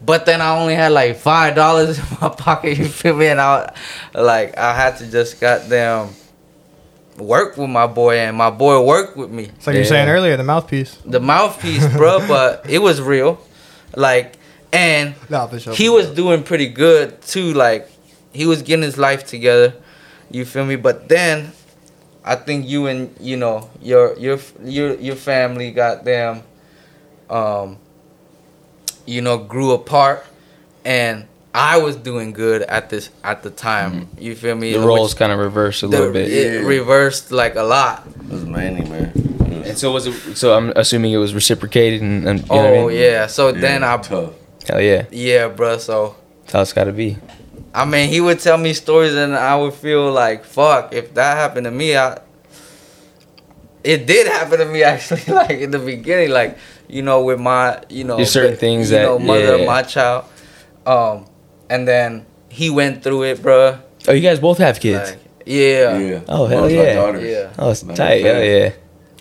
But 0.06 0.26
then 0.26 0.42
I 0.42 0.58
only 0.60 0.76
had 0.76 0.92
like 0.92 1.18
five 1.18 1.56
dollars 1.56 2.00
in 2.12 2.18
my 2.22 2.30
pocket. 2.30 2.78
You 2.78 2.86
feel 2.88 3.16
me? 3.16 3.28
And 3.28 3.42
I, 3.42 3.74
like, 4.14 4.58
I 4.58 4.74
had 4.74 4.98
to 4.98 5.12
just 5.12 5.40
goddamn 5.42 6.10
work 7.18 7.58
with 7.58 7.70
my 7.70 7.86
boy, 7.88 8.18
and 8.18 8.38
my 8.38 8.50
boy 8.50 8.82
worked 8.84 9.18
with 9.18 9.30
me. 9.30 9.46
It's 9.46 9.68
like 9.68 9.74
you 9.76 9.82
were 9.82 9.86
saying 9.86 10.08
earlier, 10.08 10.38
the 10.38 10.44
mouthpiece. 10.44 10.98
The 11.06 11.20
mouthpiece, 11.20 11.86
bro. 11.94 12.20
but 12.28 12.66
it 12.70 12.80
was 12.80 13.02
real. 13.02 13.40
Like, 13.96 14.38
and 14.72 15.16
No, 15.30 15.48
for 15.48 15.60
sure. 15.60 15.74
he 15.74 15.90
was 15.90 16.10
doing 16.12 16.44
pretty 16.44 16.68
good 16.68 17.22
too. 17.22 17.54
Like 17.54 17.90
he 18.32 18.46
was 18.46 18.62
getting 18.62 18.84
his 18.84 18.98
life 18.98 19.26
together. 19.26 19.74
You 20.32 20.46
feel 20.46 20.64
me? 20.66 20.76
But 20.76 21.10
then 21.10 21.52
I 22.24 22.36
think 22.36 22.68
you 22.68 22.88
and 22.88 23.14
you 23.20 23.36
know 23.36 23.70
your 23.82 24.16
your 24.18 24.40
your 24.64 24.94
your 24.96 25.16
family 25.16 25.72
goddamn 25.72 26.44
um 27.30 27.78
you 29.10 29.22
know 29.22 29.38
grew 29.38 29.72
apart 29.72 30.26
and 30.86 31.26
I 31.54 31.78
was 31.86 31.96
doing 31.96 32.32
good 32.32 32.62
at 32.62 32.90
this 32.92 33.10
at 33.24 33.42
the 33.44 33.50
time. 33.50 33.92
Mm-hmm. 34.06 34.22
You 34.22 34.36
feel 34.36 34.56
me? 34.56 34.74
the 34.74 34.80
roles 34.80 35.14
kind 35.16 35.32
of 35.32 35.40
reversed 35.40 35.82
a 35.84 35.88
the- 35.88 35.98
little 35.98 36.14
bit. 36.14 36.30
It 36.32 36.54
Yeah. 36.62 36.68
reversed 36.78 37.32
like 37.32 37.56
a 37.56 37.64
lot. 37.64 38.06
It 38.08 38.30
was 38.32 38.46
Manny, 38.46 38.86
man. 38.88 39.12
Was- 39.16 39.68
And 39.70 39.78
so 39.78 39.92
was 39.92 40.06
it? 40.08 40.38
So 40.38 40.54
I'm 40.58 40.70
assuming 40.76 41.12
it 41.12 41.18
was 41.18 41.34
reciprocated, 41.34 42.02
and, 42.02 42.28
and 42.30 42.40
you 42.42 42.46
Oh 42.52 42.56
know 42.56 42.62
what 42.70 42.74
I 42.74 42.78
oh, 42.84 42.88
mean? 42.90 42.98
yeah. 43.02 43.28
So 43.28 43.52
then 43.52 43.82
yeah, 43.82 43.94
I 43.94 43.98
tough. 43.98 44.34
hell 44.68 44.80
yeah, 44.82 45.06
yeah, 45.12 45.50
bruh. 45.50 45.80
So 45.80 46.16
that's 46.44 46.54
how 46.54 46.62
it's 46.62 46.74
got 46.74 46.86
to 46.86 46.94
be. 46.94 47.18
I 47.74 47.86
mean, 47.86 48.10
he 48.10 48.20
would 48.22 48.40
tell 48.40 48.58
me 48.58 48.74
stories, 48.74 49.14
and 49.16 49.36
I 49.36 49.56
would 49.56 49.74
feel 49.74 50.12
like, 50.12 50.44
fuck, 50.46 50.94
if 50.94 51.14
that 51.16 51.38
happened 51.38 51.66
to 51.66 51.72
me, 51.72 51.98
I. 51.98 52.20
It 53.84 54.06
did 54.08 54.28
happen 54.28 54.60
to 54.60 54.66
me 54.66 54.84
actually, 54.94 55.24
like 55.34 55.52
in 55.52 55.72
the 55.72 55.80
beginning, 55.80 56.30
like 56.32 56.58
you 56.88 57.02
know, 57.02 57.24
with 57.24 57.40
my, 57.40 57.82
you 57.90 58.04
know, 58.04 58.18
There's 58.18 58.32
certain 58.32 58.52
the- 58.52 58.58
things 58.58 58.90
you 58.92 58.98
that- 58.98 59.04
know, 59.04 59.20
mother 59.20 59.54
of 59.54 59.60
yeah. 59.62 59.66
my 59.66 59.84
child, 59.84 60.26
um, 60.86 61.26
and 61.70 61.88
then 61.88 62.26
he 62.50 62.70
went 62.70 63.04
through 63.04 63.24
it, 63.24 63.42
bro 63.42 63.78
Oh, 64.08 64.12
you 64.14 64.22
guys 64.22 64.40
both 64.40 64.58
have 64.58 64.80
kids. 64.80 65.12
Like, 65.12 65.20
yeah, 65.46 65.98
Yeah. 65.98 66.22
Oh, 66.28 66.46
hell 66.48 66.62
Both 66.62 66.72
yeah. 66.72 67.18
Yeah. 67.18 67.54
oh, 67.60 67.70
it's 67.72 67.84
Matter 67.84 67.98
tight. 67.98 68.24
Hell 68.24 68.44
yeah. 68.44 68.70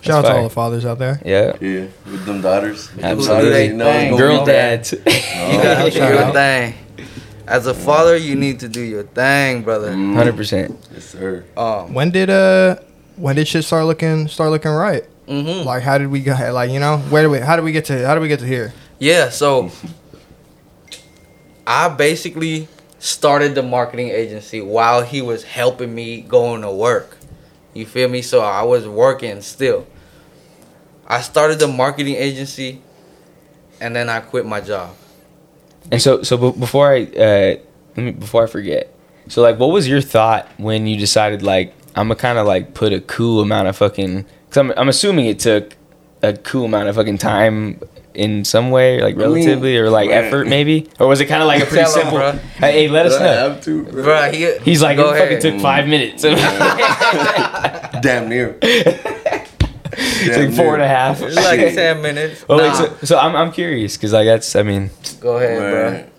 Shout 0.01 0.19
out 0.19 0.21
That's 0.21 0.27
to 0.33 0.37
all 0.37 0.43
the 0.43 0.49
fathers 0.49 0.85
out 0.85 0.97
there. 0.97 1.21
Yeah. 1.25 1.57
Yeah, 1.59 1.87
with 2.09 2.25
them 2.25 2.41
daughters. 2.41 2.89
With 2.95 3.03
Absolutely. 3.03 3.49
daughters, 3.49 3.67
you 3.67 3.73
know, 4.11 4.17
Girl 4.17 4.37
gonna 4.37 4.45
dads. 4.51 4.91
you 4.93 4.97
gotta 5.03 5.91
do 5.91 5.97
your 5.99 6.31
thing. 6.31 6.73
As 7.45 7.67
a 7.67 7.73
father, 7.73 8.15
you 8.15 8.35
need 8.35 8.61
to 8.61 8.69
do 8.69 8.81
your 8.81 9.03
thing, 9.03 9.63
brother. 9.63 9.91
Mm, 9.91 10.15
Hundred 10.15 10.37
percent. 10.37 10.77
Yes, 10.93 11.05
sir. 11.05 11.43
Um, 11.57 11.93
When 11.93 12.09
did 12.11 12.29
uh 12.29 12.77
when 13.19 13.35
did 13.35 13.47
shit 13.47 13.63
start 13.63 13.85
looking 13.85 14.27
start 14.27 14.49
looking 14.51 14.71
right? 14.71 15.03
mhm. 15.27 15.63
Like 15.65 15.83
how 15.83 15.97
did 15.97 16.07
we 16.07 16.21
go 16.21 16.33
like 16.51 16.71
you 16.71 16.79
know 16.79 16.97
where 17.09 17.21
did 17.23 17.29
we 17.29 17.39
how 17.39 17.55
did 17.55 17.63
we 17.65 17.71
get 17.71 17.85
to 17.85 18.05
how 18.05 18.13
did 18.15 18.21
we 18.21 18.27
get 18.27 18.39
to 18.39 18.45
here? 18.45 18.73
Yeah, 18.99 19.29
so 19.29 19.71
I 21.65 21.87
basically 21.89 22.67
started 22.97 23.55
the 23.55 23.63
marketing 23.63 24.09
agency 24.09 24.59
while 24.59 25.03
he 25.03 25.21
was 25.21 25.43
helping 25.43 25.93
me 25.95 26.21
going 26.21 26.61
to 26.63 26.71
work. 26.71 27.17
You 27.73 27.85
feel 27.85 28.09
me? 28.09 28.21
So 28.21 28.41
I 28.41 28.63
was 28.63 28.87
working 28.87 29.41
still. 29.41 29.85
I 31.07 31.21
started 31.21 31.59
the 31.59 31.67
marketing 31.67 32.15
agency 32.15 32.81
and 33.79 33.95
then 33.95 34.09
I 34.09 34.19
quit 34.19 34.45
my 34.45 34.61
job. 34.61 34.95
And 35.91 36.01
so, 36.01 36.23
so 36.23 36.37
be- 36.37 36.59
before 36.59 36.91
I 36.91 37.03
uh, 37.03 37.55
let 37.95 37.97
me 37.97 38.11
before 38.11 38.43
I 38.43 38.47
forget, 38.47 38.93
so 39.27 39.41
like, 39.41 39.57
what 39.59 39.67
was 39.67 39.87
your 39.87 40.01
thought 40.01 40.47
when 40.57 40.87
you 40.87 40.97
decided 40.97 41.41
like 41.41 41.73
I'm 41.95 42.07
gonna 42.07 42.15
kind 42.15 42.37
of 42.37 42.45
like 42.47 42.73
put 42.73 42.93
a 42.93 43.01
cool 43.01 43.41
amount 43.41 43.67
of 43.67 43.75
fucking? 43.77 44.25
Cause 44.49 44.57
I'm 44.57 44.71
I'm 44.77 44.89
assuming 44.89 45.25
it 45.27 45.39
took 45.39 45.75
a 46.21 46.33
cool 46.33 46.65
amount 46.65 46.89
of 46.89 46.95
fucking 46.95 47.17
time 47.17 47.79
in 48.13 48.43
some 48.43 48.71
way, 48.71 49.01
like 49.01 49.15
I 49.15 49.17
mean, 49.17 49.27
relatively, 49.33 49.77
or 49.77 49.89
like 49.89 50.09
man. 50.09 50.25
effort 50.25 50.47
maybe, 50.47 50.89
or 50.99 51.07
was 51.07 51.21
it 51.21 51.27
kind 51.27 51.41
of 51.41 51.47
like 51.47 51.61
a 51.63 51.65
pretty 51.67 51.83
Tell 51.85 51.95
'em, 51.95 52.01
simple? 52.01 52.19
bruh. 52.19 52.37
Hey, 52.57 52.71
hey, 52.73 52.87
let 52.89 53.05
us 53.05 53.15
I 53.15 53.19
know. 53.23 53.49
have 53.49 53.61
to, 53.63 53.83
bro. 53.83 54.03
Bruh, 54.03 54.33
he, 54.33 54.57
He's 54.63 54.81
like, 54.81 54.97
it 54.97 55.01
go 55.01 55.11
fucking 55.11 55.23
ahead. 55.37 55.41
took 55.41 55.59
five 55.61 55.85
mm. 55.85 55.89
minutes. 55.89 56.23
it's 56.25 58.01
Damn 58.01 58.27
near. 58.29 58.57
like 60.37 60.53
four 60.53 60.73
and 60.73 60.81
a 60.83 60.87
half. 60.87 61.21
It's 61.21 61.35
like 61.35 61.59
10 61.73 62.01
minutes. 62.01 62.45
Well, 62.47 62.57
Nah, 62.59 62.65
like, 62.67 62.75
so, 62.99 63.05
so 63.05 63.17
I'm 63.19 63.35
I'm 63.35 63.51
curious 63.51 63.97
because 63.97 64.13
like 64.13 64.25
that's 64.25 64.55
I 64.55 64.63
mean 64.63 64.89
go 65.19 65.37
ahead, 65.37 65.57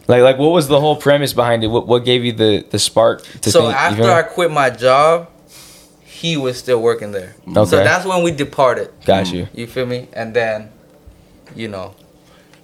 bro. 0.06 0.14
Like 0.16 0.22
like 0.22 0.38
what 0.38 0.50
was 0.52 0.68
the 0.68 0.80
whole 0.80 0.96
premise 0.96 1.32
behind 1.32 1.64
it? 1.64 1.68
What 1.68 1.86
what 1.86 2.04
gave 2.04 2.24
you 2.24 2.32
the 2.32 2.64
the 2.70 2.78
spark 2.78 3.22
to 3.42 3.50
So 3.50 3.60
think? 3.62 3.72
you 3.72 3.76
after 3.78 4.02
know? 4.02 4.12
I 4.14 4.22
quit 4.22 4.50
my 4.50 4.70
job, 4.70 5.28
he 6.20 6.36
was 6.36 6.58
still 6.58 6.82
working 6.82 7.12
there. 7.12 7.34
So 7.54 7.64
that's 7.64 8.04
when 8.04 8.22
we 8.22 8.30
departed. 8.30 8.92
got 9.06 9.24
mm. 9.24 9.32
you. 9.32 9.48
You 9.54 9.66
feel 9.66 9.86
me? 9.86 10.06
And 10.12 10.34
then, 10.34 10.70
you 11.56 11.68
know, 11.68 11.94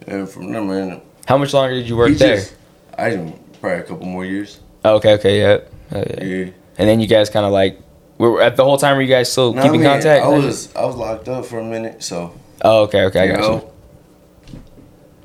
And 0.07 0.29
from 0.29 0.53
there, 0.53 0.63
man, 0.63 1.01
How 1.27 1.39
much 1.39 1.55
longer 1.55 1.75
did 1.75 1.89
you 1.89 1.97
work 1.97 2.13
there? 2.19 2.37
just- 2.37 2.55
I 2.99 3.09
didn't 3.11 3.61
probably 3.61 3.79
a 3.79 3.83
couple 3.83 4.05
more 4.07 4.27
years. 4.27 4.61
Oh, 4.85 4.97
okay, 4.97 5.15
okay, 5.15 5.41
yeah. 5.41 5.59
Oh, 5.91 6.05
yeah. 6.07 6.25
Yeah. 6.25 6.51
And 6.77 6.87
then 6.89 7.01
you 7.01 7.07
guys 7.07 7.31
kind 7.31 7.47
of 7.47 7.53
like, 7.53 7.81
were 8.19 8.43
at 8.43 8.57
the 8.57 8.65
whole 8.65 8.77
time 8.77 8.97
were 8.97 9.03
you 9.03 9.09
guys 9.09 9.33
still 9.33 9.55
No, 9.55 9.63
keeping 9.63 9.81
I 9.81 9.85
mean, 9.85 9.93
contact? 9.93 10.25
I 10.25 10.29
was 10.29 10.75
I 10.77 10.85
was 10.85 10.97
locked 10.97 11.29
up 11.29 11.47
for 11.47 11.59
a 11.59 11.65
minute, 11.65 12.03
so 12.03 12.33
oh, 12.63 12.83
okay, 12.83 13.05
okay, 13.05 13.21
I 13.21 13.27
got 13.29 13.41
know, 13.41 13.73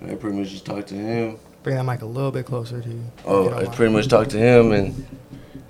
you. 0.01 0.11
I 0.11 0.15
pretty 0.15 0.37
much 0.37 0.49
just 0.49 0.65
talked 0.65 0.87
to 0.87 0.95
him. 0.95 1.37
Bring 1.63 1.75
that 1.75 1.83
mic 1.83 2.01
a 2.01 2.05
little 2.05 2.31
bit 2.31 2.45
closer 2.45 2.81
to 2.81 2.89
you. 2.89 3.03
Oh, 3.25 3.49
Get 3.49 3.69
I 3.69 3.75
pretty 3.75 3.93
much 3.93 4.07
talked 4.07 4.31
to 4.31 4.37
him, 4.37 4.71
and 4.71 5.05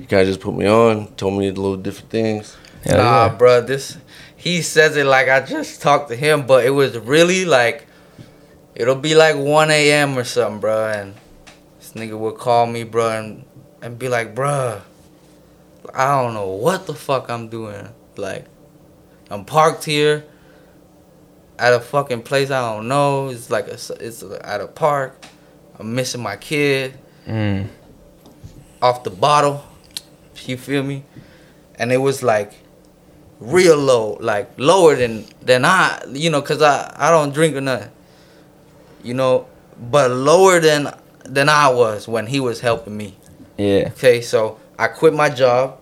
he 0.01 0.07
kind 0.07 0.21
of 0.21 0.27
just 0.27 0.39
put 0.39 0.55
me 0.55 0.65
on, 0.65 1.07
told 1.15 1.37
me 1.37 1.47
a 1.47 1.53
little 1.53 1.77
different 1.77 2.09
things. 2.09 2.57
Hell 2.83 2.97
nah, 2.97 3.25
yeah. 3.27 3.37
bruh, 3.37 3.65
this 3.67 3.97
he 4.35 4.63
says 4.63 4.97
it 4.97 5.05
like 5.05 5.29
I 5.29 5.41
just 5.45 5.81
talked 5.81 6.09
to 6.09 6.15
him, 6.15 6.47
but 6.47 6.65
it 6.65 6.71
was 6.71 6.97
really 6.97 7.45
like 7.45 7.85
it'll 8.73 8.95
be 8.95 9.13
like 9.13 9.35
1 9.35 9.69
a.m. 9.69 10.17
or 10.17 10.23
something, 10.23 10.59
bruh, 10.59 10.95
and 10.99 11.13
this 11.77 11.93
nigga 11.93 12.17
would 12.17 12.37
call 12.37 12.65
me, 12.65 12.83
bruh, 12.83 13.19
and, 13.19 13.45
and 13.83 13.99
be 13.99 14.07
like, 14.09 14.33
bruh, 14.33 14.81
I 15.93 16.19
don't 16.19 16.33
know 16.33 16.47
what 16.47 16.87
the 16.87 16.95
fuck 16.95 17.29
I'm 17.29 17.49
doing. 17.49 17.87
Like, 18.17 18.45
I'm 19.29 19.45
parked 19.45 19.83
here 19.85 20.23
at 21.59 21.73
a 21.73 21.79
fucking 21.79 22.23
place 22.23 22.49
I 22.49 22.73
don't 22.73 22.87
know. 22.87 23.29
It's 23.29 23.51
like 23.51 23.67
a, 23.67 23.77
it's 23.99 24.23
at 24.23 24.61
a 24.61 24.67
park. 24.67 25.23
I'm 25.77 25.93
missing 25.93 26.21
my 26.23 26.37
kid 26.37 26.97
Mm. 27.27 27.67
off 28.81 29.03
the 29.03 29.11
bottle. 29.11 29.63
You 30.47 30.57
feel 30.57 30.83
me? 30.83 31.03
And 31.75 31.91
it 31.91 31.97
was 31.97 32.23
like 32.23 32.53
real 33.39 33.77
low, 33.77 34.17
like 34.19 34.51
lower 34.57 34.95
than 34.95 35.25
than 35.41 35.65
I, 35.65 36.03
you 36.11 36.29
know, 36.29 36.41
cause 36.41 36.61
I 36.61 36.93
I 36.97 37.11
don't 37.11 37.33
drink 37.33 37.55
or 37.55 37.61
nothing. 37.61 37.91
You 39.03 39.15
know, 39.15 39.47
but 39.79 40.11
lower 40.11 40.59
than 40.59 40.93
than 41.25 41.49
I 41.49 41.69
was 41.69 42.07
when 42.07 42.27
he 42.27 42.39
was 42.39 42.61
helping 42.61 42.95
me. 42.95 43.17
Yeah. 43.57 43.89
Okay, 43.93 44.21
so 44.21 44.59
I 44.77 44.87
quit 44.87 45.13
my 45.13 45.29
job 45.29 45.79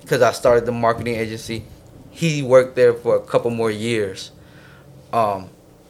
because 0.00 0.22
I 0.22 0.32
started 0.32 0.66
the 0.66 0.72
marketing 0.72 1.16
agency. 1.16 1.64
He 2.10 2.42
worked 2.42 2.76
there 2.76 2.94
for 2.94 3.16
a 3.16 3.20
couple 3.20 3.50
more 3.50 3.70
years. 3.70 4.30
Um, 5.12 5.48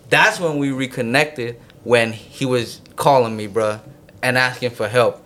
that's 0.09 0.39
when 0.39 0.59
we 0.59 0.71
reconnected. 0.71 1.61
When 1.83 2.13
he 2.13 2.47
was 2.47 2.81
calling 2.97 3.37
me, 3.37 3.47
bruh, 3.47 3.81
and 4.23 4.39
asking 4.39 4.71
for 4.71 4.89
help. 4.89 5.24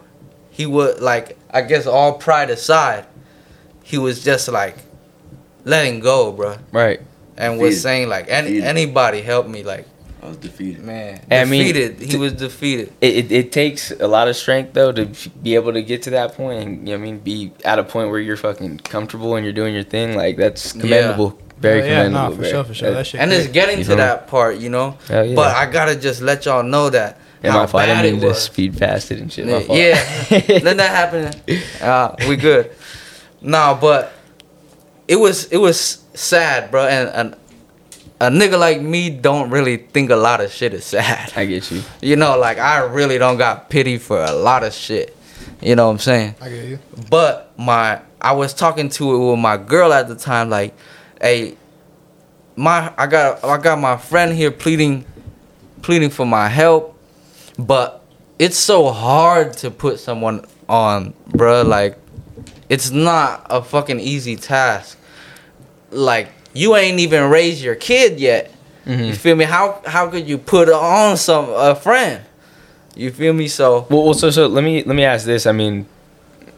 He 0.58 0.66
would 0.66 0.98
like, 1.00 1.38
I 1.50 1.62
guess, 1.62 1.86
all 1.86 2.14
pride 2.18 2.50
aside, 2.50 3.06
he 3.84 3.96
was 3.96 4.24
just 4.24 4.48
like 4.48 4.76
letting 5.64 6.00
go, 6.00 6.32
bro. 6.32 6.56
Right. 6.72 7.00
and 7.36 7.58
was 7.60 7.80
saying 7.80 8.08
like, 8.08 8.26
any 8.28 8.48
Defeated. 8.48 8.66
anybody 8.66 9.20
help 9.22 9.46
me, 9.46 9.62
like, 9.62 9.86
I 10.20 10.26
was 10.26 10.36
defeated. 10.38 10.82
man, 10.82 11.24
I 11.30 11.44
mean, 11.44 11.72
defeated. 11.72 12.00
he 12.00 12.06
t- 12.08 12.16
was 12.18 12.32
defeated. 12.32 12.92
It, 13.00 13.16
it, 13.26 13.32
it 13.32 13.52
takes 13.52 13.92
a 13.92 14.08
lot 14.08 14.26
of 14.26 14.34
strength 14.34 14.74
though 14.74 14.90
to 14.90 15.04
be 15.44 15.54
able 15.54 15.72
to 15.74 15.80
get 15.82 16.02
to 16.02 16.10
that 16.10 16.34
point 16.34 16.60
and 16.60 16.70
you 16.88 16.94
know 16.96 17.00
what 17.00 17.08
I 17.08 17.12
mean 17.12 17.18
be 17.20 17.52
at 17.64 17.78
a 17.78 17.84
point 17.84 18.10
where 18.10 18.18
you're 18.18 18.36
fucking 18.36 18.78
comfortable 18.78 19.36
and 19.36 19.44
you're 19.44 19.52
doing 19.54 19.74
your 19.74 19.84
thing 19.84 20.16
like 20.16 20.36
that's 20.36 20.74
Yeah. 20.74 20.80
commendable 20.82 21.38
very 21.60 21.82
Oh, 21.82 21.84
yeah, 21.84 21.90
commendable 22.04 22.20
nah, 22.20 22.30
for 22.30 22.36
bro. 22.42 22.50
sure, 22.50 22.64
for 22.64 22.74
sure. 22.74 22.90
That 22.90 23.06
shit 23.06 23.20
and 23.20 23.32
it's 23.32 23.46
getting 23.46 23.78
You 23.78 23.84
to 23.84 23.88
feel 23.90 23.96
that 23.98 24.26
part, 24.26 24.58
you 24.58 24.70
know. 24.70 24.98
Hell 25.06 25.24
yeah. 25.24 25.36
But 25.36 25.54
I 25.54 25.70
gotta 25.70 25.94
just 25.94 26.20
let 26.20 26.46
y'all 26.46 26.64
know 26.64 26.90
that 26.90 27.20
yeah, 27.42 27.52
how 27.52 27.58
my 27.60 27.66
fault 27.66 27.82
I 27.84 27.86
bad 27.86 28.02
didn't 28.02 28.20
mean 28.20 28.28
to 28.28 28.34
speed 28.34 28.78
past 28.78 29.10
it 29.10 29.20
and 29.20 29.32
shit 29.32 29.46
my 29.46 29.62
fault. 29.62 29.78
Yeah, 29.78 29.94
let 30.62 30.76
that 30.76 30.90
happen. 30.90 31.32
Uh, 31.80 32.14
we 32.28 32.36
good. 32.36 32.72
Nah, 33.40 33.78
but 33.78 34.12
it 35.06 35.16
was 35.16 35.46
it 35.46 35.58
was 35.58 36.02
sad, 36.14 36.70
bro. 36.70 36.86
And, 36.86 37.08
and 37.10 37.36
a 38.20 38.30
nigga 38.30 38.58
like 38.58 38.80
me 38.80 39.10
don't 39.10 39.50
really 39.50 39.76
think 39.76 40.10
a 40.10 40.16
lot 40.16 40.40
of 40.40 40.52
shit 40.52 40.74
is 40.74 40.84
sad. 40.84 41.32
I 41.36 41.46
get 41.46 41.70
you 41.70 41.82
You 42.02 42.16
know, 42.16 42.38
like 42.38 42.58
I 42.58 42.80
really 42.80 43.18
don't 43.18 43.38
got 43.38 43.70
pity 43.70 43.98
for 43.98 44.22
a 44.22 44.32
lot 44.32 44.64
of 44.64 44.72
shit. 44.72 45.16
You 45.62 45.76
know 45.76 45.86
what 45.86 45.92
I'm 45.92 45.98
saying? 45.98 46.34
I 46.40 46.48
get 46.48 46.64
you. 46.64 46.78
But 47.08 47.52
my 47.56 48.00
I 48.20 48.32
was 48.32 48.52
talking 48.52 48.88
to 48.90 49.14
it 49.14 49.30
with 49.30 49.38
my 49.38 49.56
girl 49.56 49.92
at 49.92 50.08
the 50.08 50.16
time, 50.16 50.50
like, 50.50 50.74
hey, 51.20 51.56
my 52.56 52.92
I 52.98 53.06
got 53.06 53.44
I 53.44 53.56
got 53.58 53.78
my 53.78 53.96
friend 53.96 54.34
here 54.34 54.50
pleading 54.50 55.04
pleading 55.82 56.10
for 56.10 56.26
my 56.26 56.48
help, 56.48 56.97
but 57.58 58.04
it's 58.38 58.56
so 58.56 58.90
hard 58.90 59.54
to 59.58 59.70
put 59.70 59.98
someone 59.98 60.44
on, 60.68 61.12
bruh. 61.30 61.66
Like, 61.66 61.98
it's 62.68 62.90
not 62.90 63.46
a 63.50 63.62
fucking 63.62 64.00
easy 64.00 64.36
task. 64.36 64.98
Like, 65.90 66.28
you 66.52 66.76
ain't 66.76 67.00
even 67.00 67.30
raised 67.30 67.62
your 67.62 67.74
kid 67.74 68.20
yet. 68.20 68.52
You 68.86 69.12
feel 69.12 69.36
me? 69.36 69.44
How 69.44 69.82
how 69.84 70.08
could 70.08 70.26
you 70.26 70.38
put 70.38 70.70
on 70.70 71.18
some 71.18 71.50
a 71.50 71.74
friend? 71.74 72.24
You 72.96 73.10
feel 73.10 73.34
me? 73.34 73.46
So 73.46 73.86
Well, 73.90 74.02
well, 74.04 74.14
so 74.14 74.30
so 74.30 74.46
let 74.46 74.64
me 74.64 74.82
let 74.82 74.96
me 74.96 75.04
ask 75.04 75.26
this. 75.26 75.46
I 75.46 75.52
mean, 75.52 75.86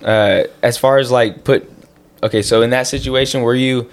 uh, 0.04 0.44
as 0.62 0.78
far 0.78 0.98
as 0.98 1.10
like 1.10 1.42
put, 1.42 1.68
okay, 2.22 2.42
so 2.42 2.62
in 2.62 2.70
that 2.70 2.86
situation, 2.86 3.42
were 3.42 3.56
you, 3.56 3.90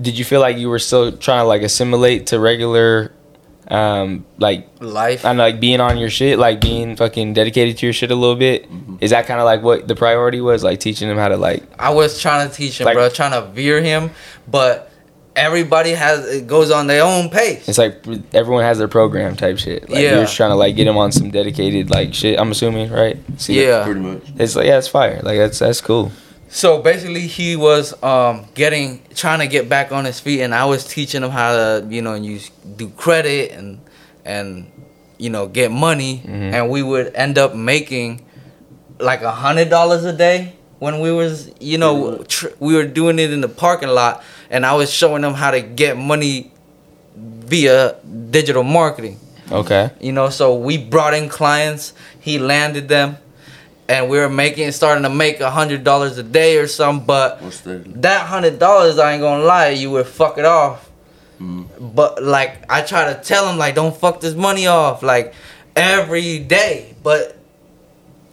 did 0.00 0.18
you 0.18 0.24
feel 0.24 0.40
like 0.40 0.58
you 0.58 0.68
were 0.68 0.80
still 0.80 1.12
trying 1.12 1.44
to 1.44 1.46
like 1.46 1.62
assimilate 1.62 2.26
to 2.28 2.40
regular, 2.40 3.12
um, 3.68 4.24
like 4.38 4.68
life. 4.80 5.24
and 5.24 5.38
like 5.38 5.58
being 5.60 5.80
on 5.80 5.98
your 5.98 6.10
shit, 6.10 6.38
like 6.38 6.60
being 6.60 6.96
fucking 6.96 7.32
dedicated 7.34 7.76
to 7.78 7.86
your 7.86 7.92
shit 7.92 8.10
a 8.10 8.14
little 8.14 8.36
bit? 8.36 8.68
Is 9.00 9.10
that 9.10 9.26
kind 9.26 9.40
of 9.40 9.44
like 9.44 9.62
what 9.62 9.88
the 9.88 9.94
priority 9.96 10.40
was, 10.40 10.62
like 10.64 10.80
teaching 10.80 11.08
him 11.10 11.16
how 11.18 11.28
to 11.28 11.36
like? 11.36 11.62
I 11.78 11.90
was 11.90 12.20
trying 12.20 12.48
to 12.48 12.54
teach 12.54 12.80
him, 12.80 12.84
Like- 12.86 12.94
bro, 12.94 13.08
trying 13.08 13.32
to 13.32 13.50
veer 13.50 13.80
him, 13.82 14.10
but 14.48 14.90
everybody 15.34 15.90
has 15.90 16.26
it 16.26 16.46
goes 16.46 16.70
on 16.70 16.86
their 16.86 17.02
own 17.04 17.28
pace. 17.28 17.68
It's 17.68 17.76
like 17.76 18.02
everyone 18.32 18.62
has 18.64 18.78
their 18.78 18.88
program 18.88 19.36
type 19.36 19.58
shit. 19.58 19.82
Like 19.90 20.00
Yeah. 20.02 20.12
You're 20.12 20.20
just 20.24 20.36
trying 20.36 20.50
to 20.50 20.56
like 20.56 20.76
get 20.76 20.86
him 20.86 20.96
on 20.96 21.12
some 21.12 21.30
dedicated 21.30 21.90
like 21.90 22.14
shit. 22.14 22.38
I'm 22.40 22.50
assuming, 22.50 22.90
right? 22.90 23.18
See, 23.36 23.62
Yeah. 23.66 23.84
Pretty 23.84 24.00
much. 24.00 24.22
It's 24.38 24.56
like 24.56 24.66
yeah, 24.66 24.78
it's 24.78 24.88
fire. 24.88 25.20
Like 25.22 25.36
that's 25.38 25.58
that's 25.58 25.80
cool. 25.82 26.10
So 26.48 26.80
basically, 26.80 27.26
he 27.26 27.56
was 27.56 28.00
um, 28.02 28.46
getting 28.54 29.00
trying 29.14 29.40
to 29.40 29.46
get 29.46 29.68
back 29.68 29.92
on 29.92 30.04
his 30.04 30.20
feet, 30.20 30.40
and 30.42 30.54
I 30.54 30.64
was 30.64 30.84
teaching 30.86 31.22
him 31.22 31.30
how 31.30 31.52
to, 31.52 31.86
you 31.90 32.02
know, 32.02 32.14
use 32.14 32.50
do 32.76 32.88
credit 32.90 33.52
and 33.52 33.80
and 34.24 34.70
you 35.18 35.28
know 35.30 35.46
get 35.48 35.70
money, 35.70 36.22
Mhm. 36.24 36.52
and 36.54 36.70
we 36.70 36.82
would 36.82 37.12
end 37.14 37.36
up 37.38 37.54
making 37.54 38.22
like 39.00 39.22
a 39.22 39.30
hundred 39.32 39.68
dollars 39.70 40.04
a 40.04 40.12
day 40.12 40.52
when 40.78 41.00
we 41.00 41.10
was, 41.10 41.50
you 41.60 41.78
know, 41.78 42.18
tr- 42.28 42.54
we 42.60 42.74
were 42.74 42.84
doing 42.86 43.18
it 43.18 43.32
in 43.32 43.40
the 43.40 43.48
parking 43.48 43.88
lot, 43.88 44.22
and 44.50 44.64
I 44.64 44.74
was 44.74 44.90
showing 44.92 45.22
him 45.24 45.34
how 45.34 45.50
to 45.50 45.60
get 45.60 45.96
money 45.98 46.52
via 47.16 47.96
digital 48.30 48.62
marketing. 48.62 49.18
Okay. 49.50 49.90
You 50.00 50.12
know, 50.12 50.28
so 50.30 50.54
we 50.54 50.76
brought 50.78 51.14
in 51.14 51.28
clients, 51.28 51.92
he 52.20 52.38
landed 52.38 52.88
them, 52.88 53.16
and 53.88 54.08
we 54.08 54.18
were 54.18 54.28
making 54.28 54.72
starting 54.72 55.04
to 55.04 55.10
make 55.10 55.40
a 55.40 55.50
hundred 55.50 55.84
dollars 55.84 56.18
a 56.18 56.22
day 56.22 56.58
or 56.58 56.66
something. 56.66 57.06
But 57.06 57.40
that? 57.64 58.02
that 58.02 58.26
hundred 58.26 58.58
dollars, 58.58 58.98
I 58.98 59.12
ain't 59.12 59.22
gonna 59.22 59.44
lie, 59.44 59.70
you 59.70 59.90
would 59.92 60.06
fuck 60.06 60.38
it 60.38 60.44
off. 60.44 60.90
Mm. 61.40 61.66
But 61.94 62.22
like 62.22 62.64
I 62.70 62.82
try 62.82 63.12
to 63.12 63.20
tell 63.20 63.48
him 63.48 63.58
like 63.58 63.74
don't 63.74 63.96
fuck 63.96 64.20
this 64.20 64.34
money 64.34 64.66
off 64.66 65.02
like 65.02 65.34
every 65.74 66.38
day. 66.38 66.94
But 67.02 67.36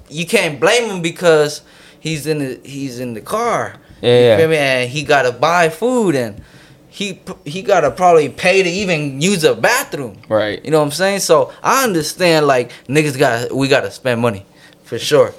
you 0.10 0.26
can't 0.26 0.60
blame 0.60 0.90
him 0.90 1.02
because 1.02 1.62
he's 2.00 2.26
in 2.28 2.40
the 2.40 2.60
he's 2.64 3.00
in 3.00 3.14
the 3.14 3.22
car. 3.22 3.76
Yeah, 4.02 4.10
You 4.20 4.26
yeah. 4.26 4.38
feel 4.38 4.50
me? 4.50 4.58
And 4.58 4.90
he 4.90 5.04
gotta 5.04 5.32
buy 5.32 5.70
food 5.70 6.16
and 6.16 6.42
he 6.88 7.22
he 7.46 7.62
gotta 7.62 7.92
probably 7.92 8.30
pay 8.30 8.64
to 8.64 8.70
even 8.70 9.22
use 9.22 9.44
a 9.44 9.54
bathroom. 9.56 10.18
Right. 10.30 10.64
You 10.64 10.72
know 10.72 10.80
what 10.80 10.86
I'm 10.86 10.92
saying? 10.92 11.20
So 11.20 11.52
I 11.62 11.84
understand 11.84 12.48
like 12.48 12.72
niggas 12.88 13.18
got 13.20 13.52
we 13.52 13.68
gotta 13.68 13.92
spend 13.92 14.22
money 14.22 14.46
for 14.84 15.00
sure. 15.00 15.34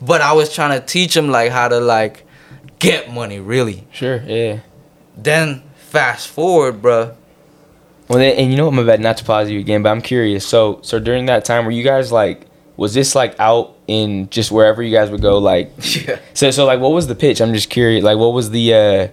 But 0.00 0.20
I 0.20 0.32
was 0.32 0.52
trying 0.54 0.78
to 0.78 0.84
teach 0.86 1.16
him 1.16 1.28
like 1.28 1.50
how 1.52 1.68
to 1.68 1.80
like 1.80 2.26
get 2.78 3.10
money 3.12 3.40
really. 3.40 3.86
Sure. 3.92 4.16
Yeah. 4.26 4.60
Then 5.16 5.62
fast 5.76 6.28
forward, 6.28 6.82
bruh. 6.82 7.14
Well, 8.08 8.18
then, 8.20 8.36
and 8.36 8.50
you 8.50 8.56
know 8.56 8.66
what, 8.66 8.74
my 8.74 8.84
bad, 8.84 9.00
not 9.00 9.16
to 9.18 9.24
pause 9.24 9.50
you 9.50 9.58
again, 9.58 9.82
but 9.82 9.90
I'm 9.90 10.00
curious. 10.02 10.46
So, 10.46 10.78
so 10.82 11.00
during 11.00 11.26
that 11.26 11.44
time, 11.44 11.64
were 11.64 11.72
you 11.72 11.82
guys 11.82 12.12
like, 12.12 12.46
was 12.76 12.94
this 12.94 13.14
like 13.16 13.34
out 13.40 13.74
in 13.88 14.28
just 14.30 14.52
wherever 14.52 14.80
you 14.82 14.94
guys 14.96 15.10
would 15.10 15.22
go? 15.22 15.38
Like, 15.38 15.72
Yeah. 16.06 16.18
so, 16.34 16.50
so 16.52 16.66
like, 16.66 16.78
what 16.78 16.92
was 16.92 17.06
the 17.08 17.14
pitch? 17.16 17.40
I'm 17.40 17.52
just 17.52 17.68
curious. 17.70 18.04
Like, 18.04 18.18
what 18.18 18.32
was 18.32 18.50
the, 18.50 18.74
uh, 18.74 19.08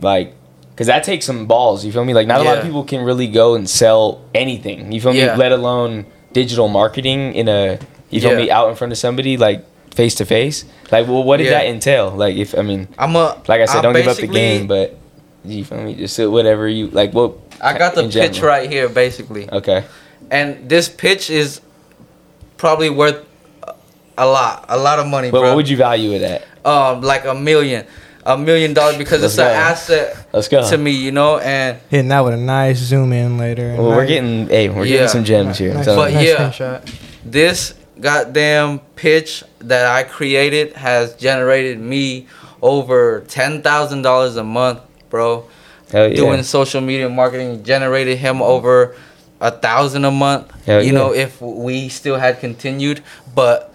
like, 0.00 0.34
because 0.70 0.86
that 0.86 1.04
takes 1.04 1.26
some 1.26 1.46
balls. 1.46 1.84
You 1.84 1.92
feel 1.92 2.04
me? 2.06 2.14
Like, 2.14 2.26
not 2.26 2.40
a 2.40 2.44
lot 2.44 2.56
of 2.58 2.64
people 2.64 2.84
can 2.84 3.04
really 3.04 3.26
go 3.26 3.54
and 3.56 3.68
sell 3.68 4.24
anything. 4.34 4.90
You 4.92 5.00
feel 5.02 5.14
Yeah. 5.14 5.32
me? 5.34 5.38
Let 5.38 5.52
alone 5.52 6.06
digital 6.32 6.68
marketing 6.68 7.34
in 7.34 7.48
a, 7.48 7.78
you 8.10 8.20
feel 8.20 8.32
Yeah. 8.32 8.36
me, 8.38 8.50
out 8.50 8.68
in 8.68 8.74
front 8.76 8.92
of 8.92 8.98
somebody 8.98 9.36
like 9.36 9.64
face 9.94 10.14
to 10.16 10.24
face. 10.24 10.64
Like, 10.90 11.06
well, 11.08 11.22
what 11.22 11.38
did 11.38 11.44
Yeah. 11.46 11.58
that 11.60 11.66
entail? 11.66 12.10
Like, 12.10 12.36
if 12.36 12.56
I 12.56 12.62
mean, 12.62 12.88
I'm 12.98 13.14
a 13.16 13.36
like 13.48 13.60
I 13.60 13.64
said, 13.66 13.82
don't 13.82 13.94
give 13.94 14.08
up 14.08 14.16
the 14.18 14.26
game, 14.26 14.66
but 14.66 14.96
you 15.44 15.64
feel 15.64 15.80
me? 15.82 15.94
Just 15.94 16.18
whatever 16.18 16.68
you 16.68 16.88
like. 16.88 17.12
What 17.12 17.32
I 17.60 17.76
got 17.78 17.94
the 17.94 18.02
pitch 18.04 18.12
general. 18.12 18.46
right 18.46 18.70
here 18.70 18.88
basically. 18.88 19.48
Okay. 19.50 19.84
And 20.30 20.68
this 20.68 20.88
pitch 20.88 21.28
is 21.30 21.60
probably 22.56 22.90
worth 22.90 23.24
a 24.18 24.26
lot, 24.26 24.66
a 24.68 24.76
lot 24.78 24.98
of 24.98 25.06
money, 25.06 25.30
But 25.30 25.40
bro. 25.40 25.48
what 25.48 25.56
would 25.56 25.68
you 25.68 25.76
value 25.76 26.12
it 26.12 26.22
at? 26.22 26.44
um 26.64 27.00
like 27.02 27.24
a 27.24 27.34
million. 27.34 27.86
A 28.26 28.36
million 28.36 28.74
dollars 28.74 28.98
because 28.98 29.22
Let's 29.22 29.32
it's 29.34 29.38
an 29.40 29.46
asset 29.46 30.26
Let's 30.30 30.46
go. 30.48 30.68
to 30.68 30.76
me, 30.76 30.90
you 30.90 31.10
know, 31.10 31.38
and 31.38 31.78
Hitting 31.88 32.08
that 32.08 32.20
with 32.20 32.34
a 32.34 32.36
nice 32.36 32.76
zoom 32.76 33.14
in 33.14 33.38
later. 33.38 33.70
and 33.70 33.78
Well, 33.78 33.96
we're 33.96 34.04
getting 34.06 34.46
hey, 34.46 34.68
we're 34.68 34.84
Yeah. 34.84 34.92
getting 34.92 35.08
some 35.08 35.24
gems 35.24 35.56
here. 35.56 35.70
I'm 35.70 35.76
Nice, 35.78 35.84
telling 35.86 36.12
But 36.12 36.12
nice 36.14 36.26
yeah. 36.28 36.50
screenshot. 36.50 36.94
this 37.24 37.72
goddamn 38.00 38.80
pitch 38.96 39.44
that 39.60 39.86
I 39.86 40.02
created 40.04 40.72
has 40.74 41.14
generated 41.16 41.78
me 41.80 42.26
over 42.62 43.20
ten 43.28 43.62
thousand 43.62 44.02
dollars 44.02 44.36
a 44.36 44.44
month, 44.44 44.80
bro. 45.08 45.48
Hell 45.90 46.08
yeah. 46.08 46.16
Doing 46.16 46.42
social 46.42 46.80
media 46.80 47.08
marketing 47.08 47.64
generated 47.64 48.18
him 48.18 48.40
over 48.42 48.94
a 49.40 49.50
thousand 49.50 50.04
a 50.04 50.10
month. 50.10 50.50
Hell 50.64 50.80
you 50.82 50.92
yeah. 50.92 50.98
know, 50.98 51.12
if 51.14 51.40
we 51.40 51.88
still 51.88 52.16
had 52.16 52.40
continued, 52.40 53.02
but 53.34 53.72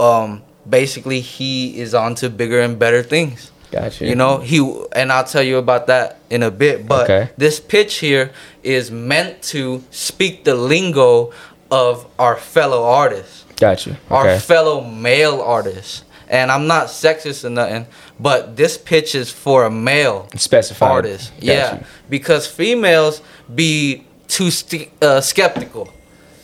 um, 0.00 0.42
basically 0.68 1.20
he 1.20 1.78
is 1.78 1.94
on 1.94 2.14
to 2.16 2.30
bigger 2.30 2.60
and 2.60 2.78
better 2.78 3.02
things. 3.02 3.52
Gotcha. 3.70 4.06
You 4.06 4.14
know, 4.14 4.38
he 4.38 4.58
and 4.92 5.12
I'll 5.12 5.24
tell 5.24 5.42
you 5.42 5.58
about 5.58 5.88
that 5.88 6.18
in 6.30 6.42
a 6.42 6.50
bit. 6.50 6.86
But 6.86 7.04
Okay. 7.10 7.30
this 7.36 7.60
pitch 7.60 7.96
here 7.96 8.30
is 8.62 8.90
meant 8.90 9.42
to 9.54 9.82
speak 9.90 10.44
the 10.44 10.54
lingo 10.54 11.32
of 11.70 12.06
our 12.18 12.36
fellow 12.36 12.84
artists, 12.84 13.35
Gotcha. 13.56 13.96
our 14.10 14.26
Okay. 14.28 14.38
fellow 14.38 14.80
male 14.82 15.40
artists. 15.40 16.02
And 16.28 16.50
I'm 16.50 16.66
not 16.66 16.88
sexist 16.88 17.44
or 17.44 17.50
nothing, 17.50 17.86
but 18.18 18.56
this 18.56 18.76
pitch 18.76 19.14
is 19.14 19.30
for 19.30 19.64
a 19.64 19.70
male 19.70 20.26
Specified. 20.36 20.90
artist. 20.90 21.30
Gotcha. 21.36 21.46
Yeah, 21.46 21.78
because 22.10 22.48
females 22.48 23.20
be 23.54 24.04
too 24.26 24.50
st- 24.50 24.90
uh, 25.00 25.20
skeptical. 25.20 25.88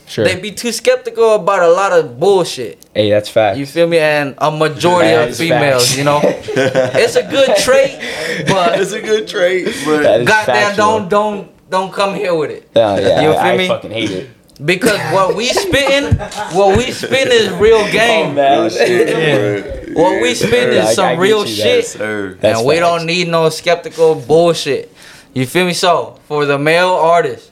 Sure. 0.07 0.25
They 0.25 0.37
be 0.37 0.53
too 0.53 0.71
skeptical 0.73 1.35
about 1.35 1.63
a 1.63 1.69
lot 1.69 1.91
of 1.93 2.21
bullshit. 2.21 2.79
hey, 2.95 3.11
that's 3.11 3.29
fact. 3.29 3.57
You 3.59 3.67
feel 3.67 3.89
me? 3.89 3.99
And 3.99 4.35
a 4.39 4.51
majority 4.53 5.09
That 5.11 5.31
of 5.31 5.37
females, 5.37 5.87
facts. 5.87 5.97
you 5.99 6.05
know, 6.05 6.21
it's 6.25 7.17
a 7.17 7.23
good 7.29 7.57
trait, 7.57 7.99
but 8.47 8.79
It's 8.81 8.93
a 8.93 9.01
good 9.01 9.27
trait, 9.27 9.65
but 9.85 10.03
That 10.03 10.21
is 10.21 10.29
goddamn, 10.29 10.55
factual. 10.55 10.77
don't 11.01 11.09
don't 11.09 11.71
don't 11.71 11.93
come 11.93 12.15
here 12.15 12.35
with 12.37 12.51
it. 12.51 12.71
Oh, 12.77 12.99
yeah, 13.01 13.23
You 13.23 13.31
I, 13.31 13.33
feel 13.33 13.41
I 13.41 13.57
me? 13.57 13.67
fucking 13.69 13.91
hate 13.91 14.11
it. 14.11 14.29
Because 14.65 14.99
what 15.13 15.35
we 15.35 15.47
spitting, 15.49 16.17
what 16.57 16.77
we 16.77 16.93
spitting 16.93 17.33
is 17.33 17.51
real 17.55 17.85
game. 17.91 18.37
real 18.37 18.69
shit, 18.69 19.95
bro. 19.95 20.03
What 20.03 20.23
we 20.23 20.35
spitting 20.35 20.75
Yeah, 20.77 20.85
I- 20.87 20.91
is 20.93 20.99
I 20.99 21.11
some 21.13 21.19
real 21.19 21.45
shit, 21.45 21.87
Sir. 21.87 22.37
That's 22.41 22.59
and 22.61 22.67
we 22.69 22.77
don't 22.77 23.05
need 23.07 23.29
no 23.29 23.49
skeptical 23.49 24.15
bullshit. 24.15 24.93
You 25.35 25.47
feel 25.47 25.67
me? 25.67 25.73
So 25.73 26.19
for 26.29 26.45
the 26.47 26.59
male 26.59 26.91
artist, 26.91 27.51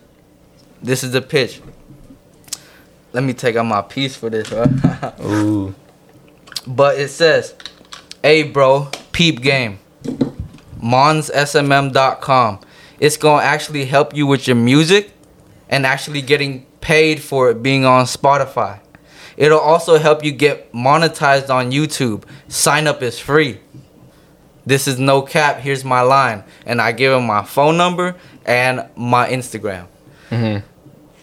this 0.83 1.03
is 1.03 1.13
the 1.13 1.21
pitch. 1.23 1.61
Let 3.13 3.25
me 3.25 3.33
take 3.33 3.57
out 3.57 3.65
my 3.67 3.83
piece 3.83 4.15
for 4.15 4.31
this, 4.31 4.49
bro. 4.49 4.65
Ooh. 5.25 5.75
But 6.67 6.99
it 6.99 7.09
says, 7.09 7.55
"Hey, 8.23 8.43
bro, 8.45 8.89
peep 9.13 9.41
game. 9.43 9.79
monssmm.com. 10.81 12.61
It's 12.99 13.17
gonna 13.17 13.43
actually 13.45 13.85
help 13.87 14.15
you 14.15 14.27
with 14.27 14.47
your 14.47 14.57
music 14.57 15.11
and 15.69 15.87
actually 15.87 16.23
getting 16.23 16.67
paid 16.81 17.23
for 17.23 17.51
it 17.51 17.63
being 17.63 17.85
on 17.85 18.05
Spotify. 18.07 18.81
It'll 19.37 19.61
also 19.61 19.99
help 19.99 20.25
you 20.25 20.33
get 20.33 20.73
monetized 20.73 21.49
on 21.49 21.71
YouTube. 21.71 22.25
Sign 22.49 22.87
up 22.87 23.03
is 23.03 23.19
free. 23.19 23.61
This 24.67 24.87
is 24.87 24.99
no 24.99 25.23
cap. 25.23 25.59
Here's 25.61 25.85
my 25.85 26.03
line, 26.03 26.45
and 26.67 26.81
I 26.81 26.93
give 26.93 27.13
him 27.13 27.27
my 27.27 27.43
phone 27.45 27.77
number 27.77 28.17
and 28.45 28.89
my 28.97 29.29
Instagram. 29.31 29.87
hmm 30.29 30.59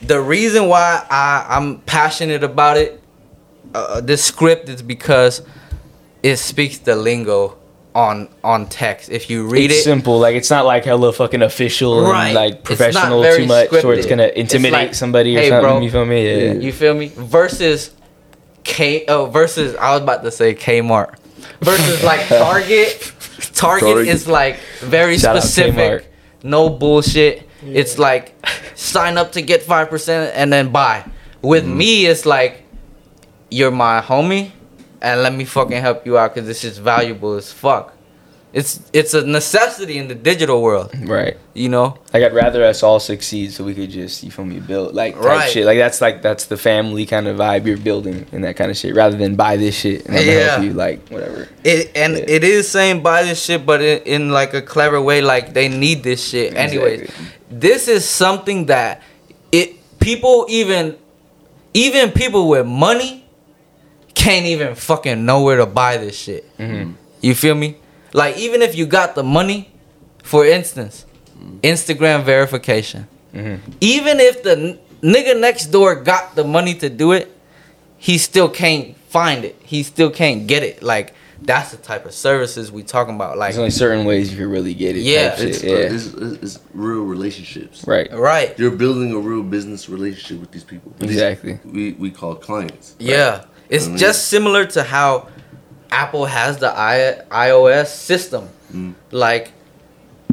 The 0.02 0.20
reason 0.20 0.68
why 0.68 1.06
I, 1.10 1.46
I'm 1.50 1.80
passionate 1.82 2.44
about 2.44 2.78
it, 2.78 3.02
uh, 3.74 4.02
this 4.02 4.24
script, 4.24 4.70
is 4.70 4.82
because 4.82 5.44
it 6.24 6.38
speaks 6.38 6.80
the 6.80 6.96
lingo 6.96 7.58
on 7.98 8.30
on 8.44 8.68
text. 8.68 9.10
If 9.10 9.28
you 9.30 9.48
read 9.48 9.72
it's 9.72 9.80
it, 9.80 9.84
simple. 9.84 10.20
Like 10.20 10.36
it's 10.36 10.52
not 10.52 10.66
like 10.66 10.86
hella 10.86 11.12
fucking 11.12 11.42
official 11.42 12.04
Right. 12.04 12.28
and 12.28 12.36
like 12.36 12.64
professional 12.64 13.24
too 13.24 13.48
much, 13.48 13.74
or 13.84 13.94
it's 13.94 14.06
gonna 14.06 14.26
It's 14.28 14.54
intimidate 14.54 14.72
like, 14.74 14.94
somebody 14.94 15.36
or 15.36 15.40
"Hey, 15.42 15.50
something. 15.50 15.70
bro, 15.70 15.82
you 15.82 15.90
feel 15.92 16.06
me? 16.06 16.20
Yeah. 16.46 16.54
You 16.54 16.72
feel 16.72 16.94
me? 16.94 17.08
Versus 17.16 17.92
K 18.64 19.06
oh 19.08 19.26
versus 19.26 19.76
I 19.76 19.94
was 19.94 20.02
about 20.04 20.24
to 20.24 20.32
say 20.32 20.54
Kmart. 20.54 21.16
Versus 21.62 22.04
like 22.04 22.28
Target. 22.28 23.14
Target 23.54 23.82
Target. 23.90 24.08
is 24.08 24.28
like 24.28 24.60
very 24.82 25.18
Shout 25.18 25.42
specific. 25.42 26.12
No 26.44 26.70
bullshit. 26.70 27.50
It's 27.66 27.98
like 27.98 28.36
sign 28.76 29.18
up 29.18 29.32
to 29.32 29.42
get 29.42 29.64
five 29.64 29.90
percent 29.90 30.34
and 30.36 30.54
then 30.54 30.70
buy. 30.72 31.04
With 31.42 31.64
Mm-hmm. 31.66 31.78
me, 31.78 32.06
it's 32.06 32.26
like 32.28 32.64
you're 33.50 33.72
my 33.72 34.02
homie, 34.02 34.52
and 35.02 35.22
let 35.24 35.34
me 35.34 35.46
fucking 35.46 35.82
help 35.82 36.06
you 36.06 36.18
out 36.18 36.34
because 36.34 36.48
this 36.48 36.64
is 36.64 36.78
valuable 36.78 37.34
as 37.36 37.52
fuck. 37.52 37.94
It's 38.54 38.80
it's 38.94 39.14
a 39.14 39.26
necessity 39.28 39.98
in 39.98 40.08
the 40.08 40.16
digital 40.16 40.64
world, 40.64 40.90
Right. 41.04 41.38
you 41.54 41.68
know. 41.70 41.98
Like 42.14 42.24
I'd 42.24 42.34
rather 42.34 42.64
us 42.64 42.82
all 42.82 43.00
succeed 43.00 43.52
so 43.52 43.64
we 43.64 43.76
could 43.76 43.90
just 43.92 44.24
you 44.24 44.32
feel 44.32 44.46
me 44.46 44.60
build 44.60 44.96
like 44.96 45.16
type 45.16 45.24
Right. 45.26 45.52
shit. 45.52 45.66
Like 45.66 45.78
that's 45.78 46.00
like 46.00 46.22
that's 46.22 46.46
the 46.46 46.56
family 46.58 47.06
kind 47.06 47.28
of 47.28 47.38
vibe 47.38 47.66
you're 47.68 47.78
building 47.78 48.26
and 48.32 48.44
that 48.46 48.56
kind 48.56 48.72
of 48.72 48.78
shit. 48.78 48.96
Rather 48.96 49.18
than 49.18 49.36
buy 49.36 49.58
this 49.58 49.76
shit 49.78 50.06
and 50.08 50.18
I'm 50.18 50.26
gonna 50.26 50.40
help 50.40 50.62
Yeah. 50.62 50.68
you 50.68 50.74
like 50.74 51.08
whatever. 51.10 51.50
It 51.66 51.92
and 51.94 52.14
Yeah. 52.18 52.24
it 52.28 52.44
is 52.46 52.68
saying 52.70 53.04
buy 53.04 53.24
this 53.24 53.44
shit, 53.44 53.66
but 53.66 53.82
in, 53.82 54.00
in 54.04 54.30
like 54.32 54.54
a 54.54 54.62
clever 54.62 55.00
way, 55.02 55.22
like 55.22 55.54
they 55.54 55.68
need 55.68 56.02
this 56.04 56.24
shit. 56.26 56.56
Anyways, 56.56 57.12
this 57.52 57.88
is 57.90 58.06
something 58.08 58.68
that 58.68 59.04
it 59.52 59.76
people 60.00 60.46
even 60.50 60.96
even 61.74 62.12
people 62.12 62.48
with 62.48 62.66
money 62.66 63.26
can't 64.28 64.46
even 64.46 64.76
fucking 64.76 65.26
know 65.26 65.42
where 65.42 65.58
to 65.58 65.66
buy 65.66 65.96
this 65.98 66.18
shit. 66.18 66.44
Mhm. 66.58 66.94
You 67.22 67.34
feel 67.34 67.56
me? 67.56 67.78
Like 68.14 68.38
even 68.38 68.62
if 68.62 68.76
you 68.76 68.86
got 68.86 69.16
the 69.16 69.24
money, 69.24 69.70
for 70.24 70.46
instance, 70.46 71.06
Instagram 71.64 72.24
verification. 72.24 73.08
Mhm. 73.34 73.60
Even 73.80 74.20
if 74.20 74.44
the 74.44 74.52
n- 74.52 74.80
nigga 75.02 75.40
next 75.40 75.68
door 75.68 75.96
got 75.96 76.36
the 76.36 76.44
money 76.44 76.74
to 76.84 76.90
do 76.90 77.14
it, 77.14 77.28
he 77.98 78.18
still 78.18 78.50
can't 78.50 78.96
find 79.10 79.46
it. 79.46 79.56
He 79.64 79.84
still 79.84 80.10
can't 80.10 80.46
get 80.48 80.62
it. 80.64 80.84
Like 80.84 81.14
that's 81.52 81.70
the 81.72 81.78
type 81.78 82.06
of 82.06 82.14
services 82.14 82.70
we 82.72 82.82
talking 82.84 83.16
about. 83.16 83.38
Like 83.38 83.52
There's 83.52 83.60
only 83.60 83.70
certain 83.72 84.04
ways 84.06 84.32
you 84.32 84.38
can 84.38 84.50
really 84.50 84.74
get 84.74 84.98
it. 84.98 85.02
Yeah. 85.04 85.30
type 85.30 85.38
shit, 85.40 85.48
It's, 85.50 85.64
uh, 85.64 85.68
yeah. 85.68 85.96
it's, 85.96 86.06
it's, 86.08 86.44
it's 86.46 86.60
real 86.74 87.04
relationships. 87.16 87.84
right. 87.88 88.10
right. 88.12 88.58
You're 88.60 88.72
building 88.86 89.14
a 89.14 89.20
real 89.32 89.44
business 89.44 89.88
relationship 89.88 90.40
with 90.42 90.52
these 90.52 90.66
people. 90.66 90.92
These- 91.00 91.12
Exactly. 91.12 91.60
we 91.64 91.94
we 92.04 92.10
call 92.12 92.36
clients. 92.36 92.96
Yeah. 93.00 93.46
It's 93.70 93.86
I 93.86 93.90
mean- 93.90 93.98
just 93.98 94.28
similar 94.28 94.66
to 94.66 94.84
how 94.84 95.28
Apple 95.92 96.26
has 96.26 96.58
the 96.58 96.70
I- 96.70 97.22
iOS 97.32 97.88
system. 97.88 98.50
Mm. 98.74 98.96
Like 99.12 99.52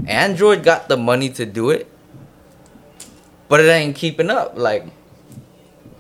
Android 0.07 0.65
got 0.65 0.89
the 0.89 0.97
money 0.97 1.29
to 1.31 1.47
do 1.47 1.71
it, 1.71 1.89
but 3.49 3.61
it 3.61 3.69
ain't 3.69 3.97
keeping 3.97 4.31
up. 4.31 4.57
Like 4.57 4.85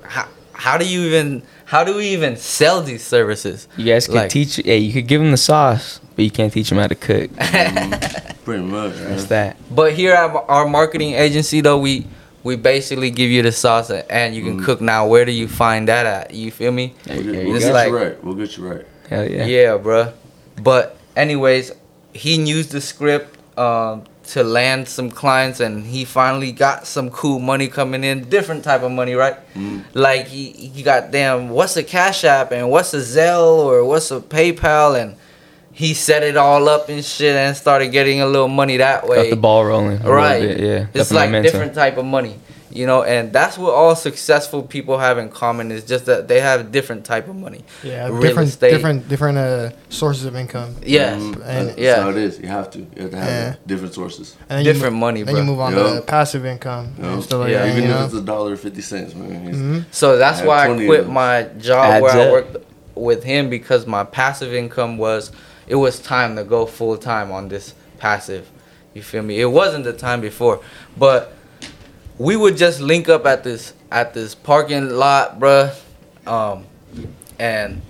how 0.02 0.28
how 0.52 0.78
do 0.78 0.86
you 0.86 1.02
even 1.02 1.42
how 1.64 1.84
do 1.84 1.94
we 1.96 2.08
even 2.08 2.36
sell 2.36 2.82
these 2.82 3.04
services? 3.04 3.68
You 3.76 3.86
guys 3.86 4.06
can 4.06 4.16
like, 4.16 4.30
teach. 4.30 4.58
Yeah, 4.58 4.74
you 4.74 4.92
could 4.92 5.06
give 5.06 5.20
them 5.20 5.30
the 5.30 5.36
sauce, 5.36 6.00
but 6.14 6.24
you 6.24 6.30
can't 6.30 6.52
teach 6.52 6.68
them 6.70 6.78
how 6.78 6.88
to 6.88 6.94
cook. 6.94 7.30
Pretty 8.44 8.62
much. 8.62 8.94
That's 8.96 9.24
that. 9.26 9.56
But 9.74 9.94
here 9.94 10.12
at 10.12 10.34
our 10.48 10.68
marketing 10.68 11.14
agency 11.14 11.60
though, 11.60 11.78
we 11.78 12.06
we 12.44 12.56
basically 12.56 13.10
give 13.10 13.30
you 13.30 13.42
the 13.42 13.50
sauce 13.52 13.90
and 13.90 14.34
you 14.36 14.42
can 14.42 14.60
Mm. 14.60 14.64
cook 14.64 14.80
now. 14.80 15.06
Where 15.06 15.24
do 15.24 15.32
you 15.32 15.48
find 15.48 15.88
that 15.88 16.06
at? 16.06 16.34
You 16.34 16.50
feel 16.50 16.70
me? 16.72 16.94
We'll, 17.08 17.16
get, 17.22 17.24
you 17.34 17.48
we'll 17.50 17.58
get 17.58 17.72
like- 17.72 17.88
you 17.88 17.96
right. 17.96 18.24
We'll 18.24 18.34
get 18.34 18.56
you 18.56 18.68
right. 18.68 18.86
Hell 19.08 19.28
yeah. 19.28 19.46
Yeah, 19.46 19.78
bruh. 19.78 20.12
But 20.62 20.96
anyways, 21.16 21.72
he 22.12 22.36
used 22.36 22.70
the 22.70 22.80
script 22.80 23.36
um, 23.58 24.04
to 24.28 24.42
land 24.42 24.88
some 24.88 25.10
clients, 25.10 25.60
and 25.60 25.84
he 25.86 26.04
finally 26.04 26.52
got 26.52 26.86
some 26.86 27.10
cool 27.10 27.38
money 27.38 27.68
coming 27.68 28.04
in, 28.04 28.28
different 28.28 28.64
type 28.64 28.82
of 28.82 28.90
money, 28.92 29.14
right? 29.14 29.36
Mm. 29.54 29.82
Like 29.94 30.28
he 30.28 30.50
he 30.52 30.82
got 30.82 31.10
damn, 31.10 31.50
what's 31.50 31.76
a 31.76 31.82
Cash 31.82 32.24
App 32.24 32.52
and 32.52 32.70
what's 32.70 32.94
a 32.94 33.00
Zelle 33.00 33.58
or 33.64 33.84
what's 33.84 34.10
a 34.10 34.20
PayPal, 34.20 35.00
and 35.00 35.16
he 35.74 35.92
set 35.92 36.22
it 36.22 36.36
all 36.36 36.68
up 36.68 36.88
and 36.88 37.04
shit, 37.04 37.34
and 37.34 37.56
started 37.56 37.88
getting 37.92 38.20
a 38.20 38.26
little 38.26 38.48
money 38.48 38.76
that 38.78 39.06
way. 39.08 39.24
Got 39.24 39.30
the 39.30 39.36
ball 39.36 39.64
rolling. 39.64 40.00
Right. 40.02 40.40
bit, 40.40 40.60
yeah. 40.60 40.86
It's 40.94 41.08
the 41.10 41.16
like 41.16 41.28
momentum. 41.28 41.50
different 41.50 41.74
type 41.74 41.96
of 41.98 42.04
money, 42.04 42.36
you 42.70 42.86
know, 42.86 43.02
and 43.02 43.32
that's 43.32 43.58
what 43.58 43.74
all 43.74 43.96
successful 43.96 44.62
people 44.62 44.98
have 44.98 45.18
in 45.18 45.28
common 45.30 45.72
is 45.72 45.82
just 45.84 46.06
that 46.06 46.28
they 46.28 46.40
have 46.40 46.70
different 46.70 47.04
type 47.04 47.26
of 47.28 47.34
money. 47.34 47.64
Yeah, 47.82 48.06
Real 48.06 48.20
different 48.20 48.48
estate. 48.50 48.70
different 48.70 49.08
different 49.08 49.38
uh, 49.38 49.70
sources 49.88 50.24
of 50.26 50.36
income. 50.36 50.76
Yes. 50.86 51.20
Mm, 51.20 51.42
And- 51.44 51.68
that's 51.70 51.78
yeah. 51.78 52.02
how 52.02 52.10
it 52.10 52.18
is. 52.18 52.38
You 52.38 52.48
have 52.48 52.70
to. 52.70 52.78
You 52.78 53.02
have 53.02 53.10
to 53.10 53.16
have 53.16 53.28
Yeah. 53.28 53.54
different 53.66 53.94
sources. 53.94 54.36
And 54.48 54.58
then 54.58 54.64
Different 54.64 54.94
mo- 54.94 55.06
money, 55.06 55.22
Then 55.24 55.36
you 55.36 55.42
move 55.42 55.58
on 55.60 55.74
Yeah. 55.76 55.94
to 55.96 56.00
passive 56.02 56.46
income 56.46 56.94
You 56.98 57.02
know? 57.02 57.12
and 57.14 57.22
stuff 57.24 57.40
like 57.40 57.50
Yeah. 57.50 57.58
that. 57.66 57.70
Even 57.70 57.82
you 57.82 57.88
if 57.90 57.94
know? 57.98 58.04
it's 58.04 58.14
a 58.14 58.20
dollar 58.20 58.56
fifty 58.56 58.80
cents, 58.80 59.12
man. 59.16 59.30
It's- 59.48 59.56
hmm 59.56 59.78
So 59.90 60.18
that's 60.18 60.40
I 60.42 60.46
why 60.46 60.58
I 60.70 60.86
quit 60.86 61.08
my 61.08 61.46
job 61.58 61.84
Adds 61.94 62.02
where 62.04 62.28
I 62.28 62.30
worked 62.30 62.56
with 62.94 63.24
him 63.24 63.48
because 63.50 63.88
my 63.88 64.04
passive 64.04 64.54
income 64.54 64.98
was 64.98 65.32
it 65.66 65.76
was 65.76 65.98
time 66.00 66.36
to 66.36 66.44
go 66.44 66.66
full 66.66 66.96
time 66.96 67.30
on 67.32 67.48
this 67.48 67.74
passive. 67.98 68.50
You 68.94 69.02
feel 69.02 69.22
me? 69.22 69.40
It 69.40 69.46
wasn't 69.50 69.84
the 69.84 69.92
time 69.92 70.20
before, 70.20 70.60
but 70.96 71.32
we 72.18 72.36
would 72.36 72.56
just 72.56 72.80
link 72.80 73.08
up 73.08 73.26
at 73.26 73.42
this 73.44 73.72
at 73.90 74.14
this 74.14 74.34
parking 74.34 74.90
lot, 74.90 75.40
bruh, 75.40 75.74
um, 76.26 76.64
and 77.38 77.82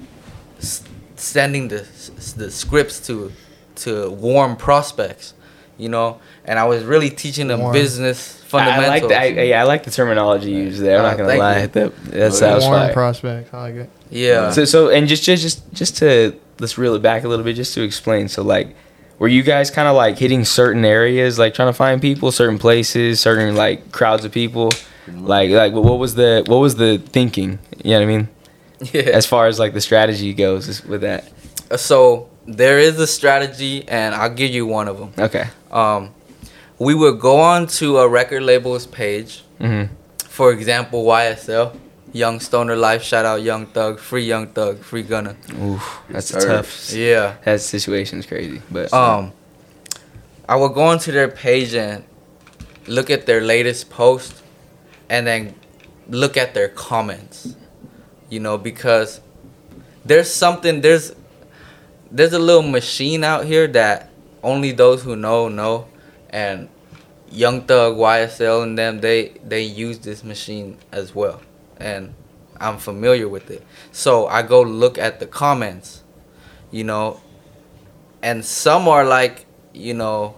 s- 0.59 0.83
sending 1.17 1.69
the 1.69 1.81
s- 1.81 2.33
the 2.37 2.51
scripts 2.51 3.01
to 3.07 3.33
to 3.77 4.11
warm 4.11 4.57
prospects, 4.57 5.35
you 5.77 5.89
know. 5.89 6.21
And 6.47 6.59
I 6.59 6.65
was 6.65 6.85
really 6.85 7.11
teaching 7.11 7.49
them 7.49 7.61
Warm. 7.61 7.73
business 7.73 8.39
I, 8.41 8.45
I 8.45 8.49
fundamentals. 8.49 8.91
like 9.03 9.09
the, 9.09 9.21
I, 9.41 9.45
yeah, 9.45 9.61
I 9.61 9.65
like 9.65 9.83
the 9.85 9.91
terminology 9.91 10.51
you 10.53 10.59
used 10.65 10.81
there. 10.81 10.99
I'm 10.99 11.05
Uh, 11.05 11.09
not 11.09 11.19
gonna 11.19 11.39
lie. 11.39 11.61
you. 11.63 11.67
That, 11.69 12.05
that 12.13 12.33
sounds 12.35 12.65
Warm 12.65 12.79
fire. 12.81 12.93
prospects. 12.93 13.51
I 13.53 13.61
like 13.61 13.75
it. 13.75 13.91
yeah. 14.11 14.51
So 14.53 14.65
so 14.65 14.89
and 14.91 15.07
just 15.09 15.23
just 15.25 15.43
just 15.43 15.73
just 15.75 15.97
to 15.99 16.35
let's 16.59 16.79
reel 16.79 16.95
it 16.95 17.03
back 17.03 17.25
a 17.25 17.29
little 17.29 17.45
bit 17.45 17.55
just 17.57 17.75
to 17.75 17.83
explain. 17.83 18.29
So 18.29 18.43
like 18.43 18.75
were 19.19 19.29
you 19.29 19.43
guys 19.43 19.71
kind 19.71 19.87
of 19.89 19.95
like 19.97 20.19
hitting 20.19 20.45
certain 20.45 20.85
areas 20.85 21.39
like 21.39 21.55
trying 21.55 21.69
to 21.69 21.73
find 21.73 22.01
people, 22.03 22.33
certain 22.33 22.59
places, 22.59 23.21
certain 23.21 23.55
like 23.55 23.93
crowds 23.93 24.25
of 24.25 24.33
people? 24.33 24.71
Like 25.09 25.51
like 25.51 25.73
what 25.73 25.99
was 25.99 26.15
the 26.15 26.45
what 26.47 26.59
was 26.59 26.77
the 26.77 26.99
thinking? 26.99 27.59
You 27.85 27.91
know 27.93 27.99
what 27.99 28.03
I 28.03 28.07
mean? 28.07 28.29
yeah. 28.93 29.03
As 29.03 29.27
far 29.27 29.47
as 29.47 29.59
like 29.59 29.73
the 29.75 29.81
strategy 29.81 30.33
goes 30.35 30.85
with 30.85 31.03
that. 31.03 31.31
So 31.77 32.29
there 32.47 32.79
is 32.79 32.99
a 32.99 33.07
strategy, 33.07 33.87
and 33.89 34.15
I'll 34.15 34.35
give 34.35 34.51
you 34.51 34.67
one 34.67 34.89
of 34.89 34.99
them. 34.99 35.13
Okay. 35.19 35.47
Um, 35.71 36.11
we 36.79 36.95
would 36.95 37.21
go 37.21 37.41
on 37.41 37.67
to 37.79 37.99
a 37.99 38.09
record 38.09 38.43
label's 38.43 38.87
page. 38.87 39.43
Mhm. 39.61 39.89
For 40.29 40.53
example, 40.53 41.05
YSL, 41.05 41.77
Young 42.15 42.39
Stoner 42.41 42.77
Life. 42.77 43.03
Shout 43.03 43.27
out 43.27 43.43
Young 43.43 43.67
Thug, 43.67 43.99
free 43.99 44.25
Young 44.25 44.47
Thug, 44.47 44.79
free 44.79 45.03
Gunna. 45.03 45.35
Oof. 45.61 46.01
That's 46.09 46.31
Yes, 46.33 46.43
sir. 46.43 46.49
tough. 46.49 46.93
Yeah. 46.93 47.35
That 47.45 47.61
situation's 47.61 48.25
crazy, 48.25 48.63
but 48.71 48.93
Um, 48.95 49.33
I 50.49 50.55
would 50.57 50.73
go 50.75 50.83
onto 50.83 51.11
their 51.11 51.29
page 51.29 51.75
and 51.75 52.05
look 52.87 53.11
at 53.11 53.27
their 53.27 53.41
latest 53.41 53.91
post, 53.91 54.33
and 55.11 55.27
then 55.27 55.55
look 56.09 56.37
at 56.37 56.55
their 56.55 56.69
comments. 56.69 57.57
You 58.31 58.39
know, 58.41 58.59
because 58.59 59.21
there's 60.05 60.33
something 60.33 60.81
there's 60.83 61.13
there's 62.13 62.33
a 62.33 62.39
little 62.39 62.63
machine 62.63 63.25
out 63.25 63.45
here 63.45 63.67
that 63.69 64.09
only 64.43 64.71
those 64.71 65.03
who 65.03 65.17
know 65.17 65.49
know, 65.49 65.87
and 66.31 66.69
Young 67.31 67.63
Thug, 67.63 67.97
YSL, 67.97 68.63
and 68.63 68.79
them 68.79 69.01
they 69.01 69.33
they 69.45 69.63
use 69.63 69.99
this 69.99 70.23
machine 70.23 70.77
as 70.93 71.13
well, 71.15 71.41
and 71.79 72.15
I'm 72.61 72.79
familiar 72.79 73.29
with 73.29 73.51
it. 73.51 73.63
So 73.93 74.27
I 74.27 74.43
go 74.43 74.63
look 74.63 74.99
at 74.99 75.21
the 75.21 75.27
comments, 75.27 76.03
you 76.71 76.85
know, 76.85 77.21
and 78.23 78.45
some 78.45 78.89
are 78.89 79.05
like, 79.05 79.47
you 79.73 79.95
know, 79.95 80.37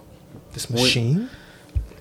This 0.53 0.69
We- 0.69 0.81
machine. 0.81 1.29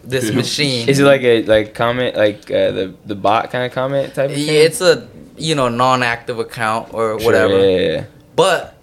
this 0.04 0.24
Yeah. 0.30 0.36
machine. 0.36 0.88
is 0.88 0.98
it 0.98 1.04
like 1.04 1.22
a 1.22 1.42
like 1.44 1.74
comment 1.74 2.16
like 2.16 2.50
uh, 2.50 2.70
the 2.72 2.94
the 3.04 3.14
bot 3.14 3.50
kind 3.50 3.66
of 3.66 3.72
comment 3.72 4.14
type 4.14 4.30
of 4.30 4.36
thing? 4.36 4.46
Yeah, 4.46 4.64
it's 4.68 4.80
a 4.80 5.06
you 5.36 5.54
know 5.54 5.68
non-active 5.68 6.38
account 6.38 6.94
or 6.94 7.18
Sure, 7.20 7.26
whatever. 7.26 7.58
yeah, 7.58 7.76
yeah, 7.78 7.92
yeah. 7.92 8.04
But 8.34 8.74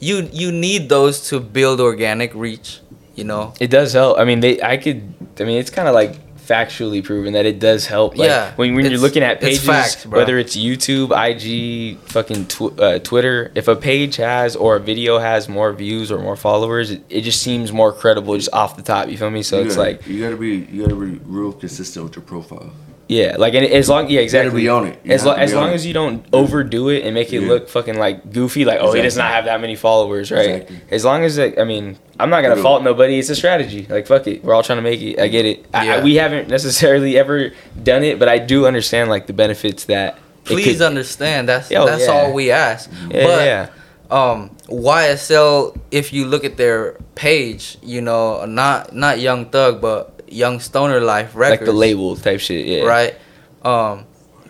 you 0.00 0.28
you 0.32 0.52
need 0.52 0.88
those 0.90 1.28
to 1.30 1.40
build 1.40 1.80
organic 1.80 2.34
reach. 2.34 2.80
You 3.14 3.24
know. 3.24 3.52
It 3.58 3.70
does 3.70 3.94
help. 3.94 4.18
I 4.18 4.24
mean, 4.24 4.40
they. 4.40 4.60
I 4.62 4.76
could. 4.76 5.00
I 5.40 5.44
mean, 5.44 5.58
it's 5.58 5.70
kind 5.70 5.88
of 5.88 5.94
like 5.94 6.14
factually 6.48 7.04
proven 7.04 7.34
that 7.34 7.44
it 7.46 7.58
does 7.58 7.86
help. 7.86 8.16
Like, 8.16 8.28
Yeah, 8.28 8.52
When 8.56 8.74
when 8.74 8.90
you're 8.90 8.98
looking 9.00 9.22
at 9.22 9.36
it's 9.42 9.58
pages, 9.58 9.64
facts, 9.66 10.04
bro. 10.06 10.18
whether 10.18 10.38
it's 10.38 10.56
YouTube, 10.56 11.10
IG, 11.12 11.98
fucking 12.08 12.46
tw- 12.46 12.80
uh, 12.80 12.98
Twitter, 13.00 13.52
if 13.54 13.68
a 13.68 13.76
page 13.76 14.16
has 14.16 14.56
or 14.56 14.76
a 14.76 14.80
video 14.80 15.18
has 15.18 15.48
more 15.48 15.72
views 15.72 16.10
or 16.10 16.18
more 16.20 16.36
followers, 16.36 16.90
it, 16.90 17.02
it 17.10 17.20
just 17.22 17.42
seems 17.42 17.72
more 17.72 17.92
credible 17.92 18.34
just 18.36 18.52
off 18.52 18.76
the 18.76 18.82
top. 18.82 19.08
You 19.08 19.18
feel 19.18 19.30
me? 19.30 19.42
So 19.42 19.58
you 19.60 19.66
it's 19.66 19.76
gotta, 19.76 19.88
like, 19.90 20.06
you 20.06 20.22
gotta 20.22 20.36
be 20.36 20.56
you 20.72 20.82
gotta 20.82 20.96
be 20.96 21.20
real 21.26 21.52
consistent 21.52 22.04
with 22.06 22.16
your 22.16 22.24
profile. 22.24 22.72
Yeah, 23.08 23.36
like 23.38 23.54
and 23.54 23.64
as 23.66 23.88
long, 23.88 24.08
yeah, 24.10 24.20
exactly. 24.20 24.60
be 24.62 24.68
on 24.68 24.86
it. 24.86 25.00
You 25.02 25.12
As, 25.14 25.24
lo- 25.24 25.34
to 25.34 25.40
as 25.40 25.54
long 25.54 25.70
it. 25.70 25.74
as 25.74 25.86
you 25.86 25.94
don't 25.94 26.24
overdo 26.32 26.90
it 26.90 27.04
and 27.04 27.14
make 27.14 27.32
it 27.32 27.40
Yeah. 27.42 27.48
look 27.48 27.68
fucking 27.68 27.96
like 27.98 28.32
goofy, 28.32 28.64
like 28.66 28.78
oh 28.80 28.92
he 28.92 29.00
does 29.02 29.16
not 29.16 29.30
have 29.32 29.46
that 29.46 29.60
many 29.60 29.74
followers, 29.76 30.30
right? 30.30 30.48
Exactly. 30.62 30.80
As 30.90 31.04
long 31.04 31.24
as 31.24 31.38
like, 31.38 31.58
I 31.58 31.64
mean, 31.64 31.98
I'm 32.20 32.28
not 32.30 32.42
gonna 32.42 32.56
Yeah. 32.56 32.62
fault 32.62 32.82
nobody. 32.82 33.18
It's 33.18 33.30
a 33.30 33.34
strategy. 33.36 33.86
Like 33.88 34.06
fuck 34.06 34.26
it, 34.26 34.44
we're 34.44 34.54
all 34.54 34.62
trying 34.62 34.78
to 34.78 34.82
make 34.82 35.00
it. 35.00 35.18
I 35.18 35.28
get 35.28 35.46
it. 35.46 35.66
I, 35.72 35.96
I, 35.96 36.04
we 36.04 36.16
haven't 36.16 36.48
necessarily 36.48 37.16
ever 37.18 37.52
done 37.82 38.04
it, 38.04 38.18
but 38.18 38.28
I 38.28 38.38
do 38.38 38.66
understand 38.66 39.08
like 39.10 39.26
the 39.26 39.32
benefits 39.32 39.84
that. 39.86 40.18
Please 40.44 40.78
could- 40.78 40.82
understand 40.86 41.48
that's 41.48 41.70
Oh, 41.72 41.86
that's 41.86 42.06
yeah. 42.06 42.12
all 42.12 42.32
we 42.32 42.50
ask. 42.50 42.90
Yeah, 43.10 43.24
but 43.26 43.44
yeah. 43.44 43.68
um 44.10 44.50
YSL 44.68 45.76
if 45.90 46.12
you 46.12 46.26
look 46.26 46.44
at 46.44 46.56
their 46.56 46.92
page, 47.14 47.78
you 47.82 48.00
know, 48.00 48.44
not 48.44 48.94
not 48.94 49.18
Young 49.20 49.46
Thug, 49.46 49.80
but 49.80 50.17
Young 50.32 50.60
Stoner 50.60 51.00
Life 51.00 51.34
Records. 51.34 51.60
like 51.60 51.66
the 51.66 51.72
label 51.72 52.16
type 52.16 52.40
shit. 52.40 52.66
Yeah. 52.66 52.84
right? 52.84 53.14
Um, 53.62 54.04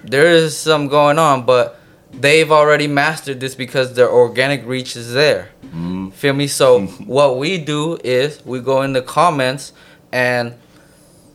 there 0.05 0.27
is 0.29 0.57
some 0.57 0.89
going 0.89 1.19
on, 1.19 1.45
but 1.45 1.79
they've 2.13 2.51
already 2.51 2.87
mastered 2.87 3.41
this 3.41 3.55
because 3.55 3.95
their 3.95 4.11
organic 4.11 4.65
reach 4.67 4.97
is 4.97 5.13
there. 5.13 5.51
Mm. 5.75 6.13
Feel 6.13 6.35
me? 6.35 6.47
So 6.47 6.87
what 7.07 7.39
we 7.39 7.59
do 7.59 7.99
is 8.05 8.45
we 8.45 8.61
go 8.61 8.83
in 8.83 8.93
the 8.93 9.03
comments 9.03 9.73
and 10.13 10.55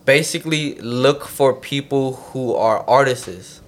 basically 0.04 0.74
look 0.76 1.24
for 1.24 1.54
people 1.54 2.14
who 2.16 2.54
are 2.54 2.84
artists. 2.88 3.60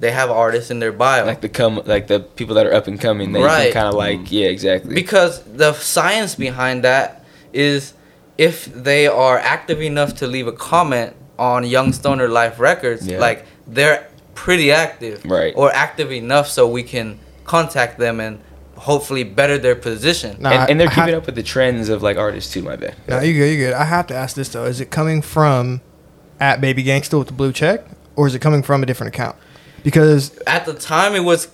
They 0.00 0.10
have 0.10 0.30
artists 0.30 0.70
in 0.70 0.80
their 0.80 0.92
bio. 0.92 1.24
Like 1.24 1.40
the 1.40 1.48
come, 1.48 1.80
like 1.86 2.08
the 2.08 2.20
people 2.20 2.54
that 2.56 2.66
are 2.66 2.74
up 2.74 2.86
and 2.86 3.00
coming. 3.00 3.32
That 3.32 3.42
Right. 3.42 3.72
kind 3.72 3.88
of 3.88 3.94
like, 3.94 4.30
yeah, 4.30 4.48
exactly. 4.48 4.94
because 4.94 5.42
the 5.44 5.72
science 5.74 6.34
behind 6.34 6.84
that 6.84 7.24
is 7.52 7.94
if 8.38 8.64
they 8.66 9.06
are 9.06 9.38
active 9.38 9.80
enough 9.80 10.14
to 10.16 10.26
leave 10.26 10.46
a 10.46 10.52
comment 10.52 11.14
on 11.38 11.64
Young 11.64 11.92
Stoner 11.92 12.28
Life 12.28 12.58
Records, 12.60 13.06
Yeah. 13.06 13.18
like 13.18 13.44
they're 13.66 14.06
pretty 14.34 14.72
active, 14.72 15.24
Right. 15.24 15.52
Or 15.56 15.72
active 15.74 16.10
enough 16.12 16.48
so 16.48 16.66
we 16.68 16.82
can 16.82 17.18
contact 17.44 17.98
them 17.98 18.20
and 18.20 18.40
hopefully 18.76 19.22
better 19.24 19.56
their 19.58 19.76
position. 19.76 20.36
Nah, 20.40 20.50
and, 20.50 20.70
and 20.70 20.80
they're 20.80 20.88
I 20.88 20.92
have- 20.92 21.04
keeping 21.06 21.14
up 21.18 21.26
with 21.26 21.34
the 21.36 21.42
trends 21.42 21.88
of 21.88 22.02
like 22.02 22.16
artists 22.16 22.52
too. 22.52 22.62
My 22.62 22.76
bad. 22.76 22.94
No, 23.08 23.20
you 23.20 23.34
good, 23.34 23.50
you 23.52 23.56
good. 23.58 23.72
I 23.74 23.84
have 23.84 24.06
to 24.08 24.14
ask 24.14 24.34
this 24.36 24.48
though: 24.48 24.64
Is 24.64 24.80
it 24.80 24.90
coming 24.90 25.22
from 25.22 25.80
at 26.40 26.60
Baby 26.60 26.82
Gangstahh 26.84 27.18
with 27.18 27.28
the 27.28 27.34
blue 27.34 27.52
check, 27.52 27.84
or 28.16 28.26
is 28.26 28.34
it 28.34 28.40
coming 28.40 28.62
from 28.62 28.82
a 28.82 28.86
different 28.86 29.14
account? 29.14 29.36
Because 29.84 30.36
At 30.46 30.66
the 30.66 30.74
time, 30.74 31.14
it 31.14 31.20
was. 31.24 31.48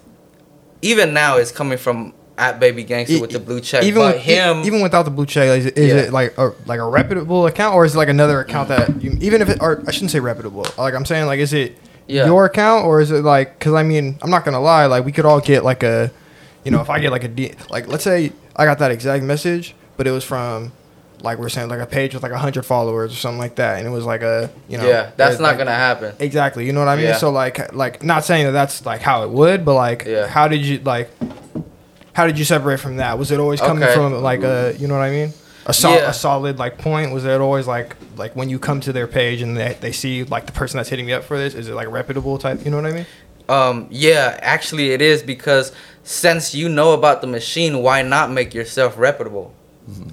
Even 0.82 1.12
now, 1.12 1.36
it's 1.36 1.52
coming 1.52 1.76
from 1.76 2.14
at 2.40 2.58
Baby 2.58 2.84
Gangstahh 2.84 3.10
e- 3.10 3.20
with 3.20 3.30
the 3.30 3.38
blue 3.38 3.60
check. 3.60 3.84
even 3.84 4.00
but 4.02 4.16
with, 4.16 4.24
him, 4.24 4.62
even 4.64 4.80
without 4.82 5.04
the 5.04 5.10
blue 5.10 5.26
check, 5.26 5.48
is, 5.58 5.66
it, 5.66 5.76
is 5.78 5.92
Yeah. 5.92 6.00
it 6.00 6.12
like 6.12 6.36
a 6.38 6.52
like 6.66 6.80
a 6.80 6.88
reputable 6.88 7.46
account, 7.46 7.74
or 7.74 7.84
is 7.84 7.94
it 7.94 7.98
like 7.98 8.08
another 8.08 8.40
account 8.40 8.68
that 8.70 9.02
you, 9.02 9.16
even 9.20 9.42
if 9.42 9.48
it 9.48 9.58
or 9.60 9.82
I 9.86 9.90
shouldn't 9.92 10.10
say 10.10 10.20
reputable, 10.20 10.66
like 10.78 10.94
I'm 10.94 11.04
saying, 11.04 11.26
like 11.26 11.38
is 11.40 11.52
it 11.52 11.76
Yeah. 12.06 12.26
your 12.26 12.46
account 12.46 12.86
or 12.86 13.00
is 13.00 13.10
it 13.10 13.22
like? 13.22 13.58
Because 13.58 13.74
I 13.74 13.82
mean, 13.82 14.18
I'm 14.22 14.30
not 14.30 14.44
gonna 14.44 14.60
lie, 14.60 14.86
like 14.86 15.04
we 15.04 15.12
could 15.12 15.26
all 15.26 15.40
get 15.40 15.64
like 15.64 15.82
a, 15.82 16.10
you 16.64 16.70
know, 16.70 16.80
if 16.80 16.90
I 16.90 16.98
get 16.98 17.10
like 17.12 17.24
a 17.24 17.28
D, 17.28 17.52
like 17.70 17.86
let's 17.88 18.02
say 18.04 18.32
I 18.56 18.64
got 18.64 18.78
that 18.80 18.90
exact 18.90 19.22
message, 19.22 19.74
but 19.96 20.06
it 20.06 20.10
was 20.10 20.24
from. 20.24 20.72
Like 21.22 21.36
we're 21.38 21.50
saying, 21.50 21.68
like 21.68 21.80
a 21.80 21.86
page 21.86 22.14
with 22.14 22.22
like 22.22 22.32
hundred 22.32 22.64
followers 22.64 23.12
or 23.12 23.16
something 23.16 23.36
like 23.38 23.56
that, 23.56 23.76
and 23.78 23.86
it 23.86 23.90
was 23.90 24.06
like 24.06 24.22
a, 24.22 24.48
you 24.70 24.78
know, 24.78 24.88
yeah, 24.88 25.10
that's 25.18 25.34
it- 25.34 25.42
not 25.42 25.48
like- 25.48 25.58
gonna 25.58 25.70
happen. 25.74 26.14
Exactly. 26.18 26.64
You 26.64 26.72
know 26.72 26.80
what 26.80 26.88
I 26.88 26.96
mean? 26.96 27.04
Yeah. 27.04 27.18
So 27.18 27.28
like 27.30 27.74
like 27.74 28.02
not 28.02 28.24
saying 28.24 28.46
that 28.46 28.52
that's 28.52 28.86
like 28.86 29.02
how 29.02 29.22
it 29.24 29.28
would, 29.28 29.62
but 29.62 29.74
like 29.74 30.04
Yeah. 30.06 30.26
how 30.26 30.48
did 30.48 30.64
you 30.64 30.78
like 30.82 31.10
how 32.20 32.26
did 32.26 32.38
you 32.38 32.44
separate 32.44 32.80
from 32.80 32.96
that? 32.96 33.18
Was 33.18 33.30
it 33.30 33.40
always 33.40 33.60
coming 33.60 33.82
Okay. 33.82 33.94
from 33.94 34.12
like 34.22 34.42
a 34.42 34.74
you 34.78 34.86
know 34.88 34.94
what 34.94 35.02
I 35.02 35.10
mean? 35.10 35.32
A, 35.66 35.72
sol- 35.72 35.94
Yeah. 35.94 36.10
a 36.10 36.12
solid 36.12 36.58
like 36.58 36.76
point 36.78 37.12
was 37.12 37.24
it 37.24 37.40
always 37.40 37.66
like 37.66 37.96
like 38.18 38.36
when 38.36 38.48
you 38.50 38.58
come 38.58 38.80
to 38.80 38.92
their 38.92 39.06
page 39.06 39.40
and 39.40 39.56
they, 39.56 39.76
they 39.80 39.92
see 39.92 40.24
like 40.24 40.44
the 40.44 40.52
person 40.52 40.76
that's 40.76 40.90
hitting 40.90 41.06
me 41.06 41.14
up 41.14 41.24
for 41.24 41.38
this 41.38 41.54
is 41.54 41.68
it 41.68 41.74
like 41.74 41.88
reputable 41.90 42.36
type 42.38 42.62
you 42.64 42.70
know 42.70 42.76
what 42.76 42.86
I 42.86 42.92
mean 42.92 43.06
Um, 43.48 43.86
yeah, 43.90 44.38
actually 44.42 44.92
it 44.92 45.00
is 45.02 45.22
because 45.22 45.72
since 46.04 46.54
you 46.54 46.68
know 46.68 46.92
about 46.92 47.20
the 47.20 47.26
machine, 47.26 47.72
why 47.86 48.02
not 48.02 48.30
make 48.30 48.50
yourself 48.54 48.90
reputable 48.98 49.52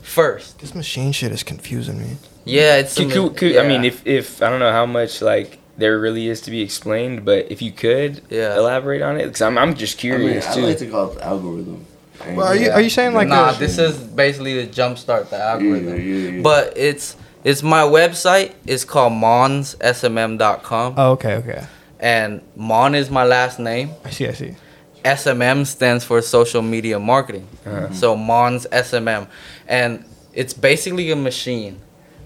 first? 0.02 0.60
this 0.60 0.74
machine 0.74 1.12
shit 1.12 1.32
is 1.32 1.44
confusing 1.44 1.98
me 2.00 2.12
Yeah, 2.46 2.78
it's. 2.82 2.98
a 3.00 3.04
Could, 3.04 3.14
could, 3.14 3.38
could, 3.38 3.58
I 3.58 3.68
mean, 3.68 3.84
if 3.92 3.98
if 4.08 4.42
I 4.42 4.50
don't 4.50 4.60
know 4.66 4.72
how 4.72 4.86
much 4.86 5.22
like 5.22 5.60
there 5.78 6.00
really 6.00 6.28
is 6.34 6.40
to 6.42 6.50
be 6.52 6.62
explained, 6.62 7.18
but 7.30 7.52
if 7.52 7.62
you 7.62 7.72
could 7.84 8.22
Yeah. 8.30 8.58
elaborate 8.58 9.02
on 9.10 9.14
it, 9.20 9.26
because 9.28 9.42
I'm 9.48 9.58
I'm 9.62 9.74
just 9.76 9.96
I 10.04 10.08
mean, 10.10 10.18
curious 10.20 10.46
I 10.48 10.60
like 10.62 10.78
to 10.80 10.88
call 10.94 11.12
it 11.12 11.16
the 11.20 11.26
algorithm. 11.34 11.86
Well, 12.26 12.48
are 12.48 12.56
you 12.56 12.72
are 12.72 12.82
you 12.82 12.90
saying 12.90 13.14
like 13.14 13.28
nah, 13.28 13.56
a, 13.56 13.60
this 13.60 13.78
is 13.78 13.98
basically 13.98 14.66
to 14.66 14.68
jumpstart 14.68 15.30
the 15.30 15.42
algorithm. 15.42 15.98
Yeah, 15.98 16.04
yeah, 16.04 16.30
yeah. 16.32 16.42
But 16.42 16.74
it's 16.76 17.16
it's 17.44 17.64
my 17.64 17.82
website. 17.82 18.54
It's 18.66 18.84
called 18.84 19.14
monssmm.com, 19.14 20.96
oh 20.98 21.12
okay 21.12 21.36
okay 21.36 21.68
and 22.00 22.42
Mon 22.56 22.96
is 22.96 23.10
my 23.10 23.24
last 23.24 23.60
name. 23.60 23.92
I 24.04 24.10
see 24.10 24.28
I 24.28 24.34
see 24.34 24.56
SMM 25.04 25.66
stands 25.66 26.04
for 26.04 26.22
social 26.22 26.62
media 26.62 27.00
marketing. 27.00 27.48
Uh-huh. 27.66 27.94
So 27.94 28.16
Mons 28.16 28.68
SMM, 28.72 29.28
and 29.68 30.04
it's 30.34 30.54
basically 30.54 31.12
a 31.12 31.16
machine 31.16 31.80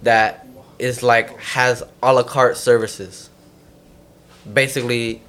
that 0.04 0.48
is 0.80 1.04
like 1.04 1.38
has 1.40 1.84
a 2.02 2.14
la 2.14 2.24
carte 2.24 2.58
services. 2.58 3.30
Basically, 4.52 5.22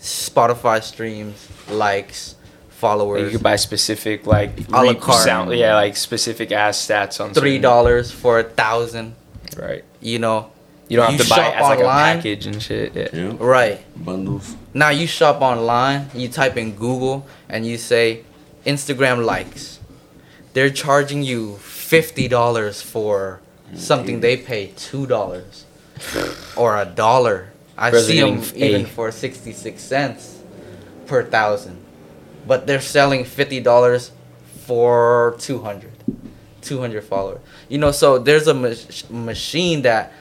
Spotify 0.00 0.82
streams, 0.82 1.48
likes, 1.70 2.33
Like, 2.33 2.33
followers. 2.86 3.22
you 3.22 3.30
could 3.38 3.42
buy 3.50 3.56
specific 3.56 4.18
like 4.36 4.50
A 4.68 4.72
la 4.72 4.80
re- 4.82 4.94
carte. 5.06 5.24
sound, 5.24 5.52
yeah, 5.52 5.74
like 5.82 5.94
specific 5.96 6.48
ass 6.52 6.76
stats 6.86 7.16
on 7.22 7.32
Three 7.34 7.58
dollars 7.58 8.06
for 8.22 8.32
a 8.44 8.46
thousand. 8.62 9.14
Right. 9.56 9.82
You 10.00 10.18
know, 10.24 10.38
You 10.88 10.96
don't 10.98 11.06
have 11.10 11.18
You 11.18 11.24
to 11.24 11.30
buy 11.30 11.40
it 11.48 11.52
shop 11.52 11.60
as 11.60 11.68
like 11.72 11.80
a 11.80 11.92
package 12.12 12.44
and 12.50 12.60
shit. 12.68 12.88
Yeah. 12.94 13.08
Yeah. 13.12 13.32
right? 13.38 13.78
Bundles. 14.08 14.46
Now 14.74 14.90
you 15.00 15.06
shop 15.06 15.40
online, 15.52 16.00
you 16.14 16.28
type 16.28 16.56
in 16.62 16.68
Google 16.84 17.16
and 17.48 17.60
you 17.66 17.76
say 17.78 18.24
Instagram 18.66 19.24
likes. 19.24 19.62
They're 20.54 20.70
charging 20.84 21.22
you 21.22 21.40
fifty 21.92 22.26
dollars 22.28 22.76
for 22.92 23.40
something 23.74 24.20
they 24.20 24.36
pay 24.36 24.62
two 24.76 25.04
dollars 25.06 25.64
or 26.56 26.76
a 26.76 26.84
dollar. 26.86 27.50
I 27.76 27.90
see 27.90 28.20
them 28.20 28.38
getting 28.40 28.62
even 28.62 28.86
for 28.86 29.10
sixty 29.10 29.52
six 29.52 29.82
cents 29.82 30.22
per 31.06 31.22
thousand, 31.36 31.76
but 32.46 32.66
they're 32.66 32.80
selling 32.80 33.24
fifty 33.24 33.60
dollars 33.60 34.10
for 34.66 35.36
200, 35.40 35.90
200 36.62 37.04
followers. 37.04 37.40
You 37.68 37.78
know, 37.78 37.92
so 37.92 38.18
there's 38.18 38.46
a 38.48 38.54
mach- 38.54 39.10
machine 39.10 39.82
that 39.82 40.12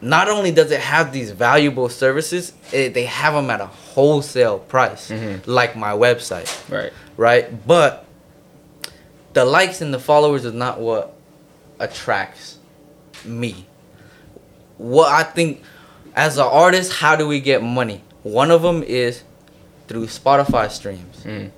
not 0.00 0.28
only 0.28 0.50
does 0.52 0.70
it 0.70 0.80
have 0.80 1.12
these 1.12 1.30
valuable 1.32 1.88
services, 1.88 2.52
it, 2.72 2.94
they 2.94 3.04
have 3.06 3.34
them 3.34 3.50
at 3.50 3.60
a 3.60 3.66
wholesale 3.66 4.60
price, 4.60 5.10
Mhm. 5.10 5.40
like 5.46 5.76
my 5.76 5.92
website, 5.92 6.48
Right. 6.70 6.92
right? 7.16 7.66
But 7.66 8.04
the 9.32 9.44
likes 9.44 9.80
and 9.80 9.92
the 9.92 9.98
followers 9.98 10.44
is 10.44 10.54
not 10.54 10.78
what 10.80 11.12
attracts 11.78 12.58
me. 13.24 13.66
What 14.78 15.12
I 15.12 15.24
think 15.24 15.62
as 16.16 16.38
an 16.38 16.44
artist, 16.46 16.92
how 16.94 17.16
do 17.16 17.26
we 17.26 17.40
get 17.40 17.62
money? 17.62 18.02
One 18.22 18.50
of 18.50 18.62
them 18.62 18.82
is 18.82 19.22
through 19.90 20.06
Spotify 20.06 20.70
streams. 20.70 21.24
Mm. 21.24 21.50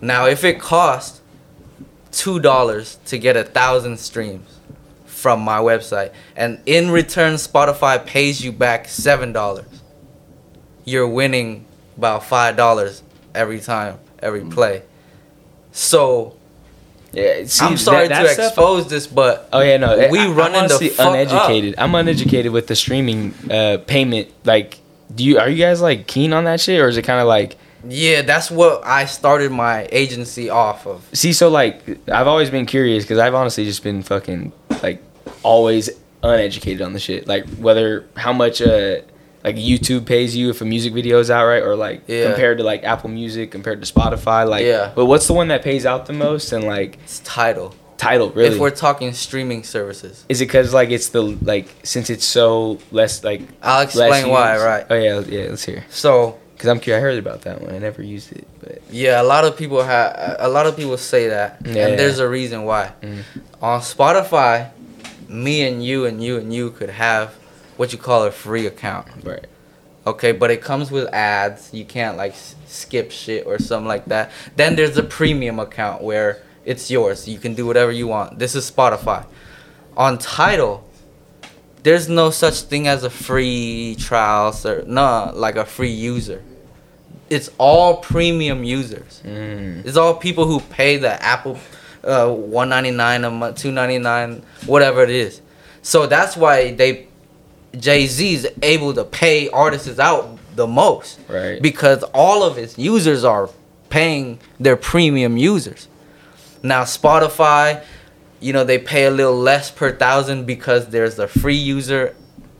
Now, 0.00 0.24
if 0.26 0.44
it 0.44 0.58
costs 0.58 1.20
two 2.10 2.40
dollars 2.40 2.96
to 3.04 3.18
get 3.18 3.36
a 3.36 3.44
thousand 3.44 3.98
streams 3.98 4.48
from 5.04 5.40
my 5.42 5.58
website, 5.58 6.12
and 6.34 6.58
in 6.64 6.90
return 6.90 7.34
Spotify 7.34 8.04
pays 8.04 8.42
you 8.42 8.50
back 8.50 8.88
seven 8.88 9.30
dollars, 9.34 9.66
you're 10.86 11.06
winning 11.06 11.66
about 11.98 12.24
five 12.24 12.56
dollars 12.56 13.02
every 13.34 13.60
time, 13.60 13.98
every 14.20 14.44
play. 14.46 14.82
So 15.70 16.36
Yeah. 17.12 17.44
See, 17.44 17.62
I'm 17.66 17.76
sorry 17.76 18.08
that- 18.08 18.20
to 18.22 18.26
that 18.26 18.32
stuff- 18.34 18.46
expose 18.52 18.88
this, 18.88 19.06
but 19.06 19.50
Oh 19.52 19.60
yeah, 19.60 19.76
no. 19.76 20.08
We 20.10 20.18
I, 20.20 20.28
run 20.28 20.54
I'm 20.54 20.64
into 20.64 20.88
fuck 20.88 21.06
up. 21.06 21.12
uneducated. 21.12 21.74
I'm 21.76 21.94
uneducated 21.94 22.52
with 22.52 22.68
the 22.68 22.74
streaming 22.74 23.34
uh, 23.50 23.78
payment. 23.86 24.28
Like, 24.44 24.78
do 25.14 25.24
you 25.24 25.38
are 25.38 25.48
you 25.48 25.56
guys 25.58 25.80
like 25.80 26.06
keen 26.06 26.32
on 26.32 26.44
that 26.44 26.60
shit, 26.60 26.80
or 26.80 26.88
is 26.88 26.96
it 26.96 27.02
kind 27.02 27.20
of 27.20 27.26
like? 27.26 27.56
yeah, 27.86 28.22
that's 28.22 28.50
what 28.50 28.82
I 28.84 29.04
started 29.04 29.52
my 29.52 29.86
agency 29.92 30.48
off 30.48 30.86
of. 30.86 31.06
See, 31.12 31.34
so 31.34 31.50
like, 31.50 31.82
I've 32.08 32.26
always 32.26 32.48
been 32.48 32.64
curious 32.64 33.04
because 33.04 33.18
I've 33.18 33.34
honestly 33.34 33.66
just 33.66 33.82
been 33.82 34.02
fucking 34.02 34.52
like 34.82 35.02
always 35.42 35.90
uneducated 36.22 36.80
on 36.80 36.94
the 36.94 36.98
shit. 36.98 37.26
Like 37.28 37.46
whether 37.58 38.06
how 38.16 38.32
much 38.32 38.62
uh 38.62 39.02
like 39.44 39.56
YouTube 39.56 40.06
pays 40.06 40.34
you 40.34 40.48
if 40.48 40.62
a 40.62 40.64
music 40.64 40.94
video 40.94 41.18
is 41.18 41.30
out, 41.30 41.44
right? 41.44 41.62
Or 41.62 41.76
like 41.76 42.04
Yeah. 42.06 42.24
compared 42.28 42.56
to 42.58 42.64
like 42.64 42.82
Apple 42.84 43.10
Music 43.10 43.50
compared 43.50 43.84
to 43.84 43.92
Spotify, 43.92 44.48
like 44.48 44.64
Yeah. 44.64 44.90
But 44.94 45.04
what's 45.04 45.26
the 45.26 45.34
one 45.34 45.48
that 45.48 45.62
pays 45.62 45.84
out 45.84 46.06
the 46.06 46.14
most 46.14 46.52
and 46.52 46.64
like 46.64 46.96
It's 47.04 47.20
Tidal. 47.20 47.74
Title 48.08 48.30
really? 48.30 48.54
If 48.54 48.60
we're 48.60 48.70
talking 48.86 49.12
streaming 49.12 49.62
services, 49.64 50.24
Is 50.28 50.40
it 50.40 50.46
because 50.46 50.72
like 50.80 50.90
it's 50.96 51.08
the 51.16 51.22
like 51.22 51.66
since 51.82 52.06
it's 52.14 52.24
so 52.38 52.78
less 52.90 53.22
like 53.24 53.42
I'll 53.62 53.82
explain 53.82 54.28
why. 54.28 54.56
Right. 54.72 54.84
Oh 54.90 54.94
yeah, 55.06 55.20
yeah. 55.36 55.48
Let's 55.50 55.64
hear. 55.64 55.84
So 55.90 56.38
Because 56.54 56.68
I'm 56.70 56.80
curious. 56.80 57.00
I 57.00 57.02
heard 57.08 57.18
about 57.26 57.40
that 57.46 57.60
one. 57.62 57.74
I 57.74 57.78
never 57.78 58.02
used 58.16 58.28
it, 58.32 58.46
but 58.62 58.78
Yeah, 58.90 59.20
a 59.20 59.26
lot 59.34 59.42
of 59.48 59.52
people 59.56 59.82
have. 59.82 60.36
A 60.38 60.48
lot 60.56 60.66
of 60.66 60.76
people 60.76 60.96
say 60.98 61.28
that, 61.36 61.48
Yeah. 61.64 61.86
and 61.88 61.98
there's 61.98 62.20
a 62.20 62.28
reason 62.38 62.58
why. 62.70 62.84
Mhm. 63.02 63.22
On 63.60 63.80
Spotify, 63.80 64.70
me 65.28 65.66
and 65.68 65.84
you 65.84 66.04
and 66.08 66.22
you 66.22 66.36
and 66.40 66.52
you 66.54 66.70
could 66.78 66.90
have 66.90 67.26
what 67.76 67.92
you 67.92 67.98
call 67.98 68.20
a 68.24 68.30
free 68.30 68.66
account. 68.66 69.06
right. 69.24 69.46
Okay, 70.06 70.32
but 70.32 70.50
it 70.50 70.60
comes 70.60 70.90
with 70.90 71.06
ads. 71.14 71.70
You 71.72 71.84
can't 71.86 72.16
like 72.22 72.32
s- 72.32 72.54
skip 72.68 73.10
shit 73.10 73.46
or 73.46 73.58
something 73.58 73.88
like 73.88 74.04
that. 74.14 74.30
Then 74.54 74.76
there's 74.76 74.98
a 74.98 75.02
premium 75.02 75.58
account 75.58 76.02
where 76.02 76.30
it's 76.64 76.90
yours. 76.90 77.28
You 77.28 77.38
can 77.38 77.54
do 77.54 77.66
whatever 77.66 77.92
you 77.92 78.06
want. 78.06 78.38
This 78.38 78.54
is 78.54 78.70
Spotify. 78.70 79.26
On 79.96 80.18
Tidal, 80.18 80.88
there's 81.82 82.08
no 82.08 82.30
such 82.30 82.62
thing 82.62 82.88
as 82.88 83.04
a 83.04 83.10
free 83.10 83.96
trial 83.98 84.54
or 84.64 84.82
no, 84.86 85.30
like 85.34 85.56
a 85.56 85.64
free 85.64 85.90
user. 85.90 86.42
It's 87.30 87.50
all 87.58 87.98
premium 87.98 88.64
users. 88.64 89.22
Mm. 89.24 89.84
It's 89.84 89.96
all 89.96 90.14
people 90.14 90.46
who 90.46 90.60
pay 90.60 90.96
the 90.96 91.22
Apple 91.22 91.58
uh, 92.02 92.30
one 92.30 92.68
ninety 92.68 92.90
nine 92.90 93.24
a 93.24 93.30
month, 93.30 93.58
two 93.58 93.72
ninety 93.72 93.98
nine, 93.98 94.42
whatever 94.66 95.02
it 95.02 95.10
is. 95.10 95.40
So 95.82 96.06
that's 96.06 96.36
why 96.36 96.72
they 96.72 97.08
Jay 97.78 98.06
Z's 98.06 98.46
able 98.62 98.94
to 98.94 99.04
pay 99.04 99.48
artists 99.50 99.98
out 99.98 100.38
the 100.54 100.66
most. 100.66 101.18
Right. 101.28 101.60
Because 101.60 102.02
all 102.14 102.42
of 102.42 102.56
his 102.56 102.78
users 102.78 103.24
are 103.24 103.50
paying 103.88 104.38
their 104.58 104.76
premium 104.76 105.36
users. 105.36 105.88
Now 106.64 106.82
Spotify, 106.82 107.84
you 108.40 108.52
know, 108.52 108.64
they 108.64 108.78
pay 108.78 109.04
a 109.04 109.10
little 109.10 109.36
less 109.36 109.70
per 109.70 109.94
thousand 109.94 110.46
because 110.46 110.88
there's 110.88 111.18
a 111.18 111.28
free 111.28 111.54
user 111.54 112.16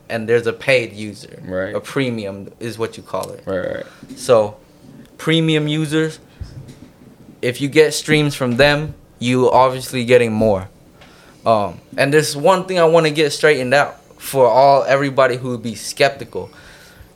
and 0.07 0.29
there's 0.29 0.47
a 0.47 0.53
paid 0.53 0.93
user. 0.93 1.41
Right. 1.43 1.75
A 1.75 1.81
premium 1.81 2.53
is 2.59 2.77
what 2.77 2.97
you 2.97 3.03
call 3.03 3.31
it. 3.31 3.43
Right, 3.45 3.77
right. 3.77 3.85
So, 4.15 4.57
premium 5.17 5.67
users, 5.67 6.19
if 7.41 7.59
you 7.59 7.67
get 7.67 7.93
streams 7.93 8.35
from 8.35 8.57
them, 8.57 8.93
you 9.19 9.51
obviously 9.51 10.05
getting 10.05 10.31
more. 10.31 10.69
Um, 11.45 11.79
and 11.97 12.13
there's 12.13 12.35
one 12.35 12.65
thing 12.65 12.79
I 12.79 12.85
want 12.85 13.05
to 13.05 13.11
get 13.11 13.31
straightened 13.31 13.73
out 13.73 14.01
for 14.19 14.47
all 14.47 14.83
everybody 14.83 15.37
who 15.37 15.49
would 15.49 15.63
be 15.63 15.75
skeptical. 15.75 16.49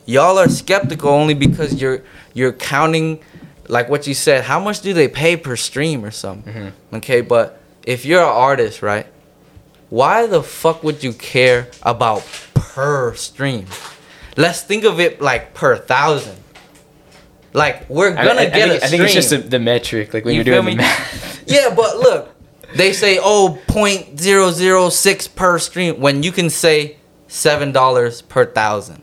Y'all 0.06 0.38
are 0.38 0.50
skeptical 0.50 1.10
only 1.10 1.34
because 1.34 1.80
you're 1.80 2.02
you're 2.34 2.54
counting, 2.54 3.20
like 3.70 3.88
what 3.88 4.08
you 4.08 4.14
said. 4.14 4.44
How 4.44 4.60
much 4.60 4.82
do 4.82 4.94
they 4.94 5.08
pay 5.08 5.38
per 5.38 5.56
stream 5.56 6.04
or 6.04 6.12
something? 6.12 6.54
Mm-hmm. 6.54 6.96
Okay, 6.98 7.22
but 7.22 7.62
if 7.84 8.04
you're 8.04 8.22
an 8.22 8.28
artist, 8.28 8.82
right? 8.82 9.08
Why 9.90 10.28
the 10.28 10.44
fuck 10.44 10.84
would 10.84 11.04
you 11.04 11.14
care 11.14 11.70
about 11.82 12.24
per 12.54 13.16
stream? 13.16 13.66
Let's 14.38 14.62
think 14.62 14.84
of 14.84 15.00
it 15.00 15.22
like 15.22 15.54
per 15.54 15.78
thousand. 15.78 16.38
Like 17.54 17.90
we're 17.90 18.14
gonna 18.14 18.30
I, 18.30 18.44
I 18.44 18.46
get 18.46 18.52
think, 18.52 18.70
a 18.70 18.74
I 18.74 18.78
stream. 18.78 18.84
I 18.84 18.88
think 18.90 19.04
it's 19.04 19.14
just 19.14 19.30
the, 19.32 19.38
the 19.38 19.60
metric, 19.60 20.14
like 20.14 20.26
when 20.26 20.36
You 20.36 20.44
you're 20.44 20.62
doing 20.62 20.66
feel 20.66 20.76
the 20.76 20.82
math. 20.84 21.44
yeah, 21.48 21.74
but 21.76 21.98
look, 22.06 22.36
they 22.76 22.94
say 22.94 23.20
oh 23.22 23.60
point 23.68 24.20
zero 24.20 24.52
zero 24.52 24.90
six 24.90 25.28
per 25.28 25.58
stream 25.58 26.00
when 26.00 26.22
you 26.22 26.32
can 26.32 26.50
say 26.52 26.98
seven 27.28 27.72
dollars 27.72 28.22
per 28.22 28.46
thousand. 28.46 29.02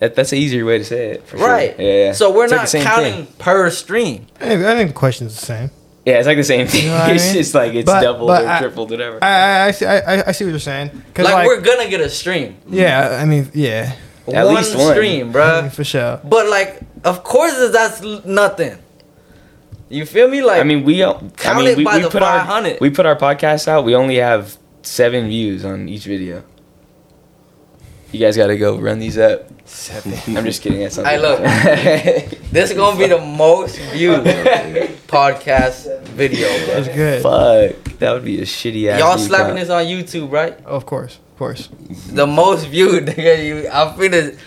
That, 0.00 0.14
that's 0.14 0.32
an 0.32 0.38
easier 0.38 0.64
way 0.64 0.78
to 0.78 0.84
say 0.84 1.10
it. 1.12 1.26
For 1.26 1.38
sure. 1.38 1.46
Right. 1.48 1.74
Yeah, 1.78 1.92
yeah. 2.06 2.12
So 2.12 2.32
we're 2.32 2.44
It's 2.44 2.52
not 2.52 2.60
the 2.62 2.66
same 2.68 2.84
counting 2.84 3.26
Thing. 3.26 3.34
per 3.38 3.68
stream. 3.70 4.26
I 4.40 4.44
think, 4.48 4.64
I 4.64 4.76
think 4.76 4.90
the 4.90 4.94
question's 4.94 5.38
the 5.38 5.44
same. 5.46 5.70
Yeah, 6.06 6.18
it's 6.18 6.26
like 6.26 6.36
the 6.38 6.44
same 6.44 6.66
thing. 6.68 6.84
You 6.84 6.88
know 6.90 6.94
what 6.94 7.10
I 7.10 7.12
it's 7.14 7.24
mean? 7.26 7.34
just 7.34 7.54
like 7.54 7.74
it's 7.74 7.84
But- 7.86 8.00
doubled 8.02 8.28
but 8.28 8.44
or 8.44 8.48
I- 8.48 8.58
tripled, 8.60 8.90
whatever. 8.90 9.18
I 9.22 9.28
I, 9.28 9.66
I 9.66 9.70
see 9.72 9.86
I, 9.86 10.28
I 10.28 10.32
see 10.32 10.44
what 10.44 10.50
you're 10.50 10.60
saying. 10.60 10.90
'Cause, 11.14 11.24
Like, 11.24 11.34
like, 11.34 11.46
we're 11.46 11.60
gonna 11.60 11.88
get 11.90 12.00
a 12.00 12.08
stream. 12.08 12.56
yeah, 12.68 13.18
I 13.20 13.24
mean 13.26 13.50
yeah, 13.52 13.92
At 14.32 14.46
one 14.46 14.54
least 14.54 14.76
one. 14.76 14.92
stream, 14.94 15.30
I 15.30 15.32
bruh. 15.32 15.62
mean, 15.62 15.70
for 15.70 15.84
sure. 15.84 16.20
But 16.24 16.48
like, 16.48 16.80
of 17.04 17.24
course, 17.24 17.54
that's 17.72 18.00
nothing. 18.24 18.78
You 19.90 20.04
feel 20.06 20.28
me? 20.28 20.42
Like, 20.42 20.60
I 20.60 20.64
mean, 20.64 20.84
we 20.84 20.98
don't. 20.98 21.24
I 21.24 21.42
count 21.42 21.58
mean, 21.58 21.68
it 21.68 21.76
we, 21.78 21.84
by 21.84 21.96
we 21.96 22.02
the 22.02 22.10
put 22.10 22.22
our 22.22 22.38
500. 22.40 22.78
we 22.80 22.90
put 22.90 23.06
our 23.06 23.16
podcast 23.16 23.66
out. 23.68 23.84
We 23.84 23.94
only 23.94 24.16
have 24.16 24.56
seven 24.82 25.28
views 25.28 25.64
on 25.64 25.88
each 25.88 26.04
video. 26.04 26.42
You 28.10 28.20
guys 28.20 28.36
got 28.38 28.46
to 28.46 28.56
go 28.56 28.78
run 28.78 28.98
these 28.98 29.18
up. 29.18 29.48
I'm 30.26 30.44
just 30.44 30.62
kidding. 30.62 30.80
That's 30.80 30.96
not 30.96 31.06
Hey, 31.06 31.18
look. 31.18 31.40
this 32.52 32.70
is 32.70 32.76
gonna 32.76 32.98
be 32.98 33.06
the 33.06 33.20
most 33.20 33.76
viewed 33.92 34.24
podcast 35.06 36.02
video, 36.04 36.48
bro. 36.48 36.76
It's 36.76 36.88
good. 36.88 37.22
Fuck, 37.22 37.98
that 37.98 38.12
would 38.12 38.24
be 38.24 38.38
a 38.38 38.44
shitty 38.44 38.88
ass. 38.88 38.98
Y'all 39.00 39.18
slapping 39.18 39.56
count. 39.56 39.58
this 39.58 39.68
on 39.68 39.84
YouTube, 39.84 40.32
right? 40.32 40.58
Of 40.64 40.86
course, 40.86 41.16
of 41.16 41.38
course. 41.38 41.68
The 42.08 42.26
most 42.26 42.66
viewed, 42.68 43.08
I'm 43.10 43.94
finna, 43.98 44.38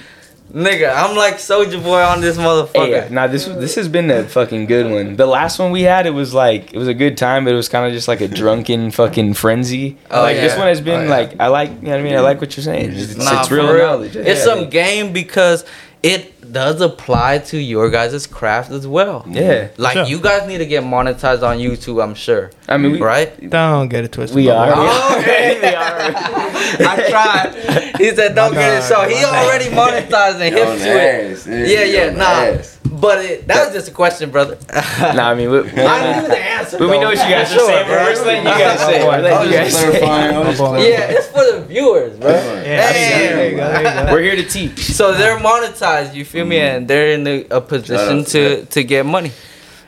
nigga. 0.54 0.94
I'm 0.96 1.16
like 1.16 1.40
Soldier 1.40 1.80
Boy 1.80 2.02
on 2.02 2.22
this 2.22 2.38
motherfucker. 2.38 3.04
Hey, 3.04 3.08
nah, 3.10 3.28
this 3.28 3.46
this 3.46 3.76
has 3.76 3.88
been 3.88 4.10
a 4.12 4.24
fucking 4.24 4.66
good 4.66 4.92
one. 4.92 5.16
The 5.16 5.26
last 5.26 5.60
one 5.60 5.72
we 5.72 5.84
had, 5.84 6.06
it 6.06 6.12
was 6.12 6.34
like 6.34 6.74
it 6.74 6.78
was 6.78 6.88
a 6.88 6.94
good 6.94 7.18
time, 7.18 7.46
but 7.46 7.54
it 7.54 7.58
was 7.58 7.70
kind 7.70 7.86
of 7.88 7.94
just 7.94 8.08
like 8.08 8.22
a 8.22 8.28
drunken 8.28 8.92
fucking 8.92 9.34
frenzy. 9.36 9.98
Oh, 10.10 10.22
like 10.22 10.38
this 10.38 10.58
one 10.58 10.68
has 10.68 10.82
been 10.82 11.02
Oh, 11.02 11.04
yeah. 11.04 11.10
like 11.10 11.40
I 11.40 11.48
like, 11.48 11.70
you 11.70 11.76
know 11.84 11.92
what 11.92 12.00
I 12.00 12.04
mean? 12.04 12.16
I 12.16 12.20
like 12.20 12.42
what 12.42 12.56
you're 12.58 12.64
saying. 12.64 12.92
It's, 12.94 13.16
Nah, 13.16 13.42
it's 13.42 13.52
real 13.52 13.72
real. 13.72 13.86
knowledge. 13.88 14.16
It's 14.16 14.28
Yeah. 14.46 14.54
some 14.54 14.70
game 14.70 15.14
because 15.14 15.66
it 16.04 16.34
does 16.52 16.82
apply 16.82 17.40
to 17.40 17.58
your 17.58 17.90
guys' 17.90 18.26
craft 18.28 18.72
as 18.72 18.88
well. 18.88 19.26
Yeah, 19.28 19.68
Like 19.78 19.94
Sure. 19.94 20.06
you 20.06 20.20
guys 20.20 20.48
need 20.48 20.58
to 20.60 20.66
get 20.66 20.84
monetized 20.84 21.44
on 21.44 21.58
YouTube, 21.58 22.04
I'm 22.04 22.16
sure. 22.16 22.50
I 22.68 22.78
mean, 22.78 22.94
we, 22.94 23.02
right? 23.02 23.50
Don't 23.50 23.90
get 23.90 24.06
it 24.06 24.12
twisted. 24.12 24.36
we 24.36 24.50
are. 24.50 24.72
Oh, 24.76 25.18
okay. 25.20 25.60
we 25.62 25.68
are. 25.68 25.98
I 26.88 27.10
tried. 27.10 27.96
He 27.98 28.10
said, 28.16 28.34
"Don't 28.36 28.54
get 28.54 28.80
it." 28.80 28.84
So 28.84 29.02
he 29.08 29.24
already 29.26 29.66
monetized 29.66 30.40
and 30.40 30.56
hip 30.56 30.68
On 30.68 30.78
to 30.78 30.84
it. 30.84 31.32
ass, 31.34 31.48
Yeah, 31.48 31.84
yeah, 31.84 32.08
on 32.12 32.18
nah. 32.18 32.26
ass. 32.26 32.78
But 32.92 33.26
it, 33.26 33.48
that 33.48 33.66
was 33.66 33.74
just 33.74 33.88
a 33.88 33.92
question, 33.92 34.30
brother. 34.32 34.58
nah, 35.00 35.30
I 35.32 35.34
mean, 35.34 35.50
we, 35.50 35.60
I 35.60 35.62
knew 36.22 36.28
the 36.28 36.38
answer. 36.38 36.78
but 36.78 36.90
we 36.90 37.00
know 37.00 37.08
what 37.08 37.18
you 37.18 37.34
guys 37.34 37.52
are 37.52 37.60
for 37.60 37.66
saying. 37.66 37.86
sure, 37.88 37.96
We're 37.96 38.04
bro. 38.04 38.12
just 38.14 38.26
letting 38.26 38.44
you 38.44 38.50
guys 38.50 38.80
say. 38.80 39.04
We're 39.04 39.12
I 39.12 39.22
letting 39.22 39.52
you 39.52 39.58
guys 39.58 39.72
just 39.72 39.82
say. 39.82 39.98
clarifying. 40.00 40.36
I 40.36 40.40
was 40.40 40.58
just 40.58 40.90
Yeah, 40.90 41.18
it's 41.18 41.28
for 41.28 41.52
the 41.52 41.66
viewers, 41.68 42.18
bro. 42.20 42.30
Yeah, 42.30 42.64
Damn. 42.92 43.38
there 43.38 43.50
you 43.52 43.58
go, 43.58 43.64
there 43.72 43.78
you 44.02 44.06
go. 44.08 44.12
We're 44.14 44.22
here 44.22 44.36
to 44.36 44.44
teach. 44.44 44.80
So 44.94 45.14
they're 45.14 45.38
monetized, 45.40 46.14
you 46.14 46.26
feel 46.32 46.46
me? 46.46 46.58
And 46.60 46.88
they're 46.88 47.12
in 47.14 47.28
a, 47.28 47.46
a 47.58 47.62
position 47.62 48.24
to 48.26 48.32
to, 48.62 48.66
to 48.66 48.84
get 48.84 49.06
money. 49.06 49.32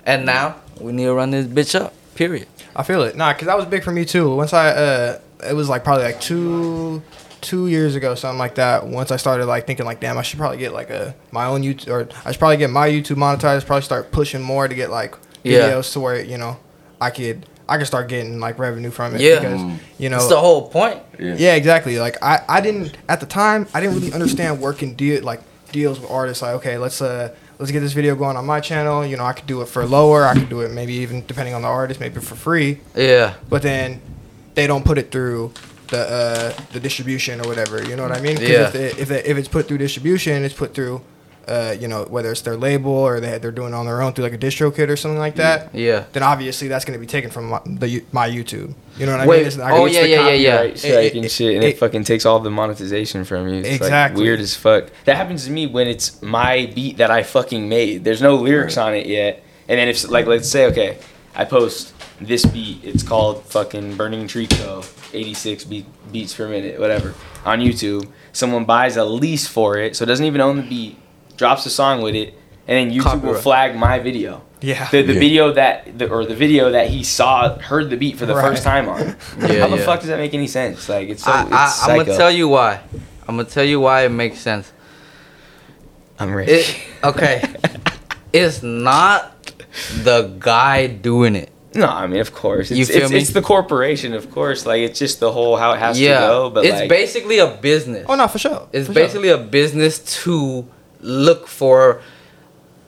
And 0.05 0.25
now 0.25 0.55
we 0.79 0.91
need 0.91 1.05
to 1.05 1.13
run 1.13 1.31
this 1.31 1.47
bitch 1.47 1.79
up. 1.79 1.93
Period. 2.15 2.47
I 2.75 2.83
feel 2.83 3.03
it. 3.03 3.15
Nah, 3.15 3.33
cause 3.33 3.45
that 3.45 3.57
was 3.57 3.65
big 3.65 3.83
for 3.83 3.91
me 3.91 4.03
too. 4.05 4.35
Once 4.35 4.53
I, 4.53 4.69
uh, 4.69 5.19
it 5.47 5.53
was 5.53 5.69
like 5.69 5.83
probably 5.83 6.03
like 6.05 6.19
two, 6.19 7.01
two 7.41 7.67
years 7.67 7.95
ago, 7.95 8.15
something 8.15 8.39
like 8.39 8.55
that. 8.55 8.85
Once 8.87 9.11
I 9.11 9.17
started 9.17 9.45
like 9.45 9.65
thinking 9.67 9.85
like, 9.85 9.99
damn, 9.99 10.17
I 10.17 10.21
should 10.23 10.39
probably 10.39 10.57
get 10.57 10.73
like 10.73 10.89
a 10.89 11.15
my 11.31 11.45
own 11.45 11.61
YouTube, 11.61 11.87
or 11.89 12.07
I 12.25 12.31
should 12.31 12.39
probably 12.39 12.57
get 12.57 12.69
my 12.69 12.89
YouTube 12.89 13.17
monetized. 13.17 13.65
Probably 13.65 13.83
start 13.83 14.11
pushing 14.11 14.41
more 14.41 14.67
to 14.67 14.75
get 14.75 14.89
like 14.89 15.15
Yeah. 15.43 15.69
videos 15.69 15.91
to 15.93 15.99
where 15.99 16.21
you 16.23 16.37
know 16.37 16.57
I 16.99 17.09
could 17.11 17.45
I 17.69 17.77
could 17.77 17.87
start 17.87 18.09
getting 18.09 18.39
like 18.39 18.59
revenue 18.59 18.91
from 18.91 19.15
it. 19.15 19.21
Yeah. 19.21 19.39
Because 19.39 19.61
you 19.97 20.09
know. 20.09 20.17
That's 20.17 20.29
the 20.29 20.39
whole 20.39 20.67
point. 20.69 20.99
Yeah. 21.19 21.35
yeah, 21.37 21.55
exactly. 21.55 21.97
Like 21.99 22.17
I, 22.21 22.41
I 22.49 22.59
didn't 22.61 22.97
at 23.07 23.19
the 23.19 23.25
time. 23.27 23.67
I 23.73 23.79
didn't 23.81 23.95
really 23.95 24.13
understand 24.13 24.59
working 24.59 24.95
deal 24.95 25.23
like 25.23 25.41
deals 25.73 25.99
with 25.99 26.09
artists. 26.09 26.41
Like 26.41 26.55
okay, 26.55 26.77
let's 26.77 27.01
uh 27.01 27.35
let's 27.59 27.71
get 27.71 27.81
this 27.81 27.91
video 27.91 28.15
going 28.15 28.37
on 28.37 28.45
my 28.45 28.61
channel. 28.61 29.05
You 29.05 29.17
know, 29.17 29.25
I 29.25 29.33
could 29.33 29.47
do 29.47 29.61
it 29.61 29.67
for 29.67 29.85
lower. 29.85 30.23
I 30.25 30.33
could 30.35 30.47
do 30.49 30.61
it 30.61 30.71
maybe 30.71 30.93
even 30.93 31.25
depending 31.25 31.53
on 31.53 31.61
the 31.63 31.67
artist, 31.67 31.99
maybe 31.99 32.21
for 32.21 32.35
free 32.35 32.79
Yeah. 32.95 33.33
but 33.49 33.61
then 33.61 34.01
they 34.55 34.67
don't 34.67 34.85
put 34.85 34.97
it 34.97 35.11
through 35.11 35.51
the 35.89 35.99
uh, 35.99 36.61
the 36.71 36.79
distribution 36.79 37.41
or 37.41 37.47
whatever. 37.47 37.83
You 37.83 37.95
know 37.97 38.03
what 38.07 38.17
I 38.17 38.21
mean? 38.21 38.37
Yeah. 38.37 38.67
If, 38.69 38.75
it, 38.75 38.97
if, 38.99 39.11
it, 39.11 39.25
if 39.25 39.37
it's 39.37 39.47
put 39.49 39.67
through 39.67 39.79
distribution, 39.79 40.43
it's 40.43 40.53
put 40.55 40.73
through, 40.73 41.01
uh, 41.47 41.75
you 41.79 41.87
know, 41.87 42.03
whether 42.05 42.31
it's 42.31 42.41
their 42.41 42.55
label 42.57 42.91
or 42.91 43.19
they 43.19 43.37
they're 43.37 43.51
doing 43.51 43.73
it 43.73 43.75
on 43.75 43.85
their 43.85 44.01
own 44.01 44.13
through 44.13 44.23
like 44.23 44.33
a 44.33 44.37
DistroKid 44.37 44.89
or 44.89 44.95
something 44.95 45.19
like 45.19 45.35
that. 45.35 45.73
Yeah. 45.73 46.05
Then 46.11 46.23
obviously 46.23 46.67
that's 46.67 46.85
going 46.85 46.97
to 46.97 46.99
be 46.99 47.07
taken 47.07 47.29
from 47.31 47.49
my, 47.49 47.61
the 47.65 48.03
my 48.11 48.29
YouTube. 48.29 48.73
You 48.97 49.05
know 49.05 49.13
what 49.17 49.21
I 49.21 49.25
mean? 49.25 49.45
It's 49.45 49.57
oh, 49.57 49.59
gonna- 49.59 49.91
yeah, 49.91 50.01
yeah, 50.01 50.27
yeah, 50.27 50.33
yeah. 50.33 50.55
Right, 50.55 50.77
strike 50.77 51.15
and 51.15 51.25
it- 51.25 51.31
shit, 51.31 51.55
and 51.55 51.63
it, 51.63 51.69
it- 51.69 51.77
fucking 51.79 52.03
takes 52.03 52.25
all 52.25 52.39
the 52.39 52.51
monetization 52.51 53.23
from 53.25 53.47
you. 53.47 53.55
It's 53.59 53.69
Exactly. 53.69 54.21
Like 54.21 54.25
weird 54.25 54.39
as 54.39 54.55
fuck. 54.55 54.89
That 55.05 55.17
happens 55.17 55.45
to 55.45 55.51
me 55.51 55.67
when 55.67 55.87
it's 55.87 56.21
my 56.21 56.71
beat 56.73 56.97
that 56.97 57.11
I 57.11 57.23
fucking 57.23 57.67
made. 57.67 58.03
There's 58.03 58.21
no 58.21 58.35
lyrics 58.35 58.77
on 58.77 58.93
it 58.93 59.07
yet, 59.07 59.43
and 59.67 59.79
then 59.79 59.87
if 59.87 60.09
like 60.09 60.25
let's 60.27 60.47
say 60.47 60.67
okay, 60.67 60.97
I 61.35 61.45
post 61.45 61.93
this 62.21 62.45
beat. 62.45 62.83
It's 62.83 63.03
called 63.03 63.43
fucking 63.45 63.97
Burning 63.97 64.27
Tree 64.27 64.47
Co. 64.47 64.83
86 65.13 65.65
beat, 65.65 65.85
beats 66.11 66.33
per 66.33 66.47
minute, 66.47 66.79
whatever, 66.79 67.13
on 67.45 67.59
YouTube. 67.59 68.07
Someone 68.31 68.65
buys 68.65 68.97
a 68.97 69.05
lease 69.05 69.47
for 69.47 69.77
it, 69.77 69.95
so 69.95 70.03
it 70.03 70.07
doesn't 70.07 70.25
even 70.25 70.41
own 70.41 70.57
the 70.57 70.63
beat, 70.63 70.97
drops 71.37 71.65
a 71.65 71.69
song 71.69 72.01
with 72.01 72.15
it, 72.15 72.33
and 72.67 72.91
then 72.91 72.97
YouTube 72.97 73.21
will 73.23 73.33
flag 73.35 73.75
my 73.75 73.99
video. 73.99 74.41
Yeah. 74.61 74.87
The, 74.91 75.01
the 75.01 75.13
Yeah. 75.13 75.19
video 75.19 75.51
that 75.53 75.97
the, 75.99 76.09
or 76.09 76.25
the 76.25 76.35
video 76.35 76.71
that 76.71 76.87
he 76.89 77.03
saw 77.03 77.57
heard 77.59 77.89
the 77.89 77.97
beat 77.97 78.17
for 78.17 78.25
the 78.25 78.33
Right. 78.35 78.47
first 78.47 78.63
time 78.63 78.87
on. 78.87 78.99
Yeah, 79.39 79.59
How 79.61 79.67
the 79.67 79.77
yeah. 79.77 79.85
fuck 79.85 79.99
does 79.99 80.07
that 80.09 80.19
make 80.19 80.33
any 80.33 80.47
sense? 80.47 80.87
Like 80.87 81.09
it's 81.09 81.23
so 81.25 81.31
I, 81.31 81.41
it's 81.43 81.83
I, 81.83 81.91
I'm 81.91 81.97
gonna 82.05 82.17
tell 82.17 82.31
you 82.31 82.47
why. 82.47 82.79
I'm 83.27 83.35
gonna 83.37 83.49
tell 83.49 83.63
you 83.65 83.79
why 83.81 84.05
it 84.05 84.09
makes 84.09 84.39
sense. 84.39 84.71
I'm 86.19 86.33
rich. 86.33 86.49
It, 86.49 86.79
okay, 87.03 87.43
it's 88.33 88.63
not 88.63 89.35
the 90.03 90.33
guy 90.39 90.87
doing 90.87 91.35
it. 91.35 91.49
no, 91.75 91.87
I 91.87 92.07
mean 92.07 92.21
of 92.21 92.33
course. 92.33 92.71
It's, 92.71 92.77
You 92.79 92.85
feel 92.85 93.03
it's, 93.03 93.11
me? 93.11 93.17
it's 93.19 93.31
the 93.31 93.41
corporation, 93.41 94.13
of 94.13 94.29
course. 94.31 94.65
Like 94.65 94.79
it's 94.81 94.97
just 94.99 95.19
the 95.19 95.31
whole 95.31 95.57
how 95.57 95.73
it 95.73 95.79
has 95.79 95.99
yeah, 95.99 96.21
to 96.21 96.27
go. 96.27 96.49
But 96.51 96.65
it's 96.65 96.79
like, 96.81 96.89
basically 96.89 97.39
a 97.39 97.47
business. 97.47 98.05
Oh 98.07 98.15
no, 98.15 98.27
for 98.29 98.37
sure. 98.39 98.67
It's 98.71 98.87
For 98.87 98.93
sure. 98.93 99.03
basically 99.03 99.29
a 99.29 99.37
business 99.37 99.99
to 100.23 100.67
look 101.03 101.47
for. 101.47 102.01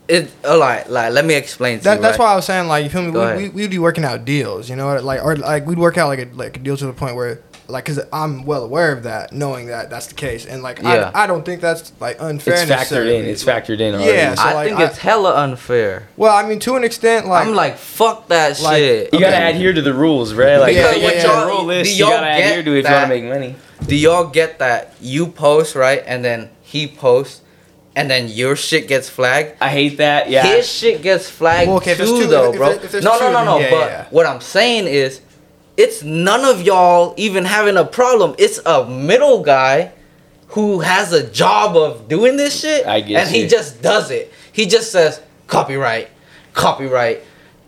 It 0.07 0.31
oh, 0.43 0.55
a 0.55 0.57
lot. 0.57 0.89
like 0.91 1.13
let 1.13 1.25
me 1.25 1.33
explain 1.33 1.79
to 1.79 1.83
That, 1.85 1.95
you. 1.95 2.01
that's 2.03 2.19
right? 2.19 2.25
why 2.25 2.33
I 2.33 2.35
was 2.35 2.45
saying 2.45 2.67
like 2.67 2.83
you 2.83 2.89
feel 2.91 3.01
me. 3.01 3.11
Go 3.11 3.35
We, 3.37 3.43
we, 3.43 3.49
we'd 3.49 3.71
be 3.71 3.79
working 3.79 4.03
out 4.05 4.23
deals, 4.23 4.69
you 4.69 4.75
know, 4.75 4.95
like 5.01 5.23
or 5.23 5.35
like 5.35 5.65
we'd 5.65 5.79
work 5.79 5.97
out 5.97 6.07
like 6.09 6.19
a 6.19 6.25
like 6.35 6.57
a 6.57 6.59
deal 6.59 6.77
to 6.77 6.85
the 6.85 6.93
point 6.93 7.15
where 7.15 7.41
like 7.67 7.85
because 7.85 7.99
I'm 8.13 8.45
well 8.45 8.63
aware 8.63 8.91
of 8.91 9.01
that, 9.03 9.33
knowing 9.33 9.65
that 9.65 9.89
that's 9.89 10.05
the 10.05 10.13
case, 10.13 10.45
and 10.45 10.61
like 10.61 10.77
Yeah. 10.79 11.09
I, 11.15 11.23
I 11.23 11.27
don't 11.27 11.43
think 11.43 11.59
that's 11.59 11.91
like 11.99 12.17
unfair. 12.21 12.53
it's 12.53 12.69
factored 12.71 13.07
in. 13.11 13.25
It's 13.25 13.43
factored 13.43 13.79
in. 13.79 13.95
Already. 13.95 14.11
Yeah, 14.11 14.35
so, 14.35 14.43
I 14.43 14.65
think 14.65 14.77
I- 14.79 14.85
it's 14.85 14.99
hella 14.99 15.33
unfair. 15.37 16.07
Well, 16.17 16.35
I 16.35 16.47
mean, 16.47 16.59
to 16.59 16.75
an 16.75 16.83
extent, 16.83 17.25
like 17.25 17.47
I'm 17.47 17.55
like 17.55 17.77
fuck 17.77 18.27
that 18.27 18.61
like- 18.61 18.77
shit. 18.77 19.11
you 19.11 19.19
gotta 19.19 19.35
Okay. 19.37 19.49
adhere 19.55 19.73
to 19.73 19.81
the 19.81 19.95
rules, 19.95 20.35
right? 20.35 20.57
Like 20.57 20.75
Because 20.75 20.97
yeah, 20.97 21.03
what 21.03 21.15
yeah, 21.15 21.23
y'all- 21.23 21.47
rule 21.47 21.63
list, 21.65 21.89
do 21.89 21.97
you 21.97 22.05
gotta 22.05 22.27
adhere 22.27 22.61
to 22.61 22.75
it 22.75 22.79
if 22.81 22.85
you 22.85 22.91
want 22.93 23.03
to 23.05 23.09
make 23.09 23.23
money. 23.23 23.55
Do 23.87 23.95
y'all 23.95 24.27
get 24.27 24.59
that? 24.59 24.93
You 25.01 25.25
post 25.25 25.73
right, 25.73 26.03
and 26.05 26.23
then 26.23 26.49
he 26.61 26.85
posts, 26.87 27.41
and 27.95 28.09
then 28.09 28.27
your 28.27 28.55
shit 28.55 28.88
gets 28.88 29.09
flagged. 29.09 29.55
I 29.61 29.69
hate 29.69 29.97
that. 29.97 30.30
Yeah. 30.30 30.45
His 30.45 30.69
shit 30.69 31.01
gets 31.01 31.30
flagged 31.30 31.69
Well, 31.69 31.77
okay, 31.77 31.91
if 31.91 31.97
there's 31.97 32.09
too, 32.09 32.23
two- 32.23 32.27
though, 32.27 32.51
if 32.51 32.57
bro. 32.57 32.73
there- 32.76 32.85
if 32.85 32.93
no, 33.03 33.17
two, 33.17 33.26
no, 33.26 33.31
no, 33.31 33.34
then 33.34 33.45
no. 33.45 33.59
yeah, 33.59 33.69
but 33.72 33.89
yeah. 33.89 34.05
what 34.11 34.26
I'm 34.26 34.41
saying 34.41 34.88
is, 34.88 35.22
it's 35.77 36.03
none 36.03 36.45
of 36.45 36.61
y'all 36.61 37.13
even 37.17 37.43
having 37.45 37.76
a 37.77 37.84
problem. 37.85 38.35
It's 38.38 38.59
a 38.65 38.85
middle 38.85 39.43
guy 39.43 39.91
who 40.49 40.80
has 40.80 41.11
a 41.11 41.26
job 41.30 41.76
of 41.76 42.07
doing 42.07 42.38
this 42.38 42.59
shit, 42.61 42.85
I 42.85 43.01
get 43.01 43.26
and 43.27 43.35
he 43.35 43.45
just 43.47 43.81
does 43.81 44.09
it. 44.11 44.31
He 44.53 44.67
just 44.67 44.91
says 44.91 45.22
copyright, 45.47 46.07
copyright, 46.53 47.23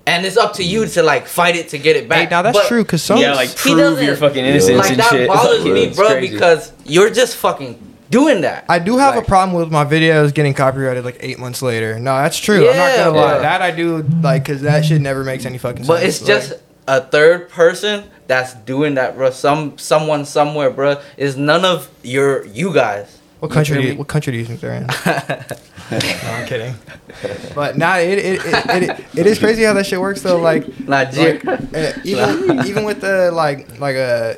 and 0.05 0.25
it's 0.25 0.37
up 0.37 0.53
to 0.53 0.63
you 0.63 0.85
to 0.85 1.03
like 1.03 1.27
fight 1.27 1.57
it 1.57 1.69
to 1.69 1.77
get 1.77 1.97
it 1.97 2.07
back. 2.07 2.19
Hey, 2.19 2.29
now 2.29 2.41
that's 2.43 2.57
But 2.57 2.67
true 2.67 2.83
because 2.83 3.03
some 3.03 3.19
yeah, 3.19 3.33
like 3.33 3.53
prove 3.55 4.01
your 4.01 4.15
fucking 4.15 4.45
innocence 4.45 4.77
like 4.77 4.91
and 4.91 4.99
that 5.01 5.09
shit. 5.09 5.27
bothers 5.33 5.65
me, 5.65 5.93
bro, 5.93 6.07
crazy. 6.11 6.31
because 6.33 6.71
you're 6.85 7.09
just 7.09 7.35
fucking 7.35 7.77
doing 8.09 8.41
that. 8.41 8.65
I 8.69 8.79
do 8.79 8.97
have 8.97 9.15
Like- 9.15 9.23
a 9.25 9.27
problem 9.27 9.59
with 9.59 9.71
my 9.71 9.85
videos 9.85 10.34
getting 10.34 10.53
copyrighted 10.53 11.03
like 11.05 11.17
eight 11.21 11.39
months 11.39 11.61
later. 11.61 11.99
No, 11.99 12.15
that's 12.17 12.38
true. 12.38 12.63
Yeah, 12.63 12.71
I'm 12.71 12.77
not 12.77 12.95
gonna 12.97 13.17
lie. 13.17 13.34
bro. 13.34 13.41
That 13.41 13.61
I 13.61 13.71
do 13.71 14.05
like 14.21 14.43
because 14.45 14.61
that 14.61 14.85
shit 14.85 15.01
never 15.01 15.23
makes 15.23 15.45
any 15.45 15.57
fucking 15.57 15.84
sense. 15.84 15.88
But 15.88 16.03
it's 16.03 16.21
Like, 16.21 16.27
just 16.27 16.53
a 16.88 17.01
third 17.01 17.49
person 17.49 18.05
that's 18.27 18.53
doing 18.53 18.95
that, 18.95 19.15
bro. 19.15 19.29
Some 19.31 19.77
someone 19.77 20.25
somewhere, 20.25 20.69
bro. 20.69 20.97
Is 21.17 21.35
none 21.38 21.65
of 21.65 21.89
your 22.03 22.45
you 22.45 22.73
guys. 22.73 23.17
what 23.39 23.51
country? 23.51 23.75
feel 23.75 23.81
Do 23.81 23.88
you, 23.88 23.93
me? 23.93 23.99
what 23.99 24.07
country 24.07 24.31
do 24.34 24.39
you 24.39 24.45
think 24.45 24.61
they're 24.61 24.73
in? 24.73 24.88
no, 25.91 25.97
I'm 26.31 26.45
kidding. 26.47 26.75
But 27.55 27.77
nah, 27.77 27.97
it 27.97 28.17
it, 28.19 28.41
it, 28.45 28.89
it, 28.89 29.05
it 29.15 29.27
is 29.27 29.39
crazy 29.39 29.63
how 29.63 29.73
that 29.73 29.85
shit 29.85 29.99
works 29.99 30.21
though. 30.21 30.39
Like, 30.39 30.79
Nigeria. 30.79 31.39
like 31.43 31.73
uh, 31.75 31.91
even 32.03 32.65
even 32.65 32.84
with 32.84 33.01
the 33.01 33.31
like 33.31 33.79
like 33.79 33.95
uh, 33.95 34.34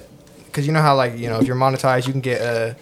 cause 0.53 0.65
you 0.67 0.73
know 0.73 0.81
how 0.81 0.95
like 0.95 1.17
you 1.17 1.29
know 1.29 1.39
if 1.39 1.47
you're 1.47 1.55
monetized 1.55 2.07
you 2.07 2.11
can 2.13 2.21
get 2.21 2.41
uh 2.41 2.73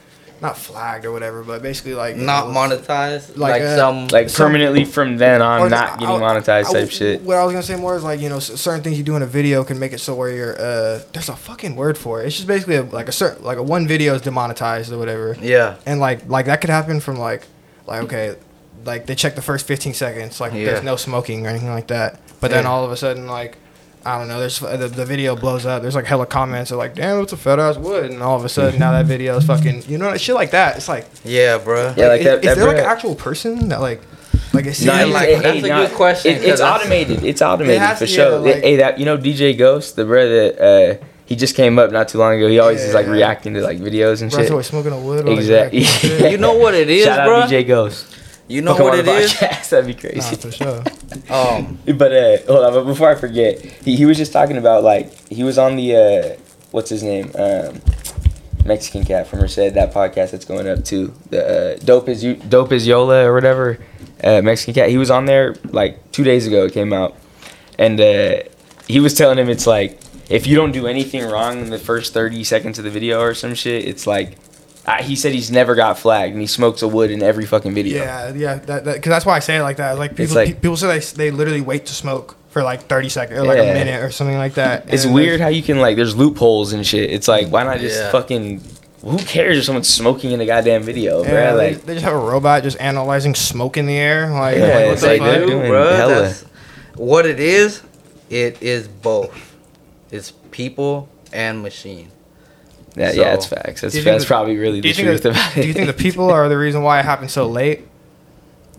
not 0.42 0.58
flagged 0.58 1.06
or 1.06 1.12
whatever, 1.12 1.44
but 1.44 1.62
basically 1.62 1.94
like 1.96 2.16
you 2.16 2.22
not 2.24 2.48
know, 2.50 2.54
monetized. 2.54 3.38
like, 3.38 3.54
Like, 3.54 3.62
uh, 3.64 3.76
some. 3.76 4.08
like 4.10 4.32
permanently 4.34 4.86
from 4.86 5.18
then 5.18 5.42
on, 5.42 5.70
not 5.72 5.94
I- 5.94 5.98
getting 5.98 6.16
I- 6.16 6.20
monetized 6.20 6.66
I- 6.68 6.74
type 6.74 6.90
shit. 6.92 7.22
What 7.24 7.38
I 7.38 7.44
was 7.44 7.54
gonna 7.54 7.64
say 7.64 7.76
more 7.76 7.96
is 7.96 8.04
like 8.04 8.20
you 8.20 8.30
know 8.30 8.38
s- 8.38 8.60
certain 8.62 8.84
things 8.84 8.98
you 8.98 9.04
do 9.04 9.16
in 9.16 9.22
a 9.24 9.26
video 9.28 9.64
can 9.64 9.80
make 9.80 9.94
it 9.94 10.00
so 10.00 10.14
where 10.16 10.30
you're 10.30 10.54
uh 10.60 11.00
there's 11.14 11.30
a 11.30 11.36
fucking 11.36 11.76
word 11.76 11.98
for 11.98 12.22
it. 12.22 12.28
It's 12.28 12.36
just 12.36 12.48
basically 12.48 12.76
a, 12.76 12.84
like 12.84 13.08
a 13.08 13.12
certain 13.12 13.44
like 13.44 13.58
a 13.58 13.64
one 13.64 13.88
video 13.88 14.14
is 14.16 14.22
demonetized 14.22 14.92
or 14.92 14.98
whatever, 14.98 15.36
yeah. 15.42 15.76
and 15.86 16.00
like 16.00 16.28
like 16.30 16.46
that 16.46 16.62
could 16.62 16.70
happen 16.70 17.00
from 17.00 17.18
like 17.18 17.44
like 17.88 18.04
okay 18.04 18.36
like 18.86 19.06
they 19.08 19.16
check 19.16 19.36
the 19.36 19.42
first 19.42 19.66
15 19.68 19.94
seconds 19.94 20.40
like 20.40 20.54
Yeah. 20.54 20.66
there's 20.66 20.84
no 20.84 20.96
smoking 20.96 21.46
or 21.46 21.50
anything 21.50 21.70
like 21.72 21.88
that, 21.88 22.20
but 22.40 22.52
then 22.52 22.66
all 22.66 22.86
of 22.86 22.92
a 22.92 22.98
sudden 22.98 23.28
like. 23.28 23.58
I 24.08 24.18
don't 24.18 24.28
know. 24.30 24.40
There's 24.40 24.60
the, 24.60 24.88
the 24.88 25.06
video 25.06 25.36
blows 25.36 25.66
up. 25.66 25.82
There's 25.82 25.96
like 25.96 26.06
hella 26.06 26.26
comments 26.26 26.70
They're 26.70 26.78
like, 26.78 26.96
"Damn, 26.96 27.22
it's 27.22 27.34
a 27.34 27.38
fat 27.38 27.60
ass 27.60 27.78
wood," 27.78 28.10
and 28.12 28.24
all 28.24 28.38
of 28.38 28.46
a 28.46 28.50
sudden 28.50 28.80
now 28.80 28.92
that 28.94 29.06
video 29.06 29.36
is 29.38 29.46
fucking, 29.46 29.84
you 29.90 29.98
know, 29.98 30.16
shit 30.16 30.34
like 30.34 30.52
that. 30.52 30.78
It's 30.78 30.88
like, 30.88 31.06
Yeah, 31.26 31.58
bro. 31.58 31.94
Yeah, 31.98 32.08
like 32.08 32.22
is, 32.22 32.26
that- 32.26 32.36
is 32.40 32.42
that 32.46 32.56
there 32.58 32.68
like 32.68 32.78
an 32.78 32.86
actual 32.86 33.16
person 33.16 33.68
that 33.70 33.82
like, 33.82 34.02
like 34.54 34.66
it's 34.66 34.82
Nah, 34.82 35.00
seems 35.00 35.14
like- 35.14 35.34
like, 35.34 35.44
that's 35.44 35.58
a 35.58 35.70
good 35.70 35.92
question, 35.92 36.32
It, 36.32 36.36
'cause 36.38 36.46
it's 36.52 36.62
automated. 36.62 37.24
It's 37.26 37.42
automated 37.42 37.82
has 37.82 38.00
for 38.00 38.06
to, 38.06 38.12
sure. 38.12 38.32
yeah, 38.48 38.54
like- 38.54 38.64
hey, 38.64 38.76
that 38.78 38.98
you 38.98 39.06
know 39.06 39.18
DJ 39.18 39.58
Ghost, 39.58 39.98
the 39.98 40.06
brother 40.06 40.52
that 40.52 40.62
uh, 41.02 41.06
he 41.26 41.36
just 41.36 41.56
came 41.56 41.78
up 41.78 41.92
not 41.92 42.08
too 42.08 42.18
long 42.18 42.36
ago. 42.38 42.48
He 42.48 42.60
always 42.60 42.82
is 42.82 42.94
like 42.94 43.08
Yeah. 43.08 43.12
reacting 43.12 43.56
to 43.56 43.62
like 43.62 43.80
videos 43.80 44.22
and 44.22 44.32
Bro, 44.32 44.42
shit. 44.42 44.52
always 44.52 44.68
smoking 44.68 44.94
a 44.94 45.00
wood. 45.00 45.28
Exactly. 45.28 45.80
reacting 45.80 46.10
to. 46.20 46.32
You 46.32 46.38
know 46.38 46.54
what 46.54 46.74
it 46.76 46.90
is, 46.90 47.04
Shout 47.04 47.26
bro? 47.28 47.42
out 47.42 47.50
DJ 47.50 47.68
Ghost. 47.68 48.06
You 48.48 48.62
know 48.62 48.76
Come 48.76 48.86
what 48.86 48.94
on 48.94 49.00
it 49.00 49.04
the 49.04 49.16
is? 49.18 49.34
podcast. 49.34 49.70
That'd 49.70 49.86
be 49.88 49.94
Nah, 49.94 50.00
crazy. 50.00 50.36
for 50.38 50.52
sure. 50.52 50.84
Um, 51.30 51.78
But 51.98 52.14
uh, 52.14 52.38
hold 52.48 52.64
on. 52.64 52.74
But 52.74 52.84
before 52.86 53.10
I 53.10 53.16
forget, 53.16 53.60
he, 53.84 53.96
he 53.98 54.06
was 54.06 54.16
just 54.18 54.32
talking 54.32 54.58
about 54.58 54.84
like 54.84 55.12
he 55.30 55.44
was 55.44 55.58
on 55.58 55.76
the 55.76 55.96
uh, 55.96 56.42
what's 56.72 56.90
his 56.90 57.04
name, 57.04 57.32
um, 57.36 57.82
Mexican 58.66 59.04
cat 59.04 59.28
from 59.28 59.40
Merced. 59.40 59.74
That 59.74 59.94
podcast 59.94 60.32
that's 60.32 60.46
going 60.46 60.68
up 60.70 60.86
too. 60.86 61.14
The 61.30 61.76
uh, 61.76 61.80
dope 61.84 62.08
is 62.08 62.24
you 62.24 62.36
dope 62.36 62.72
is 62.72 62.88
Yola 62.88 63.26
or 63.26 63.34
whatever. 63.34 63.80
Uh, 64.24 64.42
Mexican 64.42 64.74
cat. 64.76 64.90
He 64.90 64.98
was 64.98 65.12
on 65.12 65.26
there 65.26 65.56
like 65.70 66.12
two 66.14 66.24
days 66.24 66.48
ago. 66.48 66.66
It 66.66 66.72
came 66.74 66.94
out, 66.94 67.16
and 67.78 68.00
uh, 68.00 68.44
he 68.88 69.00
was 69.02 69.14
telling 69.14 69.38
him 69.38 69.50
it's 69.50 69.68
like 69.68 70.00
if 70.30 70.48
you 70.48 70.56
don't 70.56 70.72
do 70.72 70.88
anything 70.88 71.26
wrong 71.26 71.60
in 71.60 71.70
the 71.70 71.80
first 71.80 72.14
thirty 72.14 72.44
seconds 72.46 72.78
of 72.80 72.86
the 72.86 72.92
video 72.92 73.20
or 73.20 73.34
some 73.34 73.54
shit, 73.56 73.86
it's 73.86 74.08
like. 74.08 74.38
Uh, 74.88 75.04
he 75.04 75.18
said 75.18 75.34
he's 75.34 75.52
never 75.52 75.76
got 75.76 76.00
flagged, 76.00 76.32
and 76.32 76.40
he 76.42 76.48
smokes 76.48 76.82
a 76.82 76.88
wood 76.88 77.12
in 77.12 77.22
every 77.22 77.46
fucking 77.46 77.74
video. 77.74 78.04
Yeah, 78.04 78.34
yeah. 78.34 78.56
That, 78.56 78.86
that, 78.86 78.96
cause 79.04 79.10
that's 79.10 79.26
why 79.26 79.36
I 79.36 79.40
say 79.40 79.58
it 79.58 79.62
like 79.62 79.78
that. 79.78 79.98
Like 80.00 80.16
people, 80.16 80.36
like- 80.36 80.62
people 80.62 80.78
say 80.78 80.98
they, 81.00 81.06
they 81.30 81.32
literally 81.32 81.60
wait 81.62 81.86
to 81.88 81.94
smoke 81.94 82.38
for 82.50 82.64
like 82.64 82.84
thirty 82.84 83.10
seconds 83.10 83.38
or 83.38 83.44
like 83.46 83.58
Yeah. 83.58 83.64
a 83.64 83.74
minute 83.74 84.02
or 84.04 84.12
something 84.12 84.38
like 84.38 84.54
that. 84.54 84.86
It's 84.92 85.04
And, 85.04 85.14
weird 85.14 85.42
how 85.42 85.50
you 85.50 85.62
can 85.62 85.80
like 85.82 85.98
there's 85.98 86.16
loopholes 86.16 86.72
and 86.74 86.88
shit. 86.88 87.12
It's 87.12 87.28
like 87.28 87.50
why 87.50 87.64
not 87.64 87.80
just 87.80 88.00
Yeah. 88.00 88.12
fucking 88.12 88.62
who 89.02 89.18
cares 89.20 89.58
if 89.60 89.66
someone's 89.66 89.90
smoking 89.90 90.32
in 90.32 90.40
a 90.42 90.46
goddamn 90.46 90.84
video, 90.84 91.22
yeah, 91.24 91.30
bro? 91.52 91.58
they, 91.58 91.74
Like 91.76 91.86
they 91.86 91.94
just 91.94 92.06
have 92.06 92.16
a 92.16 92.18
robot 92.20 92.64
just 92.64 92.80
analyzing 92.80 93.36
smoke 93.36 93.76
in 93.78 93.86
the 93.86 93.96
air. 93.98 94.30
Like, 94.32 94.58
Yeah, 94.58 94.64
like, 94.64 94.74
what 94.74 94.92
it's 94.94 95.02
the 95.02 95.08
like 95.10 95.20
fuck? 95.20 95.28
they're 95.28 95.46
doing 95.46 95.68
bro, 95.70 95.96
hella. 95.96 96.14
that's- 96.14 96.46
what 96.96 97.26
it 97.26 97.40
is, 97.40 97.84
it 98.30 98.64
is 98.64 98.88
both. 98.88 99.56
It's 100.12 100.32
people 100.52 101.10
and 101.34 101.62
machine. 101.62 102.08
That, 102.98 103.16
So- 103.16 103.22
yeah, 103.22 103.34
it's 103.34 103.46
facts. 103.46 103.82
That's 103.82 103.94
Do 103.94 104.00
you 104.00 104.04
think 104.04 104.14
that's 104.16 104.24
the- 104.26 104.28
probably 104.28 104.58
really 104.58 104.82
the 104.82 104.94
truth 104.94 105.24
that, 105.24 105.30
about 105.32 105.58
it. 105.58 105.62
do 105.62 105.68
you 105.68 105.74
think 105.74 105.88
the 105.88 105.94
people 106.06 106.30
are 106.30 106.48
the 106.50 106.58
reason 106.58 106.82
why 106.84 107.00
it 107.00 107.06
happened 107.06 107.32
so 107.32 107.48
late? 107.48 107.82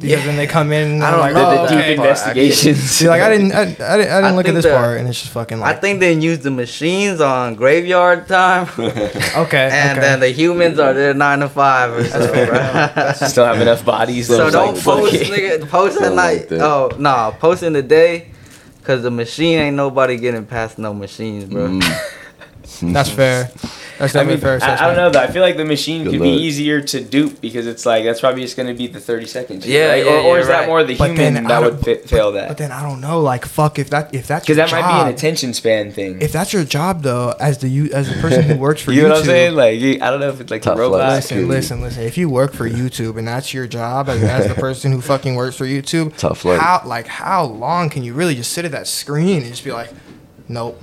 Because 0.01 0.20
Yeah. 0.20 0.27
then 0.27 0.36
they 0.36 0.47
come 0.59 0.70
in 0.70 0.93
and 0.93 1.03
I 1.05 1.11
don't 1.11 1.19
like, 1.20 1.35
know 1.35 1.45
oh, 1.45 1.51
that 1.51 1.69
deep 1.70 1.78
okay. 1.78 1.97
part. 1.97 2.09
investigations? 2.09 2.78
See, 2.78 3.09
like 3.09 3.20
I 3.20 3.31
didn't, 3.31 3.51
I, 3.53 3.62
I 3.62 3.65
didn't, 3.65 3.81
I 3.82 3.97
didn't 3.97 4.24
I 4.27 4.31
look 4.31 4.47
at 4.47 4.55
this 4.55 4.65
that- 4.65 4.77
part, 4.78 4.99
and 5.01 5.09
it's 5.09 5.20
just 5.20 5.32
fucking 5.32 5.59
Like, 5.59 5.77
I 5.77 5.81
think 5.81 5.99
they 5.99 6.12
use 6.12 6.39
the 6.39 6.53
machines 6.53 7.20
on 7.20 7.57
graveyard 7.57 8.28
time, 8.28 8.69
okay, 8.78 9.69
and 9.73 9.99
okay. 9.99 10.01
then 10.01 10.20
the 10.20 10.28
humans 10.28 10.78
are 10.78 10.95
there 10.95 11.15
nine 11.15 11.40
to 11.40 11.49
five 11.49 11.93
or 11.95 12.05
something. 12.05 12.47
bro. 12.47 13.12
Still 13.15 13.45
have 13.47 13.61
enough 13.61 13.85
bodies. 13.85 14.28
so 14.28 14.49
don't 14.51 14.74
like, 14.77 14.85
post, 14.85 15.15
nigga. 15.15 15.69
Post 15.69 15.97
at 15.97 16.03
Something 16.05 16.15
night. 16.16 16.39
like 16.43 16.49
that. 16.51 16.61
oh 16.61 16.90
nah, 16.99 17.32
post 17.32 17.65
in 17.65 17.73
the 17.73 17.82
day, 17.82 18.28
cause 18.85 19.03
the 19.03 19.11
machine 19.11 19.59
ain't 19.59 19.74
nobody 19.77 20.16
getting 20.16 20.47
past 20.47 20.78
no 20.78 20.95
machines, 20.95 21.45
bro. 21.45 21.66
Mm. 21.70 22.15
that's 22.82 23.11
fair. 23.11 23.51
That's 23.99 24.15
I 24.15 24.23
mean, 24.23 24.39
fair. 24.39 24.61
I, 24.62 24.74
I 24.74 24.86
don't 24.86 24.97
know 24.97 25.11
though. 25.11 25.20
I 25.20 25.27
feel 25.27 25.43
like 25.43 25.57
the 25.57 25.65
machine 25.65 26.05
Good 26.05 26.12
could 26.12 26.23
be 26.23 26.28
easier 26.31 26.81
to 26.81 27.01
dupe 27.03 27.40
because 27.40 27.66
it's 27.66 27.85
like 27.85 28.05
that's 28.05 28.20
probably 28.20 28.43
just 28.43 28.57
gonna 28.57 28.74
be 28.74 28.86
the 28.86 29.01
thirty 29.01 29.27
seconds. 29.27 29.66
Yeah, 29.66 29.89
right? 29.89 30.05
yeah, 30.05 30.12
or, 30.12 30.19
or 30.19 30.35
yeah, 30.36 30.40
is 30.43 30.47
that 30.47 30.59
right. 30.61 30.69
more 30.69 30.85
the 30.85 30.95
But 30.97 31.16
then 31.16 31.35
human 31.35 31.45
that 31.49 31.62
would 31.62 31.81
fa- 31.81 32.07
fail 32.07 32.31
that? 32.32 32.47
But 32.49 32.59
then 32.59 32.70
I 32.70 32.82
don't 32.82 33.01
know. 33.01 33.20
Like 33.20 33.45
fuck, 33.45 33.78
if 33.81 33.90
that 33.90 34.15
if 34.15 34.28
that's 34.28 34.45
Because 34.47 34.57
your 34.59 34.66
that 34.66 34.70
might 34.73 35.03
be 35.05 35.09
an 35.09 35.15
attention 35.15 35.53
span 35.53 35.90
thing. 35.90 36.20
If 36.23 36.31
that's 36.31 36.53
your 36.53 36.65
job 36.65 37.03
though, 37.03 37.35
as 37.40 37.59
the 37.59 37.69
you 37.69 37.86
as 37.93 38.09
the 38.15 38.20
person 38.20 38.43
who 38.45 38.57
works 38.57 38.82
for 38.82 38.93
you 38.93 39.03
know 39.03 39.09
what 39.09 39.19
I'm 39.20 39.24
saying? 39.24 39.55
Like 39.57 39.81
you- 39.81 39.99
I 40.01 40.11
don't 40.11 40.20
know 40.20 40.28
if 40.28 40.40
it's 40.40 40.51
like 40.51 40.61
a 40.61 40.65
Tough 40.65 40.78
robot. 40.78 41.01
life. 41.01 41.11
Listen, 41.16 41.28
Security. 41.28 41.49
listen, 41.49 41.81
listen. 41.81 42.03
If 42.05 42.16
you 42.19 42.28
work 42.31 42.53
for 42.53 42.69
YouTube 42.69 43.19
and 43.19 43.27
that's 43.27 43.53
your 43.53 43.66
job 43.66 44.09
as, 44.09 44.23
as 44.23 44.47
the 44.47 44.55
person 44.55 44.93
who 44.93 45.01
fucking 45.01 45.35
works 45.35 45.57
for 45.57 45.65
YouTube, 45.65 46.16
Tough 46.16 46.45
luck. 46.45 46.61
How 46.61 46.82
like 46.85 47.09
how 47.09 47.43
long 47.45 47.90
can 47.90 48.05
you 48.05 48.15
really 48.15 48.36
just 48.36 48.53
sit 48.53 48.65
at 48.65 48.70
that 48.70 48.86
screen 48.86 49.39
and 49.43 49.47
just 49.51 49.65
be 49.65 49.73
like, 49.73 49.90
nope, 50.49 50.81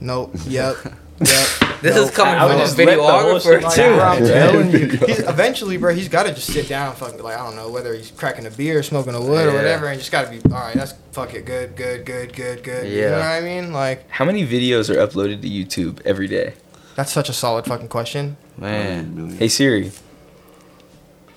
nope, 0.00 0.32
yep, 0.46 0.76
yep. 1.20 1.80
This 1.82 1.94
nope, 1.94 2.04
is 2.08 2.10
coming 2.10 2.34
I 2.34 2.44
would 2.44 2.52
from 2.52 2.60
a 2.60 2.64
just 2.64 2.78
let 2.78 2.86
the 2.86 2.92
videographer 2.92 3.62
like 3.62 3.74
too. 3.74 3.82
Bro, 3.82 4.00
I'm 4.00 4.24
Yeah. 4.24 4.46
telling 4.46 4.70
you, 4.70 4.86
he's, 5.06 5.18
eventually, 5.20 5.76
bro, 5.76 5.94
he's 5.94 6.08
got 6.08 6.24
to 6.24 6.32
just 6.34 6.46
sit 6.52 6.68
down, 6.68 6.94
fucking 6.96 7.22
like 7.22 7.36
I 7.38 7.44
don't 7.44 7.54
know 7.56 7.68
whether 7.70 7.94
he's 7.94 8.10
cracking 8.10 8.46
a 8.46 8.50
beer, 8.50 8.82
smoking 8.82 9.14
a 9.14 9.20
wood, 9.20 9.46
or 9.46 9.52
whatever, 9.54 9.86
and 9.86 9.98
just 9.98 10.10
got 10.12 10.24
to 10.24 10.30
be 10.30 10.40
all 10.52 10.58
right. 10.60 10.74
That's 10.74 10.94
fuck 11.12 11.34
it, 11.34 11.44
good, 11.44 11.76
good, 11.76 12.04
good, 12.06 12.32
good, 12.34 12.62
good. 12.62 12.84
Yeah. 12.86 12.90
You 12.94 13.00
know 13.02 13.08
Yeah. 13.18 13.18
what 13.18 13.26
I 13.26 13.40
mean? 13.42 13.72
Like 13.72 14.08
How 14.10 14.24
many 14.24 14.46
videos 14.46 14.88
are 14.90 14.96
uploaded 15.06 15.42
to 15.42 15.48
YouTube 15.48 16.00
every 16.04 16.26
day? 16.28 16.54
that's 16.96 17.12
such 17.12 17.28
a 17.28 17.32
solid 17.34 17.66
fucking 17.66 17.88
question. 17.88 18.36
Man, 18.56 19.36
Hey 19.38 19.48
Siri. 19.48 19.92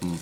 Mm. 0.01 0.19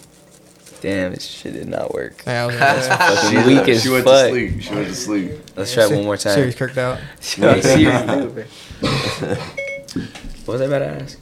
Damn, 0.82 1.14
this 1.14 1.26
shit 1.26 1.54
did 1.54 1.68
not 1.68 1.94
work. 1.94 2.24
Yeah, 2.28 2.44
I 2.44 2.46
was 2.48 2.56
gonna 2.60 2.82
say. 2.82 2.90
Fucking 2.90 3.30
She, 3.42 3.48
weak 3.48 3.68
as 3.70 3.84
she 3.84 3.90
went 3.90 4.06
fuck. 4.06 4.26
to 4.26 4.30
sleep. 4.30 4.62
She 4.62 4.74
went 4.76 4.88
to 4.88 4.96
sleep. 4.96 5.32
Let's 5.56 5.74
try 5.74 5.86
it 5.86 5.92
one 5.92 6.04
more 6.06 6.18
time. 6.18 6.36
Siri's 6.36 6.56
kirked 6.56 6.78
out. 6.78 7.00
Hey, 7.22 7.62
Siri. 7.62 7.86
what 10.46 10.48
was 10.48 10.62
I 10.62 10.66
about 10.66 10.80
to 10.80 10.88
ask? 10.88 11.20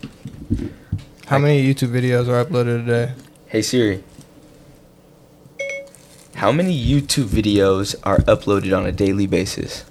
How 1.27 1.39
many 1.39 1.63
YouTube 1.73 1.89
videos 1.89 2.27
are 2.27 2.43
uploaded 2.45 2.85
today? 2.85 3.13
Hey 3.47 3.61
Siri. 3.61 4.03
How 6.35 6.51
many 6.51 6.77
YouTube 6.85 7.25
videos 7.27 7.95
are 8.03 8.17
uploaded 8.19 8.77
on 8.77 8.85
a 8.85 8.91
daily 8.91 9.25
basis? 9.25 9.85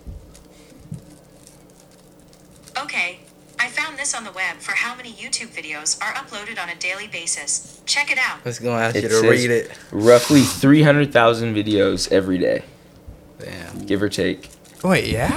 Okay, 2.78 3.20
I 3.58 3.68
found 3.68 3.98
this 3.98 4.14
on 4.14 4.24
the 4.24 4.32
web 4.32 4.58
for 4.58 4.72
how 4.72 4.94
many 4.94 5.12
YouTube 5.12 5.48
videos 5.48 5.98
are 6.02 6.12
uploaded 6.12 6.60
on 6.62 6.68
a 6.68 6.72
daily 6.84 7.06
basis. 7.08 7.80
Check 7.86 8.10
it 8.12 8.18
out. 8.18 8.38
I 8.44 8.48
was 8.48 8.58
gonna 8.58 8.76
ask 8.82 8.94
It 8.96 9.04
you 9.04 9.08
to 9.08 9.14
says- 9.14 9.22
read 9.24 9.50
it. 9.50 9.70
Roughly 9.90 10.42
300,000 10.42 11.54
videos 11.54 12.12
every 12.12 12.38
day, 12.38 12.62
Damn. 13.40 13.86
give 13.86 14.02
or 14.02 14.08
take. 14.08 14.50
Wait, 14.82 15.06
yeah? 15.06 15.30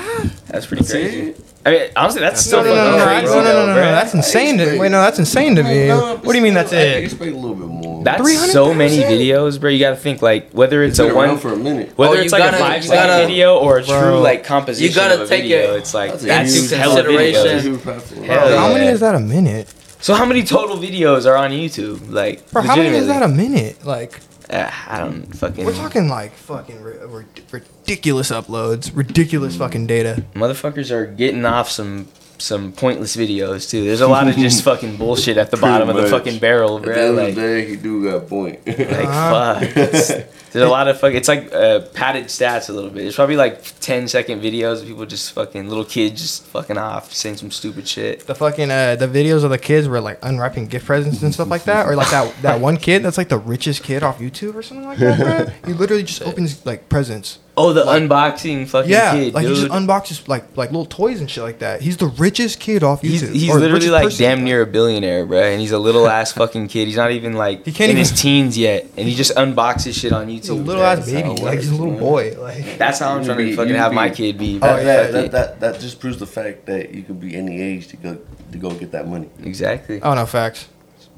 That's 0.50 0.66
pretty 0.66 0.84
That's 0.84 0.92
crazy. 0.92 1.20
it? 1.30 1.40
I 1.66 1.72
mean, 1.72 1.82
honestly, 1.98 2.22
that's, 2.22 2.46
That's 2.46 2.50
so 2.50 2.64
No, 2.64 2.70
no, 2.70 2.76
no, 2.76 2.76
fucking 2.76 2.92
no, 2.92 2.98
no, 2.98 3.06
crazy. 3.06 3.26
no, 3.28 3.44
no, 3.44 3.44
no, 3.44 3.66
no, 3.68 3.76
no. 3.76 3.92
That's 3.92 4.14
insane 4.14 4.58
to 4.58 4.78
wait. 4.78 4.90
No, 4.92 5.02
that's 5.02 5.20
insane 5.20 5.56
to 5.56 5.64
me. 5.64 5.90
What 5.90 6.24
do 6.24 6.36
you 6.38 6.42
mean 6.42 6.54
that's 6.54 6.72
I 6.72 6.78
it? 6.78 7.04
expect 7.06 7.32
a 7.32 7.36
little 7.36 7.56
bit 7.56 7.68
more. 7.68 8.04
That's 8.06 8.22
300,000? 8.22 8.54
so 8.54 8.74
many 8.74 8.98
videos, 9.00 9.60
bro. 9.60 9.70
You 9.70 9.80
gotta 9.80 9.98
think 9.98 10.22
like 10.22 10.50
whether 10.52 10.82
it's, 10.84 10.98
it's 11.00 11.12
a 11.12 11.14
one, 11.14 11.38
for 11.38 11.52
a 11.52 11.58
minute. 11.58 11.92
whether 11.98 12.18
Oh, 12.18 12.20
it's 12.22 12.32
like 12.32 12.42
gotta- 12.44 12.58
a 12.58 12.60
five 12.60 12.84
second 12.86 13.08
gotta- 13.08 13.26
video 13.28 13.58
or 13.58 13.80
a 13.80 13.84
Bro. 13.84 14.00
true 14.02 14.20
like 14.20 14.46
composition 14.46 14.88
You 14.90 14.96
gotta 14.96 15.16
of 15.16 15.22
a 15.22 15.28
take 15.28 15.42
video. 15.44 15.74
it 15.76 15.78
It's 15.80 15.94
like 15.94 16.12
That's 16.12 16.24
a 16.24 16.28
that's 16.28 16.58
consideration. 16.70 17.80
Hell 18.24 18.48
Hell 18.48 18.58
How 18.58 18.74
many 18.74 18.88
is 18.88 19.00
that 19.02 19.16
a 19.16 19.20
minute? 19.20 19.68
So 20.08 20.14
how 20.14 20.24
many 20.26 20.46
total 20.46 20.78
videos 20.78 21.26
are 21.26 21.36
on 21.36 21.52
YouTube? 21.52 22.10
Like, 22.10 22.50
Bro, 22.52 22.62
how 22.62 22.78
many 22.78 22.96
is 22.96 23.08
that 23.08 23.24
a 23.24 23.28
minute? 23.28 23.86
Like, 23.86 24.22
Uh, 24.50 24.72
I 24.88 25.00
don't 25.00 25.24
fucking. 25.36 25.66
we're 25.66 25.74
talking 25.76 26.08
like 26.08 26.32
fucking 26.32 26.82
ri- 26.82 27.06
ri- 27.06 27.26
ridiculous 27.52 28.32
uploads, 28.32 28.90
ridiculous 28.96 29.58
fucking 29.58 29.86
data. 29.86 30.24
Motherfuckers 30.34 30.92
are 30.92 31.06
getting 31.06 31.44
off 31.44 31.70
some 31.70 32.08
some 32.40 32.72
pointless 32.72 33.16
videos 33.16 33.70
too. 33.70 33.84
There's 33.86 34.02
a 34.02 34.08
lot 34.08 34.28
of 34.28 34.36
just 34.36 34.64
fucking 34.70 34.98
bullshit 34.98 35.38
at 35.38 35.52
the 35.52 35.58
Pretty 35.58 35.72
bottom 35.72 35.90
of 35.90 35.96
the 35.96 36.08
fucking 36.10 36.40
barrel, 36.40 36.78
At 36.78 36.82
the 36.84 36.88
bro. 36.88 36.96
end 36.96 37.10
of 37.10 37.16
Like, 37.18 37.36
the 37.36 37.42
day, 37.42 37.66
he 37.70 37.76
do 37.76 38.04
got 38.04 38.16
a 38.16 38.20
point. 38.22 38.66
like 38.68 38.80
Uh-huh. 38.80 39.60
fuck. 39.60 39.64
It's- 39.78 40.24
there's 40.54 40.66
a 40.66 40.72
lot 40.72 40.88
of 40.88 41.00
fuck. 41.00 41.14
It's 41.14 41.28
like 41.28 41.54
uh, 41.54 41.82
padded 41.94 42.26
stats 42.28 42.70
a 42.70 42.74
little 42.74 42.90
bit. 42.90 43.06
It's 43.06 43.18
probably 43.18 43.36
like 43.36 43.62
10 43.82 44.08
second 44.08 44.42
videos 44.42 44.82
of 44.82 44.88
people 44.88 45.06
just 45.06 45.34
fucking 45.34 45.68
little 45.68 45.84
kids 45.84 46.22
just 46.22 46.46
fucking 46.46 46.78
off 46.78 47.14
saying 47.14 47.36
some 47.38 47.52
stupid 47.52 47.88
shit. 47.88 48.26
The 48.26 48.34
fucking 48.34 48.72
uh, 48.72 48.96
the 48.96 49.08
videos 49.08 49.44
of 49.44 49.50
the 49.52 49.58
kids 49.60 49.88
were 49.90 50.00
like 50.00 50.18
unwrapping 50.24 50.68
gift 50.68 50.86
presents 50.86 51.22
and 51.22 51.34
stuff 51.34 51.50
like 51.50 51.66
that, 51.66 51.86
or 51.86 51.96
like 51.96 52.10
that 52.12 52.34
that 52.44 52.62
one 52.70 52.78
kid 52.78 53.04
that's 53.04 53.18
like 53.18 53.30
the 53.30 53.38
richest 53.38 53.84
kid 53.84 54.04
off 54.04 54.20
YouTube 54.20 54.56
or 54.56 54.64
something 54.64 54.88
like 54.88 54.98
that, 55.00 55.20
bro. 55.20 55.54
He 55.72 55.74
literally 55.78 56.04
just 56.04 56.22
opens 56.24 56.66
like 56.66 56.88
presents. 56.90 57.40
Oh, 57.60 57.74
the 57.74 57.84
unboxing 57.84 58.68
fucking 58.68 58.92
Yeah, 58.92 59.14
kid, 59.14 59.34
like 59.34 59.48
dude. 59.48 59.56
he 59.58 59.62
just 59.64 59.74
unboxes 59.74 60.28
like 60.28 60.56
like 60.56 60.70
little 60.70 60.86
toys 60.86 61.20
and 61.20 61.30
shit 61.30 61.44
like 61.44 61.58
that. 61.60 61.82
He's 61.82 61.98
the 61.98 62.06
richest 62.06 62.60
kid 62.60 62.84
off 62.84 63.02
YouTube. 63.02 63.10
He's, 63.10 63.22
he's 63.22 63.56
literally 63.56 63.90
like 63.90 64.04
person. 64.06 64.24
damn 64.24 64.44
near 64.44 64.62
a 64.62 64.68
billionaire, 64.68 65.26
bro. 65.26 65.42
And 65.42 65.60
he's 65.60 65.72
a 65.72 65.80
little 65.80 66.08
ass 66.08 66.32
fucking 66.42 66.68
kid. 66.68 66.86
He's 66.88 66.98
not 66.98 67.10
even 67.12 67.34
like 67.34 67.66
He 67.66 67.72
can't 67.72 67.90
in 67.90 67.98
his 67.98 68.12
teens 68.12 68.58
yet, 68.58 68.86
and 68.96 69.08
he 69.08 69.16
just 69.16 69.36
unboxes 69.36 70.00
shit 70.00 70.14
on 70.14 70.28
YouTube. 70.28 70.30
He's 70.30 70.50
a 70.50 70.54
little 70.54 70.76
bro. 70.76 70.84
ass 70.84 70.98
That's 71.00 71.12
baby, 71.12 71.28
how 71.30 71.36
like 71.46 71.60
he's 71.60 71.70
a 71.70 71.76
little 71.76 71.92
man. 71.92 72.00
boy. 72.00 72.36
Like 72.40 72.78
That's 72.78 73.00
how 73.00 73.16
I'm 73.16 73.26
trying 73.26 73.38
be- 73.38 73.50
to 73.52 73.56
fucking 73.58 73.74
have 73.74 73.92
be- 73.92 73.96
my 73.96 74.10
kid 74.12 74.38
be. 74.38 74.58
Oh, 74.58 74.60
bro. 74.60 74.78
yeah, 74.78 74.84
that, 74.84 75.12
that, 75.12 75.32
that, 75.32 75.60
that 75.60 75.80
just 75.82 76.00
proves 76.00 76.20
the 76.20 76.28
fact 76.28 76.68
that 76.68 76.94
you 76.94 77.02
could 77.02 77.20
be 77.20 77.36
any 77.36 77.60
age 77.60 77.88
to 77.88 77.98
go 77.98 78.20
to 78.52 78.58
go 78.60 78.70
get 78.70 78.92
that 78.92 79.08
money. 79.08 79.30
Exactly. 79.44 80.00
oh 80.04 80.14
no, 80.14 80.28
facts. 80.28 80.68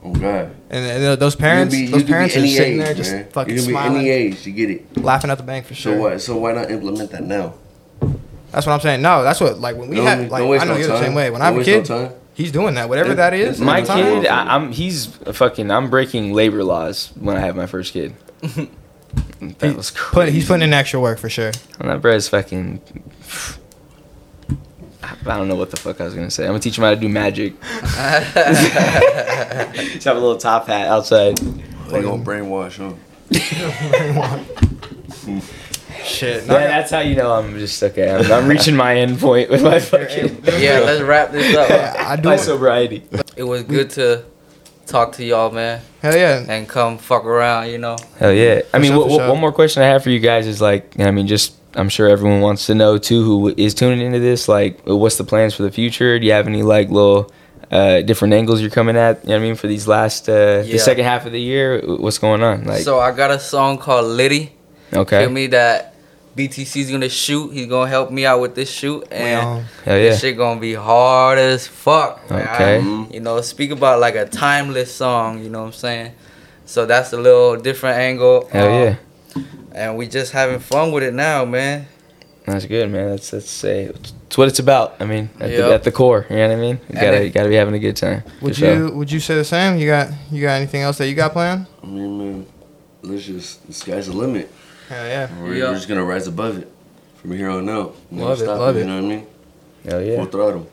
Oh 0.04 0.14
God, 0.14 0.56
And, 0.70 0.86
and 1.04 1.20
those 1.22 1.36
parents, 1.36 1.76
be- 1.76 1.88
those 1.88 2.04
parents 2.04 2.36
are 2.36 2.40
sitting 2.48 2.74
age, 2.80 2.86
there 2.86 2.94
just 2.94 3.12
man. 3.12 3.26
fucking 3.32 3.54
You 3.56 3.62
could 3.64 3.68
be 3.70 3.76
any 3.76 4.10
age 4.10 4.44
to 4.44 4.52
get 4.52 4.70
it. 4.70 4.98
laughing 4.98 5.30
at 5.30 5.38
the 5.38 5.44
bank 5.44 5.66
for 5.66 5.74
sure. 5.76 5.92
So 5.94 5.98
sure. 5.98 6.10
what? 6.12 6.22
So 6.22 6.38
why 6.38 6.54
not 6.54 6.72
implement 6.72 7.12
that 7.12 7.24
now? 7.24 7.56
That's 8.52 8.66
what 8.66 8.74
I'm 8.74 8.80
saying. 8.80 9.02
No, 9.02 9.24
that's 9.24 9.42
what 9.42 9.60
like 9.60 9.76
when 9.76 9.90
we 9.90 9.98
Don't- 9.98 10.06
had 10.08 10.32
like 10.32 10.44
I 10.44 10.64
know 10.64 10.74
no 10.74 10.78
you're 10.78 10.88
the 10.88 11.00
same 11.00 11.14
way. 11.16 11.30
When 11.30 11.42
I 11.42 11.52
Don't 11.52 11.60
have 11.60 11.68
a 11.68 11.72
waste 11.80 11.90
no 11.90 12.08
kid, 12.08 12.16
he's 12.34 12.52
doing 12.52 12.76
that. 12.76 12.88
Whatever 12.88 13.12
It- 13.12 13.16
that 13.16 13.34
is. 13.34 13.60
My 13.60 13.82
kid, 13.82 14.26
I, 14.26 14.56
I'm 14.56 14.72
he's 14.72 15.20
a 15.24 15.34
fucking. 15.34 15.70
I'm 15.70 15.90
breaking 15.90 16.32
labor 16.34 16.64
laws 16.64 17.12
when 17.20 17.36
I 17.36 17.42
have 17.42 17.56
my 17.58 17.66
first 17.68 17.92
kid. 17.94 18.16
that 19.60 19.76
was 19.76 19.92
crazy. 19.92 20.14
Put, 20.14 20.30
he's 20.30 20.48
putting 20.48 20.64
in 20.64 20.74
extra 20.74 21.00
work 21.00 21.20
for 21.20 21.30
sure. 21.30 21.52
And 21.80 21.90
that 21.90 22.02
bread's 22.02 22.30
fucking. 22.30 22.82
I 25.26 25.38
don't 25.38 25.48
know 25.48 25.56
what 25.56 25.72
the 25.72 25.78
fuck 25.78 26.00
I 26.02 26.06
was 26.06 26.14
gonna 26.14 26.32
say. 26.32 26.44
I'm 26.44 26.50
gonna 26.50 26.60
teach 26.60 26.78
him 26.78 26.84
how 26.84 26.90
to 26.92 26.96
do 26.96 27.10
magic. 27.10 27.60
Just 27.62 27.84
have 30.06 30.18
a 30.18 30.20
little 30.20 30.38
top 30.38 30.68
hat 30.68 30.88
outside. 30.88 31.38
They 31.38 32.02
gonna 32.02 32.24
brainwash 32.24 32.74
him. 32.78 32.98
Shit. 36.04 36.46
Yeah, 36.46 36.68
that's 36.68 36.92
how 36.92 37.00
you 37.00 37.16
know 37.16 37.34
I'm 37.34 37.58
just 37.60 37.82
okay. 37.84 38.10
I'm, 38.10 38.32
I'm 38.32 38.48
reaching 38.48 38.76
my 38.76 38.96
end 38.98 39.20
point 39.20 39.50
with 39.50 39.62
my 39.64 39.80
fucking 39.80 40.44
Yeah, 40.60 40.80
let's 40.80 41.02
wrap 41.02 41.32
this 41.32 41.56
up. 41.56 41.70
I 42.00 42.16
do. 42.16 42.30
my 42.30 42.36
sobriety. 42.36 43.04
It 43.36 43.44
was 43.44 43.64
good 43.64 43.90
to 43.92 44.24
talk 44.86 45.12
to 45.14 45.24
y'all, 45.26 45.52
man, 45.52 45.82
Hell 46.02 46.16
yeah. 46.16 46.44
and 46.48 46.68
come 46.68 46.98
fuck 46.98 47.26
around. 47.26 47.70
You 47.70 47.78
know. 47.80 47.98
Hell 48.18 48.32
yeah! 48.34 48.62
I 48.74 48.80
mean, 48.80 48.92
sure, 48.92 49.02
wh- 49.06 49.08
for 49.08 49.14
wh- 49.14 49.18
sure. 49.18 49.30
one 49.30 49.40
more 49.42 49.52
question 49.52 49.84
I 49.84 49.88
have 49.88 50.04
for 50.04 50.10
you 50.10 50.20
guys 50.20 50.48
is 50.48 50.62
like, 50.62 51.00
I 51.00 51.12
mean, 51.12 51.28
just 51.28 51.54
I'm 51.80 51.90
sure 51.90 52.08
everyone 52.10 52.42
wants 52.42 52.66
to 52.68 52.76
know 52.76 52.98
too 52.98 53.24
who 53.24 53.54
is 53.56 53.74
tuning 53.74 54.02
into 54.06 54.20
this. 54.20 54.48
Like, 54.48 54.82
what's 54.86 55.18
the 55.18 55.24
plans 55.24 55.54
for 55.56 55.64
the 55.64 55.72
future? 55.72 56.20
Do 56.20 56.26
you 56.26 56.34
have 56.34 56.48
any 56.48 56.62
like 56.64 56.90
little 56.90 57.32
uh, 57.72 58.02
different 58.02 58.34
angles 58.34 58.62
you're 58.62 58.70
coming 58.70 58.98
at? 58.98 59.24
You 59.24 59.30
know 59.30 59.36
what 59.36 59.40
I 59.40 59.48
mean 59.48 59.56
for 59.56 59.68
these 59.68 59.88
last 59.88 60.28
uh, 60.30 60.64
Yeah. 60.66 60.74
the 60.74 60.80
second 60.80 61.06
half 61.06 61.26
of 61.26 61.32
the 61.32 61.42
year? 61.42 61.82
What's 61.86 62.18
going 62.18 62.44
on? 62.44 62.66
Like, 62.66 62.82
so 62.84 63.00
I 63.00 63.12
got 63.12 63.32
a 63.32 63.40
song 63.40 63.78
called 63.78 64.06
Liddy. 64.06 64.54
okay, 64.94 65.22
Feel 65.24 65.30
me 65.32 65.48
that 65.48 65.96
BTC's 66.36 66.90
gonna 66.92 67.10
shoot. 67.10 67.52
He's 67.54 67.68
gonna 67.68 67.90
help 67.90 68.12
me 68.12 68.26
out 68.26 68.40
with 68.42 68.56
this 68.56 68.70
shoot, 68.72 69.06
and 69.12 69.46
Well, 69.46 69.64
hell 69.86 69.98
yeah, 69.98 70.10
this 70.10 70.20
shit 70.22 70.38
gonna 70.38 70.60
be 70.60 70.74
hard 70.74 71.38
as 71.40 71.68
fuck. 71.68 72.30
man. 72.30 72.42
Okay. 72.56 72.78
I- 72.80 73.08
you 73.14 73.20
know, 73.20 73.40
speak 73.42 73.72
about 73.72 74.00
like 74.00 74.16
a 74.16 74.26
timeless 74.26 74.94
song. 74.94 75.44
You 75.44 75.50
know 75.50 75.60
what 75.62 75.68
I'm 75.68 75.74
saying? 75.74 76.12
So 76.66 76.86
that's 76.86 77.14
a 77.14 77.18
little 77.18 77.56
different 77.58 77.98
angle. 77.98 78.48
hell 78.52 78.68
um, 78.68 78.74
yeah. 78.84 78.96
And 79.80 79.96
we 79.96 80.08
just 80.10 80.34
having 80.34 80.60
fun 80.60 80.92
with 80.92 81.04
it 81.04 81.14
now, 81.14 81.46
man. 81.46 81.88
That's 82.46 82.66
good, 82.66 82.90
man. 82.92 83.12
That's 83.12 83.32
that's 83.32 83.50
say 83.50 83.84
it's 83.84 84.38
what 84.38 84.50
it's 84.50 84.60
about. 84.60 84.96
I 85.00 85.06
mean, 85.06 85.30
at, 85.40 85.50
the, 85.52 85.74
at 85.74 85.84
the 85.84 85.92
core, 85.92 86.26
you 86.30 86.36
know 86.36 86.50
what 86.50 86.58
I 86.58 86.60
mean. 86.60 86.80
You 86.90 86.96
gotta 86.96 87.22
it- 87.22 87.24
you 87.26 87.30
gotta 87.30 87.48
be 87.48 87.56
having 87.56 87.74
a 87.76 87.80
good 87.80 87.96
time. 87.96 88.22
for 88.40 88.46
would 88.46 88.56
sure. 88.58 88.76
you 88.76 88.90
would 88.92 89.10
you 89.10 89.20
say 89.22 89.36
the 89.36 89.46
same? 89.46 89.78
You 89.78 89.88
got 89.88 90.10
you 90.32 90.42
got 90.42 90.56
anything 90.56 90.82
else 90.82 90.98
that 90.98 91.08
you 91.08 91.16
got 91.16 91.32
planned? 91.32 91.66
I 91.82 91.86
mean, 91.86 92.18
man, 92.18 92.46
let's 93.04 93.26
just 93.26 93.66
the 93.68 93.74
sky's 93.74 94.08
the 94.08 94.14
limit. 94.14 94.52
Hell 94.90 95.06
yeah. 95.08 95.42
We're, 95.42 95.56
Yeah. 95.56 95.70
we're 95.70 95.76
just 95.76 95.88
gonna 95.88 96.04
rise 96.04 96.28
above 96.28 96.58
it 96.58 96.68
from 97.22 97.32
here 97.38 97.50
on 97.50 97.70
out. 97.70 97.96
Never 98.12 98.30
Love 98.30 98.42
it, 98.42 98.44
stop 98.44 98.60
love 98.60 98.76
You 98.76 98.82
it. 98.82 98.86
know 98.86 98.96
what 98.96 99.06
I 99.06 99.08
mean? 99.16 99.28
Hell 99.86 100.02
yeah. 100.04 100.16
Full 100.18 100.26
throttle. 100.26 100.70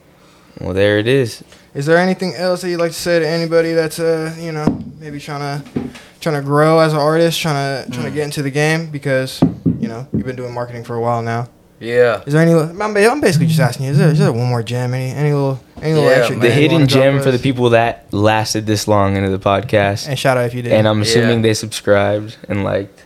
Well, 0.60 0.72
there 0.74 0.98
it 0.98 1.06
is. 1.06 1.44
Is 1.74 1.84
there 1.86 1.98
anything 1.98 2.34
else 2.34 2.62
that 2.62 2.70
you'd 2.70 2.80
like 2.80 2.92
to 2.92 2.98
say 2.98 3.20
to 3.20 3.28
anybody 3.28 3.72
that's 3.74 4.00
uh 4.00 4.34
you 4.40 4.50
know 4.50 4.66
maybe 4.98 5.20
trying 5.20 5.62
to 5.62 5.80
trying 6.27 6.43
to 6.43 6.44
grow 6.44 6.81
as 6.81 6.93
an 6.93 6.98
artist, 6.98 7.40
trying 7.40 7.85
to 7.85 7.93
trying 7.93 8.07
to 8.07 8.11
mm. 8.11 8.15
get 8.15 8.24
into 8.24 8.43
the 8.43 8.51
game 8.51 8.90
because 8.90 9.40
you 9.78 9.86
know 9.86 10.09
you've 10.12 10.27
been 10.27 10.35
doing 10.35 10.53
marketing 10.53 10.82
for 10.82 10.97
a 10.97 11.01
while 11.01 11.23
now. 11.23 11.48
Yeah. 11.78 12.23
Is 12.27 12.32
there 12.32 12.43
any? 12.43 12.53
I'm, 12.53 13.20
basically 13.20 13.47
just 13.47 13.61
asking 13.61 13.86
you. 13.86 13.93
Is 13.93 13.98
there, 13.98 14.09
is 14.09 14.19
there 14.19 14.32
one 14.32 14.48
more 14.48 14.62
gem? 14.62 14.93
Any 14.93 15.12
any 15.12 15.32
little 15.32 15.61
any 15.81 15.94
little 15.94 16.09
extra? 16.09 16.36
man. 16.36 16.40
The 16.40 16.48
gem 16.48 16.59
you 16.59 16.69
wanna 16.69 16.78
hidden 16.78 16.89
gem 16.89 17.23
for 17.23 17.31
the 17.31 17.39
people 17.39 17.70
that 17.70 18.12
lasted 18.12 18.66
this 18.66 18.89
long 18.89 19.16
into 19.16 19.31
the 19.31 19.39
podcast. 19.39 20.09
And 20.09 20.19
shout 20.19 20.36
out 20.36 20.47
if 20.47 20.55
you 20.55 20.62
did. 20.62 20.73
And 20.73 20.89
I'm 20.89 21.01
assuming 21.01 21.39
Yeah. 21.39 21.43
they 21.43 21.55
subscribed 21.55 22.39
and 22.48 22.65
liked. 22.65 23.05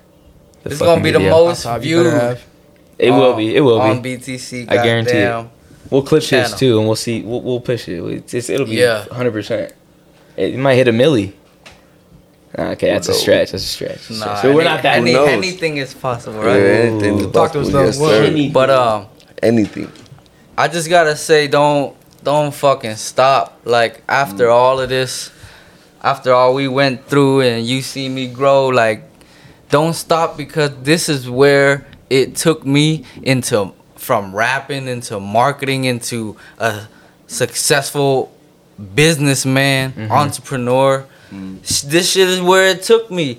The 0.62 0.70
It's 0.70 0.78
gonna 0.78 0.92
fucking 0.92 1.02
be 1.02 1.10
the 1.10 1.20
most 1.20 1.64
Top, 1.64 1.82
viewed. 1.82 2.06
have. 2.06 2.42
It 2.98 3.10
will 3.10 3.34
be. 3.34 3.54
It 3.54 3.60
will 3.60 3.80
on 3.80 4.00
be. 4.00 4.16
BTC. 4.16 4.66
I 4.68 4.82
guarantee 4.82 5.18
it. 5.18 5.46
We'll 5.90 6.02
clip 6.02 6.22
channel. 6.22 6.48
this 6.48 6.58
too, 6.58 6.78
and 6.78 6.86
we'll 6.86 6.96
see. 6.96 7.22
We'll, 7.22 7.42
we'll 7.42 7.60
push 7.60 7.88
it. 7.88 8.00
It's, 8.02 8.32
it's, 8.32 8.48
it'll 8.48 8.66
be 8.66 8.76
Yeah. 8.76 9.04
100. 9.06 9.32
percent 9.32 9.72
It 10.36 10.56
might 10.56 10.76
hit 10.76 10.86
a 10.86 10.92
milli. 10.92 11.34
Okay, 12.58 12.90
that's 12.90 13.08
a 13.08 13.14
stretch. 13.14 13.52
That's 13.52 13.64
a 13.64 13.66
stretch. 13.66 14.10
Nah, 14.10 14.34
so 14.42 14.52
we're 14.52 14.62
any- 14.62 14.70
not 14.70 14.82
that. 14.82 14.96
any- 14.98 15.14
anything 15.16 15.76
is 15.76 15.94
possible, 15.94 16.40
Yeah, 16.40 16.46
right? 16.46 16.60
anything 16.60 17.18
is 17.18 17.26
Ooh. 17.26 17.30
Talk 17.30 17.52
to 17.52 17.60
us 17.60 17.70
possible. 17.70 18.10
Yes, 18.10 18.36
sir. 18.36 18.50
But 18.52 18.70
um, 18.70 19.06
Anything. 19.42 19.90
I 20.58 20.68
just 20.68 20.88
gotta 20.90 21.16
say, 21.16 21.46
don't 21.46 21.94
don't 22.24 22.52
fucking 22.52 22.96
stop. 22.96 23.60
Like 23.64 24.02
after 24.08 24.46
Mm. 24.48 24.52
all 24.54 24.80
of 24.80 24.88
this, 24.88 25.30
after 26.02 26.34
all 26.34 26.52
we 26.54 26.66
went 26.68 27.06
through, 27.06 27.40
and 27.42 27.64
you 27.64 27.80
see 27.82 28.08
me 28.08 28.26
grow, 28.26 28.66
like 28.66 29.04
don't 29.70 29.94
stop 29.94 30.36
because 30.36 30.70
this 30.82 31.08
is 31.08 31.30
where 31.30 31.86
it 32.10 32.34
took 32.36 32.66
me 32.66 33.04
into 33.22 33.72
from 33.96 34.34
rapping 34.34 34.88
into 34.88 35.20
marketing 35.20 35.84
into 35.84 36.36
a 36.58 36.80
successful 37.28 38.32
businessman, 38.94 39.92
Mm-hmm. 39.92 40.12
entrepreneur. 40.12 41.04
Sh- 41.64 41.80
This 41.82 42.10
shit 42.12 42.28
is 42.28 42.40
where 42.40 42.66
it 42.68 42.82
took 42.82 43.10
me. 43.10 43.38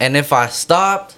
And 0.00 0.16
if 0.16 0.32
I 0.32 0.48
stopped, 0.48 1.16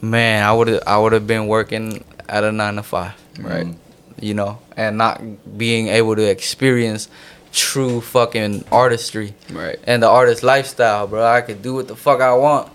man, 0.00 0.42
I 0.44 0.52
would 0.52 0.68
have 0.68 0.82
I 0.86 0.98
would 0.98 1.12
have 1.12 1.26
been 1.26 1.46
working 1.46 2.04
at 2.28 2.44
a 2.44 2.52
9 2.52 2.74
to 2.76 2.82
5, 2.82 3.12
right? 3.40 3.66
Mhm. 3.66 3.76
You 4.20 4.34
know, 4.34 4.58
and 4.76 4.98
not 4.98 5.20
being 5.58 5.88
able 5.88 6.14
to 6.16 6.22
experience 6.28 7.08
true 7.52 8.00
fucking 8.00 8.64
artistry 8.72 9.34
Right. 9.52 9.78
and 9.84 10.02
the 10.02 10.08
artist 10.08 10.42
lifestyle, 10.42 11.06
bro. 11.06 11.24
I 11.24 11.40
could 11.42 11.60
do 11.62 11.74
what 11.74 11.88
the 11.88 11.96
fuck 11.96 12.20
I 12.20 12.32
want. 12.34 12.68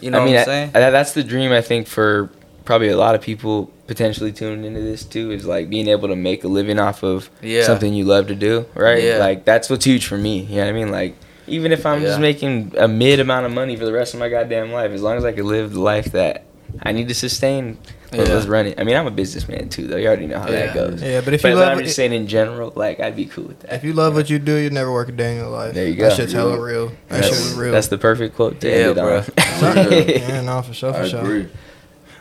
You 0.00 0.10
know 0.10 0.20
I 0.20 0.24
mean, 0.24 0.34
what 0.34 0.40
I'm 0.40 0.46
saying? 0.46 0.70
I- 0.74 0.90
that's 0.90 1.12
the 1.12 1.24
dream. 1.24 1.52
I 1.52 1.60
think 1.62 1.86
for 1.88 2.30
probably 2.70 2.86
a 2.88 2.96
lot 2.96 3.16
of 3.16 3.20
people 3.20 3.68
potentially 3.88 4.30
tuning 4.30 4.64
into 4.64 4.80
this 4.80 5.02
too 5.04 5.32
is 5.32 5.44
like 5.44 5.68
being 5.68 5.88
able 5.88 6.06
to 6.06 6.14
make 6.14 6.44
a 6.44 6.46
living 6.48 6.78
off 6.78 7.02
of 7.02 7.28
Yeah. 7.42 7.64
something 7.64 7.92
you 7.92 8.04
love 8.04 8.28
to 8.28 8.36
do. 8.36 8.64
Right. 8.74 9.02
Yeah. 9.02 9.16
Like 9.18 9.44
that's 9.44 9.68
what's 9.68 9.84
huge 9.84 10.06
for 10.06 10.16
me. 10.16 10.42
You 10.42 10.58
know 10.58 10.62
what 10.66 10.68
I 10.68 10.72
mean? 10.72 10.92
Like 10.92 11.16
even 11.48 11.72
if 11.72 11.84
I'm 11.84 12.00
just 12.00 12.20
making 12.20 12.74
a 12.78 12.86
mid 12.86 13.18
amount 13.18 13.44
of 13.46 13.50
money 13.50 13.74
for 13.74 13.84
the 13.84 13.92
rest 13.92 14.14
of 14.14 14.20
my 14.20 14.28
goddamn 14.28 14.70
life, 14.70 14.92
as 14.92 15.02
long 15.02 15.16
as 15.16 15.24
I 15.24 15.32
can 15.32 15.46
live 15.48 15.72
the 15.72 15.80
life 15.80 16.12
that 16.12 16.44
I 16.80 16.92
need 16.92 17.08
to 17.08 17.14
sustain. 17.14 17.76
Let's, 18.12 18.28
Yeah. 18.28 18.34
let's 18.36 18.46
run 18.46 18.66
it. 18.66 18.78
I 18.80 18.84
mean, 18.84 18.96
I'm 18.96 19.06
a 19.08 19.10
businessman 19.12 19.68
too, 19.68 19.88
though. 19.88 19.96
You 19.96 20.06
already 20.06 20.26
know 20.26 20.38
how 20.38 20.48
Yeah. 20.48 20.66
that 20.66 20.74
goes. 20.74 21.02
Yeah, 21.02 21.20
but 21.22 21.34
if 21.34 21.42
but 21.42 21.48
you 21.48 21.54
but 21.56 21.60
love 21.66 21.78
I'm 21.78 21.84
just 21.84 21.96
saying 21.96 22.12
in 22.12 22.28
general, 22.28 22.72
like 22.76 23.00
I'd 23.00 23.16
be 23.16 23.24
cool 23.26 23.44
with 23.46 23.58
that. 23.60 23.72
If 23.74 23.82
you 23.82 23.92
love 23.94 24.14
what 24.14 24.30
you 24.30 24.38
do, 24.38 24.54
you 24.54 24.70
never 24.70 24.92
work 24.92 25.08
a 25.08 25.12
day 25.12 25.32
in 25.32 25.38
your 25.38 25.48
life. 25.48 25.74
There 25.74 25.86
you 25.88 25.94
go. 25.96 26.04
That 26.04 26.10
go. 26.10 26.16
shit's 26.16 26.32
hella 26.32 26.60
real. 26.60 26.92
That 27.08 27.24
shit 27.24 27.32
that's, 27.32 27.46
is 27.46 27.54
real. 27.54 27.72
that's 27.72 27.88
the 27.88 27.98
perfect 27.98 28.36
quote 28.36 28.60
to 28.60 28.68
Yeah, 28.68 28.74
end 28.76 28.90
it 28.90 28.94
bro. 28.94 29.16
on. 29.18 29.26
yeah, 30.08 30.40
no, 30.42 30.62
for 30.62 30.72
sure, 30.74 30.92
for 30.92 31.00
I 31.00 31.08
sure. 31.08 31.20
agree. 31.20 31.48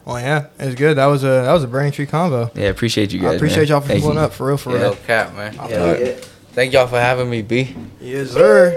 Well, 0.10 0.19
yeah, 0.19 0.48
it's 0.57 0.73
good. 0.73 0.98
That 0.98 1.06
was 1.06 1.23
a 1.23 1.27
that 1.27 1.53
was 1.53 1.64
a 1.64 1.68
Burning 1.68 1.91
Tree 1.91 2.07
Convo. 2.07 2.49
Yeah, 2.56 2.69
appreciate 2.69 3.14
you 3.14 3.19
guys. 3.19 3.34
I 3.34 3.36
appreciate 3.36 3.57
man. 3.60 3.68
y'all 3.68 3.81
for 3.81 3.88
Thank 3.90 4.02
pulling 4.02 4.18
you. 4.18 4.23
up 4.23 4.34
for 4.34 4.48
real, 4.48 4.57
for 4.57 4.72
Yeah, 4.72 4.76
real. 4.81 4.90
no 4.91 4.95
cap, 5.06 5.36
man. 5.36 5.53
Yeah. 5.53 5.98
Yeah. 5.98 6.14
Thank 6.53 6.73
y'all 6.73 6.88
for 6.88 6.99
having 6.99 7.30
me, 7.30 7.44
B. 7.44 7.76
Yes, 8.02 8.31
sir. 8.31 8.73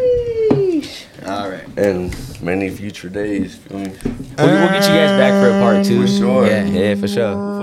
All 1.27 1.49
right. 1.51 1.65
And 1.79 2.15
many 2.43 2.69
future 2.69 3.09
days. 3.09 3.59
We'll, 3.71 3.79
we'll 3.81 3.89
get 3.89 4.37
you 4.37 4.95
guys 4.95 5.17
back 5.19 5.33
for 5.43 5.49
a 5.57 5.61
part 5.61 5.87
two. 5.87 6.03
For 6.03 6.09
sure. 6.09 6.47
Yeah. 6.47 6.65
Yeah, 6.67 6.95
for 6.97 7.09
sure. 7.09 7.62